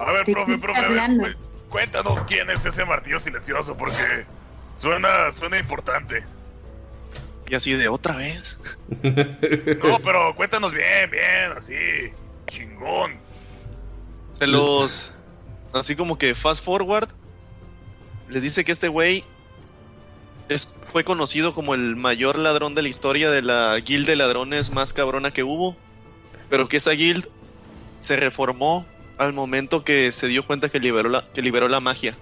A 0.01 0.11
ver, 0.11 0.27
¿De 0.27 0.33
profe, 0.33 0.59
profe, 0.59 0.81
a 0.81 0.89
ver, 0.89 1.37
cuéntanos 1.69 2.25
quién 2.25 2.51
es 2.51 2.65
ese 2.65 2.85
martillo 2.85 3.21
silencioso, 3.21 3.77
porque 3.77 4.27
suena, 4.77 5.31
suena 5.33 5.59
importante. 5.59 6.25
Y 7.49 7.55
así 7.55 7.73
de 7.75 7.89
otra 7.89 8.17
vez. 8.17 8.61
No, 9.83 10.01
pero 10.01 10.35
cuéntanos 10.35 10.73
bien, 10.73 11.11
bien, 11.11 11.53
así, 11.57 11.75
chingón. 12.47 13.19
Se 14.33 14.47
los. 14.47 15.19
Así 15.73 15.95
como 15.97 16.19
que 16.19 16.35
fast 16.35 16.65
forward. 16.65 17.09
Les 18.29 18.43
dice 18.43 18.65
que 18.65 18.73
este 18.73 18.89
güey. 18.89 19.25
Es, 20.49 20.75
fue 20.85 21.03
conocido 21.03 21.53
como 21.55 21.75
el 21.75 21.97
mayor 21.97 22.39
ladrón 22.39 22.75
de 22.77 22.83
la 22.83 22.89
historia 22.89 23.31
de 23.31 23.43
la 23.43 23.79
guild 23.81 24.07
de 24.07 24.17
ladrones 24.17 24.73
más 24.73 24.93
cabrona 24.93 25.33
que 25.33 25.43
hubo. 25.43 25.77
Pero 26.49 26.69
que 26.69 26.77
esa 26.77 26.93
guild 26.93 27.29
se 27.99 28.17
reformó 28.17 28.87
al 29.19 29.33
momento 29.33 29.85
que 29.85 30.13
se 30.13 30.29
dio 30.29 30.47
cuenta 30.47 30.69
que 30.69 30.81
liberó 30.81 31.09
la, 31.09 31.29
que 31.33 31.43
liberó 31.43 31.69
la 31.69 31.81
magia. 31.81 32.15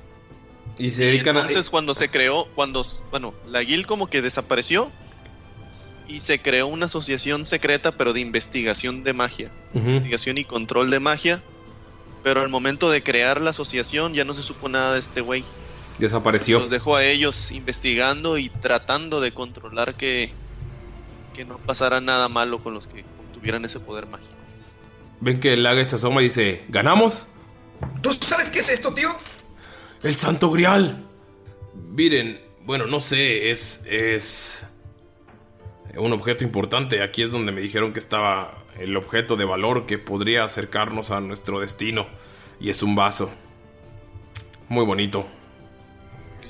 Y 0.79 0.91
se 0.91 1.05
dedican 1.05 1.37
a. 1.37 1.41
Entonces 1.41 1.71
cuando 1.71 1.95
se 1.95 2.09
creó, 2.09 2.47
cuando, 2.55 2.85
bueno, 3.11 3.35
la 3.47 3.63
guild 3.63 3.87
como 3.87 4.09
que 4.09 4.23
desapareció 4.23 4.91
y 6.09 6.21
se 6.21 6.39
creó 6.39 6.67
una 6.67 6.87
asociación 6.87 7.47
secreta, 7.47 7.93
pero 7.93 8.13
de 8.13 8.21
investigación 8.21 9.05
de 9.05 9.13
magia. 9.13 9.51
Investigación 9.75 10.39
y 10.39 10.45
control 10.45 10.91
de 10.91 11.01
magia. 11.01 11.43
Pero 12.23 12.41
al 12.41 12.49
momento 12.49 12.91
de 12.91 13.03
crear 13.03 13.41
la 13.41 13.51
asociación 13.51 14.15
ya 14.15 14.25
no 14.25 14.35
se 14.35 14.43
supo 14.43 14.69
nada 14.69 14.95
de 14.95 15.01
este 15.01 15.21
güey. 15.21 15.45
Desapareció. 15.99 16.59
Los 16.59 16.71
dejó 16.71 16.97
a 16.97 17.05
ellos 17.05 17.53
investigando 17.53 18.39
y 18.39 18.49
tratando 18.49 19.21
de 19.21 19.33
controlar 19.33 19.95
que, 19.95 20.33
que 21.35 21.45
no 21.45 21.59
pasara 21.59 22.01
nada 22.01 22.29
malo 22.29 22.63
con 22.63 22.75
los 22.75 22.87
que 22.87 23.05
tuvieran 23.33 23.65
ese 23.65 23.79
poder 23.79 24.07
mágico. 24.07 24.34
Ven 25.25 25.41
que 25.41 25.55
el 25.55 25.63
Laget 25.63 25.89
se 25.89 25.97
asoma 25.97 26.21
y 26.21 26.25
dice: 26.25 26.67
¿Ganamos? 26.69 27.27
¿Tú 28.03 28.13
sabes 28.13 28.51
qué 28.51 28.59
es 28.59 28.71
esto, 28.71 28.93
tío? 28.93 29.09
¡El 30.03 30.17
Santo 30.17 30.51
Grial! 30.51 31.03
Miren, 31.93 32.43
bueno, 32.67 32.87
no 32.87 33.01
sé, 33.01 33.51
es. 33.51 33.83
es. 33.87 34.67
un 35.97 36.13
objeto 36.13 36.45
importante. 36.45 37.03
Aquí 37.03 37.23
es 37.23 37.33
donde 37.33 37.53
me 37.53 37.63
dijeron 37.63 37.95
que 37.95 38.01
estaba 38.01 38.65
el 38.79 38.95
objeto 38.99 39.37
de 39.37 39.47
valor 39.47 39.87
que 39.87 39.97
podría 39.97 40.45
acercarnos 40.45 41.11
a 41.11 41.21
nuestro 41.21 41.59
destino. 41.59 42.07
Y 42.61 42.69
es 42.69 42.83
un 42.83 42.95
vaso. 42.95 43.31
Muy 44.69 44.85
bonito. 44.85 45.27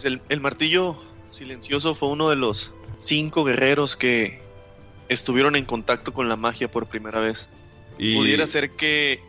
El, 0.03 0.21
el 0.29 0.41
martillo 0.41 0.97
silencioso 1.31 1.95
fue 1.95 2.09
uno 2.09 2.29
de 2.29 2.35
los 2.35 2.75
cinco 2.99 3.45
guerreros 3.45 3.97
que 3.97 4.43
estuvieron 5.09 5.55
en 5.55 5.65
contacto 5.65 6.13
con 6.13 6.29
la 6.29 6.35
magia 6.35 6.69
por 6.69 6.87
primera 6.87 7.21
vez. 7.21 7.49
Y- 7.99 8.17
Pudiera 8.17 8.47
ser 8.47 8.71
que 8.71 9.21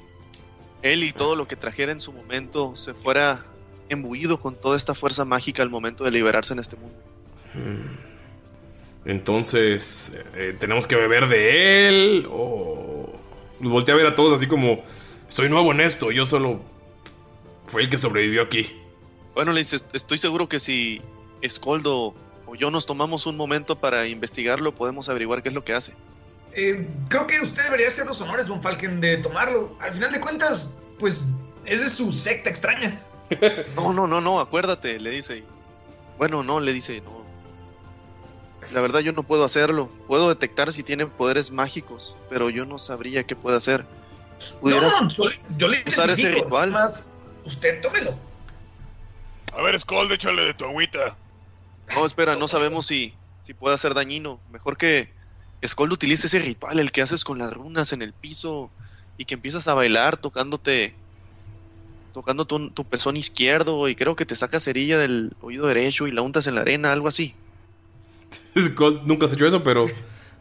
él 0.82 1.04
y 1.04 1.12
todo 1.12 1.36
lo 1.36 1.48
que 1.48 1.56
trajera 1.56 1.92
en 1.92 2.02
su 2.02 2.12
momento 2.14 2.76
se 2.76 2.94
fuera 2.94 3.46
embuido 3.90 4.40
con 4.40 4.56
toda 4.56 4.76
esta 4.78 4.94
fuerza 4.94 5.26
mágica 5.26 5.62
al 5.64 5.70
momento 5.70 6.04
de 6.04 6.12
liberarse 6.12 6.54
en 6.54 6.60
este 6.60 6.76
mundo. 6.76 6.98
Mm. 7.54 9.10
Entonces, 9.10 10.14
eh, 10.36 10.56
¿tenemos 10.60 10.88
que 10.88 10.96
beber 10.96 11.28
de 11.28 11.88
él? 11.88 12.28
O. 12.32 13.12
Los 13.62 13.72
volteé 13.72 13.94
a 13.94 13.98
ver 13.98 14.08
a 14.08 14.16
todos 14.16 14.36
así 14.38 14.48
como. 14.48 14.84
Soy 15.28 15.50
nuevo 15.50 15.72
en 15.72 15.82
esto, 15.82 16.12
yo 16.12 16.26
solo. 16.26 16.60
Fue 17.68 17.84
el 17.84 17.90
que 17.90 17.98
sobrevivió 17.98 18.42
aquí. 18.44 18.68
Bueno, 19.34 19.52
le 19.52 19.60
dice, 19.60 19.78
estoy 19.94 20.18
seguro 20.18 20.48
que 20.48 20.60
si 20.60 21.02
Escoldo 21.42 22.14
o 22.48 22.56
yo 22.56 22.72
nos 22.72 22.86
tomamos 22.86 23.26
un 23.26 23.38
momento 23.38 23.76
para 23.76 24.08
investigarlo, 24.08 24.74
podemos 24.74 25.10
averiguar 25.10 25.42
qué 25.44 25.50
es 25.50 25.56
lo 25.56 25.64
que 25.64 25.74
hace. 25.74 25.94
Eh, 26.54 26.88
creo 27.10 27.28
que 27.28 27.40
usted 27.42 27.64
debería 27.64 27.88
hacer 27.88 28.06
los 28.06 28.22
honores, 28.22 28.48
Von 28.48 28.62
Falken, 28.62 29.02
de 29.02 29.18
tomarlo. 29.18 29.76
Al 29.82 29.94
final 29.94 30.12
de 30.12 30.20
cuentas, 30.22 30.78
pues, 31.00 31.28
es 31.66 31.82
de 31.82 31.90
su 31.90 32.12
secta 32.12 32.50
extraña. 32.50 33.02
No, 33.76 33.92
no, 33.92 34.06
no, 34.08 34.22
no, 34.22 34.40
acuérdate, 34.40 35.00
le 35.00 35.10
dice. 35.10 35.44
Bueno, 36.18 36.44
no, 36.44 36.60
le 36.60 36.72
dice, 36.74 37.02
no. 37.02 37.26
La 38.72 38.82
verdad 38.82 39.00
yo 39.00 39.12
no 39.14 39.24
puedo 39.24 39.44
hacerlo. 39.44 39.90
Puedo 40.08 40.30
detectar 40.30 40.72
si 40.72 40.84
tiene 40.84 41.08
poderes 41.08 41.52
mágicos, 41.52 42.16
pero 42.30 42.50
yo 42.50 42.66
no 42.66 42.78
sabría 42.80 43.24
qué 43.26 43.36
puede 43.36 43.58
hacer. 43.58 43.86
¿Pudieras 44.62 45.02
No, 45.02 45.10
yo, 45.10 45.26
le- 45.30 45.40
yo 45.58 45.68
le 45.68 45.84
usar 45.88 46.10
ese 46.10 46.32
ritual? 46.32 46.72
Más, 46.72 47.08
usted 47.46 47.82
tómelo. 47.82 48.16
A 49.54 49.62
ver, 49.62 49.80
Skull, 49.80 50.12
échale 50.12 50.44
de 50.44 50.54
tu 50.54 50.66
agüita. 50.66 51.18
No, 51.96 52.06
espera, 52.06 52.36
no 52.36 52.48
sabemos 52.48 52.86
si, 52.88 53.18
si 53.40 53.54
puede 53.54 53.78
ser 53.78 53.94
dañino. 53.94 54.40
Mejor 54.50 54.78
que 54.78 55.15
Skold 55.68 55.94
utilice 55.94 56.28
ese 56.28 56.40
ritual, 56.40 56.80
el 56.80 56.92
que 56.92 57.02
haces 57.02 57.24
con 57.24 57.38
las 57.40 57.54
runas 57.54 57.94
en 57.94 58.02
el 58.02 58.14
piso 58.14 58.72
y 59.18 59.26
que 59.26 59.36
empiezas 59.36 59.68
a 59.68 59.74
bailar 59.74 60.18
tocándote 60.18 60.94
tocando 62.14 62.46
tu, 62.46 62.70
tu 62.70 62.86
pezón 62.86 63.18
izquierdo 63.18 63.90
y 63.90 63.96
creo 63.96 64.16
que 64.16 64.26
te 64.26 64.36
sacas 64.36 64.64
cerilla 64.64 64.98
del 64.98 65.34
oído 65.42 65.68
derecho 65.68 66.08
y 66.08 66.14
la 66.14 66.22
untas 66.22 66.48
en 66.48 66.56
la 66.56 66.62
arena, 66.62 66.94
algo 66.94 67.10
así. 67.10 67.36
Skull 68.58 69.02
nunca 69.06 69.26
has 69.26 69.34
hecho 69.34 69.46
eso, 69.46 69.64
pero 69.64 69.88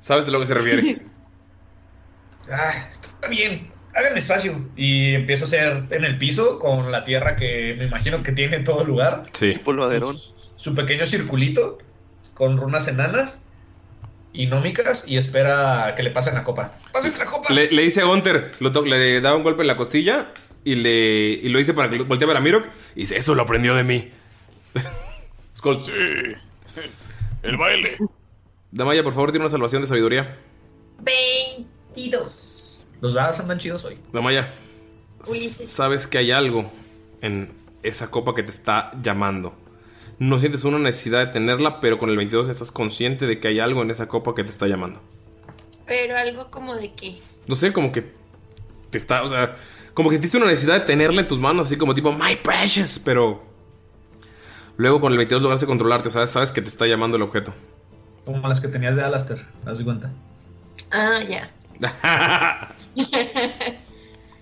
sabes 0.00 0.26
de 0.26 0.32
lo 0.32 0.40
que 0.40 0.46
se 0.46 0.54
refiere. 0.54 1.02
Ah, 2.50 2.86
está 2.90 3.28
bien. 3.28 3.72
Háganme 3.94 4.18
espacio. 4.18 4.68
Y 4.76 5.14
empieza 5.14 5.44
a 5.44 5.46
hacer 5.46 5.84
en 5.88 6.04
el 6.04 6.18
piso 6.18 6.58
con 6.58 6.92
la 6.92 7.02
tierra 7.02 7.36
que 7.36 7.74
me 7.78 7.86
imagino 7.86 8.22
que 8.22 8.32
tiene 8.32 8.56
en 8.56 8.64
todo 8.64 8.82
el 8.82 8.88
lugar. 8.88 9.30
Sí. 9.32 9.52
Polvaderón. 9.64 10.14
Su, 10.14 10.50
su 10.54 10.74
pequeño 10.74 11.06
circulito 11.06 11.78
con 12.34 12.58
runas 12.58 12.86
enanas 12.86 13.43
y 14.34 14.46
nómicas 14.46 15.08
y 15.08 15.16
espera 15.16 15.94
que 15.96 16.02
le 16.02 16.10
pasen 16.10 16.34
la 16.34 16.44
copa. 16.44 16.76
¡Pásenme 16.92 17.16
la 17.18 17.24
copa! 17.24 17.52
Le, 17.54 17.70
le 17.70 17.82
dice 17.82 18.02
a 18.02 18.04
Gunter, 18.04 18.50
lo 18.60 18.70
to- 18.72 18.84
le 18.84 19.20
da 19.22 19.34
un 19.34 19.42
golpe 19.42 19.62
en 19.62 19.68
la 19.68 19.76
costilla 19.78 20.32
y, 20.64 20.74
le, 20.74 20.90
y 21.42 21.48
lo 21.48 21.58
dice 21.58 21.72
para 21.72 21.88
que 21.88 21.98
voltee 22.02 22.24
a 22.26 22.28
ver 22.28 22.36
a 22.36 22.40
Mirok. 22.40 22.66
Y 22.96 23.00
dice, 23.00 23.16
eso 23.16 23.34
lo 23.34 23.42
aprendió 23.42 23.74
de 23.74 23.84
mí. 23.84 24.10
Skull. 25.56 25.80
Sí. 25.82 25.92
El 27.42 27.56
baile. 27.56 27.96
Damaya, 28.72 29.02
por 29.04 29.12
favor, 29.14 29.30
tiene 29.30 29.44
una 29.44 29.50
salvación 29.52 29.82
de 29.82 29.88
sabiduría. 29.88 30.36
22. 31.00 32.80
Los 33.00 33.14
dados 33.14 33.38
andan 33.40 33.58
chidos 33.58 33.84
hoy. 33.84 33.98
Damaya, 34.12 34.48
Ulises. 35.26 35.68
sabes 35.68 36.06
que 36.06 36.18
hay 36.18 36.30
algo 36.32 36.70
en 37.20 37.52
esa 37.82 38.10
copa 38.10 38.34
que 38.34 38.42
te 38.42 38.50
está 38.50 38.92
llamando. 39.02 39.54
No 40.18 40.38
sientes 40.38 40.64
una 40.64 40.78
necesidad 40.78 41.26
de 41.26 41.32
tenerla, 41.32 41.80
pero 41.80 41.98
con 41.98 42.08
el 42.10 42.16
22 42.16 42.48
estás 42.48 42.70
consciente 42.70 43.26
de 43.26 43.40
que 43.40 43.48
hay 43.48 43.60
algo 43.60 43.82
en 43.82 43.90
esa 43.90 44.06
copa 44.08 44.34
que 44.34 44.44
te 44.44 44.50
está 44.50 44.66
llamando. 44.66 45.00
Pero 45.86 46.16
algo 46.16 46.50
como 46.50 46.76
de 46.76 46.92
qué. 46.92 47.18
No 47.46 47.56
sé, 47.56 47.72
como 47.72 47.92
que 47.92 48.12
te 48.90 48.98
está, 48.98 49.22
o 49.22 49.28
sea, 49.28 49.56
como 49.92 50.08
que 50.08 50.14
sentiste 50.16 50.36
una 50.38 50.46
necesidad 50.46 50.74
de 50.74 50.86
tenerla 50.86 51.20
en 51.20 51.26
tus 51.26 51.38
manos, 51.40 51.66
así 51.66 51.76
como 51.76 51.94
tipo, 51.94 52.12
my 52.12 52.36
precious, 52.36 52.98
pero 52.98 53.42
luego 54.76 55.00
con 55.00 55.12
el 55.12 55.18
22 55.18 55.42
lograste 55.42 55.66
controlarte, 55.66 56.08
o 56.08 56.12
sea, 56.12 56.26
sabes 56.26 56.52
que 56.52 56.62
te 56.62 56.68
está 56.68 56.86
llamando 56.86 57.16
el 57.16 57.22
objeto. 57.22 57.52
Como 58.24 58.46
las 58.48 58.60
que 58.60 58.68
tenías 58.68 58.96
de 58.96 59.02
Alastair, 59.02 59.44
haz 59.66 59.78
de 59.78 59.84
cuenta. 59.84 60.10
Ah, 60.90 61.20
ya. 61.28 61.50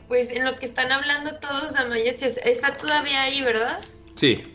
Pues 0.09 0.29
en 0.29 0.45
lo 0.45 0.59
que 0.59 0.67
están 0.67 0.93
hablando 0.93 1.37
todos, 1.39 1.73
es- 2.05 2.37
está 2.45 2.75
todavía 2.75 3.23
ahí, 3.23 3.41
¿verdad? 3.43 3.81
sí. 4.15 4.52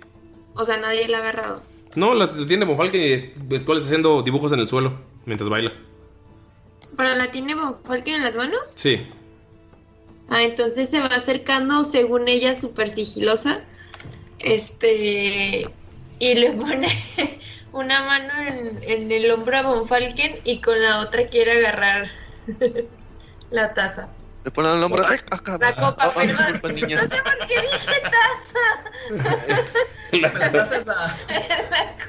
O 0.57 0.65
sea, 0.65 0.77
nadie 0.77 1.07
la 1.07 1.17
ha 1.17 1.21
agarrado. 1.21 1.61
No, 1.95 2.13
la, 2.13 2.27
tiene 2.27 2.65
Von 2.65 2.77
Falken 2.77 3.01
y 3.01 3.57
Skull 3.57 3.77
está 3.77 3.87
haciendo 3.87 4.21
dibujos 4.21 4.51
en 4.51 4.59
el 4.59 4.67
suelo 4.67 4.99
mientras 5.25 5.49
baila. 5.49 5.71
¿Para 6.95 7.15
la 7.15 7.31
tiene 7.31 7.55
Von 7.55 7.77
Falken 7.83 8.15
en 8.15 8.23
las 8.23 8.35
manos? 8.35 8.59
Sí. 8.75 9.01
Ah, 10.29 10.43
entonces 10.43 10.89
se 10.89 10.99
va 10.99 11.07
acercando, 11.07 11.83
según 11.83 12.27
ella, 12.27 12.55
súper 12.55 12.89
sigilosa. 12.89 13.61
Este. 14.39 15.69
Y 16.19 16.35
le 16.35 16.51
pone 16.51 16.87
una 17.71 18.03
mano 18.03 18.33
en, 18.47 18.79
en 18.83 19.11
el 19.11 19.31
hombro 19.31 19.57
a 19.57 19.61
Von 19.61 19.87
Falken 19.87 20.35
y 20.43 20.59
con 20.61 20.81
la 20.81 20.99
otra 20.99 21.27
quiere 21.27 21.53
agarrar 21.53 22.09
la 23.51 23.73
taza. 23.73 24.09
Le 24.47 24.51
ponen 24.51 24.75
el 24.75 24.79
nombre. 24.79 25.03
¡Ay, 25.05 25.17
acá! 25.29 25.57
La 25.59 25.75
copa, 25.75 26.05
Ah, 26.05 26.13
ay, 26.15 26.27
perdón. 26.29 26.53
disculpa, 26.53 26.71
niña. 26.71 26.95
No 26.95 27.01
sé 27.01 27.21
por 27.21 27.47
qué 27.47 27.61
dije 27.63 28.01
taza. 29.11 29.61
La 30.39 30.51
taza 30.53 30.77
esa. 30.77 31.17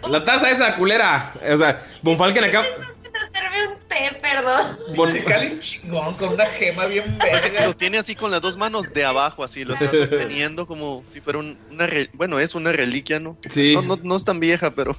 La 0.08 0.22
taza 0.24 0.50
esa 0.52 0.76
culera. 0.76 1.34
O 1.52 1.58
sea, 1.58 1.82
Von 2.00 2.16
Falken 2.16 2.44
acá. 2.44 2.62
Serve 2.62 3.66
un 3.66 3.78
té, 3.88 4.20
perdón. 4.22 4.78
Cali 5.26 5.58
chingón 5.58 6.14
con 6.14 6.34
una 6.34 6.46
gema 6.46 6.86
bien 6.86 7.18
verga. 7.18 7.66
Lo 7.66 7.74
tiene 7.74 7.98
así 7.98 8.14
con 8.14 8.30
las 8.30 8.40
dos 8.40 8.56
manos 8.56 8.92
de 8.92 9.04
abajo, 9.04 9.42
así 9.42 9.64
lo 9.64 9.74
está 9.74 9.90
sosteniendo 9.90 10.64
como 10.68 11.02
si 11.12 11.20
fuera 11.20 11.40
un- 11.40 11.58
una. 11.72 11.88
re- 11.88 12.08
Bueno, 12.12 12.38
es 12.38 12.54
una 12.54 12.70
reliquia, 12.70 13.18
¿no? 13.18 13.36
Sí. 13.50 13.74
No, 13.74 13.82
no, 13.82 13.98
no 14.00 14.14
es 14.14 14.24
tan 14.24 14.38
vieja, 14.38 14.70
pero. 14.76 14.96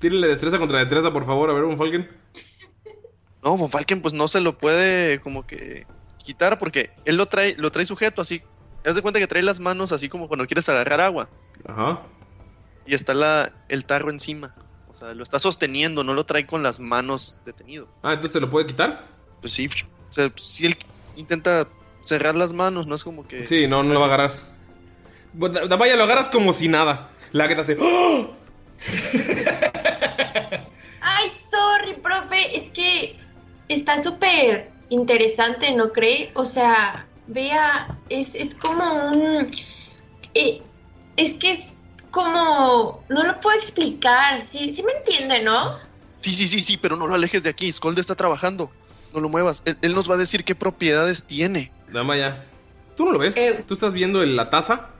Tírenle 0.00 0.26
destreza 0.26 0.58
contra 0.58 0.80
destreza, 0.80 1.12
por 1.12 1.24
favor, 1.24 1.50
a 1.50 1.52
ver, 1.52 1.62
Von 1.62 1.78
Falken. 1.78 2.10
No, 3.44 3.56
Von 3.56 3.70
Falken, 3.70 4.02
pues 4.02 4.12
no 4.12 4.26
se 4.26 4.40
lo 4.40 4.58
puede 4.58 5.20
como 5.20 5.46
que 5.46 5.86
quitar 6.30 6.58
porque 6.58 6.90
él 7.04 7.16
lo 7.16 7.26
trae, 7.26 7.56
lo 7.58 7.72
trae 7.72 7.84
sujeto 7.84 8.22
así. 8.22 8.40
Haz 8.86 8.94
de 8.94 9.02
cuenta 9.02 9.18
que 9.18 9.26
trae 9.26 9.42
las 9.42 9.58
manos 9.58 9.90
así 9.90 10.08
como 10.08 10.28
cuando 10.28 10.46
quieres 10.46 10.68
agarrar 10.68 11.00
agua. 11.00 11.28
Ajá. 11.66 12.02
Y 12.86 12.94
está 12.94 13.14
la, 13.14 13.52
el 13.68 13.84
tarro 13.84 14.10
encima. 14.10 14.54
O 14.88 14.94
sea, 14.94 15.12
lo 15.12 15.24
está 15.24 15.40
sosteniendo, 15.40 16.04
no 16.04 16.14
lo 16.14 16.24
trae 16.24 16.46
con 16.46 16.62
las 16.62 16.78
manos 16.78 17.40
detenido. 17.44 17.88
Ah, 18.02 18.12
entonces 18.12 18.34
te 18.34 18.40
lo 18.40 18.48
puede 18.48 18.68
quitar. 18.68 19.08
Pues 19.40 19.52
sí, 19.52 19.66
o 19.66 20.12
sea, 20.12 20.32
si 20.36 20.66
él 20.66 20.76
intenta 21.16 21.66
cerrar 22.00 22.36
las 22.36 22.52
manos, 22.52 22.86
no 22.86 22.94
es 22.94 23.02
como 23.02 23.26
que. 23.26 23.44
Sí, 23.46 23.66
no, 23.66 23.82
no 23.82 23.92
lo 23.92 24.00
va 24.00 24.06
a 24.06 24.08
agarrar. 24.08 24.38
Vaya, 25.32 25.96
lo 25.96 26.04
agarras 26.04 26.28
como 26.28 26.52
si 26.52 26.68
nada. 26.68 27.10
La 27.32 27.48
que 27.48 27.56
te 27.56 27.60
hace. 27.60 27.76
¡Oh! 27.80 28.36
Ay, 31.00 31.30
sorry, 31.30 31.94
profe. 32.00 32.56
Es 32.56 32.70
que 32.70 33.16
está 33.68 33.98
súper 33.98 34.69
interesante, 34.90 35.72
¿no 35.72 35.92
cree? 35.92 36.30
O 36.34 36.44
sea, 36.44 37.06
vea, 37.26 37.88
es, 38.08 38.34
es 38.34 38.54
como 38.54 39.10
un... 39.10 39.50
eh, 40.34 40.62
es 41.16 41.34
que 41.34 41.52
es 41.52 41.72
como... 42.10 43.02
No 43.08 43.24
lo 43.24 43.40
puedo 43.40 43.56
explicar. 43.56 44.40
Sí, 44.42 44.70
sí 44.70 44.82
me 44.82 44.92
entiende, 44.92 45.42
¿no? 45.42 45.78
Sí, 46.20 46.34
sí, 46.34 46.46
sí, 46.46 46.60
sí, 46.60 46.76
pero 46.76 46.96
no 46.96 47.06
lo 47.06 47.14
alejes 47.14 47.42
de 47.42 47.50
aquí. 47.50 47.72
Skold 47.72 47.98
está 47.98 48.14
trabajando. 48.14 48.70
No 49.14 49.20
lo 49.20 49.28
muevas. 49.28 49.62
Él, 49.64 49.78
él 49.80 49.94
nos 49.94 50.08
va 50.10 50.14
a 50.14 50.18
decir 50.18 50.44
qué 50.44 50.54
propiedades 50.54 51.24
tiene. 51.24 51.72
Damaya. 51.88 52.44
Tú 52.96 53.06
no 53.06 53.12
lo 53.12 53.18
ves. 53.18 53.36
Eh. 53.36 53.64
Tú 53.66 53.74
estás 53.74 53.92
viendo 53.92 54.22
en 54.22 54.36
la 54.36 54.50
taza. 54.50 54.90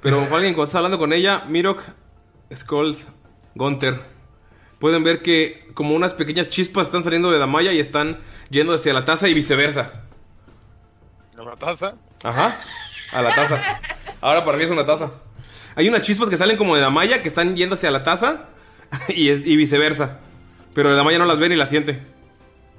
Pero 0.00 0.20
Falken, 0.26 0.54
cuando 0.54 0.64
estás 0.64 0.76
hablando 0.76 0.98
con 0.98 1.12
ella, 1.12 1.44
Mirok, 1.48 1.82
Skold, 2.54 2.96
Gunter, 3.54 4.00
pueden 4.78 5.02
ver 5.02 5.22
que 5.22 5.68
como 5.74 5.94
unas 5.94 6.14
pequeñas 6.14 6.48
chispas 6.48 6.86
están 6.86 7.02
saliendo 7.02 7.30
de 7.30 7.38
Damaya 7.38 7.72
y 7.72 7.80
están 7.80 8.18
yendo 8.50 8.74
hacia 8.74 8.92
la 8.92 9.04
taza 9.04 9.28
y 9.28 9.34
viceversa. 9.34 10.02
¿A 11.38 11.42
la 11.42 11.56
taza? 11.56 11.94
Ajá, 12.22 12.58
a 13.12 13.22
la 13.22 13.34
taza. 13.34 13.80
Ahora 14.20 14.44
para 14.44 14.56
mí 14.58 14.64
es 14.64 14.70
una 14.70 14.86
taza. 14.86 15.10
Hay 15.74 15.88
unas 15.88 16.02
chispas 16.02 16.30
que 16.30 16.36
salen 16.36 16.56
como 16.56 16.74
de 16.74 16.80
Damaya 16.80 17.22
que 17.22 17.28
están 17.28 17.54
yendo 17.56 17.74
hacia 17.74 17.90
la 17.90 18.02
taza 18.02 18.44
y, 19.08 19.28
es- 19.28 19.42
y 19.44 19.56
viceversa. 19.56 20.18
Pero 20.74 20.94
Damaya 20.94 21.18
no 21.18 21.26
las 21.26 21.38
ve 21.38 21.48
ni 21.48 21.56
las 21.56 21.68
siente. 21.70 22.00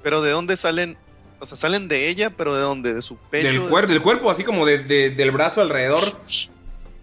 Pero 0.02 0.22
¿de 0.22 0.30
dónde 0.30 0.56
salen? 0.56 0.96
O 1.40 1.46
sea, 1.46 1.56
salen 1.56 1.86
de 1.86 2.08
ella, 2.08 2.30
pero 2.30 2.54
¿de 2.54 2.60
dónde? 2.62 2.94
¿De 2.94 3.02
su 3.02 3.16
pecho? 3.16 3.46
Del, 3.46 3.62
cuer- 3.62 3.86
del 3.86 4.02
cuerpo, 4.02 4.30
así 4.30 4.42
como 4.42 4.66
de- 4.66 4.78
de- 4.78 5.10
del 5.10 5.30
brazo 5.30 5.60
alrededor. 5.60 6.02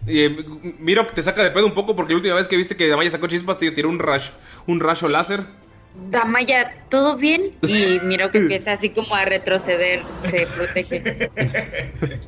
Y 0.06 0.20
eh, 0.24 0.36
miro 0.78 1.06
que 1.08 1.14
te 1.14 1.22
saca 1.22 1.42
de 1.42 1.50
pedo 1.50 1.66
un 1.66 1.74
poco 1.74 1.96
porque 1.96 2.12
la 2.12 2.18
última 2.18 2.34
vez 2.34 2.46
que 2.46 2.56
viste 2.56 2.76
que 2.76 2.88
Damaya 2.88 3.10
sacó 3.10 3.26
chispas 3.26 3.58
te 3.58 3.70
tiró 3.70 3.88
un 3.88 3.98
rayo, 3.98 4.30
un 4.66 4.80
rayo 4.80 5.08
láser. 5.08 5.44
Damaya, 6.10 6.74
¿todo 6.90 7.16
bien? 7.16 7.52
Y 7.62 7.98
miro 8.02 8.30
que 8.30 8.38
empieza 8.38 8.72
así 8.72 8.90
como 8.90 9.14
a 9.14 9.24
retroceder, 9.24 10.02
se 10.28 10.46
protege. 10.46 11.30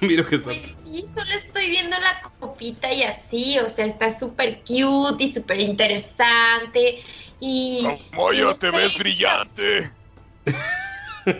Miro 0.00 0.26
que 0.26 0.36
está. 0.36 0.52
Sí, 0.52 1.04
solo 1.12 1.32
estoy 1.32 1.70
viendo 1.70 1.98
la 1.98 2.30
copita 2.38 2.92
y 2.92 3.02
así, 3.02 3.58
o 3.58 3.70
sea, 3.70 3.86
está 3.86 4.10
súper 4.10 4.58
cute 4.58 5.24
y 5.24 5.32
súper 5.32 5.60
interesante. 5.60 7.02
Y. 7.40 7.86
Moyo, 8.12 8.46
no 8.46 8.54
te 8.54 8.70
sé, 8.70 8.76
ves 8.76 8.98
brillante. 8.98 9.90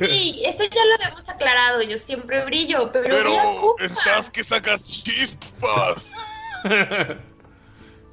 Sí, 0.00 0.42
eso 0.46 0.64
ya 0.64 0.84
lo 0.86 0.94
habíamos 0.94 1.28
aclarado, 1.28 1.82
yo 1.82 1.98
siempre 1.98 2.42
brillo, 2.46 2.90
pero, 2.90 3.04
Pero 3.04 3.30
mira, 3.30 3.84
estás 3.84 4.30
que 4.30 4.42
sacas 4.42 4.90
chispas. 4.90 6.10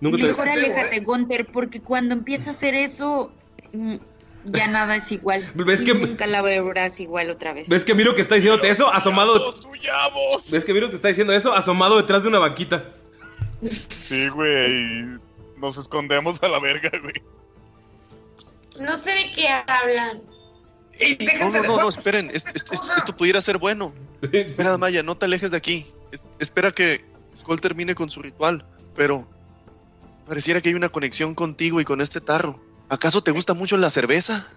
Nunca 0.02 0.18
te 0.18 0.24
Mejor 0.24 0.50
aléjate, 0.50 1.00
Gunter, 1.02 1.46
porque 1.46 1.80
cuando 1.80 2.14
empieza 2.14 2.50
a 2.50 2.54
hacer 2.54 2.74
eso, 2.76 3.32
mm, 3.72 3.96
ya 4.46 4.68
nada 4.68 4.96
es 4.98 5.12
igual. 5.12 5.44
¿Ves 5.56 5.82
Y 5.82 5.86
que- 5.86 5.94
nunca 5.94 6.26
la 6.28 6.42
verás 6.42 7.00
igual 7.00 7.30
otra 7.30 7.54
vez. 7.54 7.70
¿Ves 7.70 7.86
que 7.86 7.94
Miro 7.96 8.16
que 8.16 8.22
está 8.22 8.36
diciéndote 8.36 8.70
eso? 8.70 8.92
Asomado. 8.92 9.54
huyamos! 9.70 10.50
¿Ves 10.52 10.66
que 10.66 10.74
Miro 10.74 10.90
te 10.90 10.96
está 10.96 11.08
diciendo 11.08 11.32
eso? 11.34 11.54
Asomado 11.54 11.98
detrás 11.98 12.24
de 12.24 12.30
una 12.30 12.40
vaquita. 12.40 12.86
Sí, 13.90 14.28
güey. 14.30 14.72
y 14.72 15.20
Nos 15.58 15.78
escondemos 15.78 16.42
a 16.42 16.48
la 16.48 16.60
verga, 16.60 16.90
güey. 17.02 17.14
No 18.80 18.98
sé 18.98 19.12
de 19.12 19.32
qué 19.36 19.48
hablan. 19.68 20.22
No, 21.40 21.50
no, 21.52 21.64
no, 21.64 21.82
no, 21.84 21.90
esperen. 21.90 22.26
Esto, 22.34 22.50
esto- 22.56 22.74
esto- 22.74 22.92
esto 22.98 23.16
pudiera 23.18 23.42
ser 23.42 23.58
bueno. 23.60 23.94
Espera, 24.32 24.78
Maya, 24.78 25.04
no 25.04 25.16
te 25.18 25.26
alejes 25.26 25.52
de 25.52 25.58
aquí. 25.58 25.92
Es- 26.12 26.30
espera 26.40 26.72
que 26.72 27.04
Skull 27.36 27.62
termine 27.62 27.94
con 27.96 28.10
su 28.10 28.22
ritual. 28.22 28.66
Pero 28.96 29.28
pareciera 30.32 30.62
que 30.62 30.70
hay 30.70 30.76
una 30.76 30.88
conexión 30.88 31.36
contigo 31.36 31.82
y 31.82 31.84
con 31.84 32.00
este 32.00 32.22
tarro. 32.22 32.58
¿Acaso 32.88 33.22
te 33.22 33.32
gusta 33.32 33.54
mucho 33.54 33.76
la 33.76 33.90
cerveza? 33.90 34.48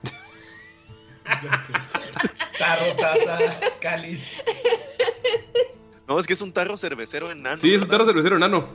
Tarro, 2.56 2.94
taza, 2.96 3.38
cáliz. 3.80 4.36
No, 6.06 6.16
es 6.16 6.28
que 6.28 6.34
es 6.34 6.40
un 6.42 6.52
tarro 6.52 6.76
cervecero 6.76 7.28
enano. 7.32 7.56
Sí, 7.56 7.70
es 7.70 7.74
un 7.74 7.80
¿verdad? 7.80 7.90
tarro 7.90 8.06
cervecero 8.06 8.36
enano. 8.36 8.68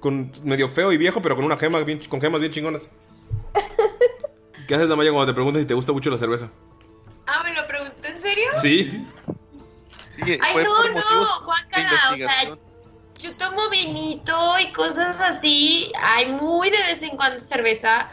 Con 0.00 0.32
medio 0.42 0.68
feo 0.68 0.90
y 0.90 0.96
viejo, 0.96 1.22
pero 1.22 1.36
con 1.36 1.44
una 1.44 1.56
gema 1.56 1.78
bien, 1.84 2.00
con 2.08 2.20
gemas 2.20 2.40
bien 2.40 2.52
chingonas. 2.52 2.90
¿Qué 4.66 4.74
haces, 4.74 4.88
Damaya, 4.88 5.12
cuando 5.12 5.30
te 5.32 5.34
preguntan 5.36 5.62
si 5.62 5.68
te 5.68 5.74
gusta 5.74 5.92
mucho 5.92 6.10
la 6.10 6.18
cerveza? 6.18 6.50
Ah, 7.28 7.44
¿me 7.44 7.54
lo 7.54 7.64
pregunté 7.68 8.08
en 8.08 8.20
serio? 8.20 8.48
Sí. 8.60 9.06
Sí, 10.08 10.20
Ay, 10.24 10.52
fue 10.52 10.64
no, 10.64 10.74
por 10.74 10.88
no, 10.88 10.94
motivos 10.94 11.28
de 11.28 11.44
guácala, 11.44 11.94
o 11.94 11.96
sea, 11.96 12.16
investigación. 12.16 12.71
Yo 13.22 13.36
tomo 13.36 13.70
vinito 13.70 14.58
y 14.58 14.72
cosas 14.72 15.20
así. 15.20 15.90
Hay 16.02 16.26
muy 16.26 16.70
de 16.70 16.78
vez 16.78 17.02
en 17.02 17.16
cuando 17.16 17.40
cerveza. 17.40 18.10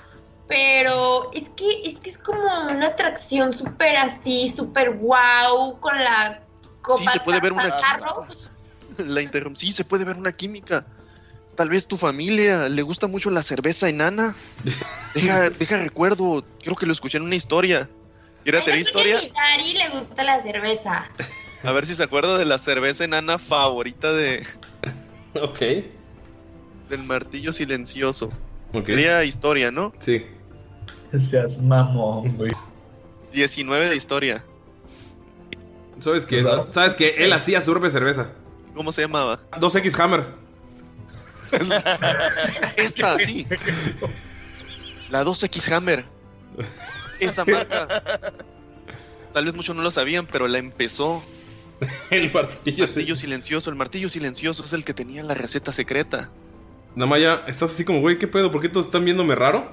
Pero 0.48 1.30
es 1.34 1.50
que 1.50 1.84
es 1.84 2.00
que 2.00 2.10
es 2.10 2.18
como 2.18 2.42
una 2.70 2.88
atracción 2.88 3.54
súper 3.54 3.96
así, 3.98 4.48
súper 4.48 4.90
wow, 4.90 5.80
con 5.80 5.96
la 5.96 6.44
copa 6.82 7.00
Sí, 7.04 7.08
se 7.14 7.20
puede 7.20 7.40
ver 7.40 7.54
una 7.54 7.76
tarro. 7.78 8.26
La 8.98 9.22
interrum- 9.22 9.56
Sí, 9.56 9.72
se 9.72 9.86
puede 9.86 10.06
ver 10.06 10.18
una 10.18 10.32
química. 10.32 10.86
Tal 11.56 11.70
vez 11.70 11.88
tu 11.88 11.98
familia 11.98 12.68
le 12.68 12.82
gusta 12.82 13.06
mucho 13.08 13.30
la 13.30 13.44
cerveza 13.44 13.90
enana. 13.90 14.36
Deja, 15.14 15.50
deja 15.52 15.78
recuerdo, 15.78 16.44
creo 16.64 16.76
que 16.76 16.86
lo 16.88 16.94
escuché 16.94 17.18
en 17.18 17.24
una 17.24 17.36
historia. 17.36 17.88
¿Quiere 18.44 18.62
tener 18.62 18.80
historia? 18.80 19.18
A 19.20 19.58
Dari 19.58 19.74
le 19.74 19.90
gusta 19.90 20.24
la 20.24 20.42
cerveza. 20.42 21.08
A 21.64 21.72
ver 21.72 21.86
si 21.86 21.94
se 21.94 22.04
acuerda 22.04 22.38
de 22.38 22.46
la 22.46 22.58
cerveza 22.58 23.04
enana 23.04 23.38
favorita 23.38 24.14
de, 24.14 24.46
Ok. 25.42 25.60
del 26.90 27.04
martillo 27.06 27.54
silencioso. 27.54 28.32
Ok. 28.74 28.86
Quería 28.86 29.24
historia, 29.24 29.72
¿no? 29.72 29.94
Sí. 30.00 30.26
Seas 31.18 31.62
mamón, 31.62 32.36
güey. 32.36 32.52
19 33.34 33.90
de 33.90 33.96
historia. 33.96 34.44
¿Sabes 36.00 36.26
que 36.26 36.42
¿Sabes 36.64 36.96
que 36.96 37.10
él 37.24 37.34
hacía 37.34 37.62
su 37.62 37.72
propia 37.72 37.90
cerveza? 37.92 38.32
¿Cómo 38.74 38.92
se 38.92 39.02
llamaba? 39.02 39.40
2X 39.60 40.00
Hammer. 40.00 40.28
Esta, 42.78 43.18
sí. 43.20 43.46
La 45.10 45.24
2X 45.24 45.72
Hammer. 45.74 46.06
Esa 47.20 47.44
marca. 47.44 48.02
Tal 49.34 49.46
vez 49.46 49.54
muchos 49.54 49.76
no 49.76 49.82
lo 49.82 49.92
sabían, 49.92 50.26
pero 50.26 50.48
la 50.48 50.60
empezó. 50.60 51.22
El 52.10 52.32
martillo. 52.34 52.86
martillo 52.86 53.16
silencioso. 53.16 53.70
El 53.70 53.76
martillo 53.76 54.10
silencioso 54.10 54.64
es 54.64 54.74
el 54.74 54.84
que 54.84 54.94
tenía 54.94 55.24
la 55.24 55.34
receta 55.34 55.72
secreta. 55.72 56.30
Damaya, 56.96 57.44
estás 57.48 57.72
así 57.72 57.86
como, 57.86 58.02
güey, 58.02 58.18
¿qué 58.18 58.28
pedo? 58.28 58.52
¿Por 58.52 58.62
qué 58.62 58.70
todos 58.70 58.88
están 58.88 59.06
viéndome 59.06 59.36
raro? 59.36 59.68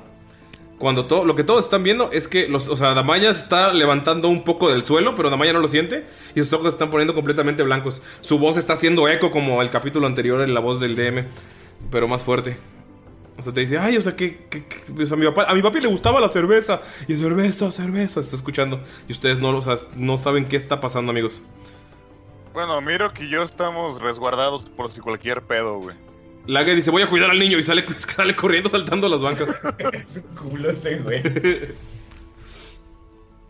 Cuando 0.79 1.07
todo, 1.07 1.25
lo 1.25 1.35
que 1.35 1.43
todos 1.43 1.65
están 1.65 1.83
viendo 1.83 2.13
es 2.13 2.29
que 2.29 2.49
los, 2.49 2.69
o 2.69 2.77
sea, 2.77 2.93
Damaya 2.93 3.33
se 3.33 3.41
está 3.41 3.73
levantando 3.73 4.29
un 4.29 4.45
poco 4.45 4.69
del 4.71 4.85
suelo, 4.85 5.15
pero 5.17 5.31
Damaya 5.31 5.55
no 5.55 5.61
lo 5.61 5.69
siente 5.69 6.07
y 6.35 6.41
sus 6.41 6.53
ojos 6.53 6.65
se 6.67 6.71
están 6.71 6.91
poniendo 6.91 7.15
completamente 7.15 7.63
blancos. 7.63 8.03
Su 8.21 8.39
voz 8.39 8.59
está 8.59 8.75
haciendo 8.75 9.09
eco 9.09 9.31
como 9.31 9.63
el 9.63 9.71
capítulo 9.71 10.07
anterior 10.07 10.43
en 10.43 10.53
la 10.53 10.61
voz 10.61 10.79
del 10.79 10.95
DM, 10.95 11.25
pero 11.91 12.07
más 12.09 12.23
fuerte. 12.23 12.59
O 13.39 13.43
sea, 13.43 13.55
te 13.55 13.61
dice, 13.61 13.79
ay, 13.79 13.97
o 13.97 14.01
sea, 14.03 14.17
que, 14.17 14.45
que- 14.51 14.67
que- 14.67 15.03
o 15.03 15.07
sea, 15.07 15.15
a, 15.17 15.19
mi 15.19 15.27
papá, 15.27 15.45
a 15.49 15.55
mi 15.55 15.63
papi 15.63 15.81
le 15.81 15.89
gustaba 15.89 16.21
la 16.21 16.29
cerveza. 16.29 16.83
Y 17.09 17.15
cerveza, 17.15 17.71
cerveza, 17.73 18.15
se 18.15 18.21
está 18.21 18.37
escuchando. 18.37 18.83
Y 19.09 19.13
ustedes 19.13 19.39
no, 19.41 19.51
o 19.57 19.63
sea, 19.63 19.77
no 19.97 20.19
saben 20.19 20.47
qué 20.47 20.57
está 20.57 20.81
pasando, 20.81 21.11
amigos. 21.11 21.41
Bueno, 22.57 22.81
miro 22.81 23.13
que 23.13 23.29
yo 23.29 23.43
estamos 23.43 24.01
resguardados 24.01 24.71
por 24.71 24.91
si 24.91 25.03
cualquier 25.03 25.43
pedo, 25.43 25.79
güey. 25.79 25.95
Lague 26.47 26.75
dice, 26.75 26.91
voy 26.91 27.03
a 27.03 27.11
cuidar 27.11 27.29
al 27.29 27.39
niño 27.39 27.59
y 27.59 27.63
sale, 27.63 27.85
sale 27.99 28.35
corriendo 28.35 28.71
saltando 28.71 29.11
las 29.11 29.21
bancas. 29.21 29.55
Su 30.03 30.27
culo 30.29 30.71
ese, 30.71 31.01
güey. 31.01 31.23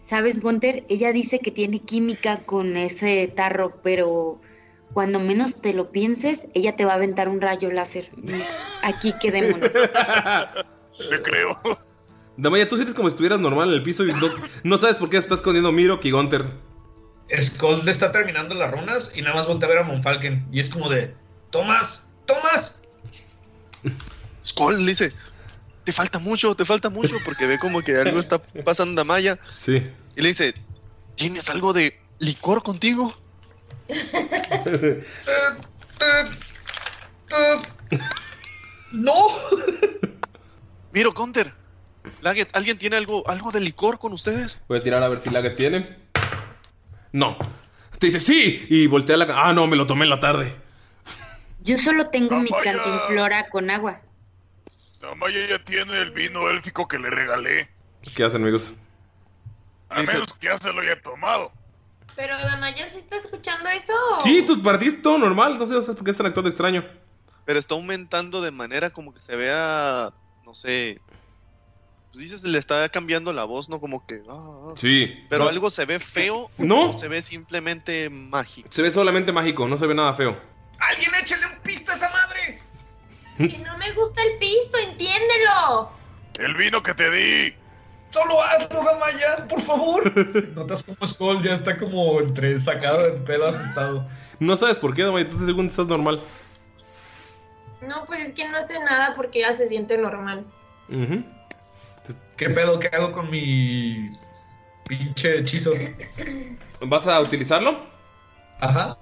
¿Sabes, 0.09 0.41
Gunter? 0.41 0.83
Ella 0.89 1.13
dice 1.13 1.39
que 1.39 1.53
tiene 1.53 1.79
química 1.79 2.39
con 2.39 2.77
ese 2.77 3.29
tarro, 3.29 3.81
pero 3.81 4.41
cuando 4.93 5.21
menos 5.21 5.55
te 5.55 5.73
lo 5.73 5.93
pienses, 5.93 6.49
ella 6.55 6.75
te 6.75 6.85
va 6.85 6.95
a 6.95 6.97
aventar 6.97 7.29
un 7.29 7.41
rayo 7.41 7.71
láser. 7.71 8.11
Aquí 8.83 9.13
quedémonos. 9.23 9.71
Te 11.11 11.23
creo. 11.23 11.61
Damaya, 12.37 12.67
tú 12.67 12.75
sientes 12.75 12.97
como 12.97 13.09
si 13.09 13.13
estuvieras 13.13 13.39
normal 13.39 13.69
en 13.69 13.75
el 13.75 13.85
piso 13.85 14.05
y 14.05 14.09
no, 14.09 14.31
no 14.65 14.79
sabes 14.79 14.97
por 14.97 15.11
qué 15.11 15.19
se 15.19 15.27
está 15.27 15.37
escondiendo 15.37 15.71
Miro 15.71 16.01
y 16.03 16.11
Gunter. 16.11 16.66
Skull 17.41 17.89
está 17.89 18.13
terminando 18.13 18.55
las 18.55 18.71
runas 18.71 19.13
y 19.15 19.23
nada 19.23 19.35
más 19.35 19.47
voltea 19.47 19.67
a 19.67 19.71
ver 19.71 19.79
a 19.79 19.83
Monfalken. 19.83 20.47
Y 20.53 20.61
es 20.61 20.71
como 20.71 20.89
de: 20.89 21.15
¡Tomas! 21.51 22.11
¡Tomas! 22.25 22.83
Skull 24.45 24.79
le 24.79 24.91
dice, 24.91 25.13
te 25.85 25.93
falta 25.93 26.19
mucho, 26.19 26.55
te 26.55 26.65
falta 26.65 26.89
mucho, 26.89 27.17
porque 27.25 27.47
ve 27.47 27.59
como 27.59 27.81
que 27.83 27.97
algo 27.97 28.19
está 28.19 28.39
pasando 28.65 29.01
a 29.01 29.05
Maya. 29.05 29.39
Sí. 29.59 29.89
Y 30.17 30.21
le 30.21 30.29
dice, 30.29 30.55
¿tienes 31.17 31.51
algo 31.51 31.73
de 31.73 31.99
licor 32.19 32.63
contigo? 32.63 33.13
¡No! 38.93 39.29
Miro, 40.93 41.13
Gunter. 41.13 41.53
Laget, 42.23 42.55
¿alguien 42.57 42.79
tiene 42.79 42.97
algo, 42.97 43.29
algo 43.29 43.51
de 43.51 43.61
licor 43.61 43.99
con 43.99 44.13
ustedes? 44.13 44.61
Voy 44.69 44.79
a 44.79 44.83
tirar 44.83 45.03
a 45.03 45.09
ver 45.09 45.19
si 45.19 45.31
Lague 45.31 45.51
tiene. 45.51 46.06
No. 47.17 47.35
Te 47.99 48.09
dice 48.09 48.21
sí 48.21 48.67
y 48.69 48.87
voltea 48.89 49.17
la... 49.17 49.27
Ah, 49.31 49.55
no, 49.55 49.67
me 49.67 49.75
lo 49.75 49.87
tomé 49.87 50.05
en 50.05 50.11
la 50.11 50.21
tarde. 50.21 50.55
Yo 51.61 51.79
solo 51.79 52.11
tengo 52.11 52.39
mi 52.39 52.51
Vaya. 52.51 52.75
cantinflora 52.75 53.49
con 53.49 53.71
agua. 53.71 54.03
Damaya 55.01 55.47
ya 55.49 55.65
tiene 55.65 56.03
el 56.03 56.11
vino 56.11 56.51
élfico 56.51 56.87
que 56.87 56.99
le 56.99 57.09
regalé. 57.09 57.71
¿Qué 58.15 58.23
hacen, 58.23 58.43
amigos? 58.43 58.75
A 59.89 60.03
menos 60.03 60.35
que 60.35 60.49
ya 60.49 60.59
se 60.59 60.71
lo 60.71 60.83
haya 60.83 61.01
tomado. 61.01 61.53
Pero 62.17 62.37
Damaya 62.37 62.87
sí 62.87 62.99
está 62.99 63.17
escuchando 63.17 63.71
eso. 63.71 63.95
Sí, 64.23 64.45
tú 64.47 64.61
partiste 64.61 65.01
todo 65.01 65.17
normal. 65.17 65.59
No 65.59 65.67
sé, 65.67 65.75
o 65.75 65.81
sea, 65.81 65.95
por 65.95 66.05
qué 66.05 66.11
están 66.11 66.27
actuando 66.27 66.51
extraño. 66.51 66.85
Pero 67.47 67.59
está 67.59 67.75
aumentando 67.75 68.43
de 68.43 68.51
manera 68.51 68.91
como 68.91 69.15
que 69.15 69.21
se 69.21 69.37
vea, 69.37 70.13
no 70.45 70.55
sé... 70.55 71.01
Pues 72.17 72.31
dices, 72.31 72.45
le 72.45 72.59
está 72.59 72.89
cambiando 72.89 73.31
la 73.35 73.45
voz, 73.45 73.69
¿no? 73.69 73.79
Como 73.79 74.07
que... 74.07 74.23
ah, 74.27 74.33
ah. 74.69 74.73
Sí. 74.75 75.27
Pero 75.29 75.45
No, 75.45 75.51
algo 75.51 75.69
se 75.69 75.85
ve 75.85 76.01
feo. 76.01 76.51
No. 76.57 76.89
o 76.89 76.93
se 76.95 77.09
ve 77.09 77.21
simplemente 77.21 78.09
mágico. 78.09 78.67
Se 78.73 78.81
ve 78.81 78.91
solamente 78.91 79.33
mágico, 79.33 79.69
no 79.69 79.77
se 79.77 79.87
ve 79.87 79.95
nada 79.95 80.15
feo. 80.15 80.35
¡Alguien 80.81 81.11
échale 81.21 81.45
un 81.45 81.61
pista 81.63 81.93
a 81.93 81.95
esa 81.95 82.09
madre! 82.09 82.63
Que 83.51 83.59
no 83.59 83.77
me 83.77 83.93
gusta 83.93 84.23
el 84.23 84.39
pisto, 84.39 84.79
entiéndelo. 84.79 85.91
El 86.39 86.55
vino 86.55 86.83
que 86.83 86.95
te 86.95 87.11
di. 87.11 87.55
Solo 88.09 88.43
hazlo, 88.43 88.83
Damaya, 88.83 89.47
por 89.47 89.61
favor. 89.61 90.11
Notas 90.55 90.85
como 90.85 91.07
Skull 91.07 91.43
ya 91.43 91.53
está 91.53 91.77
como 91.77 92.19
entre 92.23 92.59
sacado 92.59 93.03
de 93.03 93.11
pedo 93.11 93.47
asustado. 93.47 94.09
No 94.41 94.57
sabes 94.57 94.79
por 94.79 94.95
qué, 94.95 95.03
Damaya, 95.03 95.25
entonces 95.25 95.47
según 95.47 95.67
estás 95.67 95.87
normal. 95.87 96.23
No, 97.87 98.07
pues 98.07 98.21
es 98.21 98.33
que 98.33 98.49
no 98.49 98.57
hace 98.57 98.81
nada 98.81 99.15
porque 99.15 99.41
ya 99.41 99.53
se 99.53 99.67
siente 99.67 99.99
normal. 99.99 100.47
Ujú. 100.89 101.36
¿Qué 102.37 102.51
pedo? 102.51 102.79
¿Qué 102.79 102.89
hago 102.89 103.13
con 103.13 103.31
mi 103.31 104.11
pinche 104.87 105.39
hechizo? 105.39 105.73
¿Vas 106.81 107.07
a 107.07 107.21
utilizarlo? 107.21 107.87
Ajá. 108.61 108.97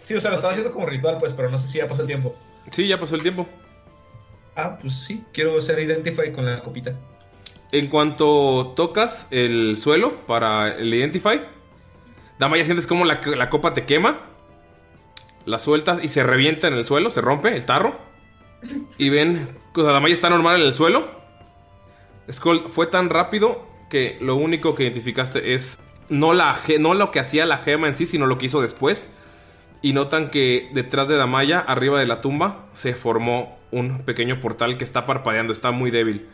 Sí, 0.00 0.14
o 0.14 0.20
sea, 0.20 0.30
lo 0.30 0.36
estaba 0.36 0.52
haciendo 0.52 0.72
como 0.72 0.86
ritual, 0.86 1.18
pues, 1.18 1.32
pero 1.32 1.48
no 1.48 1.58
sé 1.58 1.68
si 1.68 1.78
ya 1.78 1.86
pasó 1.86 2.02
el 2.02 2.08
tiempo. 2.08 2.34
Sí, 2.70 2.88
ya 2.88 2.98
pasó 2.98 3.14
el 3.14 3.22
tiempo. 3.22 3.46
Ah, 4.56 4.78
pues 4.80 4.94
sí, 4.94 5.24
quiero 5.32 5.60
ser 5.60 5.78
Identify 5.78 6.32
con 6.32 6.44
la 6.44 6.60
copita. 6.60 6.94
En 7.70 7.88
cuanto 7.88 8.72
tocas 8.76 9.28
el 9.30 9.76
suelo 9.78 10.26
para 10.26 10.76
el 10.76 10.92
Identify, 10.92 11.40
Damaya 12.38 12.64
sientes 12.64 12.86
como 12.86 13.04
la, 13.04 13.20
la 13.24 13.48
copa 13.48 13.72
te 13.72 13.86
quema, 13.86 14.20
la 15.46 15.58
sueltas 15.58 16.02
y 16.02 16.08
se 16.08 16.22
revienta 16.22 16.66
en 16.66 16.74
el 16.74 16.84
suelo, 16.84 17.10
se 17.10 17.20
rompe 17.20 17.56
el 17.56 17.64
tarro. 17.64 17.96
Y 18.98 19.08
ven, 19.08 19.56
o 19.74 19.82
sea, 19.82 19.92
Damaya 19.92 20.14
está 20.14 20.28
normal 20.28 20.60
en 20.60 20.66
el 20.66 20.74
suelo. 20.74 21.21
Skull 22.32 22.66
fue 22.68 22.86
tan 22.86 23.10
rápido 23.10 23.66
que 23.88 24.16
lo 24.20 24.36
único 24.36 24.74
que 24.74 24.84
identificaste 24.84 25.54
es 25.54 25.78
no, 26.08 26.32
la, 26.32 26.60
no 26.78 26.94
lo 26.94 27.10
que 27.10 27.20
hacía 27.20 27.46
la 27.46 27.58
gema 27.58 27.88
en 27.88 27.96
sí, 27.96 28.06
sino 28.06 28.26
lo 28.26 28.38
que 28.38 28.46
hizo 28.46 28.60
después. 28.60 29.10
Y 29.82 29.92
notan 29.92 30.30
que 30.30 30.70
detrás 30.72 31.08
de 31.08 31.16
Damaya, 31.16 31.58
arriba 31.58 31.98
de 31.98 32.06
la 32.06 32.20
tumba, 32.20 32.66
se 32.72 32.94
formó 32.94 33.58
un 33.72 34.04
pequeño 34.04 34.40
portal 34.40 34.78
que 34.78 34.84
está 34.84 35.06
parpadeando, 35.06 35.52
está 35.52 35.72
muy 35.72 35.90
débil. 35.90 36.28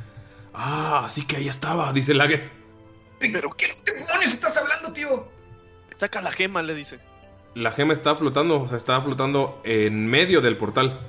Ah, 0.52 1.02
así 1.04 1.26
que 1.26 1.36
ahí 1.36 1.48
estaba, 1.48 1.92
dice 1.92 2.14
Laget. 2.14 2.50
¿Pero 3.20 3.50
qué 3.50 3.66
demonios 3.84 4.32
estás 4.32 4.56
hablando, 4.58 4.92
tío? 4.92 5.28
Saca 5.96 6.20
la 6.20 6.30
gema, 6.30 6.62
le 6.62 6.74
dice. 6.74 7.00
La 7.54 7.72
gema 7.72 7.92
está 7.92 8.14
flotando, 8.14 8.60
o 8.60 8.68
sea, 8.68 8.76
está 8.76 9.00
flotando 9.00 9.60
en 9.64 10.06
medio 10.06 10.40
del 10.40 10.56
portal. 10.56 11.00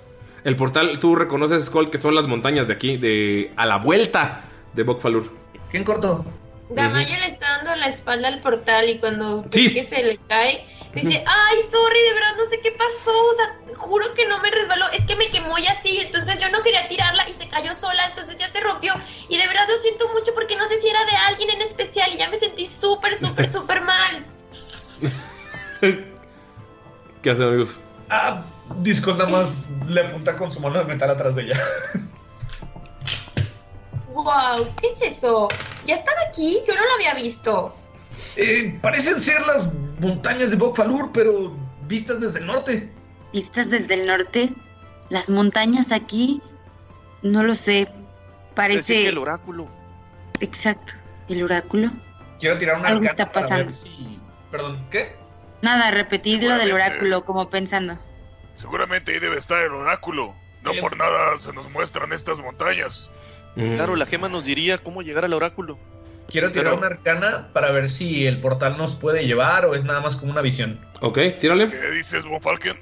El 0.44 0.56
portal, 0.56 0.99
tú 0.99 1.16
reconoces, 1.16 1.66
Skull, 1.66 1.91
que 1.91 1.98
son 1.98 2.16
las 2.16 2.28
montañas 2.28 2.68
de 2.68 2.74
aquí, 2.74 2.98
de 2.98 3.52
a 3.57 3.66
la 3.66 3.78
vuelta 3.78 4.44
de 4.74 4.84
Bokfalur. 4.84 5.32
¿Quién 5.72 5.84
cortó? 5.84 6.26
Damaya 6.70 7.18
le 7.20 7.28
está 7.28 7.58
dando 7.58 7.76
la 7.76 7.88
espalda 7.88 8.28
al 8.28 8.41
portal 8.41 8.90
y 8.90 9.00
cuando 9.00 9.44
Sí. 9.52 9.74
que 9.74 9.84
se 9.84 10.04
le 10.04 10.18
cae, 10.28 10.68
dice, 10.94 11.24
ay, 11.28 11.58
sorry, 11.64 12.00
de 12.02 12.14
verdad 12.14 12.36
no 12.38 12.46
sé 12.46 12.60
qué 12.62 12.72
pasó, 12.72 13.12
o 13.12 13.34
sea, 13.34 13.76
juro 13.76 14.14
que 14.14 14.28
no 14.28 14.40
me 14.40 14.52
resbaló, 14.52 14.86
es 14.91 15.04
que 15.06 15.16
me 15.16 15.30
quemó 15.32 15.58
y 15.58 15.66
así, 15.68 16.00
entonces 16.00 16.40
yo 16.40 16.50
no 16.50 16.62
quería 16.62 16.88
tirarla 16.88 17.28
y 17.28 17.34
se 17.34 17.48
cayó 17.48 17.74
sola, 17.74 18.06
entonces 18.08 18.36
ya 18.36 18.50
se 18.52 18.60
rompió 18.62 18.94
y 19.30 19.38
de 19.38 19.48
verdad 19.48 19.68
lo 19.68 19.82
siento 19.82 20.08
mucho 20.14 20.32
porque 20.36 20.56
no 20.58 20.68
sé 20.68 20.80
si 20.80 20.88
era 20.90 21.04
de 21.06 21.16
alguien 21.28 21.50
en 21.50 21.62
especial 21.64 22.12
y 22.14 22.18
ya 22.18 22.30
me 22.30 22.38
sentí 22.38 22.66
súper, 22.68 23.16
súper, 23.18 23.50
súper 23.52 23.82
mal. 23.82 24.26
¿Qué 27.24 27.30
hacen, 27.32 27.44
amigos? 27.44 27.78
Ah, 28.10 28.44
Discord 28.82 29.18
nada 29.18 29.30
más 29.30 29.66
le 29.88 30.02
apunta 30.02 30.36
con 30.36 30.52
su 30.52 30.60
mano 30.60 30.78
de 30.80 30.86
metal 30.86 31.10
atrás 31.10 31.36
de 31.36 31.44
ella. 31.44 31.60
Wow, 34.24 34.66
¿qué 34.82 34.88
es 34.88 35.18
eso? 35.18 35.48
¿Ya 35.86 35.96
están 35.96 36.16
aquí? 36.28 36.60
Yo 36.68 36.76
no 36.76 36.82
lo 36.82 36.94
había 36.96 37.14
visto. 37.14 37.76
Eh, 38.36 38.78
parecen 38.82 39.20
ser 39.20 39.40
las 39.48 39.74
montañas 40.00 40.52
de 40.52 40.58
Bokfalur, 40.58 41.12
pero 41.12 41.54
vistas 41.88 42.20
desde 42.22 42.40
el 42.40 42.48
norte. 42.48 42.91
¿Vistas 43.34 43.70
desde 43.70 43.94
el 43.94 44.08
norte? 44.08 44.54
Las 45.10 45.30
montañas 45.30 45.91
aquí, 45.91 46.41
no 47.22 47.44
lo 47.44 47.56
sé. 47.56 47.88
Parece 48.56 48.94
que 48.94 49.10
el 49.10 49.18
oráculo. 49.18 49.68
Exacto. 50.41 50.94
¿El 51.30 51.44
oráculo? 51.44 51.91
Quiero 52.40 52.58
tirar 52.58 52.80
una 52.80 52.90
Algo 52.90 53.06
está 53.06 53.30
para 53.32 53.48
ver 53.48 53.66
pasando. 53.68 53.72
si- 53.72 54.20
Perdón, 54.52 54.86
¿qué? 54.90 55.16
Nada, 55.62 55.91
repetir 55.91 56.44
lo 56.44 56.58
del 56.58 56.72
oráculo, 56.72 57.24
como 57.26 57.50
pensando. 57.50 58.00
Seguramente 58.56 59.14
ahí 59.14 59.20
debe 59.20 59.38
estar 59.38 59.64
el 59.64 59.72
oráculo. 59.72 60.34
No 60.62 60.72
por 60.82 60.98
nada 60.98 61.38
se 61.40 61.54
nos 61.54 61.70
muestran 61.72 62.12
estas 62.12 62.40
montañas. 62.40 63.10
Claro, 63.76 63.95
la 63.95 64.06
gema 64.06 64.30
nos 64.30 64.45
diría 64.45 64.77
cómo 64.77 65.02
llegar 65.02 65.26
al 65.26 65.34
oráculo. 65.34 65.77
Quiero 66.27 66.52
tirar 66.52 66.65
Pero- 66.73 66.77
una 66.77 66.88
arcana 66.88 67.49
para 67.53 67.72
ver 67.72 67.90
si 67.90 68.27
el 68.27 68.40
portal 68.40 68.77
nos 68.77 68.95
puede 68.95 69.26
llevar 69.26 69.65
o 69.65 69.73
es 69.76 69.84
nada 69.84 69.99
más 70.02 70.15
como 70.15 70.31
una 70.31 70.41
visión. 70.41 70.80
Ok, 71.02 71.18
tírale. 71.40 71.69
¿Qué 71.72 71.91
dices, 71.91 72.26
Von 72.26 72.40
Falken? 72.40 72.77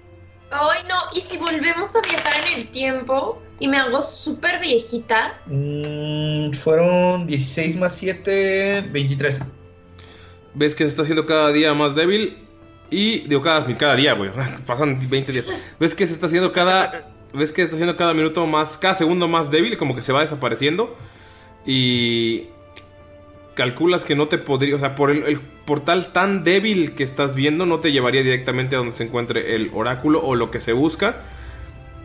Ay, 0.52 0.84
no, 0.88 0.96
¿y 1.14 1.22
si 1.22 1.38
volvemos 1.38 1.96
a 1.96 2.02
viajar 2.02 2.34
en 2.48 2.58
el 2.60 2.68
tiempo 2.68 3.42
y 3.60 3.68
me 3.68 3.78
hago 3.78 4.02
súper 4.02 4.60
viejita? 4.60 5.42
Mm, 5.46 6.52
fueron 6.54 7.26
16 7.28 7.78
más 7.78 7.96
7, 7.96 8.88
23. 8.92 9.42
Ves 10.54 10.76
que 10.76 10.84
se 10.84 10.90
está 10.90 11.04
haciendo 11.04 11.26
cada 11.26 11.50
día 11.52 11.74
más 11.74 11.96
débil. 11.96 12.38
Y 12.90 13.28
digo, 13.28 13.42
cada, 13.42 13.66
cada 13.78 13.96
día, 13.96 14.14
güey. 14.14 14.32
Pasan 14.66 14.98
20 15.10 15.32
días. 15.32 15.46
Ves 15.80 15.94
que 15.96 16.08
se 16.08 16.14
está 16.14 16.28
haciendo 16.28 16.52
cada. 16.52 17.06
Ves 17.38 17.54
que 17.54 17.62
está 17.62 17.76
haciendo 17.76 17.96
cada 17.96 18.14
minuto 18.14 18.46
más. 18.48 18.78
Cada 18.78 18.96
segundo 18.96 19.28
más 19.28 19.52
débil, 19.52 19.78
como 19.78 19.96
que 19.96 20.02
se 20.02 20.12
va 20.12 20.22
desapareciendo. 20.22 20.98
Y. 21.66 22.48
Calculas 23.56 24.06
que 24.06 24.16
no 24.16 24.28
te 24.28 24.38
podría. 24.38 24.76
O 24.76 24.80
sea, 24.80 24.96
por 24.96 25.12
el, 25.12 25.24
el 25.24 25.40
portal 25.40 26.14
tan 26.14 26.44
débil 26.44 26.96
que 26.96 27.04
estás 27.04 27.36
viendo, 27.36 27.66
no 27.66 27.80
te 27.80 27.92
llevaría 27.92 28.24
directamente 28.24 28.76
a 28.76 28.80
donde 28.80 28.96
se 28.96 29.04
encuentre 29.04 29.56
el 29.56 29.72
oráculo 29.74 30.22
o 30.22 30.36
lo 30.36 30.52
que 30.52 30.60
se 30.60 30.74
busca. 30.74 31.22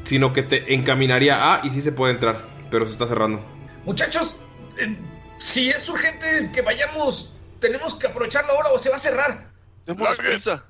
Sino 0.05 0.33
que 0.33 0.43
te 0.43 0.75
encaminaría 0.75 1.55
a. 1.55 1.67
Y 1.67 1.71
sí 1.71 1.81
se 1.81 1.93
puede 1.93 2.13
entrar. 2.13 2.45
Pero 2.71 2.87
se 2.87 2.93
está 2.93 3.07
cerrando. 3.07 3.45
Muchachos, 3.85 4.41
eh, 4.79 4.97
si 5.39 5.71
es 5.71 5.89
urgente 5.89 6.51
que 6.53 6.63
vayamos, 6.63 7.33
tenemos 7.59 7.95
que 7.95 8.07
aprovecharlo 8.07 8.53
ahora 8.53 8.69
o 8.71 8.79
se 8.79 8.91
va 8.91 8.97
a 8.97 8.99
cerrar. 8.99 9.51
Démonos 9.87 10.19
prisa. 10.19 10.67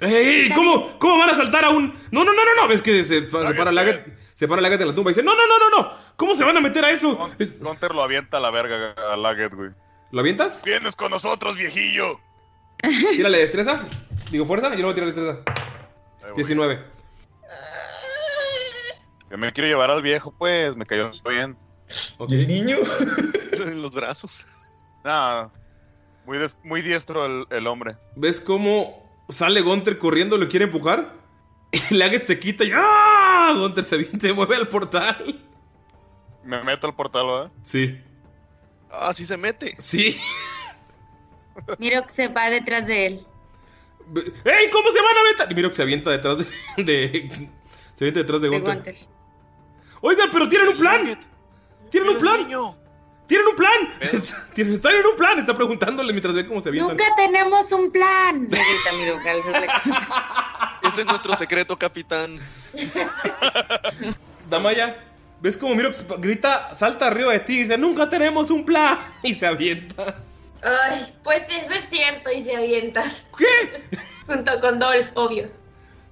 ¡Ey! 0.00 0.50
¿Cómo, 0.50 0.98
¿Cómo 0.98 1.18
van 1.18 1.30
a 1.30 1.34
saltar 1.34 1.64
a 1.64 1.70
un.? 1.70 1.94
No, 2.10 2.24
no, 2.24 2.32
no, 2.32 2.44
no, 2.44 2.62
no. 2.62 2.68
Ves 2.68 2.82
que 2.82 3.04
se, 3.04 3.28
se 3.28 3.54
para 3.54 3.70
Laget. 3.72 4.04
Se 4.34 4.48
para 4.48 4.60
Laget 4.60 4.78
de 4.80 4.86
la 4.86 4.94
tumba 4.94 5.10
y 5.10 5.14
dice: 5.14 5.24
No, 5.24 5.34
no, 5.36 5.46
no, 5.46 5.58
no, 5.58 5.70
no. 5.82 5.90
¿Cómo 6.16 6.34
se 6.34 6.44
van 6.44 6.56
a 6.56 6.60
meter 6.60 6.84
a 6.84 6.90
eso? 6.90 7.30
Es- 7.38 7.60
Gunter 7.60 7.94
lo 7.94 8.02
avienta 8.02 8.38
a 8.38 8.40
la 8.40 8.50
verga 8.50 8.94
a 9.10 9.16
Laget, 9.16 9.54
güey. 9.54 9.70
¿Lo 10.10 10.20
avientas? 10.20 10.62
Vienes 10.64 10.96
con 10.96 11.10
nosotros, 11.10 11.56
viejillo. 11.56 12.20
Tírale 12.82 13.38
destreza. 13.38 13.84
Digo 14.30 14.46
fuerza, 14.46 14.70
yo 14.70 14.78
no 14.78 14.82
voy 14.84 14.92
a 14.92 14.94
tirar 14.94 15.12
destreza. 15.14 15.40
19. 16.34 16.84
Que 19.30 19.36
me 19.36 19.52
quiero 19.52 19.68
llevar 19.68 19.90
al 19.90 20.02
viejo, 20.02 20.34
pues, 20.38 20.76
me 20.76 20.86
cayó 20.86 21.10
bien. 21.28 21.56
¿Y 22.28 22.34
el 22.34 22.46
niño? 22.46 22.76
en 23.52 23.82
los 23.82 23.92
brazos. 23.94 24.44
Nah, 25.04 25.48
muy, 26.24 26.38
des- 26.38 26.58
muy 26.62 26.82
diestro 26.82 27.26
el, 27.26 27.46
el 27.50 27.66
hombre. 27.66 27.96
¿Ves 28.16 28.40
cómo 28.40 29.03
sale 29.28 29.60
Gunter 29.60 29.98
corriendo, 29.98 30.36
lo 30.36 30.48
quiere 30.48 30.66
empujar? 30.66 31.14
Y 31.90 31.94
Laget 31.94 32.24
se 32.26 32.38
quita 32.38 32.62
y 32.64 32.70
¡ah! 32.72 33.52
Gunter 33.56 33.82
se, 33.82 33.96
viene, 33.96 34.20
se 34.20 34.32
mueve 34.32 34.54
al 34.56 34.68
portal. 34.68 35.40
Me 36.44 36.62
meto 36.62 36.86
al 36.86 36.94
portal, 36.94 37.26
¿verdad? 37.26 37.52
Sí. 37.64 38.00
Ah, 38.90 39.12
sí 39.12 39.24
se 39.24 39.36
mete. 39.36 39.74
Sí. 39.80 40.16
Miro 41.78 42.02
que 42.04 42.10
se 42.12 42.28
va 42.28 42.48
detrás 42.50 42.86
de 42.86 43.06
él. 43.06 43.26
¡Ey! 44.44 44.70
¿Cómo 44.70 44.90
se 44.90 45.00
van 45.00 45.16
a 45.16 45.22
meter? 45.30 45.50
Y 45.50 45.54
miro 45.54 45.70
que 45.70 45.76
se 45.76 45.82
avienta 45.82 46.10
detrás 46.10 46.38
de. 46.38 46.44
de- 46.84 47.48
se 47.94 48.04
avienta 48.04 48.20
detrás 48.20 48.40
de 48.40 48.50
De 48.50 48.56
Gunter. 48.58 48.74
Gunter. 48.76 48.94
Oigan, 50.02 50.28
pero 50.30 50.48
tienen 50.48 50.68
un 50.68 50.78
plan. 50.78 51.18
Tienen 51.90 52.10
un 52.10 52.18
plan. 52.20 52.46
Tienen 53.26 53.46
un 53.48 53.56
plan. 53.56 53.72
Tienen- 54.54 54.74
Están 54.74 54.94
en 54.94 55.06
un 55.06 55.16
plan. 55.16 55.38
Está 55.38 55.54
preguntándole 55.56 56.12
mientras 56.12 56.34
ve 56.34 56.46
cómo 56.46 56.60
se 56.60 56.68
avientan. 56.68 56.96
Nunca 56.96 57.10
tenemos 57.16 57.72
un 57.72 57.90
plan. 57.90 58.42
Me 58.42 58.48
grita 58.48 58.92
Miro 58.98 59.14
al 59.16 59.40
hacerle- 59.40 59.68
Ese 60.88 61.00
es 61.02 61.06
nuestro 61.06 61.36
secreto, 61.36 61.76
capitán. 61.78 62.38
Damaya, 64.50 64.96
¿ves 65.40 65.56
cómo 65.56 65.74
Miro 65.74 65.90
grita, 66.18 66.74
salta 66.74 67.06
arriba 67.06 67.32
de 67.32 67.40
ti 67.40 67.54
y 67.54 67.62
dice, 67.62 67.78
nunca 67.78 68.08
tenemos 68.08 68.50
un 68.50 68.64
plan? 68.64 68.98
Y 69.22 69.34
se 69.34 69.46
avienta. 69.46 70.16
Ay, 70.62 71.14
pues 71.22 71.42
eso 71.50 71.74
es 71.74 71.84
cierto 71.88 72.30
y 72.30 72.42
se 72.44 72.56
avienta. 72.56 73.02
¿Qué? 73.36 73.82
Junto 74.26 74.60
con 74.60 74.78
Dolph, 74.78 75.08
obvio. 75.14 75.48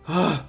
Ah, 0.06 0.43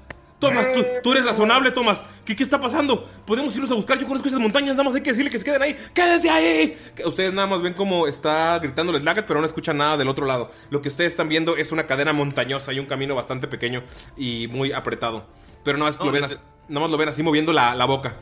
Tomás, 0.48 0.72
tú, 0.72 0.86
tú 1.02 1.12
eres 1.14 1.26
razonable, 1.26 1.72
Tomás. 1.72 2.04
¿Qué, 2.26 2.36
¿Qué 2.36 2.44
está 2.44 2.60
pasando? 2.60 3.10
Podemos 3.26 3.56
irnos 3.56 3.72
a 3.72 3.76
buscar. 3.76 3.98
Yo 3.98 4.06
conozco 4.08 4.28
esas 4.28 4.40
montañas. 4.40 4.76
Nada 4.76 4.84
más 4.84 4.96
hay 4.96 5.02
que 5.02 5.12
decirle 5.12 5.32
que 5.32 5.40
se 5.40 5.46
queden 5.46 5.62
ahí. 5.62 5.76
¡Quédense 5.94 6.30
ahí! 6.30 6.78
Ustedes 7.06 7.34
nada 7.34 7.48
más 7.48 7.62
ven 7.62 7.74
cómo 7.74 8.08
está 8.08 8.60
gritándoles 8.60 9.04
Lagat, 9.04 9.26
pero 9.26 9.40
no 9.40 9.48
escuchan 9.48 9.78
nada 9.78 9.98
del 9.98 10.10
otro 10.10 10.26
lado. 10.26 10.52
Lo 10.70 10.82
que 10.82 10.90
ustedes 10.90 11.14
están 11.14 11.30
viendo 11.30 11.58
es 11.58 11.72
una 11.72 11.88
cadena 11.88 12.14
montañosa 12.14 12.74
y 12.74 12.80
un 12.80 12.86
camino 12.86 13.16
bastante 13.16 13.48
pequeño 13.48 13.84
y 14.18 14.48
muy 14.48 14.72
apretado. 14.72 15.26
Pero 15.64 15.78
nada 15.78 15.92
más, 15.92 16.00
No, 16.00 16.06
lo, 16.06 16.12
ven 16.12 16.22
nada 16.22 16.82
más 16.82 16.92
lo 16.92 16.98
ven 16.98 17.10
así 17.10 17.24
moviendo 17.24 17.54
la, 17.54 17.76
la 17.76 17.86
boca. 17.86 18.18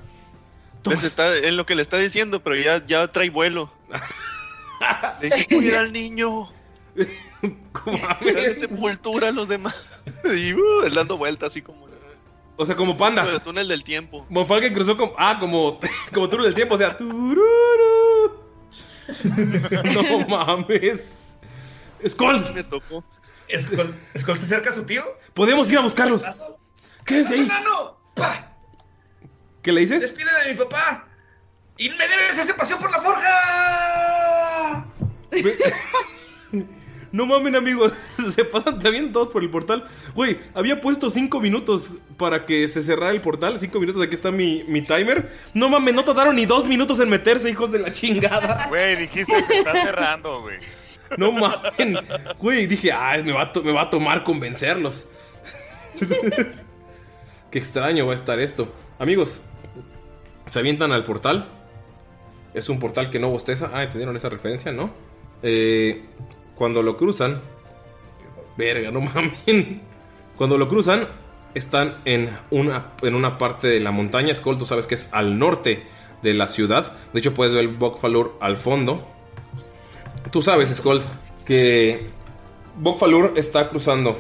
Les 0.90 1.04
está 1.04 1.36
en 1.38 1.58
lo 1.58 1.66
que 1.66 1.76
le 1.76 1.82
está 1.82 1.98
diciendo, 1.98 2.42
pero 2.42 2.56
ya, 2.56 2.84
ya 2.84 3.08
trae 3.08 3.30
vuelo. 3.30 3.72
Le 5.22 5.30
dije, 5.30 5.78
al 5.78 5.94
niño. 5.94 6.52
Dale 8.22 8.56
sepultura 8.56 9.30
a 9.30 9.32
los 9.32 9.48
demás. 9.48 9.88
Y 10.26 10.54
uh, 10.54 10.90
dando 10.94 11.18
vueltas 11.18 11.52
así 11.52 11.62
como. 11.62 11.91
O 12.62 12.66
sea, 12.66 12.76
como 12.76 12.96
panda. 12.96 13.24
El 13.24 13.42
túnel 13.42 13.68
del 13.68 13.84
tiempo. 13.84 14.24
Monfalken 14.30 14.72
cruzó 14.72 14.96
como. 14.96 15.16
Ah, 15.18 15.38
como. 15.40 15.80
Como 16.14 16.30
túnel 16.30 16.46
del 16.46 16.54
tiempo. 16.54 16.76
O 16.76 16.78
sea. 16.78 16.96
tururú. 16.96 17.42
no 19.96 20.28
mames. 20.28 21.40
Skull. 22.08 22.54
Me 22.54 22.64
tocó. 22.64 23.04
Skull, 23.58 23.96
Skull 24.16 24.38
se 24.38 24.46
acerca 24.46 24.70
a 24.70 24.74
su 24.74 24.86
tío. 24.86 25.04
Podemos 25.34 25.72
ir 25.72 25.80
a 25.80 25.82
buscarlos. 25.82 26.24
Quédense 27.04 27.34
ahí. 27.34 27.42
¡Enano! 27.42 27.98
¡Pa! 28.14 28.56
¿Qué 29.64 29.72
le 29.72 29.82
dices? 29.82 30.02
¡Despide 30.02 30.30
de 30.46 30.54
mi 30.54 30.60
papá! 30.60 31.08
¡Y 31.78 31.90
me 31.90 32.08
debes 32.08 32.38
ese 32.38 32.54
paseo 32.54 32.78
por 32.78 32.92
la 32.92 33.02
forja! 33.02 34.86
No 37.12 37.26
mamen, 37.26 37.56
amigos. 37.56 37.92
Se 38.30 38.46
pasan 38.46 38.80
también 38.80 39.12
todos 39.12 39.28
por 39.28 39.44
el 39.44 39.50
portal. 39.50 39.84
Güey, 40.16 40.38
había 40.54 40.80
puesto 40.80 41.10
5 41.10 41.40
minutos 41.42 41.92
para 42.18 42.46
que 42.46 42.68
se 42.68 42.82
cerrara 42.84 43.12
el 43.12 43.20
portal. 43.22 43.58
5 43.58 43.80
minutos, 43.80 44.02
aquí 44.02 44.16
está 44.16 44.32
mi, 44.32 44.64
mi 44.68 44.82
timer. 44.82 45.30
No 45.54 45.68
mames, 45.68 45.94
no 45.94 46.04
tardaron 46.06 46.36
ni 46.36 46.46
2 46.46 46.66
minutos 46.68 47.00
en 47.02 47.10
meterse, 47.10 47.50
hijos 47.50 47.72
de 47.72 47.80
la 47.80 47.92
chingada. 47.92 48.68
Güey, 48.70 48.96
dijiste 48.98 49.44
se 49.44 49.58
está 49.60 49.74
cerrando, 49.74 50.42
güey. 50.42 50.58
No 51.18 51.32
mamen. 51.34 51.98
Güey, 52.40 52.68
dije, 52.68 52.92
ay, 52.94 53.24
me 53.24 53.34
va, 53.34 53.42
a 53.42 53.52
to- 53.52 53.62
me 53.64 53.74
va 53.74 53.82
a 53.84 53.90
tomar 53.90 54.24
convencerlos. 54.24 55.06
Qué 57.52 57.60
extraño 57.60 58.06
va 58.06 58.14
a 58.14 58.16
estar 58.16 58.40
esto. 58.40 58.74
Amigos, 58.98 59.42
se 60.46 60.60
avientan 60.60 60.92
al 60.94 61.04
portal. 61.04 61.50
Es 62.54 62.70
un 62.70 62.80
portal 62.80 63.10
que 63.10 63.20
no 63.20 63.30
bosteza. 63.30 63.70
Ah, 63.74 63.84
¿entendieron 63.84 64.16
esa 64.16 64.30
referencia? 64.30 64.72
¿No? 64.72 64.92
Eh, 65.44 66.06
cuando 66.56 66.82
lo 66.82 66.98
cruzan. 66.98 67.42
Verga, 68.58 68.92
no 68.92 69.02
mamen. 69.02 69.82
Cuando 70.38 70.58
lo 70.58 70.68
cruzan, 70.68 71.08
están 71.54 71.98
en 72.06 72.30
una, 72.50 72.94
en 73.02 73.16
una 73.16 73.38
parte 73.38 73.68
de 73.68 73.80
la 73.80 73.92
montaña. 73.92 74.34
Skull, 74.34 74.58
tú 74.58 74.66
sabes 74.66 74.88
que 74.88 74.96
es 74.96 75.10
al 75.12 75.38
norte 75.38 75.84
de 76.22 76.34
la 76.34 76.48
ciudad. 76.48 76.94
De 77.14 77.20
hecho, 77.20 77.34
puedes 77.34 77.54
ver 77.54 77.64
el 77.64 77.76
Bokfalur 77.76 78.38
al 78.40 78.58
fondo. 78.58 79.08
Tú 80.32 80.42
sabes, 80.42 80.70
Skull, 80.76 81.02
que 81.46 82.08
Bokfalur 82.78 83.34
está 83.36 83.70
cruzando 83.70 84.20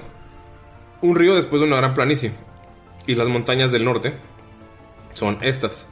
un 1.02 1.16
río 1.16 1.36
después 1.36 1.62
de 1.62 1.68
una 1.68 1.78
gran 1.78 1.94
planicie. 1.94 2.32
Y 3.08 3.16
las 3.16 3.28
montañas 3.28 3.72
del 3.72 3.86
norte 3.86 4.14
son 5.14 5.38
estas. 5.42 5.90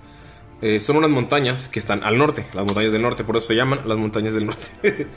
Eh, 0.61 0.79
son 0.79 0.97
unas 0.97 1.09
montañas 1.09 1.69
que 1.69 1.79
están 1.79 2.03
al 2.03 2.17
norte, 2.17 2.45
las 2.53 2.65
montañas 2.65 2.91
del 2.91 3.01
norte, 3.01 3.23
por 3.23 3.37
eso 3.37 3.47
se 3.47 3.55
llaman 3.55 3.81
las 3.85 3.97
montañas 3.97 4.33
del 4.33 4.45
norte. 4.45 5.07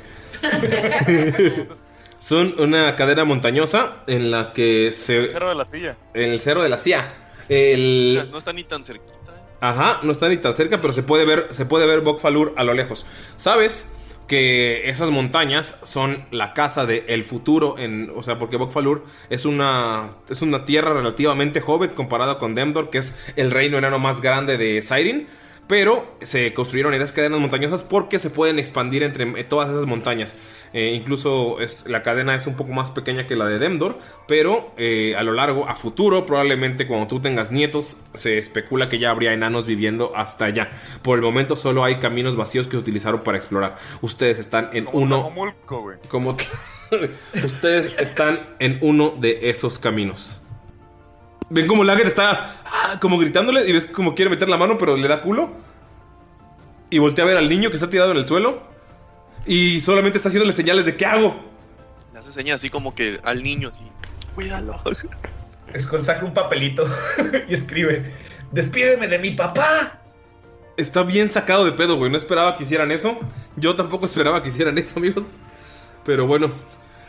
son 2.19 2.55
una 2.59 2.95
cadena 2.95 3.25
montañosa 3.25 4.05
en 4.07 4.31
la 4.31 4.53
que 4.53 4.93
se... 4.93 5.19
El 5.19 5.31
cerro 5.31 5.49
de 5.49 5.55
la 5.57 5.65
silla. 5.65 5.97
En 6.15 6.31
el 6.31 6.41
cerro 6.41 6.63
de 6.63 6.69
la 6.69 6.79
Silla. 6.79 7.15
El, 7.49 8.29
No 8.31 8.39
está 8.39 8.53
ni 8.53 8.65
tan 8.65 8.85
cerquita. 8.85 9.13
Ajá, 9.61 10.01
no 10.03 10.13
está 10.13 10.29
ni 10.29 10.37
tan 10.39 10.53
cerca, 10.53 10.81
pero 10.81 10.93
se 10.93 11.03
puede 11.03 11.25
ver, 11.25 11.49
se 11.51 11.67
puede 11.67 11.87
ver 11.87 12.01
Bokfalur 12.01 12.55
a 12.57 12.65
lo 12.65 12.75
lejos. 12.75 13.07
¿Sabes? 13.37 13.89
Que 14.33 14.89
esas 14.89 15.11
montañas 15.11 15.77
son 15.83 16.25
la 16.31 16.55
casa 16.55 16.87
del 16.87 17.05
el 17.07 17.23
futuro, 17.23 17.77
en, 17.77 18.11
o 18.17 18.23
sea, 18.23 18.39
porque 18.39 18.57
Bokfalur 18.57 19.05
es 19.29 19.45
una, 19.45 20.09
es 20.31 20.41
una 20.41 20.65
tierra 20.65 20.95
relativamente 20.95 21.61
joven 21.61 21.91
comparada 21.91 22.39
con 22.39 22.55
Demdor, 22.55 22.89
que 22.89 22.97
es 22.97 23.13
el 23.37 23.51
reino 23.51 23.77
enano 23.77 23.99
más 23.99 24.23
grande 24.23 24.57
de 24.57 24.81
Siren. 24.81 25.27
Pero 25.67 26.17
se 26.23 26.55
construyeron 26.55 26.95
esas 26.95 27.13
cadenas 27.13 27.41
montañosas 27.41 27.83
porque 27.83 28.19
se 28.19 28.31
pueden 28.31 28.59
expandir 28.59 29.03
entre 29.03 29.45
todas 29.45 29.69
esas 29.69 29.85
montañas. 29.85 30.35
Eh, 30.73 30.93
incluso 30.95 31.61
es- 31.61 31.85
la 31.87 32.03
cadena 32.03 32.35
es 32.35 32.47
un 32.47 32.55
poco 32.55 32.73
más 32.73 32.91
pequeña 32.91 33.27
que 33.27 33.37
la 33.37 33.47
de 33.47 33.59
Demdor, 33.59 33.99
pero 34.27 34.73
eh, 34.77 35.15
a 35.17 35.23
lo 35.23 35.33
largo, 35.33 35.69
a 35.69 35.77
futuro, 35.77 36.25
probablemente 36.25 36.87
cuando 36.87 37.07
tú 37.07 37.21
tengas 37.21 37.51
nietos, 37.51 37.97
se 38.15 38.39
especula 38.39 38.89
que 38.89 38.99
ya 38.99 39.11
habría 39.11 39.33
enanos 39.33 39.67
viviendo 39.67 40.13
hasta 40.17 40.47
allá. 40.47 40.71
Por 41.03 41.19
el 41.19 41.25
momento 41.25 41.57
solo 41.57 41.85
hay 41.85 41.97
caminos 41.97 42.37
vacíos 42.37 42.67
que 42.67 42.73
se 42.73 42.79
utilizaron 42.79 43.23
para 43.23 43.37
explorar. 43.39 43.77
Ustedes 44.01 44.39
están 44.39 44.71
en 44.73 44.89
uno... 44.93 45.17
Tlajomulco, 45.17 45.83
güey. 45.83 45.99
Como... 46.09 46.37
Ustedes 47.45 47.93
están 47.99 48.41
en 48.59 48.79
uno 48.83 49.11
de 49.19 49.51
esos 49.51 49.79
caminos. 49.79 50.41
Ven 51.51 51.67
como 51.67 51.85
Lager 51.85 52.07
está 52.07 52.63
ah, 52.65 52.99
como 53.01 53.19
gritándole 53.19 53.69
y 53.69 53.73
ves 53.73 53.87
como 53.87 54.15
quiere 54.15 54.31
meter 54.31 54.49
la 54.49 54.57
mano, 54.57 54.79
pero 54.79 54.97
le 54.97 55.07
da 55.07 55.21
culo. 55.21 55.51
Y 56.89 56.99
voltea 56.99 57.25
a 57.25 57.29
ver 57.29 57.37
al 57.37 57.49
niño 57.49 57.69
que 57.71 57.77
está 57.77 57.89
tirado 57.91 58.11
en 58.11 58.19
el 58.19 58.27
suelo. 58.27 58.72
Y 59.47 59.81
solamente 59.81 60.19
está 60.19 60.29
haciéndole 60.29 60.53
señales 60.53 60.85
de 60.85 60.97
¿qué 60.97 61.07
hago? 61.07 61.37
Le 62.13 62.19
hace 62.19 62.33
señas 62.33 62.57
así 62.57 62.71
como 62.71 62.95
que 62.95 63.21
al 63.25 63.43
niño, 63.43 63.71
así. 63.71 63.85
Cuídalo. 64.35 64.81
Skull 65.79 66.05
saca 66.05 66.25
un 66.25 66.35
papelito 66.35 66.87
y 67.49 67.55
escribe: 67.55 68.13
¡Despídeme 68.51 69.09
de 69.09 69.19
mi 69.19 69.33
papá! 69.33 70.01
Está 70.77 71.03
bien 71.03 71.29
sacado 71.29 71.65
de 71.65 71.73
pedo, 71.73 71.97
güey. 71.97 72.11
No 72.11 72.19
esperaba 72.19 72.57
que 72.57 72.65
hicieran 72.65 72.91
eso. 72.93 73.19
Yo 73.57 73.77
tampoco 73.77 74.07
esperaba 74.07 74.43
que 74.43 74.49
hicieran 74.49 74.79
eso, 74.79 74.99
amigos. 74.99 75.25
Pero 76.05 76.27
bueno. 76.27 76.51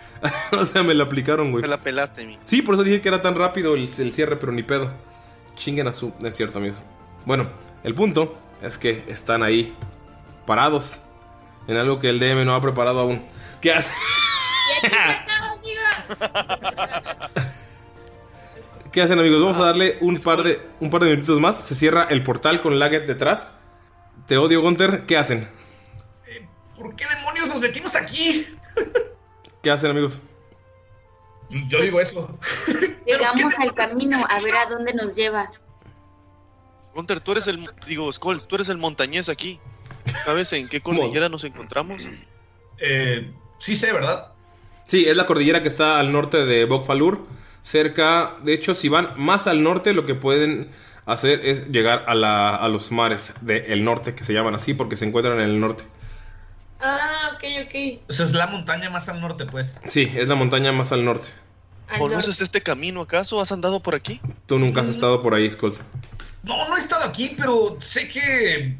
o 0.51 0.65
sea, 0.65 0.83
me 0.83 0.93
la 0.93 1.03
aplicaron, 1.03 1.51
güey. 1.51 1.61
Me 1.61 1.67
la 1.67 1.81
pelaste, 1.81 2.25
mi. 2.25 2.37
Sí, 2.41 2.61
por 2.61 2.75
eso 2.75 2.83
dije 2.83 3.01
que 3.01 3.09
era 3.09 3.21
tan 3.21 3.35
rápido 3.35 3.75
el, 3.75 3.89
el 3.97 4.13
cierre, 4.13 4.37
pero 4.37 4.51
ni 4.51 4.63
pedo. 4.63 4.91
Chinguen 5.55 5.87
a 5.87 5.93
su. 5.93 6.13
No 6.19 6.27
es 6.27 6.35
cierto, 6.35 6.59
amigos. 6.59 6.79
Bueno, 7.25 7.49
el 7.83 7.93
punto 7.93 8.37
es 8.61 8.77
que 8.77 9.03
están 9.07 9.43
ahí, 9.43 9.75
parados, 10.45 11.01
en 11.67 11.77
algo 11.77 11.99
que 11.99 12.09
el 12.09 12.19
DM 12.19 12.45
no 12.45 12.55
ha 12.55 12.61
preparado 12.61 12.99
aún. 12.99 13.25
¿Qué 13.61 13.73
hace? 13.73 13.93
¿Qué 18.91 19.01
hacen, 19.01 19.17
amigos? 19.17 19.41
Vamos 19.41 19.57
a 19.57 19.65
darle 19.65 19.97
un 20.01 20.17
par 20.17 20.43
de 20.43 20.61
un 20.79 20.89
par 20.91 21.01
de 21.01 21.09
minutitos 21.09 21.39
más. 21.39 21.57
Se 21.57 21.73
cierra 21.73 22.03
el 22.09 22.21
portal 22.23 22.61
con 22.61 22.77
Laget 22.77 23.07
detrás. 23.07 23.51
Te 24.27 24.37
odio, 24.37 24.61
Gunter. 24.61 25.05
¿Qué 25.07 25.17
hacen? 25.17 25.49
¿Por 26.75 26.95
qué 26.95 27.05
demonios 27.07 27.47
nos 27.47 27.59
metimos 27.59 27.95
aquí? 27.95 28.45
¿Qué 29.63 29.71
hacen, 29.71 29.91
amigos? 29.91 30.19
Yo 31.67 31.81
digo 31.81 31.99
eso. 31.99 32.37
Llegamos 33.05 33.53
al 33.59 33.73
camino 33.73 34.17
a 34.29 34.39
ver 34.39 34.55
a 34.55 34.65
dónde 34.67 34.93
nos 34.93 35.15
lleva. 35.15 35.51
Gunter, 36.93 37.19
tú 37.19 37.31
eres 37.31 37.47
el. 37.47 37.67
Digo, 37.87 38.11
Skull, 38.11 38.45
tú 38.45 38.55
eres 38.55 38.69
el 38.69 38.77
montañés 38.77 39.29
aquí. 39.29 39.59
¿Sabes 40.23 40.51
en 40.53 40.67
qué 40.67 40.81
cordillera 40.81 41.29
nos 41.29 41.43
encontramos? 41.43 42.03
Eh, 42.79 43.31
sí 43.57 43.75
sé, 43.75 43.93
¿verdad? 43.93 44.29
Sí, 44.87 45.05
es 45.05 45.15
la 45.15 45.25
cordillera 45.25 45.61
que 45.61 45.67
está 45.67 45.99
al 45.99 46.11
norte 46.11 46.45
de 46.45 46.65
Bokfalur. 46.65 47.25
Cerca, 47.61 48.35
de 48.43 48.53
hecho, 48.53 48.75
si 48.75 48.89
van 48.89 49.13
más 49.17 49.47
al 49.47 49.63
norte, 49.63 49.93
lo 49.93 50.05
que 50.05 50.15
pueden 50.15 50.69
hacer 51.05 51.45
es 51.45 51.69
llegar 51.69 52.03
a, 52.07 52.15
la- 52.15 52.55
a 52.55 52.67
los 52.67 52.91
mares 52.91 53.33
del 53.41 53.83
norte, 53.83 54.15
que 54.15 54.23
se 54.23 54.33
llaman 54.33 54.55
así 54.55 54.73
porque 54.73 54.97
se 54.97 55.05
encuentran 55.05 55.39
en 55.39 55.45
el 55.49 55.59
norte. 55.59 55.85
Ah, 56.81 57.31
ok, 57.35 57.43
ok. 57.65 58.01
Esa 58.09 58.23
es 58.25 58.33
la 58.33 58.47
montaña 58.47 58.89
más 58.89 59.07
al 59.07 59.21
norte, 59.21 59.45
pues. 59.45 59.79
Sí, 59.87 60.11
es 60.15 60.27
la 60.27 60.35
montaña 60.35 60.71
más 60.73 60.91
al 60.91 61.05
norte. 61.05 61.29
Al 61.89 61.99
¿Conoces 61.99 62.41
este 62.41 62.61
camino 62.61 63.01
acaso? 63.01 63.39
¿Has 63.39 63.51
andado 63.53 63.79
por 63.81 63.95
aquí? 63.95 64.19
Tú 64.45 64.59
nunca 64.59 64.81
has 64.81 64.87
estado 64.87 65.21
por 65.21 65.33
ahí, 65.33 65.49
Skull. 65.49 65.73
No, 66.43 66.67
no 66.67 66.75
he 66.75 66.79
estado 66.79 67.05
aquí, 67.05 67.35
pero 67.37 67.77
sé 67.79 68.09
que 68.09 68.75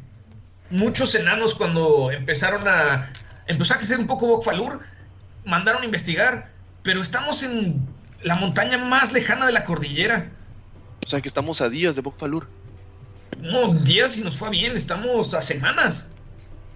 muchos 0.70 1.14
enanos 1.14 1.54
cuando 1.54 2.10
empezaron 2.10 2.66
a... 2.66 3.10
Empezó 3.46 3.74
a 3.74 3.76
crecer 3.76 3.98
un 3.98 4.06
poco 4.06 4.26
Bokfalur, 4.26 4.80
mandaron 5.44 5.82
a 5.82 5.84
investigar, 5.84 6.50
pero 6.82 7.02
estamos 7.02 7.42
en 7.42 7.86
la 8.22 8.36
montaña 8.36 8.78
más 8.78 9.12
lejana 9.12 9.46
de 9.46 9.52
la 9.52 9.64
cordillera. 9.64 10.30
O 11.04 11.08
sea 11.08 11.20
que 11.20 11.28
estamos 11.28 11.60
a 11.60 11.68
días 11.68 11.94
de 11.94 12.02
Bokfalur. 12.02 12.48
No, 13.40 13.74
días 13.74 14.16
y 14.16 14.22
nos 14.22 14.36
fue 14.36 14.50
bien, 14.50 14.76
estamos 14.76 15.34
a 15.34 15.42
semanas. 15.42 16.08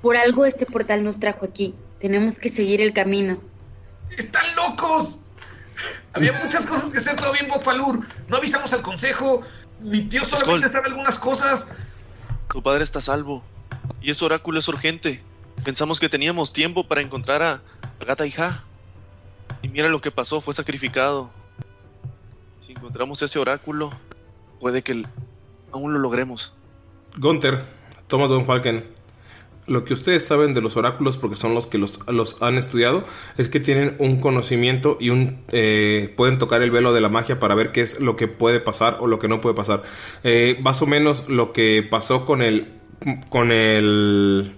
Por 0.02 0.16
algo 0.16 0.44
este 0.44 0.66
portal 0.66 1.02
nos 1.02 1.19
trajo 1.19 1.47
aquí. 1.47 1.74
Tenemos 1.98 2.39
que 2.39 2.51
seguir 2.51 2.81
el 2.81 2.93
camino. 2.93 3.40
¡Están 4.16 4.44
locos! 4.55 5.20
Había 6.12 6.32
muchas 6.44 6.66
cosas 6.66 6.90
que 6.90 6.98
hacer 6.98 7.16
todavía 7.16 7.43
en 7.43 7.48
Bokfalur. 7.48 8.06
No 8.28 8.36
avisamos 8.36 8.73
al 8.73 8.82
consejo. 8.82 9.43
Mi 9.81 10.02
tío 10.02 10.24
solamente 10.24 10.69
sabe 10.69 10.89
algunas 10.89 11.19
cosas. 11.19 11.69
Tu 12.52 12.62
padre 12.62 12.85
está 12.85 12.98
a 12.98 13.02
salvo. 13.02 13.43
Y 14.00 14.10
ese 14.10 14.24
oráculo 14.24 14.58
es 14.58 14.68
urgente. 14.68 15.22
Pensamos 15.64 16.00
que 16.00 16.08
teníamos 16.08 16.52
tiempo 16.52 16.86
para 16.86 17.00
encontrar 17.00 17.42
a 17.42 17.62
Gata 18.04 18.26
y 18.26 18.30
Ja. 18.30 18.64
Y 19.62 19.68
mira 19.68 19.88
lo 19.88 20.00
que 20.00 20.10
pasó, 20.10 20.40
fue 20.40 20.54
sacrificado. 20.54 21.30
Si 22.58 22.72
encontramos 22.72 23.22
ese 23.22 23.38
oráculo, 23.38 23.90
puede 24.60 24.82
que 24.82 25.04
aún 25.72 25.92
lo 25.92 25.98
logremos. 25.98 26.54
Gunther, 27.16 27.64
Thomas 28.06 28.28
Von 28.28 28.46
Falken, 28.46 28.84
lo 29.68 29.84
que 29.84 29.94
ustedes 29.94 30.24
saben 30.24 30.54
de 30.54 30.60
los 30.60 30.76
oráculos, 30.76 31.16
porque 31.18 31.36
son 31.36 31.54
los 31.54 31.66
que 31.66 31.78
los, 31.78 32.00
los 32.08 32.40
han 32.42 32.56
estudiado, 32.56 33.04
es 33.36 33.48
que 33.48 33.60
tienen 33.60 33.96
un 33.98 34.20
conocimiento 34.20 34.96
y 35.00 35.10
un 35.10 35.44
eh, 35.52 36.12
pueden 36.16 36.38
tocar 36.38 36.62
el 36.62 36.70
velo 36.70 36.92
de 36.92 37.00
la 37.00 37.08
magia 37.08 37.38
para 37.38 37.54
ver 37.54 37.72
qué 37.72 37.82
es 37.82 38.00
lo 38.00 38.16
que 38.16 38.28
puede 38.28 38.60
pasar 38.60 38.98
o 39.00 39.06
lo 39.06 39.18
que 39.18 39.28
no 39.28 39.40
puede 39.40 39.54
pasar. 39.54 39.82
Eh, 40.24 40.58
más 40.62 40.82
o 40.82 40.86
menos 40.86 41.28
lo 41.28 41.52
que 41.52 41.86
pasó 41.88 42.24
con 42.24 42.42
el 42.42 42.78
con 43.28 43.52
el 43.52 44.54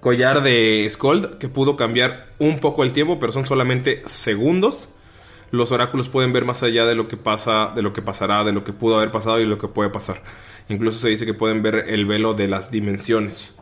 collar 0.00 0.42
de 0.42 0.88
Skold, 0.90 1.38
que 1.38 1.48
pudo 1.48 1.76
cambiar 1.76 2.32
un 2.38 2.58
poco 2.58 2.82
el 2.82 2.92
tiempo, 2.92 3.18
pero 3.18 3.32
son 3.32 3.46
solamente 3.46 4.02
segundos. 4.04 4.88
Los 5.52 5.70
oráculos 5.70 6.08
pueden 6.08 6.32
ver 6.32 6.44
más 6.44 6.62
allá 6.62 6.86
de 6.86 6.94
lo 6.94 7.08
que 7.08 7.16
pasa, 7.16 7.72
de 7.74 7.82
lo 7.82 7.92
que 7.92 8.02
pasará, 8.02 8.42
de 8.42 8.52
lo 8.52 8.64
que 8.64 8.72
pudo 8.72 8.96
haber 8.96 9.12
pasado 9.12 9.40
y 9.40 9.44
lo 9.44 9.58
que 9.58 9.68
puede 9.68 9.90
pasar. 9.90 10.22
Incluso 10.68 10.98
se 10.98 11.08
dice 11.08 11.26
que 11.26 11.34
pueden 11.34 11.62
ver 11.62 11.84
el 11.88 12.06
velo 12.06 12.34
de 12.34 12.48
las 12.48 12.70
dimensiones. 12.70 13.58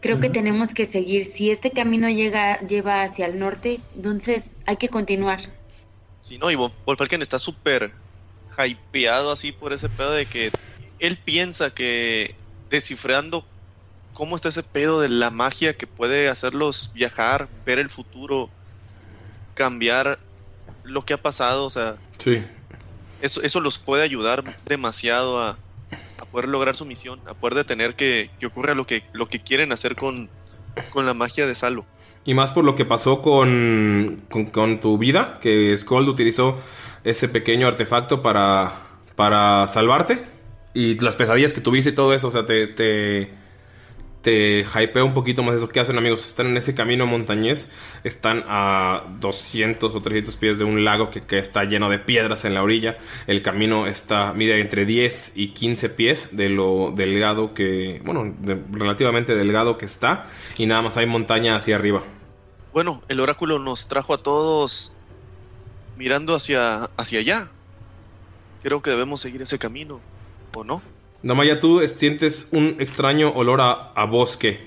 Creo 0.00 0.18
que 0.18 0.30
tenemos 0.30 0.72
que 0.72 0.86
seguir. 0.86 1.24
Si 1.24 1.50
este 1.50 1.70
camino 1.70 2.08
llega, 2.08 2.58
lleva 2.60 3.02
hacia 3.02 3.26
el 3.26 3.38
norte, 3.38 3.80
entonces 3.94 4.54
hay 4.66 4.76
que 4.76 4.88
continuar. 4.88 5.40
Sí, 6.22 6.38
no, 6.38 6.50
y 6.50 6.54
Von 6.54 6.72
Von 6.86 6.96
Falken 6.96 7.22
está 7.22 7.38
súper 7.38 7.92
hypeado 8.58 9.30
así 9.32 9.52
por 9.52 9.72
ese 9.72 9.88
pedo 9.88 10.12
de 10.12 10.26
que 10.26 10.50
él 10.98 11.18
piensa 11.24 11.74
que 11.74 12.34
descifrando 12.72 13.44
cómo 14.14 14.34
está 14.34 14.48
ese 14.48 14.64
pedo 14.64 15.00
de 15.00 15.08
la 15.08 15.30
magia 15.30 15.76
que 15.76 15.86
puede 15.86 16.28
hacerlos 16.28 16.90
viajar, 16.94 17.48
ver 17.64 17.78
el 17.78 17.88
futuro, 17.90 18.50
cambiar 19.54 20.18
lo 20.82 21.04
que 21.04 21.14
ha 21.14 21.22
pasado, 21.22 21.66
o 21.66 21.70
sea, 21.70 21.96
Sí. 22.18 22.42
eso, 23.20 23.42
eso 23.42 23.60
los 23.60 23.78
puede 23.78 24.02
ayudar 24.02 24.58
demasiado 24.66 25.40
a, 25.40 25.50
a 26.18 26.24
poder 26.26 26.48
lograr 26.48 26.74
su 26.74 26.84
misión, 26.84 27.20
a 27.26 27.34
poder 27.34 27.54
detener 27.54 27.94
que, 27.94 28.30
que 28.40 28.46
ocurra 28.46 28.74
lo 28.74 28.86
que, 28.86 29.04
lo 29.12 29.28
que 29.28 29.40
quieren 29.40 29.70
hacer 29.72 29.94
con, 29.94 30.28
con 30.90 31.06
la 31.06 31.14
magia 31.14 31.46
de 31.46 31.54
Salo. 31.54 31.84
Y 32.24 32.34
más 32.34 32.52
por 32.52 32.64
lo 32.64 32.76
que 32.76 32.84
pasó 32.84 33.20
con, 33.20 34.22
con, 34.30 34.46
con 34.46 34.78
tu 34.80 34.96
vida, 34.96 35.38
que 35.40 35.76
Skold 35.76 36.08
utilizó 36.08 36.56
ese 37.04 37.28
pequeño 37.28 37.66
artefacto 37.66 38.22
para, 38.22 38.72
para 39.16 39.66
salvarte. 39.66 40.22
Y 40.74 40.98
las 41.00 41.16
pesadillas 41.16 41.52
que 41.52 41.60
tuviste 41.60 41.90
y 41.90 41.94
todo 41.94 42.14
eso, 42.14 42.28
o 42.28 42.30
sea, 42.30 42.46
te, 42.46 42.66
te, 42.66 43.30
te 44.22 44.60
hypea 44.64 45.04
un 45.04 45.12
poquito 45.14 45.42
más 45.42 45.54
eso. 45.56 45.68
¿Qué 45.68 45.80
hacen 45.80 45.98
amigos? 45.98 46.26
Están 46.26 46.46
en 46.46 46.56
ese 46.56 46.74
camino 46.74 47.04
montañés, 47.06 47.70
están 48.04 48.44
a 48.48 49.02
200 49.20 49.94
o 49.94 50.00
300 50.00 50.36
pies 50.36 50.58
de 50.58 50.64
un 50.64 50.84
lago 50.84 51.10
que, 51.10 51.22
que 51.24 51.38
está 51.38 51.64
lleno 51.64 51.90
de 51.90 51.98
piedras 51.98 52.44
en 52.46 52.54
la 52.54 52.62
orilla. 52.62 52.96
El 53.26 53.42
camino 53.42 53.86
está, 53.86 54.32
mide 54.32 54.60
entre 54.60 54.86
10 54.86 55.32
y 55.34 55.48
15 55.48 55.88
pies 55.90 56.36
de 56.36 56.48
lo 56.48 56.92
delgado 56.96 57.52
que, 57.52 58.00
bueno, 58.04 58.34
de- 58.38 58.62
relativamente 58.70 59.34
delgado 59.34 59.76
que 59.76 59.84
está. 59.84 60.26
Y 60.56 60.64
nada 60.66 60.80
más 60.82 60.96
hay 60.96 61.04
montaña 61.06 61.56
hacia 61.56 61.76
arriba. 61.76 62.02
Bueno, 62.72 63.02
el 63.08 63.20
oráculo 63.20 63.58
nos 63.58 63.88
trajo 63.88 64.14
a 64.14 64.18
todos 64.18 64.92
mirando 65.98 66.34
hacia, 66.34 66.84
hacia 66.96 67.18
allá. 67.18 67.50
Creo 68.62 68.80
que 68.80 68.88
debemos 68.90 69.20
seguir 69.20 69.42
ese 69.42 69.58
camino, 69.58 70.00
¿o 70.54 70.64
no? 70.64 70.82
Damaya, 71.22 71.60
tú 71.60 71.80
sientes 71.86 72.48
un 72.50 72.76
extraño 72.80 73.30
olor 73.30 73.60
a, 73.60 73.92
a 73.94 74.06
bosque. 74.06 74.66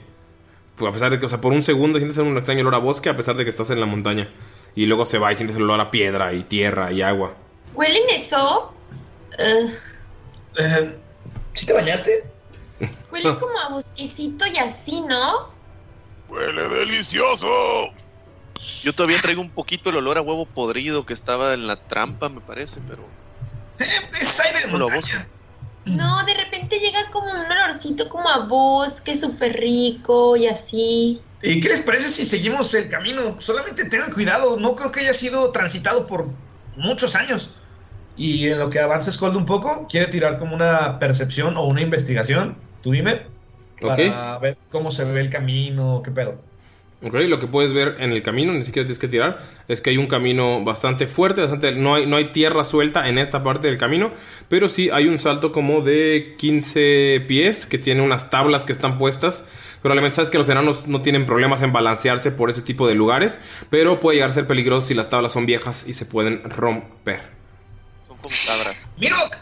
Pues 0.75 0.89
a 0.89 0.93
pesar 0.93 1.11
de 1.11 1.19
que, 1.19 1.25
o 1.25 1.29
sea, 1.29 1.41
por 1.41 1.53
un 1.53 1.63
segundo 1.63 1.99
sientes 1.99 2.17
un 2.17 2.37
extraño 2.37 2.61
olor 2.61 2.75
a 2.75 2.79
bosque 2.79 3.09
a 3.09 3.17
pesar 3.17 3.35
de 3.35 3.43
que 3.43 3.49
estás 3.49 3.69
en 3.69 3.79
la 3.79 3.85
montaña. 3.85 4.29
Y 4.75 4.85
luego 4.85 5.05
se 5.05 5.17
va 5.17 5.31
y 5.31 5.35
sientes 5.35 5.57
el 5.57 5.63
olor 5.63 5.79
a 5.79 5.91
piedra 5.91 6.33
y 6.33 6.43
tierra 6.43 6.91
y 6.91 7.01
agua. 7.01 7.35
¿Huelen 7.73 8.03
eso? 8.09 8.73
Eh, 9.37 9.67
¿Sí 11.51 11.65
te 11.65 11.73
bañaste? 11.73 12.29
huele 13.11 13.35
como 13.39 13.57
a 13.59 13.69
bosquecito 13.69 14.45
y 14.47 14.57
así, 14.57 15.01
¿no? 15.01 15.49
¡Huele 16.29 16.67
delicioso! 16.69 17.47
Yo 18.81 18.93
todavía 18.93 19.19
traigo 19.21 19.41
un 19.41 19.49
poquito 19.49 19.89
el 19.89 19.97
olor 19.97 20.17
a 20.17 20.21
huevo 20.21 20.45
podrido 20.45 21.05
que 21.05 21.13
estaba 21.13 21.53
en 21.53 21.67
la 21.67 21.75
trampa, 21.75 22.29
me 22.29 22.41
parece, 22.41 22.81
pero... 22.87 23.03
Es 23.79 24.39
aire 24.39 24.61
de 24.61 24.67
montaña. 24.67 25.27
No, 25.85 26.25
de 26.25 26.33
repente 26.33 26.79
llega 26.79 27.09
como 27.11 27.29
un 27.29 27.51
olorcito 27.51 28.09
como 28.09 28.27
a 28.27 28.45
bosque 28.45 29.15
súper 29.15 29.53
rico 29.53 30.35
y 30.35 30.47
así. 30.47 31.21
¿Y 31.41 31.59
qué 31.59 31.69
les 31.69 31.81
parece 31.81 32.07
si 32.07 32.25
seguimos 32.25 32.73
el 32.73 32.89
camino? 32.89 33.39
Solamente 33.39 33.85
tengan 33.85 34.11
cuidado, 34.11 34.57
no 34.57 34.75
creo 34.75 34.91
que 34.91 35.01
haya 35.01 35.13
sido 35.13 35.51
transitado 35.51 36.07
por 36.07 36.27
muchos 36.75 37.15
años. 37.15 37.55
Y 38.17 38.47
en 38.47 38.59
lo 38.59 38.69
que 38.69 38.79
avanza 38.79 39.11
Skold 39.11 39.35
un 39.35 39.45
poco, 39.45 39.87
quiere 39.87 40.07
tirar 40.07 40.39
como 40.39 40.55
una 40.55 40.97
percepción 40.97 41.57
o 41.57 41.65
una 41.65 41.81
investigación, 41.81 42.57
tú 42.81 42.91
dime, 42.91 43.27
para 43.79 44.39
ver 44.39 44.57
cómo 44.71 44.89
se 44.89 45.03
ve 45.03 45.19
el 45.19 45.29
camino, 45.29 46.01
qué 46.03 46.11
pedo. 46.11 46.39
Ok, 47.05 47.13
lo 47.27 47.39
que 47.39 47.45
puedes 47.45 47.71
ver 47.71 47.97
en 47.99 48.11
el 48.11 48.23
camino, 48.23 48.51
ni 48.51 48.63
siquiera 48.63 48.83
tienes 48.83 48.97
que 48.97 49.07
tirar, 49.07 49.39
es 49.67 49.79
que 49.79 49.91
hay 49.91 49.97
un 49.97 50.07
camino 50.07 50.63
bastante 50.63 51.05
fuerte, 51.05 51.41
bastante, 51.41 51.71
no, 51.71 51.93
hay, 51.93 52.07
no 52.07 52.15
hay 52.15 52.31
tierra 52.31 52.63
suelta 52.63 53.07
en 53.07 53.19
esta 53.19 53.43
parte 53.43 53.67
del 53.67 53.77
camino, 53.77 54.11
pero 54.49 54.69
sí 54.69 54.89
hay 54.91 55.07
un 55.07 55.19
salto 55.19 55.51
como 55.51 55.81
de 55.81 56.33
15 56.39 57.23
pies 57.27 57.67
que 57.67 57.77
tiene 57.77 58.01
unas 58.01 58.31
tablas 58.31 58.65
que 58.65 58.71
están 58.71 58.97
puestas. 58.97 59.45
Probablemente 59.83 60.15
sabes 60.15 60.31
que 60.31 60.39
los 60.39 60.49
enanos 60.49 60.87
no 60.87 61.03
tienen 61.03 61.27
problemas 61.27 61.61
en 61.61 61.71
balancearse 61.71 62.31
por 62.31 62.49
ese 62.49 62.63
tipo 62.63 62.87
de 62.87 62.95
lugares, 62.95 63.39
pero 63.69 63.99
puede 63.99 64.15
llegar 64.15 64.31
a 64.31 64.33
ser 64.33 64.47
peligroso 64.47 64.87
si 64.87 64.95
las 64.95 65.07
tablas 65.07 65.31
son 65.31 65.45
viejas 65.45 65.87
y 65.87 65.93
se 65.93 66.07
pueden 66.07 66.41
romper. 66.49 67.21
Son 68.07 68.17
como 68.17 68.35
cabras. 68.47 68.91
¡Mirok! 68.97 69.35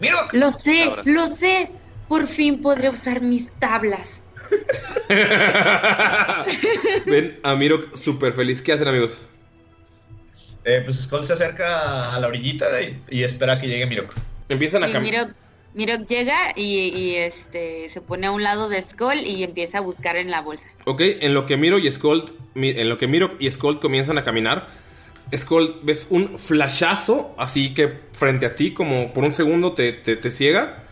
¡Mirok! 0.00 0.32
Lo 0.32 0.50
sé, 0.50 0.90
lo 1.04 1.28
sé. 1.28 1.70
Por 2.08 2.26
fin 2.26 2.60
podré 2.60 2.88
usar 2.88 3.20
mis 3.20 3.48
tablas. 3.60 4.24
Ven 7.06 7.38
a 7.42 7.54
Miro 7.54 7.96
súper 7.96 8.32
feliz. 8.32 8.62
¿Qué 8.62 8.72
hacen 8.72 8.88
amigos? 8.88 9.20
Eh, 10.64 10.80
pues 10.84 11.02
Skold 11.04 11.24
se 11.24 11.34
acerca 11.34 12.12
a 12.14 12.18
la 12.20 12.26
orillita 12.26 12.66
y, 12.82 13.00
y 13.08 13.22
espera 13.22 13.58
que 13.60 13.68
llegue 13.68 13.86
Mirok. 13.86 14.12
Empiezan 14.48 14.82
a 14.84 14.90
caminar. 14.90 15.34
Mirok, 15.74 16.06
llega 16.08 16.52
y, 16.56 16.88
y, 16.88 17.16
este 17.16 17.88
se 17.90 18.00
pone 18.00 18.26
a 18.28 18.30
un 18.32 18.42
lado 18.42 18.68
de 18.70 18.80
Skull 18.80 19.18
y 19.26 19.44
empieza 19.44 19.78
a 19.78 19.80
buscar 19.82 20.16
en 20.16 20.30
la 20.30 20.40
bolsa. 20.40 20.66
Ok, 20.86 21.02
en 21.02 21.34
lo 21.34 21.44
que 21.46 21.56
Miro 21.58 21.78
y 21.78 21.90
mi- 22.54 22.70
en 22.70 22.88
lo 22.88 22.96
que 22.96 23.06
Miro 23.06 23.36
y 23.38 23.50
Skold 23.50 23.78
comienzan 23.78 24.16
a 24.16 24.24
caminar, 24.24 24.68
Skold 25.36 25.84
ves 25.84 26.06
un 26.08 26.38
flashazo 26.38 27.34
así 27.36 27.74
que 27.74 28.00
frente 28.12 28.46
a 28.46 28.54
ti, 28.54 28.72
como 28.72 29.12
por 29.12 29.22
un 29.24 29.32
segundo 29.32 29.72
te, 29.72 29.92
te- 29.92 30.16
te 30.16 30.30
ciega. 30.30 30.82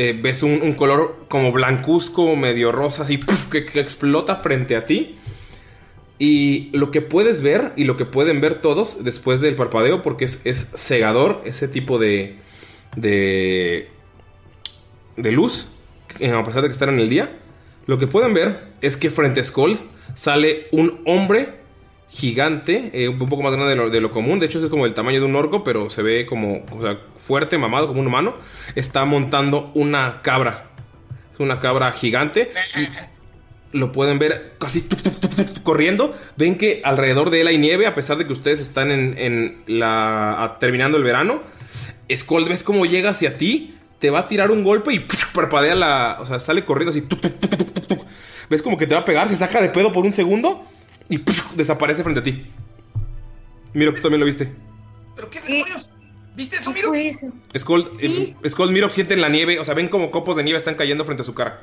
Eh, 0.00 0.16
ves 0.16 0.44
un, 0.44 0.74
color 0.74 1.24
como 1.26 1.50
blancuzco, 1.50 2.36
medio 2.36 2.70
rosa, 2.70 3.02
así 3.02 3.18
que, 3.50 3.66
explota 3.80 4.36
frente 4.36 4.76
a 4.76 4.86
ti. 4.86 5.16
Y 6.20 6.70
lo 6.70 6.92
que 6.92 7.02
puedes 7.02 7.42
ver 7.42 7.72
y 7.74 7.82
lo 7.82 7.96
que 7.96 8.04
pueden 8.04 8.40
ver 8.40 8.60
todos 8.60 9.02
después 9.02 9.40
del 9.40 9.56
parpadeo, 9.56 10.00
porque 10.02 10.26
es, 10.26 10.40
es 10.44 10.70
cegador 10.76 11.42
ese 11.44 11.66
tipo 11.66 11.98
de, 11.98 12.36
de, 12.94 13.88
de 15.16 15.32
luz, 15.32 15.66
eh, 16.20 16.30
a 16.30 16.44
pesar 16.44 16.62
de 16.62 16.68
que 16.68 16.74
están 16.74 16.90
en 16.90 17.00
el 17.00 17.08
día, 17.08 17.36
lo 17.86 17.98
que 17.98 18.06
pueden 18.06 18.34
ver 18.34 18.68
es 18.80 18.96
que 18.96 19.10
frente 19.10 19.40
a 19.40 19.44
Skold 19.44 19.80
sale 20.14 20.68
un 20.70 21.00
hombre 21.06 21.57
gigante, 22.10 22.90
eh, 22.94 23.08
un 23.08 23.18
poco 23.18 23.42
más 23.42 23.52
grande 23.52 23.90
de 23.90 24.00
lo, 24.00 24.10
común. 24.10 24.40
De 24.40 24.46
hecho, 24.46 24.62
es 24.62 24.70
como 24.70 24.86
el 24.86 24.94
tamaño 24.94 25.20
de 25.20 25.26
un 25.26 25.36
orco, 25.36 25.62
pero 25.62 25.90
se 25.90 26.02
ve 26.02 26.26
como 26.26 26.62
fuerte, 27.16 27.58
mamado, 27.58 27.88
como 27.88 28.00
un 28.00 28.06
humano. 28.06 28.34
Está 28.74 29.04
montando 29.04 29.70
una 29.74 30.22
cabra. 30.22 30.66
Es 31.34 31.40
una 31.40 31.60
cabra 31.60 31.92
gigante. 31.92 32.50
Y 32.76 32.88
lo 33.76 33.92
pueden 33.92 34.18
ver 34.18 34.54
casi 34.58 34.86
corriendo. 35.62 36.16
Ven 36.36 36.56
que 36.56 36.80
alrededor 36.84 37.30
de 37.30 37.42
él 37.42 37.46
hay 37.46 37.58
nieve, 37.58 37.86
a 37.86 37.94
pesar 37.94 38.16
de 38.16 38.26
que 38.26 38.32
ustedes 38.32 38.60
están 38.60 38.90
en, 38.90 39.62
la, 39.66 40.56
terminando 40.60 40.96
el 40.96 41.04
verano. 41.04 41.42
Skold, 42.10 42.48
ves 42.48 42.62
cómo 42.62 42.86
llega 42.86 43.10
hacia 43.10 43.36
ti, 43.36 43.76
te 43.98 44.08
va 44.08 44.20
a 44.20 44.26
tirar 44.26 44.50
un 44.50 44.64
golpe 44.64 44.94
y 44.94 45.06
parpadea 45.34 45.74
la. 45.74 46.16
O 46.20 46.26
sea, 46.26 46.38
sale 46.38 46.64
corriendo 46.64 46.90
así. 46.90 47.06
Ves 48.48 48.62
como 48.62 48.78
que 48.78 48.86
te 48.86 48.94
va 48.94 49.02
a 49.02 49.04
pegar, 49.04 49.28
se 49.28 49.36
saca 49.36 49.60
de 49.60 49.68
pedo 49.68 49.92
por 49.92 50.06
un 50.06 50.14
segundo 50.14 50.64
y 51.08 51.22
desaparece 51.54 52.02
frente 52.02 52.20
a 52.20 52.22
ti. 52.22 52.46
Miro, 53.72 53.94
tú 53.94 54.00
también 54.02 54.20
lo 54.20 54.26
viste. 54.26 54.52
¿Pero 55.14 55.30
qué 55.30 55.40
demonios? 55.40 55.90
¿Viste 56.36 56.56
eso, 56.56 56.72
eso? 56.94 57.26
Skold, 57.58 57.98
Sí. 57.98 58.36
eh, 58.42 58.66
Miro 58.70 58.88
sienten 58.90 59.20
la 59.20 59.28
nieve, 59.28 59.58
o 59.58 59.64
sea, 59.64 59.74
ven 59.74 59.88
como 59.88 60.10
copos 60.10 60.36
de 60.36 60.44
nieve 60.44 60.56
están 60.58 60.76
cayendo 60.76 61.04
frente 61.04 61.22
a 61.22 61.24
su 61.24 61.34
cara. 61.34 61.62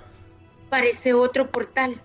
Parece 0.70 1.14
otro 1.14 1.50
portal. 1.50 2.02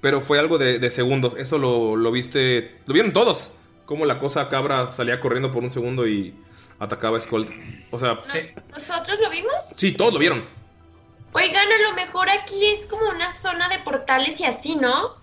Pero 0.00 0.20
fue 0.20 0.38
algo 0.38 0.56
de, 0.58 0.78
de 0.78 0.90
segundos. 0.90 1.34
Eso 1.36 1.58
lo, 1.58 1.96
lo 1.96 2.10
viste. 2.10 2.78
Lo 2.86 2.94
vieron 2.94 3.12
todos. 3.12 3.50
Como 3.84 4.06
la 4.06 4.18
cosa 4.18 4.48
cabra 4.48 4.90
salía 4.90 5.20
corriendo 5.20 5.50
por 5.50 5.62
un 5.62 5.70
segundo 5.70 6.06
y 6.06 6.34
atacaba 6.78 7.18
a 7.18 7.20
Skold. 7.20 7.50
O 7.90 7.98
sea, 7.98 8.18
Sí. 8.20 8.38
¿Nosotros 8.70 9.18
lo 9.20 9.28
vimos? 9.30 9.52
sí, 9.76 9.92
todos 9.92 10.14
lo 10.14 10.20
vieron. 10.20 10.44
Oigan, 11.32 11.66
a 11.66 11.88
lo 11.90 11.94
mejor 11.94 12.30
aquí 12.30 12.64
es 12.66 12.86
como 12.86 13.08
una 13.10 13.32
zona 13.32 13.68
de 13.68 13.80
portales 13.80 14.40
y 14.40 14.44
así, 14.44 14.76
¿no? 14.76 15.16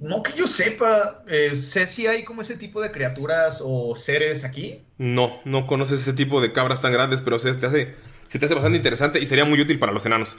No 0.00 0.22
que 0.22 0.32
yo 0.32 0.46
sepa, 0.46 1.22
eh, 1.28 1.54
sé 1.54 1.86
si 1.86 2.06
hay 2.06 2.24
como 2.24 2.40
ese 2.40 2.56
tipo 2.56 2.80
de 2.80 2.90
criaturas 2.90 3.60
o 3.62 3.94
seres 3.94 4.44
aquí. 4.44 4.82
No, 4.96 5.40
no 5.44 5.66
conoces 5.66 6.00
ese 6.00 6.14
tipo 6.14 6.40
de 6.40 6.52
cabras 6.52 6.80
tan 6.80 6.92
grandes, 6.92 7.20
pero 7.20 7.38
se 7.38 7.54
te 7.54 7.66
hace, 7.66 7.94
se 8.26 8.38
te 8.38 8.46
hace 8.46 8.54
bastante 8.54 8.78
interesante 8.78 9.20
y 9.20 9.26
sería 9.26 9.44
muy 9.44 9.60
útil 9.60 9.78
para 9.78 9.92
los 9.92 10.06
enanos. 10.06 10.38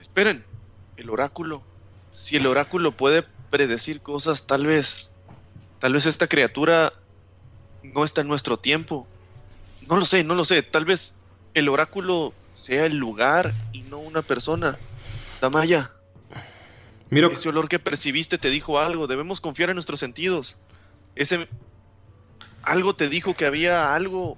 Esperen, 0.00 0.44
el 0.96 1.10
oráculo. 1.10 1.62
Si 2.10 2.34
el 2.34 2.46
oráculo 2.46 2.96
puede 2.96 3.24
predecir 3.50 4.00
cosas, 4.00 4.48
tal 4.48 4.66
vez. 4.66 5.10
Tal 5.78 5.92
vez 5.92 6.06
esta 6.06 6.26
criatura 6.26 6.92
no 7.84 8.04
está 8.04 8.22
en 8.22 8.28
nuestro 8.28 8.58
tiempo. 8.58 9.06
No 9.88 9.96
lo 9.96 10.04
sé, 10.04 10.24
no 10.24 10.34
lo 10.34 10.44
sé. 10.44 10.62
Tal 10.62 10.84
vez 10.84 11.14
el 11.54 11.68
oráculo 11.68 12.32
sea 12.56 12.86
el 12.86 12.96
lugar 12.96 13.54
y 13.72 13.82
no 13.82 13.98
una 13.98 14.22
persona. 14.22 14.76
Damaya, 15.40 15.92
Miro, 17.10 17.30
ese 17.30 17.48
olor 17.48 17.68
que 17.68 17.78
percibiste 17.78 18.38
te 18.38 18.50
dijo 18.50 18.78
algo. 18.78 19.06
Debemos 19.06 19.40
confiar 19.40 19.70
en 19.70 19.76
nuestros 19.76 20.00
sentidos. 20.00 20.56
Ese. 21.14 21.48
Algo 22.62 22.94
te 22.96 23.08
dijo 23.08 23.34
que 23.34 23.46
había 23.46 23.94
algo 23.94 24.36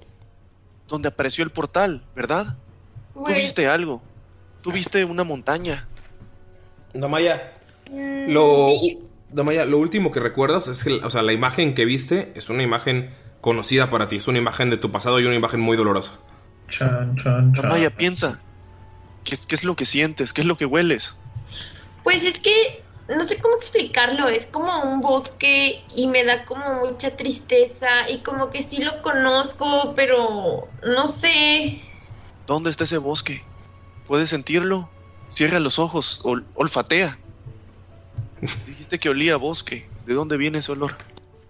donde 0.87 1.09
apareció 1.09 1.45
el 1.45 1.51
portal, 1.51 2.05
¿verdad? 2.15 2.57
Tú 3.15 3.23
Pues, 3.23 3.37
viste 3.37 3.67
algo. 3.67 4.03
Tú 4.63 4.71
viste 4.73 5.05
una 5.05 5.25
montaña. 5.25 5.87
Damaya, 6.95 7.53
Mm, 7.91 8.33
Lo, 8.33 8.69
Damaya, 9.31 9.65
lo 9.65 9.79
último 9.79 10.11
que 10.13 10.21
recuerdas 10.21 10.69
es 10.69 10.85
que, 10.85 10.93
o 11.03 11.09
sea, 11.09 11.23
la 11.23 11.33
imagen 11.33 11.75
que 11.75 11.87
viste 11.87 12.33
es 12.35 12.51
una 12.51 12.63
imagen 12.63 13.15
conocida 13.41 13.89
para 13.89 14.09
ti, 14.09 14.17
es 14.17 14.29
una 14.29 14.37
imagen 14.39 14.69
de 14.69 14.77
tu 14.77 14.93
pasado 14.93 15.21
y 15.21 15.25
una 15.25 15.35
imagen 15.35 15.61
muy 15.61 15.75
dolorosa. 15.79 16.19
Chan, 16.69 17.17
chan, 17.17 17.55
chan. 17.55 17.63
Damaya, 17.63 17.89
piensa. 17.89 18.43
¿Qué, 19.25 19.35
es- 19.35 19.47
¿Qué 19.47 19.55
es 19.55 19.65
lo 19.65 19.75
que 19.75 19.87
sientes? 19.87 20.35
¿Qué 20.35 20.43
es 20.43 20.47
lo 20.47 20.59
que 20.59 20.67
hueles? 20.67 21.17
Pues 22.09 22.25
es 22.25 22.39
que 22.39 22.83
no 23.15 23.23
sé 23.23 23.39
cómo 23.39 23.55
explicarlo, 23.57 24.29
es 24.29 24.47
como 24.47 24.83
un 24.83 25.03
bosque 25.03 25.83
y 25.95 26.07
me 26.07 26.25
da 26.25 26.47
como 26.47 26.87
mucha 26.87 27.15
tristeza 27.15 28.09
y 28.09 28.21
como 28.21 28.49
que 28.49 28.63
sí 28.63 28.83
lo 28.83 29.03
conozco, 29.03 29.93
pero 29.95 30.67
no 30.87 31.07
sé. 31.07 31.83
¿Dónde 32.47 32.71
está 32.71 32.85
ese 32.85 32.97
bosque? 32.97 33.45
¿Puedes 34.07 34.31
sentirlo? 34.31 34.89
Cierra 35.29 35.61
los 35.61 35.79
ojos, 35.79 36.23
ol- 36.25 36.47
olfatea. 36.55 37.19
Dijiste 38.67 38.99
que 38.99 39.11
olía 39.11 39.35
a 39.35 39.37
bosque. 39.37 39.87
¿De 40.07 40.15
dónde 40.15 40.39
viene 40.39 40.61
ese 40.61 40.73
olor? 40.73 40.97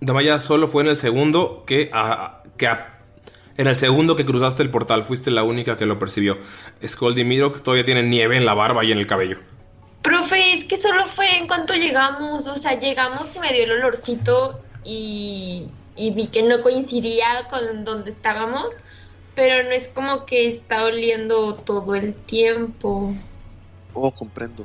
Damaya 0.01 0.41
solo 0.41 0.67
fue 0.67 0.83
en 0.83 0.89
el 0.89 0.97
segundo 0.97 1.63
que, 1.69 1.89
a- 1.93 2.43
que 2.57 2.67
a- 2.67 2.99
en 3.57 3.69
el 3.69 3.77
segundo 3.77 4.17
que 4.17 4.27
cruzaste 4.27 4.65
el 4.65 4.71
portal 4.71 5.05
fuiste 5.05 5.31
la 5.31 5.45
única 5.45 5.77
que 5.77 5.87
lo 5.87 6.01
percibió. 6.01 6.37
Skull 6.85 7.17
y 7.17 7.23
Mirok 7.25 7.61
todavía 7.63 7.85
tienen 7.85 8.11
nieve 8.11 8.37
en 8.37 8.45
la 8.45 8.55
barba 8.55 8.85
y 8.85 8.91
en 8.91 8.99
el 8.99 9.07
cabello. 9.07 9.39
Profe, 10.03 10.53
es 10.53 10.65
que 10.65 10.77
solo 10.77 11.07
fue 11.07 11.39
en 11.39 11.47
cuanto 11.47 11.75
llegamos, 11.75 12.47
o 12.47 12.57
sea, 12.57 12.79
llegamos 12.79 13.35
y 13.35 13.41
me 13.41 13.53
dio 13.53 13.65
el 13.65 13.73
olorcito 13.73 14.61
y, 14.85 15.71
y 15.97 16.13
vi 16.13 16.29
que 16.29 16.43
no 16.43 16.63
coincidía 16.63 17.49
con 17.51 17.85
donde 17.85 18.11
estábamos, 18.11 18.79
pero 19.35 19.65
no 19.65 19.71
es 19.71 19.89
como 19.89 20.25
que 20.25 20.47
está 20.47 20.85
oliendo 20.85 21.55
todo 21.55 21.95
el 21.95 22.15
tiempo. 22.15 23.15
Oh, 23.93 24.11
comprendo. 24.13 24.65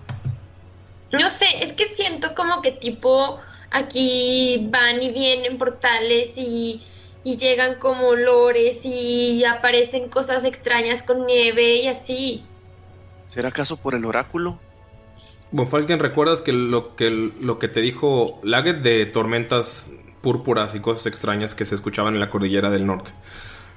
No 1.12 1.30
sé, 1.30 1.46
es 1.62 1.74
que 1.74 1.90
siento 1.90 2.34
como 2.36 2.62
que 2.62 2.72
tipo 2.72 3.40
aquí 3.72 4.68
van 4.70 5.02
y 5.02 5.10
vienen 5.10 5.58
portales 5.58 6.38
y, 6.38 6.82
y 7.24 7.38
llegan 7.38 7.80
como 7.80 8.08
olores 8.08 8.82
y 8.84 9.44
aparecen 9.46 10.10
cosas 10.10 10.46
extrañas 10.46 11.04
con 11.04 11.26
nieve 11.26 11.78
y 11.78 11.88
así. 11.88 12.46
¿Será 13.26 13.50
acaso 13.50 13.78
por 13.78 13.96
el 13.96 14.06
oráculo? 14.06 14.60
Von 15.54 15.68
Falken, 15.68 16.00
¿recuerdas 16.00 16.42
que 16.42 16.52
lo 16.52 16.96
que, 16.96 17.12
lo 17.12 17.60
que 17.60 17.68
te 17.68 17.80
dijo 17.82 18.40
Laget 18.44 18.78
de 18.78 19.06
tormentas 19.06 19.88
púrpuras 20.22 20.74
y 20.74 20.80
cosas 20.80 21.06
extrañas 21.06 21.54
que 21.54 21.64
se 21.64 21.76
escuchaban 21.76 22.16
en 22.16 22.20
la 22.20 22.30
cordillera 22.32 22.72
del 22.72 22.88
norte? 22.88 23.12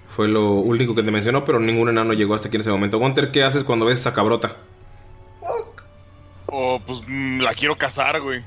Fue 0.09 0.27
lo 0.27 0.53
único 0.53 0.94
que 0.94 1.03
te 1.03 1.11
mencionó, 1.11 1.44
pero 1.44 1.61
ningún 1.61 1.90
enano 1.90 2.15
llegó 2.15 2.35
hasta 2.35 2.48
aquí 2.48 2.57
en 2.57 2.62
ese 2.62 2.70
momento. 2.70 2.98
Gunter, 2.98 3.31
¿qué 3.31 3.44
haces 3.44 3.62
cuando 3.62 3.85
ves 3.85 4.01
esa 4.01 4.15
cabrota? 4.15 4.57
O 6.47 6.81
pues 6.86 7.03
mm, 7.07 7.40
la 7.43 7.53
quiero 7.53 7.77
cazar, 7.77 8.23
güey. 8.23 8.43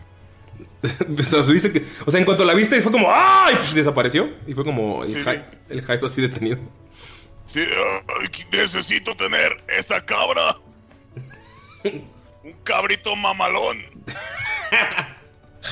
o, 1.20 1.22
sea, 1.24 1.44
dice 1.44 1.72
que- 1.72 1.86
o 2.08 2.10
sea, 2.10 2.20
en 2.20 2.26
cuanto 2.26 2.44
la 2.46 2.56
viste 2.56 2.82
fue 2.82 2.92
como 2.92 3.10
¡ay! 3.14 3.54
Pues, 3.56 3.76
desapareció. 3.76 4.28
Y 4.48 4.56
fue 4.56 4.64
como 4.64 5.04
el, 5.04 5.10
Sí. 5.24 5.30
el 5.70 5.82
hype 5.82 6.04
así 6.06 6.22
detenido. 6.22 6.58
Sí, 7.46 7.64
necesito 8.52 9.16
tener 9.16 9.64
esa 9.68 10.04
cabra. 10.04 10.58
Un 12.44 12.54
cabrito 12.64 13.16
mamalón. 13.16 13.78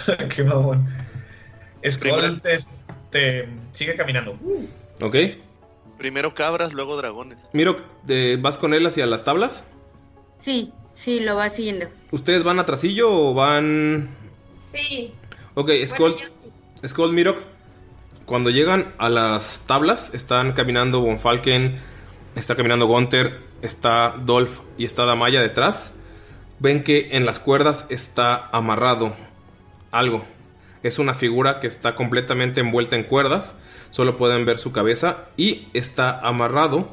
Qué 0.36 0.44
mamón. 0.44 0.88
Skull 1.88 2.42
te, 2.42 2.58
te 3.10 3.50
sigue 3.72 3.96
caminando. 3.96 4.38
¿Ok? 5.02 5.16
Primero 5.98 6.34
cabras, 6.34 6.74
luego 6.74 6.98
dragones. 6.98 7.48
Miro, 7.54 7.82
eh, 8.08 8.38
¿vas 8.40 8.58
con 8.58 8.74
él 8.74 8.86
hacia 8.86 9.06
las 9.06 9.24
tablas? 9.24 9.64
Sí, 10.44 10.74
sí, 10.96 11.20
lo 11.22 11.36
va 11.36 11.50
siguiendo. 11.50 11.88
¿Ustedes 12.12 12.44
van 12.44 12.60
a 12.60 12.66
trasillo 12.66 13.10
o 13.12 13.34
van...? 13.34 14.10
Sí. 14.60 15.14
Ok, 15.56 15.72
Skull, 15.88 16.16
Skull 16.86 17.14
Mirok, 17.14 17.40
cuando 18.26 18.50
llegan 18.50 18.94
a 18.98 19.10
las 19.10 19.64
tablas, 19.66 20.14
están 20.14 20.52
caminando 20.54 21.02
Von 21.02 21.18
Falken, 21.18 21.80
está 22.36 22.56
caminando 22.56 22.86
Gunther, 22.86 23.40
está 23.62 24.16
Dolph 24.20 24.60
y 24.78 24.86
está 24.86 25.06
Damaya 25.06 25.42
detrás. 25.42 25.94
Ven 26.60 26.84
que 26.84 27.10
en 27.12 27.26
las 27.26 27.40
cuerdas 27.40 27.86
está 27.90 28.50
amarrado 28.52 29.14
algo. 29.92 30.24
Es 30.84 31.00
una 31.00 31.14
figura 31.14 31.60
que 31.60 31.68
está 31.68 31.96
completamente 31.96 32.62
envuelta 32.62 32.96
en 32.96 33.04
cuerdas. 33.04 33.56
Solo 33.92 34.18
pueden 34.18 34.46
ver 34.46 34.60
su 34.60 34.72
cabeza 34.72 35.26
y 35.38 35.68
está 35.74 36.20
amarrado 36.20 36.90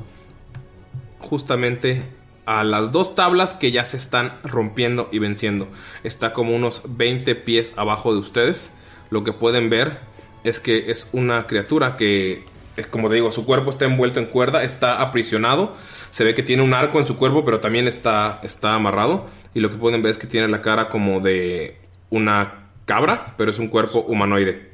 justamente 1.18 2.02
a 2.46 2.62
las 2.62 2.92
dos 2.92 3.14
tablas 3.14 3.54
que 3.54 3.72
ya 3.72 3.84
se 3.84 3.96
están 3.96 4.38
rompiendo 4.42 5.08
y 5.12 5.18
venciendo. 5.18 5.68
Está 6.02 6.32
como 6.32 6.54
unos 6.54 6.82
20 6.86 7.34
pies 7.34 7.72
abajo 7.76 8.12
de 8.12 8.20
ustedes. 8.20 8.72
Lo 9.10 9.24
que 9.24 9.32
pueden 9.32 9.70
ver 9.70 9.98
es 10.44 10.60
que 10.60 10.90
es 10.90 11.08
una 11.12 11.46
criatura 11.46 11.96
que, 11.96 12.44
como 12.90 13.08
digo, 13.08 13.32
su 13.32 13.46
cuerpo 13.46 13.70
está 13.70 13.86
envuelto 13.86 14.20
en 14.20 14.26
cuerda, 14.26 14.62
está 14.62 15.00
aprisionado. 15.00 15.74
Se 16.14 16.22
ve 16.22 16.32
que 16.32 16.44
tiene 16.44 16.62
un 16.62 16.72
arco 16.74 17.00
en 17.00 17.08
su 17.08 17.16
cuerpo, 17.16 17.44
pero 17.44 17.58
también 17.58 17.88
está, 17.88 18.38
está 18.44 18.76
amarrado. 18.76 19.26
Y 19.52 19.58
lo 19.58 19.68
que 19.68 19.78
pueden 19.78 20.00
ver 20.00 20.12
es 20.12 20.16
que 20.16 20.28
tiene 20.28 20.46
la 20.46 20.62
cara 20.62 20.88
como 20.88 21.18
de 21.18 21.76
una 22.08 22.68
cabra, 22.84 23.34
pero 23.36 23.50
es 23.50 23.58
un 23.58 23.66
cuerpo 23.66 23.98
humanoide. 23.98 24.70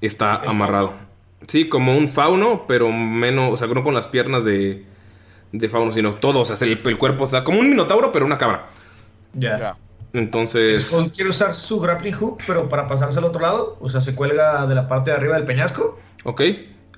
Está 0.00 0.36
amarrado. 0.36 0.92
Sí, 1.48 1.68
como 1.68 1.96
un 1.96 2.08
fauno, 2.08 2.64
pero 2.68 2.92
menos, 2.92 3.52
o 3.52 3.56
sea, 3.56 3.66
no 3.66 3.82
con 3.82 3.92
las 3.92 4.06
piernas 4.06 4.44
de, 4.44 4.84
de 5.50 5.68
fauno, 5.68 5.90
sino 5.90 6.14
todo, 6.14 6.42
o 6.42 6.44
sea, 6.44 6.56
el, 6.64 6.78
el 6.84 6.96
cuerpo 6.96 7.24
está 7.24 7.42
como 7.42 7.58
un 7.58 7.70
minotauro, 7.70 8.12
pero 8.12 8.24
una 8.24 8.38
cabra. 8.38 8.68
Ya. 9.34 9.76
Entonces, 10.12 10.92
Skull 10.92 11.10
quiere 11.10 11.30
usar 11.30 11.56
su 11.56 11.80
grappling 11.80 12.14
hook, 12.14 12.38
pero 12.46 12.68
para 12.68 12.86
pasarse 12.86 13.18
al 13.18 13.24
otro 13.24 13.42
lado, 13.42 13.78
o 13.80 13.88
sea, 13.88 14.00
se 14.00 14.14
cuelga 14.14 14.64
de 14.68 14.76
la 14.76 14.86
parte 14.86 15.10
de 15.10 15.16
arriba 15.16 15.34
del 15.34 15.44
peñasco 15.44 15.98
ok, 16.22 16.42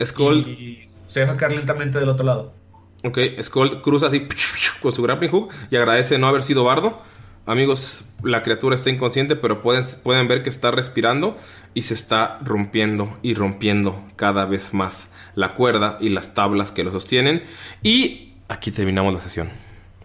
Skull, 0.04 0.46
y 0.46 0.84
se 1.06 1.20
deja 1.20 1.38
caer 1.38 1.52
lentamente 1.52 1.98
del 1.98 2.10
otro 2.10 2.26
lado. 2.26 2.59
Ok, 3.04 3.18
Skull 3.42 3.82
cruza 3.82 4.06
así 4.06 4.26
con 4.82 4.92
su 4.92 5.02
grappling 5.02 5.30
hook 5.30 5.52
y 5.70 5.76
agradece 5.76 6.18
no 6.18 6.26
haber 6.26 6.42
sido 6.42 6.64
bardo. 6.64 7.00
Amigos, 7.46 8.04
la 8.22 8.42
criatura 8.42 8.74
está 8.74 8.90
inconsciente, 8.90 9.34
pero 9.34 9.62
pueden, 9.62 9.84
pueden 10.02 10.28
ver 10.28 10.42
que 10.42 10.50
está 10.50 10.70
respirando 10.70 11.36
y 11.74 11.82
se 11.82 11.94
está 11.94 12.38
rompiendo 12.44 13.18
y 13.22 13.34
rompiendo 13.34 14.04
cada 14.16 14.44
vez 14.44 14.74
más 14.74 15.12
la 15.34 15.54
cuerda 15.54 15.98
y 16.00 16.10
las 16.10 16.34
tablas 16.34 16.70
que 16.70 16.84
lo 16.84 16.92
sostienen. 16.92 17.42
Y 17.82 18.34
aquí 18.48 18.70
terminamos 18.70 19.12
la 19.14 19.20
sesión. 19.20 19.50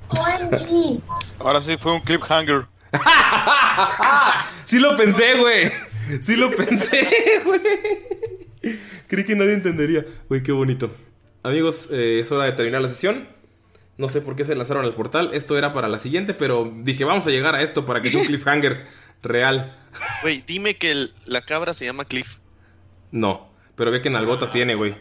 OMG. 0.10 1.02
Ahora 1.40 1.62
sí 1.62 1.78
fue 1.78 1.94
un 1.94 2.02
cliffhanger. 2.02 2.66
Sí 4.66 4.80
lo 4.80 4.98
pensé, 4.98 5.38
güey. 5.38 5.72
Sí 6.22 6.36
lo 6.36 6.50
pensé, 6.50 7.08
güey. 7.46 7.62
Creí 9.08 9.24
que 9.24 9.36
nadie 9.36 9.54
entendería. 9.54 10.04
Güey, 10.28 10.42
qué 10.42 10.52
bonito. 10.52 10.90
Amigos, 11.46 11.90
eh, 11.92 12.20
es 12.22 12.32
hora 12.32 12.46
de 12.46 12.52
terminar 12.54 12.82
la 12.82 12.90
sesión. 12.90 13.28
No 13.98 14.10
sé 14.10 14.20
por 14.22 14.36
qué 14.36 14.44
se 14.44 14.56
lanzaron 14.56 14.84
al 14.84 14.94
portal. 14.96 15.30
Esto 15.34 15.58
era 15.58 15.74
para 15.74 15.88
la 15.88 16.00
siguiente, 16.00 16.34
pero 16.34 16.72
dije, 16.78 17.06
vamos 17.06 17.26
a 17.28 17.30
llegar 17.30 17.56
a 17.56 17.62
esto 17.62 17.86
para 17.86 18.02
que 18.02 18.10
sea 18.12 18.20
un 18.22 18.26
cliffhanger 18.28 18.86
real. 19.24 19.78
Güey, 20.22 20.44
dime 20.46 20.76
que 20.76 20.92
el- 20.92 21.14
la 21.26 21.42
cabra 21.42 21.74
se 21.74 21.86
llama 21.86 22.06
Cliff. 22.06 22.38
No, 23.12 23.50
pero 23.76 23.92
ve 23.92 24.02
que 24.02 24.10
nalgotas 24.10 24.52
tiene, 24.52 24.76
güey. 24.76 24.96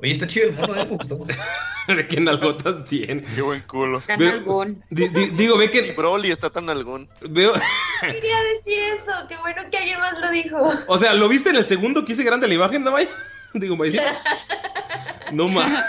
Oye, 0.00 0.12
está 0.12 0.26
chido 0.26 0.48
el 0.48 0.56
mono, 0.56 0.74
eh, 0.74 0.84
me 0.84 0.96
gustó. 0.96 1.24
Ve 1.88 2.06
que 2.06 2.20
nalgotas 2.20 2.84
tiene. 2.84 3.22
Qué 3.34 3.40
buen 3.42 3.60
culo. 3.62 3.98
Está 3.98 4.16
Ve- 4.16 4.26
nalgón. 4.32 4.84
Di- 4.90 5.08
di- 5.08 5.26
digo, 5.30 5.56
ve 5.56 5.68
que 5.70 5.92
Broly 5.92 6.30
está 6.30 6.48
tan 6.50 6.68
algón. 6.70 7.08
veo... 7.22 7.52
Quería 8.00 8.36
decir 8.54 8.78
eso, 8.94 9.12
qué 9.28 9.36
bueno 9.38 9.62
que 9.70 9.78
alguien 9.78 9.98
más 9.98 10.16
lo 10.20 10.30
dijo. 10.30 10.70
O 10.86 10.98
sea, 10.98 11.12
¿lo 11.14 11.28
viste 11.28 11.50
en 11.50 11.56
el 11.56 11.64
segundo 11.64 12.04
que 12.04 12.12
hice 12.12 12.22
grande 12.24 12.46
la 12.48 12.54
imagen, 12.54 12.84
Damaya? 12.84 13.08
Digo, 13.54 13.76
Mayri. 13.76 13.98
No 15.32 15.48
más. 15.48 15.84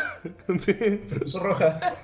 Se 0.66 0.98
puso 1.20 1.40
roja. 1.40 1.96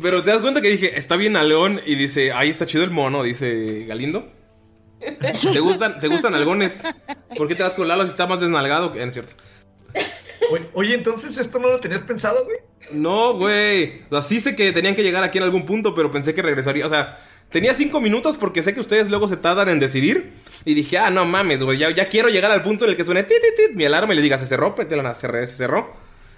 Pero 0.00 0.22
te 0.22 0.30
das 0.30 0.40
cuenta 0.40 0.60
que 0.60 0.68
dije, 0.68 0.98
está 0.98 1.16
bien 1.16 1.36
a 1.36 1.42
León 1.42 1.80
y 1.84 1.94
dice, 1.96 2.32
ahí 2.32 2.50
está 2.50 2.66
chido 2.66 2.84
el 2.84 2.90
mono, 2.90 3.22
dice 3.22 3.84
Galindo. 3.86 4.28
¿Te 5.00 5.60
gustan, 5.60 5.98
¿te 5.98 6.06
gustan 6.08 6.34
algones? 6.34 6.80
¿Por 7.36 7.48
qué 7.48 7.54
te 7.54 7.62
vas 7.62 7.74
con 7.74 7.88
Lalo 7.88 8.04
si 8.04 8.10
está 8.10 8.26
más 8.26 8.40
desnalgado? 8.40 8.94
Eh, 8.94 9.00
no 9.00 9.06
es 9.06 9.12
cierto. 9.14 9.34
Oye, 10.74 10.94
entonces 10.94 11.38
esto 11.38 11.58
no 11.58 11.68
lo 11.68 11.80
tenías 11.80 12.02
pensado, 12.02 12.44
güey. 12.44 12.58
No, 12.92 13.34
güey. 13.34 14.02
O 14.10 14.14
sea, 14.14 14.22
sí 14.22 14.40
sé 14.40 14.54
que 14.54 14.72
tenían 14.72 14.94
que 14.94 15.02
llegar 15.02 15.24
aquí 15.24 15.38
en 15.38 15.44
algún 15.44 15.66
punto, 15.66 15.94
pero 15.94 16.10
pensé 16.10 16.34
que 16.34 16.42
regresaría. 16.42 16.84
O 16.86 16.88
sea, 16.88 17.18
tenía 17.50 17.74
cinco 17.74 18.00
minutos 18.00 18.36
porque 18.36 18.62
sé 18.62 18.74
que 18.74 18.80
ustedes 18.80 19.08
luego 19.08 19.28
se 19.28 19.36
tardan 19.36 19.68
en 19.68 19.80
decidir. 19.80 20.34
Y 20.64 20.74
dije, 20.74 20.98
ah, 20.98 21.10
no 21.10 21.24
mames, 21.24 21.62
güey, 21.62 21.78
ya, 21.78 21.90
ya 21.90 22.08
quiero 22.08 22.28
llegar 22.28 22.50
al 22.50 22.62
punto 22.62 22.84
en 22.84 22.92
el 22.92 22.96
que 22.96 23.04
suene 23.04 23.24
tit, 23.24 23.38
tit, 23.40 23.68
tit, 23.68 23.76
mi 23.76 23.84
alarma 23.84 24.12
y 24.12 24.16
le 24.16 24.22
diga, 24.22 24.38
se 24.38 24.46
cerró, 24.46 24.74
pero 24.74 25.14
se 25.14 25.46
cerró. 25.46 25.92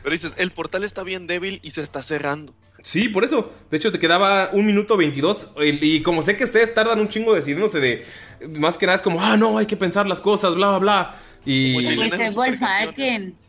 Pero 0.05 0.12
dices, 0.12 0.35
el 0.36 0.51
portal 0.51 0.85
está 0.85 1.02
bien 1.02 1.26
débil 1.26 1.60
y 1.62 1.70
se 1.70 1.82
está 1.82 2.02
cerrando. 2.02 2.55
Sí, 2.82 3.09
por 3.09 3.24
eso. 3.24 3.51
De 3.70 3.78
hecho, 3.78 3.90
te 3.90 3.98
quedaba 3.98 4.51
un 4.52 4.66
minuto 4.66 4.98
22. 4.98 5.48
Y, 5.62 5.97
y 5.97 6.02
como 6.02 6.20
sé 6.20 6.36
que 6.36 6.44
ustedes 6.44 6.74
tardan 6.74 7.01
un 7.01 7.09
chingo 7.09 7.35
decidiéndose 7.35 7.81
de. 7.81 8.05
Más 8.51 8.76
que 8.76 8.85
nada 8.85 8.97
es 8.97 9.02
como, 9.02 9.22
ah, 9.22 9.39
no, 9.39 9.56
hay 9.56 9.64
que 9.64 9.78
pensar 9.78 10.06
las 10.06 10.20
cosas, 10.20 10.55
bla, 10.55 10.68
bla, 10.68 10.78
bla. 10.78 11.16
Y. 11.47 11.72
Pues. 11.72 11.86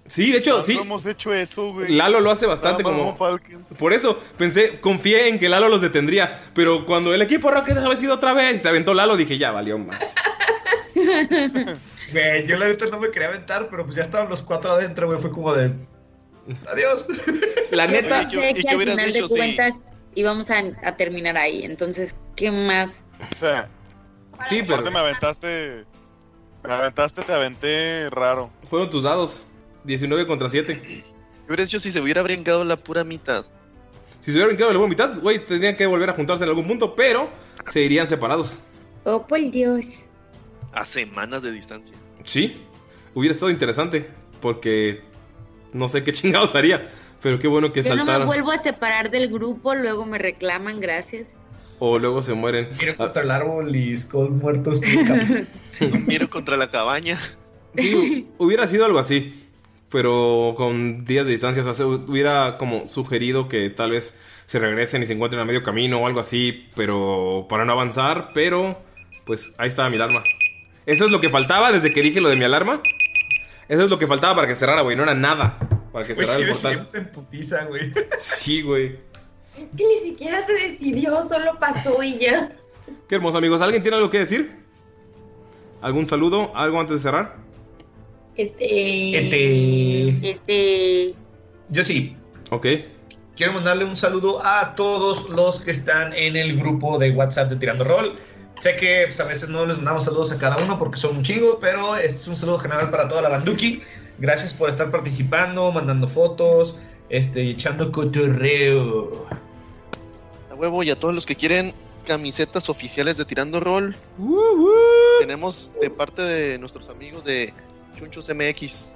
Sí, 0.07 0.31
de 0.31 0.37
hecho, 0.37 0.57
No 0.59 0.63
sí. 0.63 0.77
hemos 0.79 1.05
hecho 1.05 1.33
eso, 1.33 1.73
güey. 1.73 1.91
Lalo 1.91 2.21
lo 2.21 2.31
hace 2.31 2.45
bastante 2.45 2.83
como... 2.83 3.17
Por 3.77 3.91
eso 3.91 4.17
pensé, 4.37 4.79
confié 4.79 5.27
en 5.27 5.39
que 5.39 5.49
Lalo 5.49 5.67
los 5.67 5.81
detendría. 5.81 6.39
Pero 6.53 6.85
cuando 6.85 7.13
el 7.13 7.21
equipo 7.21 7.51
Rocket 7.51 7.75
había 7.77 7.97
sido 7.97 8.13
otra 8.13 8.31
vez 8.31 8.55
y 8.55 8.59
se 8.59 8.69
aventó 8.69 8.93
Lalo, 8.93 9.17
dije, 9.17 9.37
ya 9.37 9.51
valió 9.51 9.77
más. 9.77 9.99
Güey, 12.11 12.45
yo 12.47 12.55
la 12.55 12.67
neta 12.67 12.85
no 12.85 12.99
me 12.99 13.09
quería 13.09 13.29
aventar, 13.29 13.67
pero 13.69 13.83
pues 13.83 13.95
ya 13.95 14.03
estaban 14.03 14.29
los 14.29 14.41
cuatro 14.43 14.71
adentro, 14.71 15.07
güey. 15.07 15.19
Fue 15.19 15.31
como 15.31 15.53
de. 15.53 15.73
Adiós. 16.71 17.07
La 17.71 17.87
neta. 17.87 18.29
Sé 18.29 18.53
que 18.53 18.69
al 18.69 18.79
final 18.79 19.13
de 19.13 19.23
cuentas 19.23 19.75
íbamos 20.13 20.49
a, 20.51 20.61
a 20.83 20.95
terminar 20.97 21.37
ahí. 21.37 21.63
Entonces, 21.63 22.15
¿qué 22.35 22.51
más? 22.51 23.03
O 23.31 23.35
sea, 23.35 23.69
Sí, 24.47 24.61
pero 24.61 24.75
aparte 24.75 24.91
me 24.91 24.99
aventaste. 24.99 25.85
Me 26.63 26.73
aventaste, 26.73 27.21
te 27.23 27.31
aventé 27.33 28.09
raro. 28.09 28.51
fueron 28.69 28.89
tus 28.89 29.03
dados. 29.03 29.43
19 29.85 30.25
contra 30.27 30.49
7. 30.49 30.81
¿Qué 30.81 31.03
hubieras 31.47 31.67
hecho 31.67 31.79
si 31.79 31.91
se 31.91 32.01
hubiera 32.01 32.21
brincado 32.23 32.65
la 32.65 32.75
pura 32.75 33.03
mitad? 33.03 33.45
Si 34.19 34.25
se 34.31 34.31
hubiera 34.31 34.47
brincado 34.47 34.71
la 34.71 34.79
buena 34.79 34.89
mitad, 34.89 35.19
güey, 35.21 35.45
tendrían 35.45 35.75
que 35.75 35.85
volver 35.85 36.09
a 36.09 36.13
juntarse 36.13 36.43
en 36.43 36.49
algún 36.49 36.67
punto, 36.67 36.95
pero 36.95 37.29
se 37.67 37.81
irían 37.81 38.07
separados. 38.07 38.59
Oh, 39.03 39.25
por 39.27 39.39
Dios. 39.51 40.05
A 40.73 40.83
semanas 40.85 41.43
de 41.43 41.51
distancia. 41.51 41.95
Sí, 42.23 42.65
hubiera 43.13 43.31
estado 43.31 43.51
interesante, 43.51 44.09
porque 44.41 45.03
no 45.75 45.89
sé 45.89 46.03
qué 46.03 46.11
chingados 46.13 46.55
haría, 46.55 46.87
pero 47.21 47.39
qué 47.39 47.47
bueno 47.47 47.71
que 47.73 47.83
Yo 47.83 47.89
no 47.89 47.95
me 47.97 47.99
saltaron. 47.99 48.27
vuelvo 48.27 48.51
a 48.51 48.57
separar 48.57 49.11
del 49.11 49.29
grupo, 49.29 49.75
luego 49.75 50.05
me 50.05 50.17
reclaman, 50.17 50.79
gracias. 50.79 51.35
O 51.79 51.99
luego 51.99 52.23
se 52.23 52.33
mueren. 52.33 52.69
Miro 52.79 52.95
contra 52.95 53.21
el 53.21 53.31
árbol 53.31 53.75
y 53.75 53.95
Skull 53.95 54.31
muertos. 54.31 54.79
Miro 56.07 56.29
contra 56.29 56.55
la 56.55 56.71
cabaña. 56.71 57.19
Sí, 57.75 58.27
hubiera 58.37 58.65
sido 58.67 58.85
algo 58.85 58.97
así, 58.97 59.45
pero 59.89 60.53
con 60.55 61.03
días 61.03 61.25
de 61.25 61.33
distancia, 61.33 61.61
o 61.61 61.65
sea, 61.65 61.73
se 61.73 61.83
hubiera 61.83 62.57
como 62.57 62.87
sugerido 62.87 63.49
que 63.49 63.69
tal 63.69 63.91
vez 63.91 64.15
se 64.45 64.59
regresen 64.59 65.03
y 65.03 65.05
se 65.05 65.13
encuentren 65.13 65.41
a 65.41 65.45
medio 65.45 65.63
camino 65.63 65.99
o 65.99 66.07
algo 66.07 66.21
así, 66.21 66.67
pero 66.75 67.45
para 67.49 67.65
no 67.65 67.73
avanzar, 67.73 68.31
pero 68.33 68.79
pues 69.25 69.51
ahí 69.57 69.67
estaba 69.67 69.89
mi 69.89 69.97
alarma. 69.97 70.23
Eso 70.85 71.05
es 71.05 71.11
lo 71.11 71.19
que 71.19 71.29
faltaba 71.29 71.71
desde 71.71 71.91
que 71.91 72.01
dije 72.01 72.21
lo 72.21 72.29
de 72.29 72.35
mi 72.37 72.45
alarma. 72.45 72.81
Eso 73.67 73.83
es 73.83 73.89
lo 73.89 73.97
que 73.97 74.07
faltaba 74.07 74.35
para 74.35 74.47
que 74.47 74.55
cerrara, 74.55 74.81
güey, 74.81 74.95
no 74.95 75.03
era 75.03 75.15
nada 75.15 75.57
para 75.95 76.05
que 76.05 76.13
cerrara 76.13 76.35
sí, 76.35 76.41
el 76.43 76.49
portal. 76.49 76.79
decidimos 76.79 76.95
en 76.95 77.11
putiza, 77.11 77.65
güey. 77.65 77.93
Sí, 78.17 78.61
güey. 78.61 78.97
Es 79.57 79.69
que 79.77 79.87
ni 79.87 79.95
siquiera 80.03 80.41
se 80.41 80.53
decidió, 80.53 81.23
solo 81.23 81.57
pasó 81.57 82.03
y 82.03 82.17
ya. 82.17 82.51
Qué 83.07 83.15
hermoso, 83.15 83.37
amigos. 83.37 83.61
¿Alguien 83.61 83.81
tiene 83.81 83.95
algo 83.95 84.09
que 84.09 84.19
decir? 84.19 84.57
¿Algún 85.81 86.05
saludo? 86.07 86.51
¿Algo 86.53 86.81
antes 86.81 86.97
de 86.97 87.01
cerrar? 87.01 87.37
Este. 88.35 89.17
Este. 89.17 90.31
Este. 90.31 91.15
Yo 91.69 91.83
sí. 91.83 92.17
Ok. 92.49 92.67
Quiero 93.37 93.53
mandarle 93.53 93.85
un 93.85 93.95
saludo 93.95 94.45
a 94.45 94.75
todos 94.75 95.29
los 95.29 95.61
que 95.61 95.71
están 95.71 96.11
en 96.13 96.35
el 96.35 96.57
grupo 96.57 96.99
de 96.99 97.11
WhatsApp 97.11 97.49
de 97.49 97.55
Tirando 97.55 97.85
Roll. 97.85 98.17
Sé 98.59 98.75
que 98.77 99.03
pues, 99.07 99.19
a 99.19 99.25
veces 99.25 99.49
no 99.49 99.65
les 99.65 99.77
mandamos 99.77 100.05
saludos 100.05 100.31
a 100.31 100.37
cada 100.37 100.57
uno 100.57 100.79
porque 100.79 100.97
son 100.97 101.17
un 101.17 101.23
chingo, 101.23 101.59
pero 101.59 101.95
este 101.95 102.17
es 102.17 102.27
un 102.27 102.37
saludo 102.37 102.59
general 102.59 102.89
para 102.89 103.07
toda 103.07 103.21
la 103.21 103.29
banduki. 103.29 103.81
Gracias 104.17 104.53
por 104.53 104.69
estar 104.69 104.91
participando, 104.91 105.71
mandando 105.71 106.07
fotos, 106.07 106.77
este, 107.09 107.43
y 107.43 107.51
echando 107.51 107.91
cotorreo. 107.91 109.27
A 110.49 110.55
huevo, 110.55 110.83
y 110.83 110.89
a 110.89 110.97
todos 110.97 111.13
los 111.13 111.25
que 111.25 111.35
quieren 111.35 111.73
camisetas 112.05 112.69
oficiales 112.69 113.17
de 113.17 113.25
Tirando 113.25 113.59
Roll. 113.59 113.95
Tenemos 115.19 115.71
de 115.81 115.89
parte 115.89 116.21
de 116.21 116.57
nuestros 116.57 116.89
amigos 116.89 117.23
de 117.25 117.53
Chunchos 117.95 118.29
MX 118.29 118.89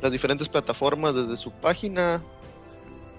las 0.00 0.12
diferentes 0.12 0.48
plataformas 0.48 1.14
desde 1.14 1.36
su 1.36 1.50
página. 1.50 2.22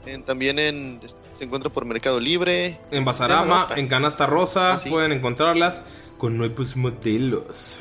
En- 0.05 0.23
también 0.23 0.59
en, 0.59 0.99
se 1.33 1.43
encuentra 1.43 1.69
por 1.69 1.85
Mercado 1.85 2.19
Libre. 2.19 2.79
En 2.91 3.05
Basarama, 3.05 3.69
en 3.75 3.87
Canasta 3.87 4.25
Rosa, 4.25 4.73
Ah, 4.73 4.79
sí. 4.79 4.89
pueden 4.89 5.11
encontrarlas 5.11 5.81
con 6.17 6.37
nuevos 6.37 6.75
modelos. 6.75 7.79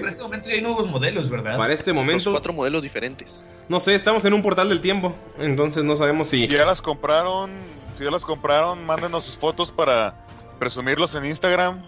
Para 0.00 0.10
este 0.10 0.22
momento 0.22 0.48
ya 0.48 0.54
hay 0.54 0.62
nuevos 0.62 0.88
modelos, 0.88 1.28
¿verdad? 1.28 1.56
Para 1.56 1.72
este 1.74 1.90
Los 1.90 1.96
momento, 1.96 2.30
cuatro 2.32 2.52
modelos 2.52 2.82
diferentes. 2.82 3.44
no 3.68 3.78
sé, 3.80 3.94
estamos 3.94 4.24
en 4.24 4.34
un 4.34 4.42
portal 4.42 4.68
del 4.68 4.80
tiempo, 4.80 5.14
entonces 5.38 5.84
no 5.84 5.96
sabemos 5.96 6.28
si... 6.28 6.38
Si 6.38 6.48
ya 6.48 6.64
las 6.64 6.80
compraron, 6.82 7.50
si 7.92 8.04
ya 8.04 8.10
las 8.10 8.24
compraron, 8.24 8.84
mándenos 8.86 9.24
sus 9.24 9.36
fotos 9.36 9.70
para 9.70 10.24
presumirlos 10.58 11.14
en 11.14 11.26
Instagram. 11.26 11.82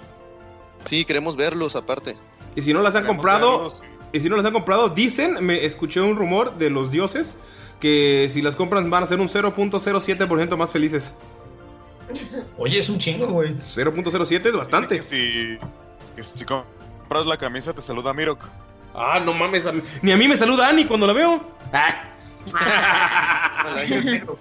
Sí, 0.85 1.05
queremos 1.05 1.37
verlos 1.37 1.77
aparte. 1.77 2.17
Y 2.55 2.63
si 2.63 2.73
no 2.73 2.81
las 2.83 2.95
han 2.95 3.03
Queremos 3.05 3.17
comprado, 3.17 3.53
verlos. 3.59 3.83
y 4.13 4.21
si 4.21 4.29
no 4.29 4.37
las 4.37 4.45
han 4.45 4.53
comprado, 4.53 4.89
dicen, 4.91 5.45
me 5.45 5.65
escuché 5.65 6.01
un 6.01 6.17
rumor 6.17 6.57
de 6.59 6.71
los 6.71 6.91
dioses 6.91 7.39
que 7.83 8.29
si 8.31 8.41
las 8.43 8.55
compran 8.55 8.89
van 8.89 9.03
a 9.03 9.07
ser 9.07 9.19
un 9.21 9.29
0.07% 9.29 10.57
más 10.57 10.71
felices. 10.73 11.15
Oye, 12.57 12.79
es 12.79 12.89
un 12.89 12.99
chingo, 12.99 13.27
güey. 13.27 13.55
0.07 13.59 14.47
es 14.47 14.55
bastante. 14.57 14.97
Que 14.99 15.03
si, 15.03 15.59
que 16.15 16.23
si 16.23 16.45
compras 16.45 17.27
la 17.27 17.37
camisa, 17.37 17.73
te 17.75 17.81
saluda 17.83 18.15
Mirok. 18.15 18.39
Ah, 18.95 19.19
no 19.25 19.33
mames, 19.35 19.67
a 19.67 19.73
mí- 19.73 19.83
ni 20.03 20.13
a 20.13 20.17
mí 20.17 20.29
me 20.29 20.37
saluda 20.37 20.69
Ani 20.69 20.85
cuando 20.85 21.07
la 21.09 21.13
veo. 21.13 21.43
Ah, 21.73 22.09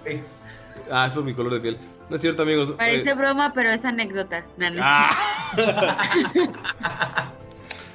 Es. 0.04 0.20
Ah, 0.90 1.06
es 1.06 1.12
por 1.12 1.24
mi 1.24 1.34
color 1.34 1.52
de 1.54 1.60
piel. 1.60 1.78
No 2.08 2.16
es 2.16 2.22
cierto, 2.22 2.42
amigos. 2.42 2.72
Parece 2.72 3.10
Eh, 3.10 3.14
broma, 3.14 3.52
pero 3.54 3.70
es 3.70 3.84
anécdota. 3.84 4.44
No, 4.58 4.70
no. 4.70 4.80
ah, 4.84 5.10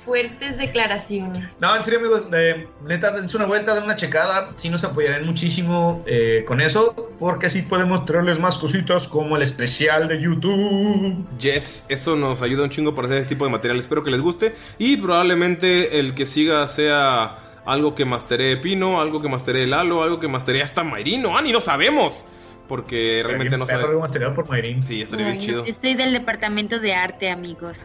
Fuertes 0.07 0.57
declaraciones. 0.57 1.59
No, 1.59 1.75
en 1.75 1.83
serio, 1.83 1.99
amigos, 1.99 2.23
eh, 2.31 2.65
neta, 2.85 3.11
dense 3.11 3.35
una 3.35 3.45
vuelta, 3.45 3.75
den 3.75 3.83
una 3.83 3.97
checada. 3.97 4.51
Sí 4.55 4.69
nos 4.69 4.85
apoyarán 4.85 5.25
muchísimo 5.25 6.01
eh, 6.07 6.45
con 6.47 6.61
eso, 6.61 6.95
porque 7.19 7.47
así 7.47 7.61
podemos 7.61 8.05
traerles 8.05 8.39
más 8.39 8.57
cositas 8.57 9.05
como 9.09 9.35
el 9.35 9.43
especial 9.43 10.07
de 10.07 10.21
YouTube. 10.21 11.27
Yes, 11.37 11.83
eso 11.89 12.15
nos 12.15 12.41
ayuda 12.41 12.63
un 12.63 12.69
chingo 12.69 12.95
para 12.95 13.09
hacer 13.09 13.17
este 13.17 13.35
tipo 13.35 13.43
de 13.43 13.51
material. 13.51 13.77
Espero 13.79 14.01
que 14.01 14.11
les 14.11 14.21
guste. 14.21 14.55
Y 14.77 14.95
probablemente 14.95 15.99
el 15.99 16.15
que 16.15 16.25
siga 16.25 16.65
sea 16.67 17.61
algo 17.65 17.93
que 17.93 18.05
masteree 18.05 18.55
Pino, 18.55 19.01
algo 19.01 19.21
que 19.21 19.27
masteree 19.27 19.67
Lalo, 19.67 20.03
algo 20.03 20.21
que 20.21 20.29
masteree 20.29 20.61
hasta 20.61 20.85
Mayrino. 20.85 21.37
Ani, 21.37 21.51
no 21.51 21.59
sabemos. 21.59 22.25
Porque 22.69 23.23
realmente 23.25 23.57
no 23.57 23.67
sabemos. 23.67 24.11
por 24.35 24.49
Mayrin. 24.49 24.83
Sí, 24.83 25.01
estaría 25.01 25.27
bien 25.27 25.39
chido. 25.39 25.65
Yo 25.65 25.73
soy 25.73 25.95
del 25.95 26.13
departamento 26.13 26.79
de 26.79 26.93
arte, 26.93 27.29
amigos. 27.29 27.79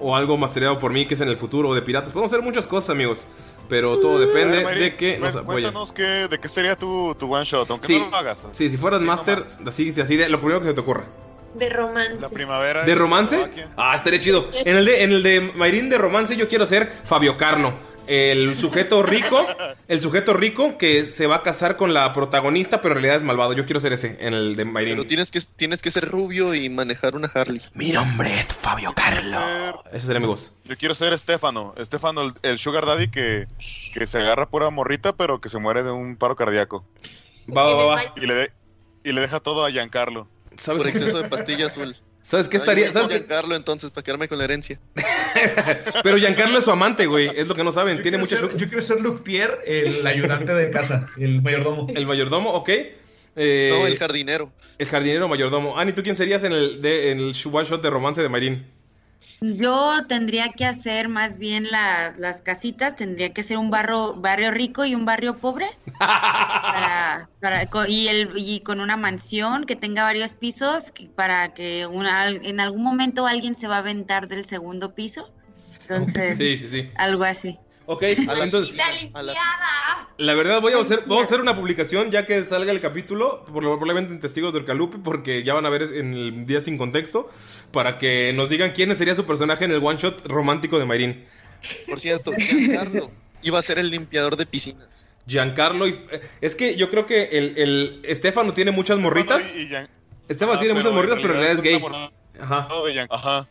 O 0.00 0.16
algo 0.16 0.36
mastereado 0.38 0.78
por 0.78 0.92
mí 0.92 1.06
que 1.06 1.14
es 1.14 1.20
en 1.20 1.28
el 1.28 1.36
futuro 1.36 1.74
de 1.74 1.82
piratas. 1.82 2.12
Podemos 2.12 2.32
hacer 2.32 2.42
muchas 2.42 2.66
cosas, 2.66 2.90
amigos. 2.90 3.26
Pero 3.68 3.98
todo 4.00 4.18
depende 4.18 4.60
Eh, 4.62 4.64
Mayrin, 4.64 4.82
de 4.82 4.96
que 4.96 5.18
nos 5.18 5.36
apoyen. 5.36 5.62
Cuéntanos 5.64 5.92
qué, 5.92 6.02
de 6.28 6.38
qué 6.40 6.48
sería 6.48 6.74
tu, 6.74 7.14
tu 7.18 7.32
one 7.32 7.44
shot, 7.44 7.70
aunque 7.70 7.86
Sí. 7.86 7.98
no 8.00 8.08
lo 8.10 8.16
hagas. 8.16 8.48
Sí, 8.52 8.68
si 8.68 8.76
fueras 8.76 9.00
Sí, 9.00 9.06
master, 9.06 9.38
nomás. 9.38 9.58
así, 9.74 10.00
así 10.00 10.16
de 10.16 10.28
lo 10.28 10.38
primero 10.40 10.58
que 10.60 10.66
se 10.66 10.74
te 10.74 10.80
ocurra. 10.80 11.04
De 11.54 11.68
romance. 11.68 12.16
La 12.20 12.28
primavera. 12.28 12.84
¿De 12.84 12.94
romance? 12.94 13.46
Ah, 13.76 13.94
estaría 13.94 14.18
chido. 14.20 14.48
En 14.54 14.76
el 14.76 14.84
de, 14.84 15.02
en 15.04 15.10
el 15.12 15.22
de 15.22 15.52
Mayrin 15.54 15.88
de 15.90 15.98
romance 15.98 16.36
yo 16.36 16.48
quiero 16.48 16.64
ser 16.66 16.90
Fabio 17.04 17.36
Carno. 17.36 17.74
El 18.12 18.56
sujeto 18.58 19.04
rico, 19.04 19.46
el 19.86 20.02
sujeto 20.02 20.32
rico 20.34 20.76
que 20.78 21.04
se 21.04 21.28
va 21.28 21.36
a 21.36 21.42
casar 21.44 21.76
con 21.76 21.94
la 21.94 22.12
protagonista, 22.12 22.80
pero 22.80 22.92
en 22.94 22.96
realidad 23.02 23.16
es 23.18 23.22
malvado. 23.22 23.52
Yo 23.52 23.66
quiero 23.66 23.78
ser 23.78 23.92
ese 23.92 24.16
en 24.20 24.34
el 24.34 24.56
de 24.56 24.64
Pero 24.64 24.72
Mayrin. 24.72 25.06
tienes 25.06 25.30
que, 25.30 25.40
tienes 25.54 25.80
que 25.80 25.92
ser 25.92 26.08
rubio 26.10 26.52
y 26.54 26.68
manejar 26.68 27.14
una 27.14 27.30
Harley. 27.32 27.60
Mi 27.74 27.92
nombre 27.92 28.34
es 28.34 28.46
Fabio 28.46 28.92
Carlo. 28.94 29.82
Ese 29.92 30.06
sería 30.06 30.18
mi 30.18 30.26
voz. 30.26 30.52
Yo 30.64 30.76
quiero 30.76 30.96
ser 30.96 31.12
Estefano. 31.12 31.72
Estefano, 31.76 32.22
el, 32.22 32.32
el 32.42 32.58
sugar 32.58 32.84
daddy 32.84 33.08
que, 33.12 33.46
que 33.94 34.06
se 34.08 34.18
agarra 34.18 34.48
pura 34.50 34.70
morrita, 34.70 35.12
pero 35.14 35.40
que 35.40 35.48
se 35.48 35.58
muere 35.58 35.84
de 35.84 35.92
un 35.92 36.16
paro 36.16 36.34
cardíaco. 36.34 36.84
Va, 37.48 37.62
va, 37.62 37.74
va, 37.74 37.84
va. 37.84 38.02
Y 38.16 38.26
le, 38.26 38.34
de- 38.34 38.52
y 39.04 39.12
le 39.12 39.20
deja 39.20 39.38
todo 39.38 39.64
a 39.64 39.70
Giancarlo. 39.70 40.26
¿Sabes 40.56 40.82
Por 40.82 40.90
exceso 40.90 41.22
de 41.22 41.28
pastilla 41.28 41.66
azul. 41.66 41.96
¿Sabes 42.22 42.48
qué 42.48 42.56
estaría? 42.58 42.86
yo 42.86 42.92
¿Sabes 42.92 43.08
soy 43.08 43.18
qué? 43.20 43.26
Giancarlo 43.26 43.56
entonces 43.56 43.90
para 43.90 44.04
quedarme 44.04 44.28
con 44.28 44.38
la 44.38 44.44
herencia. 44.44 44.78
Pero 46.02 46.16
Giancarlo 46.18 46.58
es 46.58 46.64
su 46.64 46.70
amante, 46.70 47.06
güey. 47.06 47.30
Es 47.34 47.46
lo 47.48 47.54
que 47.54 47.64
no 47.64 47.72
saben. 47.72 47.96
Yo 47.98 48.02
Tiene 48.02 48.18
quiero 48.18 48.42
mucha 48.42 48.48
ser- 48.52 48.58
Yo 48.60 48.66
quiero 48.68 48.82
ser 48.82 49.00
Luke 49.00 49.22
Pierre, 49.22 49.58
el 49.64 50.06
ayudante 50.06 50.52
de 50.52 50.70
casa, 50.70 51.08
el 51.18 51.40
mayordomo. 51.42 51.86
El 51.94 52.06
mayordomo, 52.06 52.50
ok. 52.52 52.68
Eh, 53.36 53.70
No, 53.72 53.86
el 53.86 53.96
jardinero. 53.96 54.52
el 54.78 54.86
jardinero 54.88 55.28
mayordomo. 55.28 55.78
Ani, 55.78 55.92
¿tú 55.92 56.02
quién 56.02 56.16
serías 56.16 56.42
en 56.44 56.52
el, 56.52 56.82
de, 56.82 57.10
en 57.12 57.20
el 57.20 57.34
one 57.52 57.64
shot 57.68 57.82
de 57.82 57.88
romance 57.90 58.20
de 58.20 58.28
Mayrin? 58.28 58.66
Yo 59.42 60.06
tendría 60.06 60.50
que 60.50 60.66
hacer 60.66 61.08
más 61.08 61.38
bien 61.38 61.70
la- 61.70 62.14
las 62.18 62.42
casitas, 62.42 62.94
tendría 62.96 63.32
que 63.32 63.42
ser 63.42 63.56
un 63.56 63.70
barrio, 63.70 64.14
barrio 64.14 64.50
rico 64.50 64.84
y 64.84 64.94
un 64.94 65.06
barrio 65.06 65.38
pobre. 65.38 65.66
para, 65.98 67.28
para- 67.40 67.68
y, 67.88 68.08
el, 68.08 68.32
y 68.36 68.60
con 68.60 68.80
una 68.80 68.96
mansión 68.98 69.64
que 69.64 69.76
tenga 69.76 70.02
varios 70.02 70.34
pisos 70.34 70.92
para 71.14 71.54
que 71.54 71.86
una, 71.86 72.28
en 72.28 72.60
algún 72.60 72.82
momento 72.82 73.26
alguien 73.26 73.56
se 73.56 73.66
va 73.66 73.76
a 73.76 73.78
aventar 73.78 74.28
del 74.28 74.44
segundo 74.44 74.94
piso. 74.94 75.30
Entonces, 75.82 76.36
Sí, 76.36 76.58
sí, 76.58 76.68
sí. 76.68 76.90
algo 76.96 77.24
así. 77.24 77.58
Ok, 77.92 78.04
A 78.28 78.34
la 78.34 78.44
entonces, 78.44 78.78
a 78.78 79.22
la 79.22 79.32
¡Lisiada! 79.32 80.08
la 80.16 80.34
verdad 80.34 80.60
voy 80.60 80.74
a 80.74 80.78
hacer, 80.78 81.00
vamos 81.06 81.22
a 81.22 81.26
hacer 81.26 81.40
una 81.40 81.56
publicación 81.56 82.12
ya 82.12 82.24
que 82.24 82.44
salga 82.44 82.70
el 82.70 82.80
capítulo, 82.80 83.44
probablemente 83.46 84.12
en 84.12 84.20
Testigos 84.20 84.54
del 84.54 84.64
Calupe, 84.64 84.98
porque 85.02 85.42
ya 85.42 85.54
van 85.54 85.66
a 85.66 85.70
ver 85.70 85.82
en 85.82 86.14
el 86.14 86.46
día 86.46 86.60
sin 86.60 86.78
contexto, 86.78 87.28
para 87.72 87.98
que 87.98 88.32
nos 88.32 88.48
digan 88.48 88.70
quién 88.76 88.96
sería 88.96 89.16
su 89.16 89.26
personaje 89.26 89.64
en 89.64 89.72
el 89.72 89.82
one 89.84 89.98
shot 89.98 90.24
romántico 90.28 90.78
de 90.78 90.84
Mayrin. 90.84 91.24
Por 91.88 91.98
cierto, 91.98 92.30
Giancarlo 92.38 93.10
iba 93.42 93.58
a 93.58 93.62
ser 93.62 93.80
el 93.80 93.90
limpiador 93.90 94.36
de 94.36 94.46
piscinas. 94.46 94.86
Giancarlo 95.26 95.88
y... 95.88 95.90
eh, 96.12 96.20
Es 96.40 96.54
que 96.54 96.76
yo 96.76 96.90
creo 96.90 97.06
que 97.06 97.24
el, 97.32 97.58
el 97.58 98.00
Estefano 98.04 98.52
tiene 98.52 98.70
muchas 98.70 98.98
morritas. 99.00 99.52
Y, 99.56 99.62
y 99.62 99.68
Gian- 99.68 99.88
Estefano 100.28 100.58
Ah, 100.58 100.60
tiene 100.60 100.74
muchas 100.74 100.92
morritas, 100.92 101.18
pero 101.20 101.34
en 101.34 101.40
realidad 101.40 101.56
es 101.56 101.62
gay. 101.62 101.84
Ajá. 102.40 102.68
Ajá. 103.10 103.48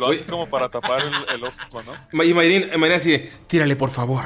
Lo 0.00 0.08
hace 0.08 0.24
como 0.24 0.48
para 0.48 0.70
tapar 0.70 1.02
el, 1.02 1.12
el 1.34 1.44
ojo, 1.44 1.82
¿no? 1.82 2.24
Y 2.24 2.32
Mayrin, 2.32 2.70
Mayrin 2.80 2.96
así 2.96 3.10
de, 3.10 3.30
tírale 3.46 3.76
por 3.76 3.90
favor. 3.90 4.24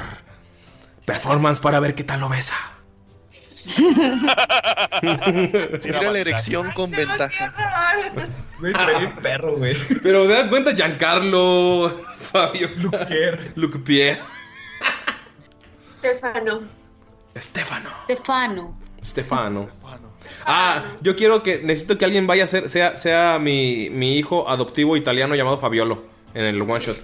Performance 1.04 1.58
para 1.58 1.80
ver 1.80 1.96
qué 1.96 2.04
tal 2.04 2.20
lo 2.20 2.28
besa. 2.28 2.54
Tira 5.82 6.12
la 6.12 6.18
erección 6.20 6.70
con 6.72 6.92
ventaja. 6.92 7.52
Perro, 9.20 9.56
güey. 9.56 9.76
Pero 10.00 10.28
te 10.28 10.32
das 10.32 10.48
cuenta, 10.48 10.76
Giancarlo, 10.76 11.88
Fabio, 12.16 12.70
Luke 12.76 13.04
Pierre. 13.06 13.52
Luke 13.56 13.78
Pierre, 13.80 14.22
Stefano. 15.98 16.62
Estefano, 17.34 17.90
Stefano. 18.04 18.78
Stefano. 19.02 19.68
Ah, 20.46 20.84
yo 21.00 21.16
quiero 21.16 21.42
que, 21.42 21.58
necesito 21.58 21.96
que 21.98 22.04
alguien 22.04 22.26
vaya 22.26 22.44
a 22.44 22.46
ser, 22.46 22.68
sea, 22.68 22.96
sea 22.96 23.38
mi, 23.38 23.88
mi 23.90 24.16
hijo 24.18 24.48
adoptivo 24.48 24.96
italiano 24.96 25.34
llamado 25.34 25.58
Fabiolo 25.58 26.04
en 26.34 26.44
el 26.44 26.60
one 26.62 26.80
shot. 26.80 26.98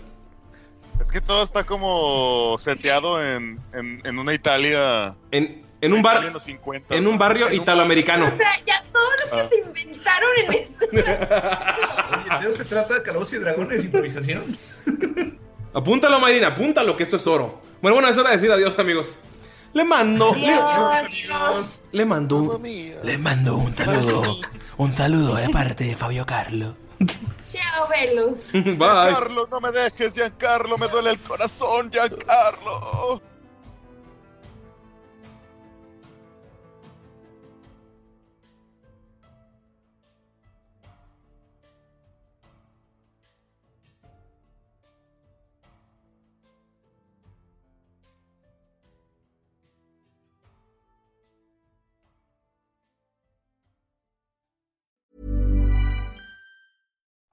Es 1.01 1.11
que 1.11 1.21
todo 1.21 1.43
está 1.43 1.65
como 1.65 2.57
seteado 2.59 3.23
en, 3.25 3.59
en, 3.73 4.03
en 4.05 4.19
una 4.19 4.35
Italia. 4.35 5.15
En, 5.31 5.63
en 5.81 5.93
un 5.95 6.03
bar, 6.03 6.25
en 6.27 6.33
los 6.35 6.45
50. 6.45 6.95
en 6.95 7.07
un 7.07 7.17
barrio 7.17 7.51
italoamericano. 7.51 8.27
O 8.27 8.37
sea, 8.37 8.51
ya 8.67 8.83
todo 8.93 9.11
lo 9.25 9.31
que 9.33 9.41
Ah. 9.41 9.49
se 9.49 9.57
inventaron 9.61 10.31
en 10.37 10.53
esto. 10.53 10.87
Oye, 10.93 12.39
¿de 12.45 12.51
eso 12.51 12.53
se 12.53 12.65
trata 12.67 12.95
de 12.97 13.03
Calabozos 13.03 13.33
y 13.33 13.39
Dragones 13.39 13.83
improvisación? 13.85 14.59
Apúntalo, 15.73 16.19
Mayrin, 16.21 16.45
apúntalo, 16.45 16.97
que 16.97 17.05
esto 17.05 17.17
es 17.17 17.27
oro. 17.27 17.63
Bueno, 17.81 17.95
bueno, 17.95 18.09
es 18.11 18.19
hora 18.19 18.31
de 18.31 18.37
decir 18.37 18.51
adiós, 18.53 18.79
amigos. 18.79 19.21
Le 19.73 19.85
mando, 19.85 20.35
le, 20.35 20.49
Adiós, 20.53 20.99
amigos. 21.05 21.81
le 21.93 22.05
mando, 22.05 22.37
un- 22.37 22.63
le 23.05 23.19
mando 23.19 23.57
un 23.57 23.73
saludo, 23.75 24.37
un 24.79 24.93
saludo 24.93 25.37
de 25.37 25.49
parte 25.49 25.85
de 25.85 25.95
Fabio 25.97 26.27
Carlo. 26.27 26.75
Chao, 27.45 27.87
Velos. 27.89 28.51
Bye. 28.53 28.65
Giancarlo, 28.77 29.47
no 29.51 29.61
me 29.61 29.71
dejes, 29.71 30.13
Giancarlo, 30.13 30.77
me 30.77 30.89
duele 30.89 31.11
el 31.11 31.21
corazón, 31.21 31.91
Giancarlo. 31.91 33.23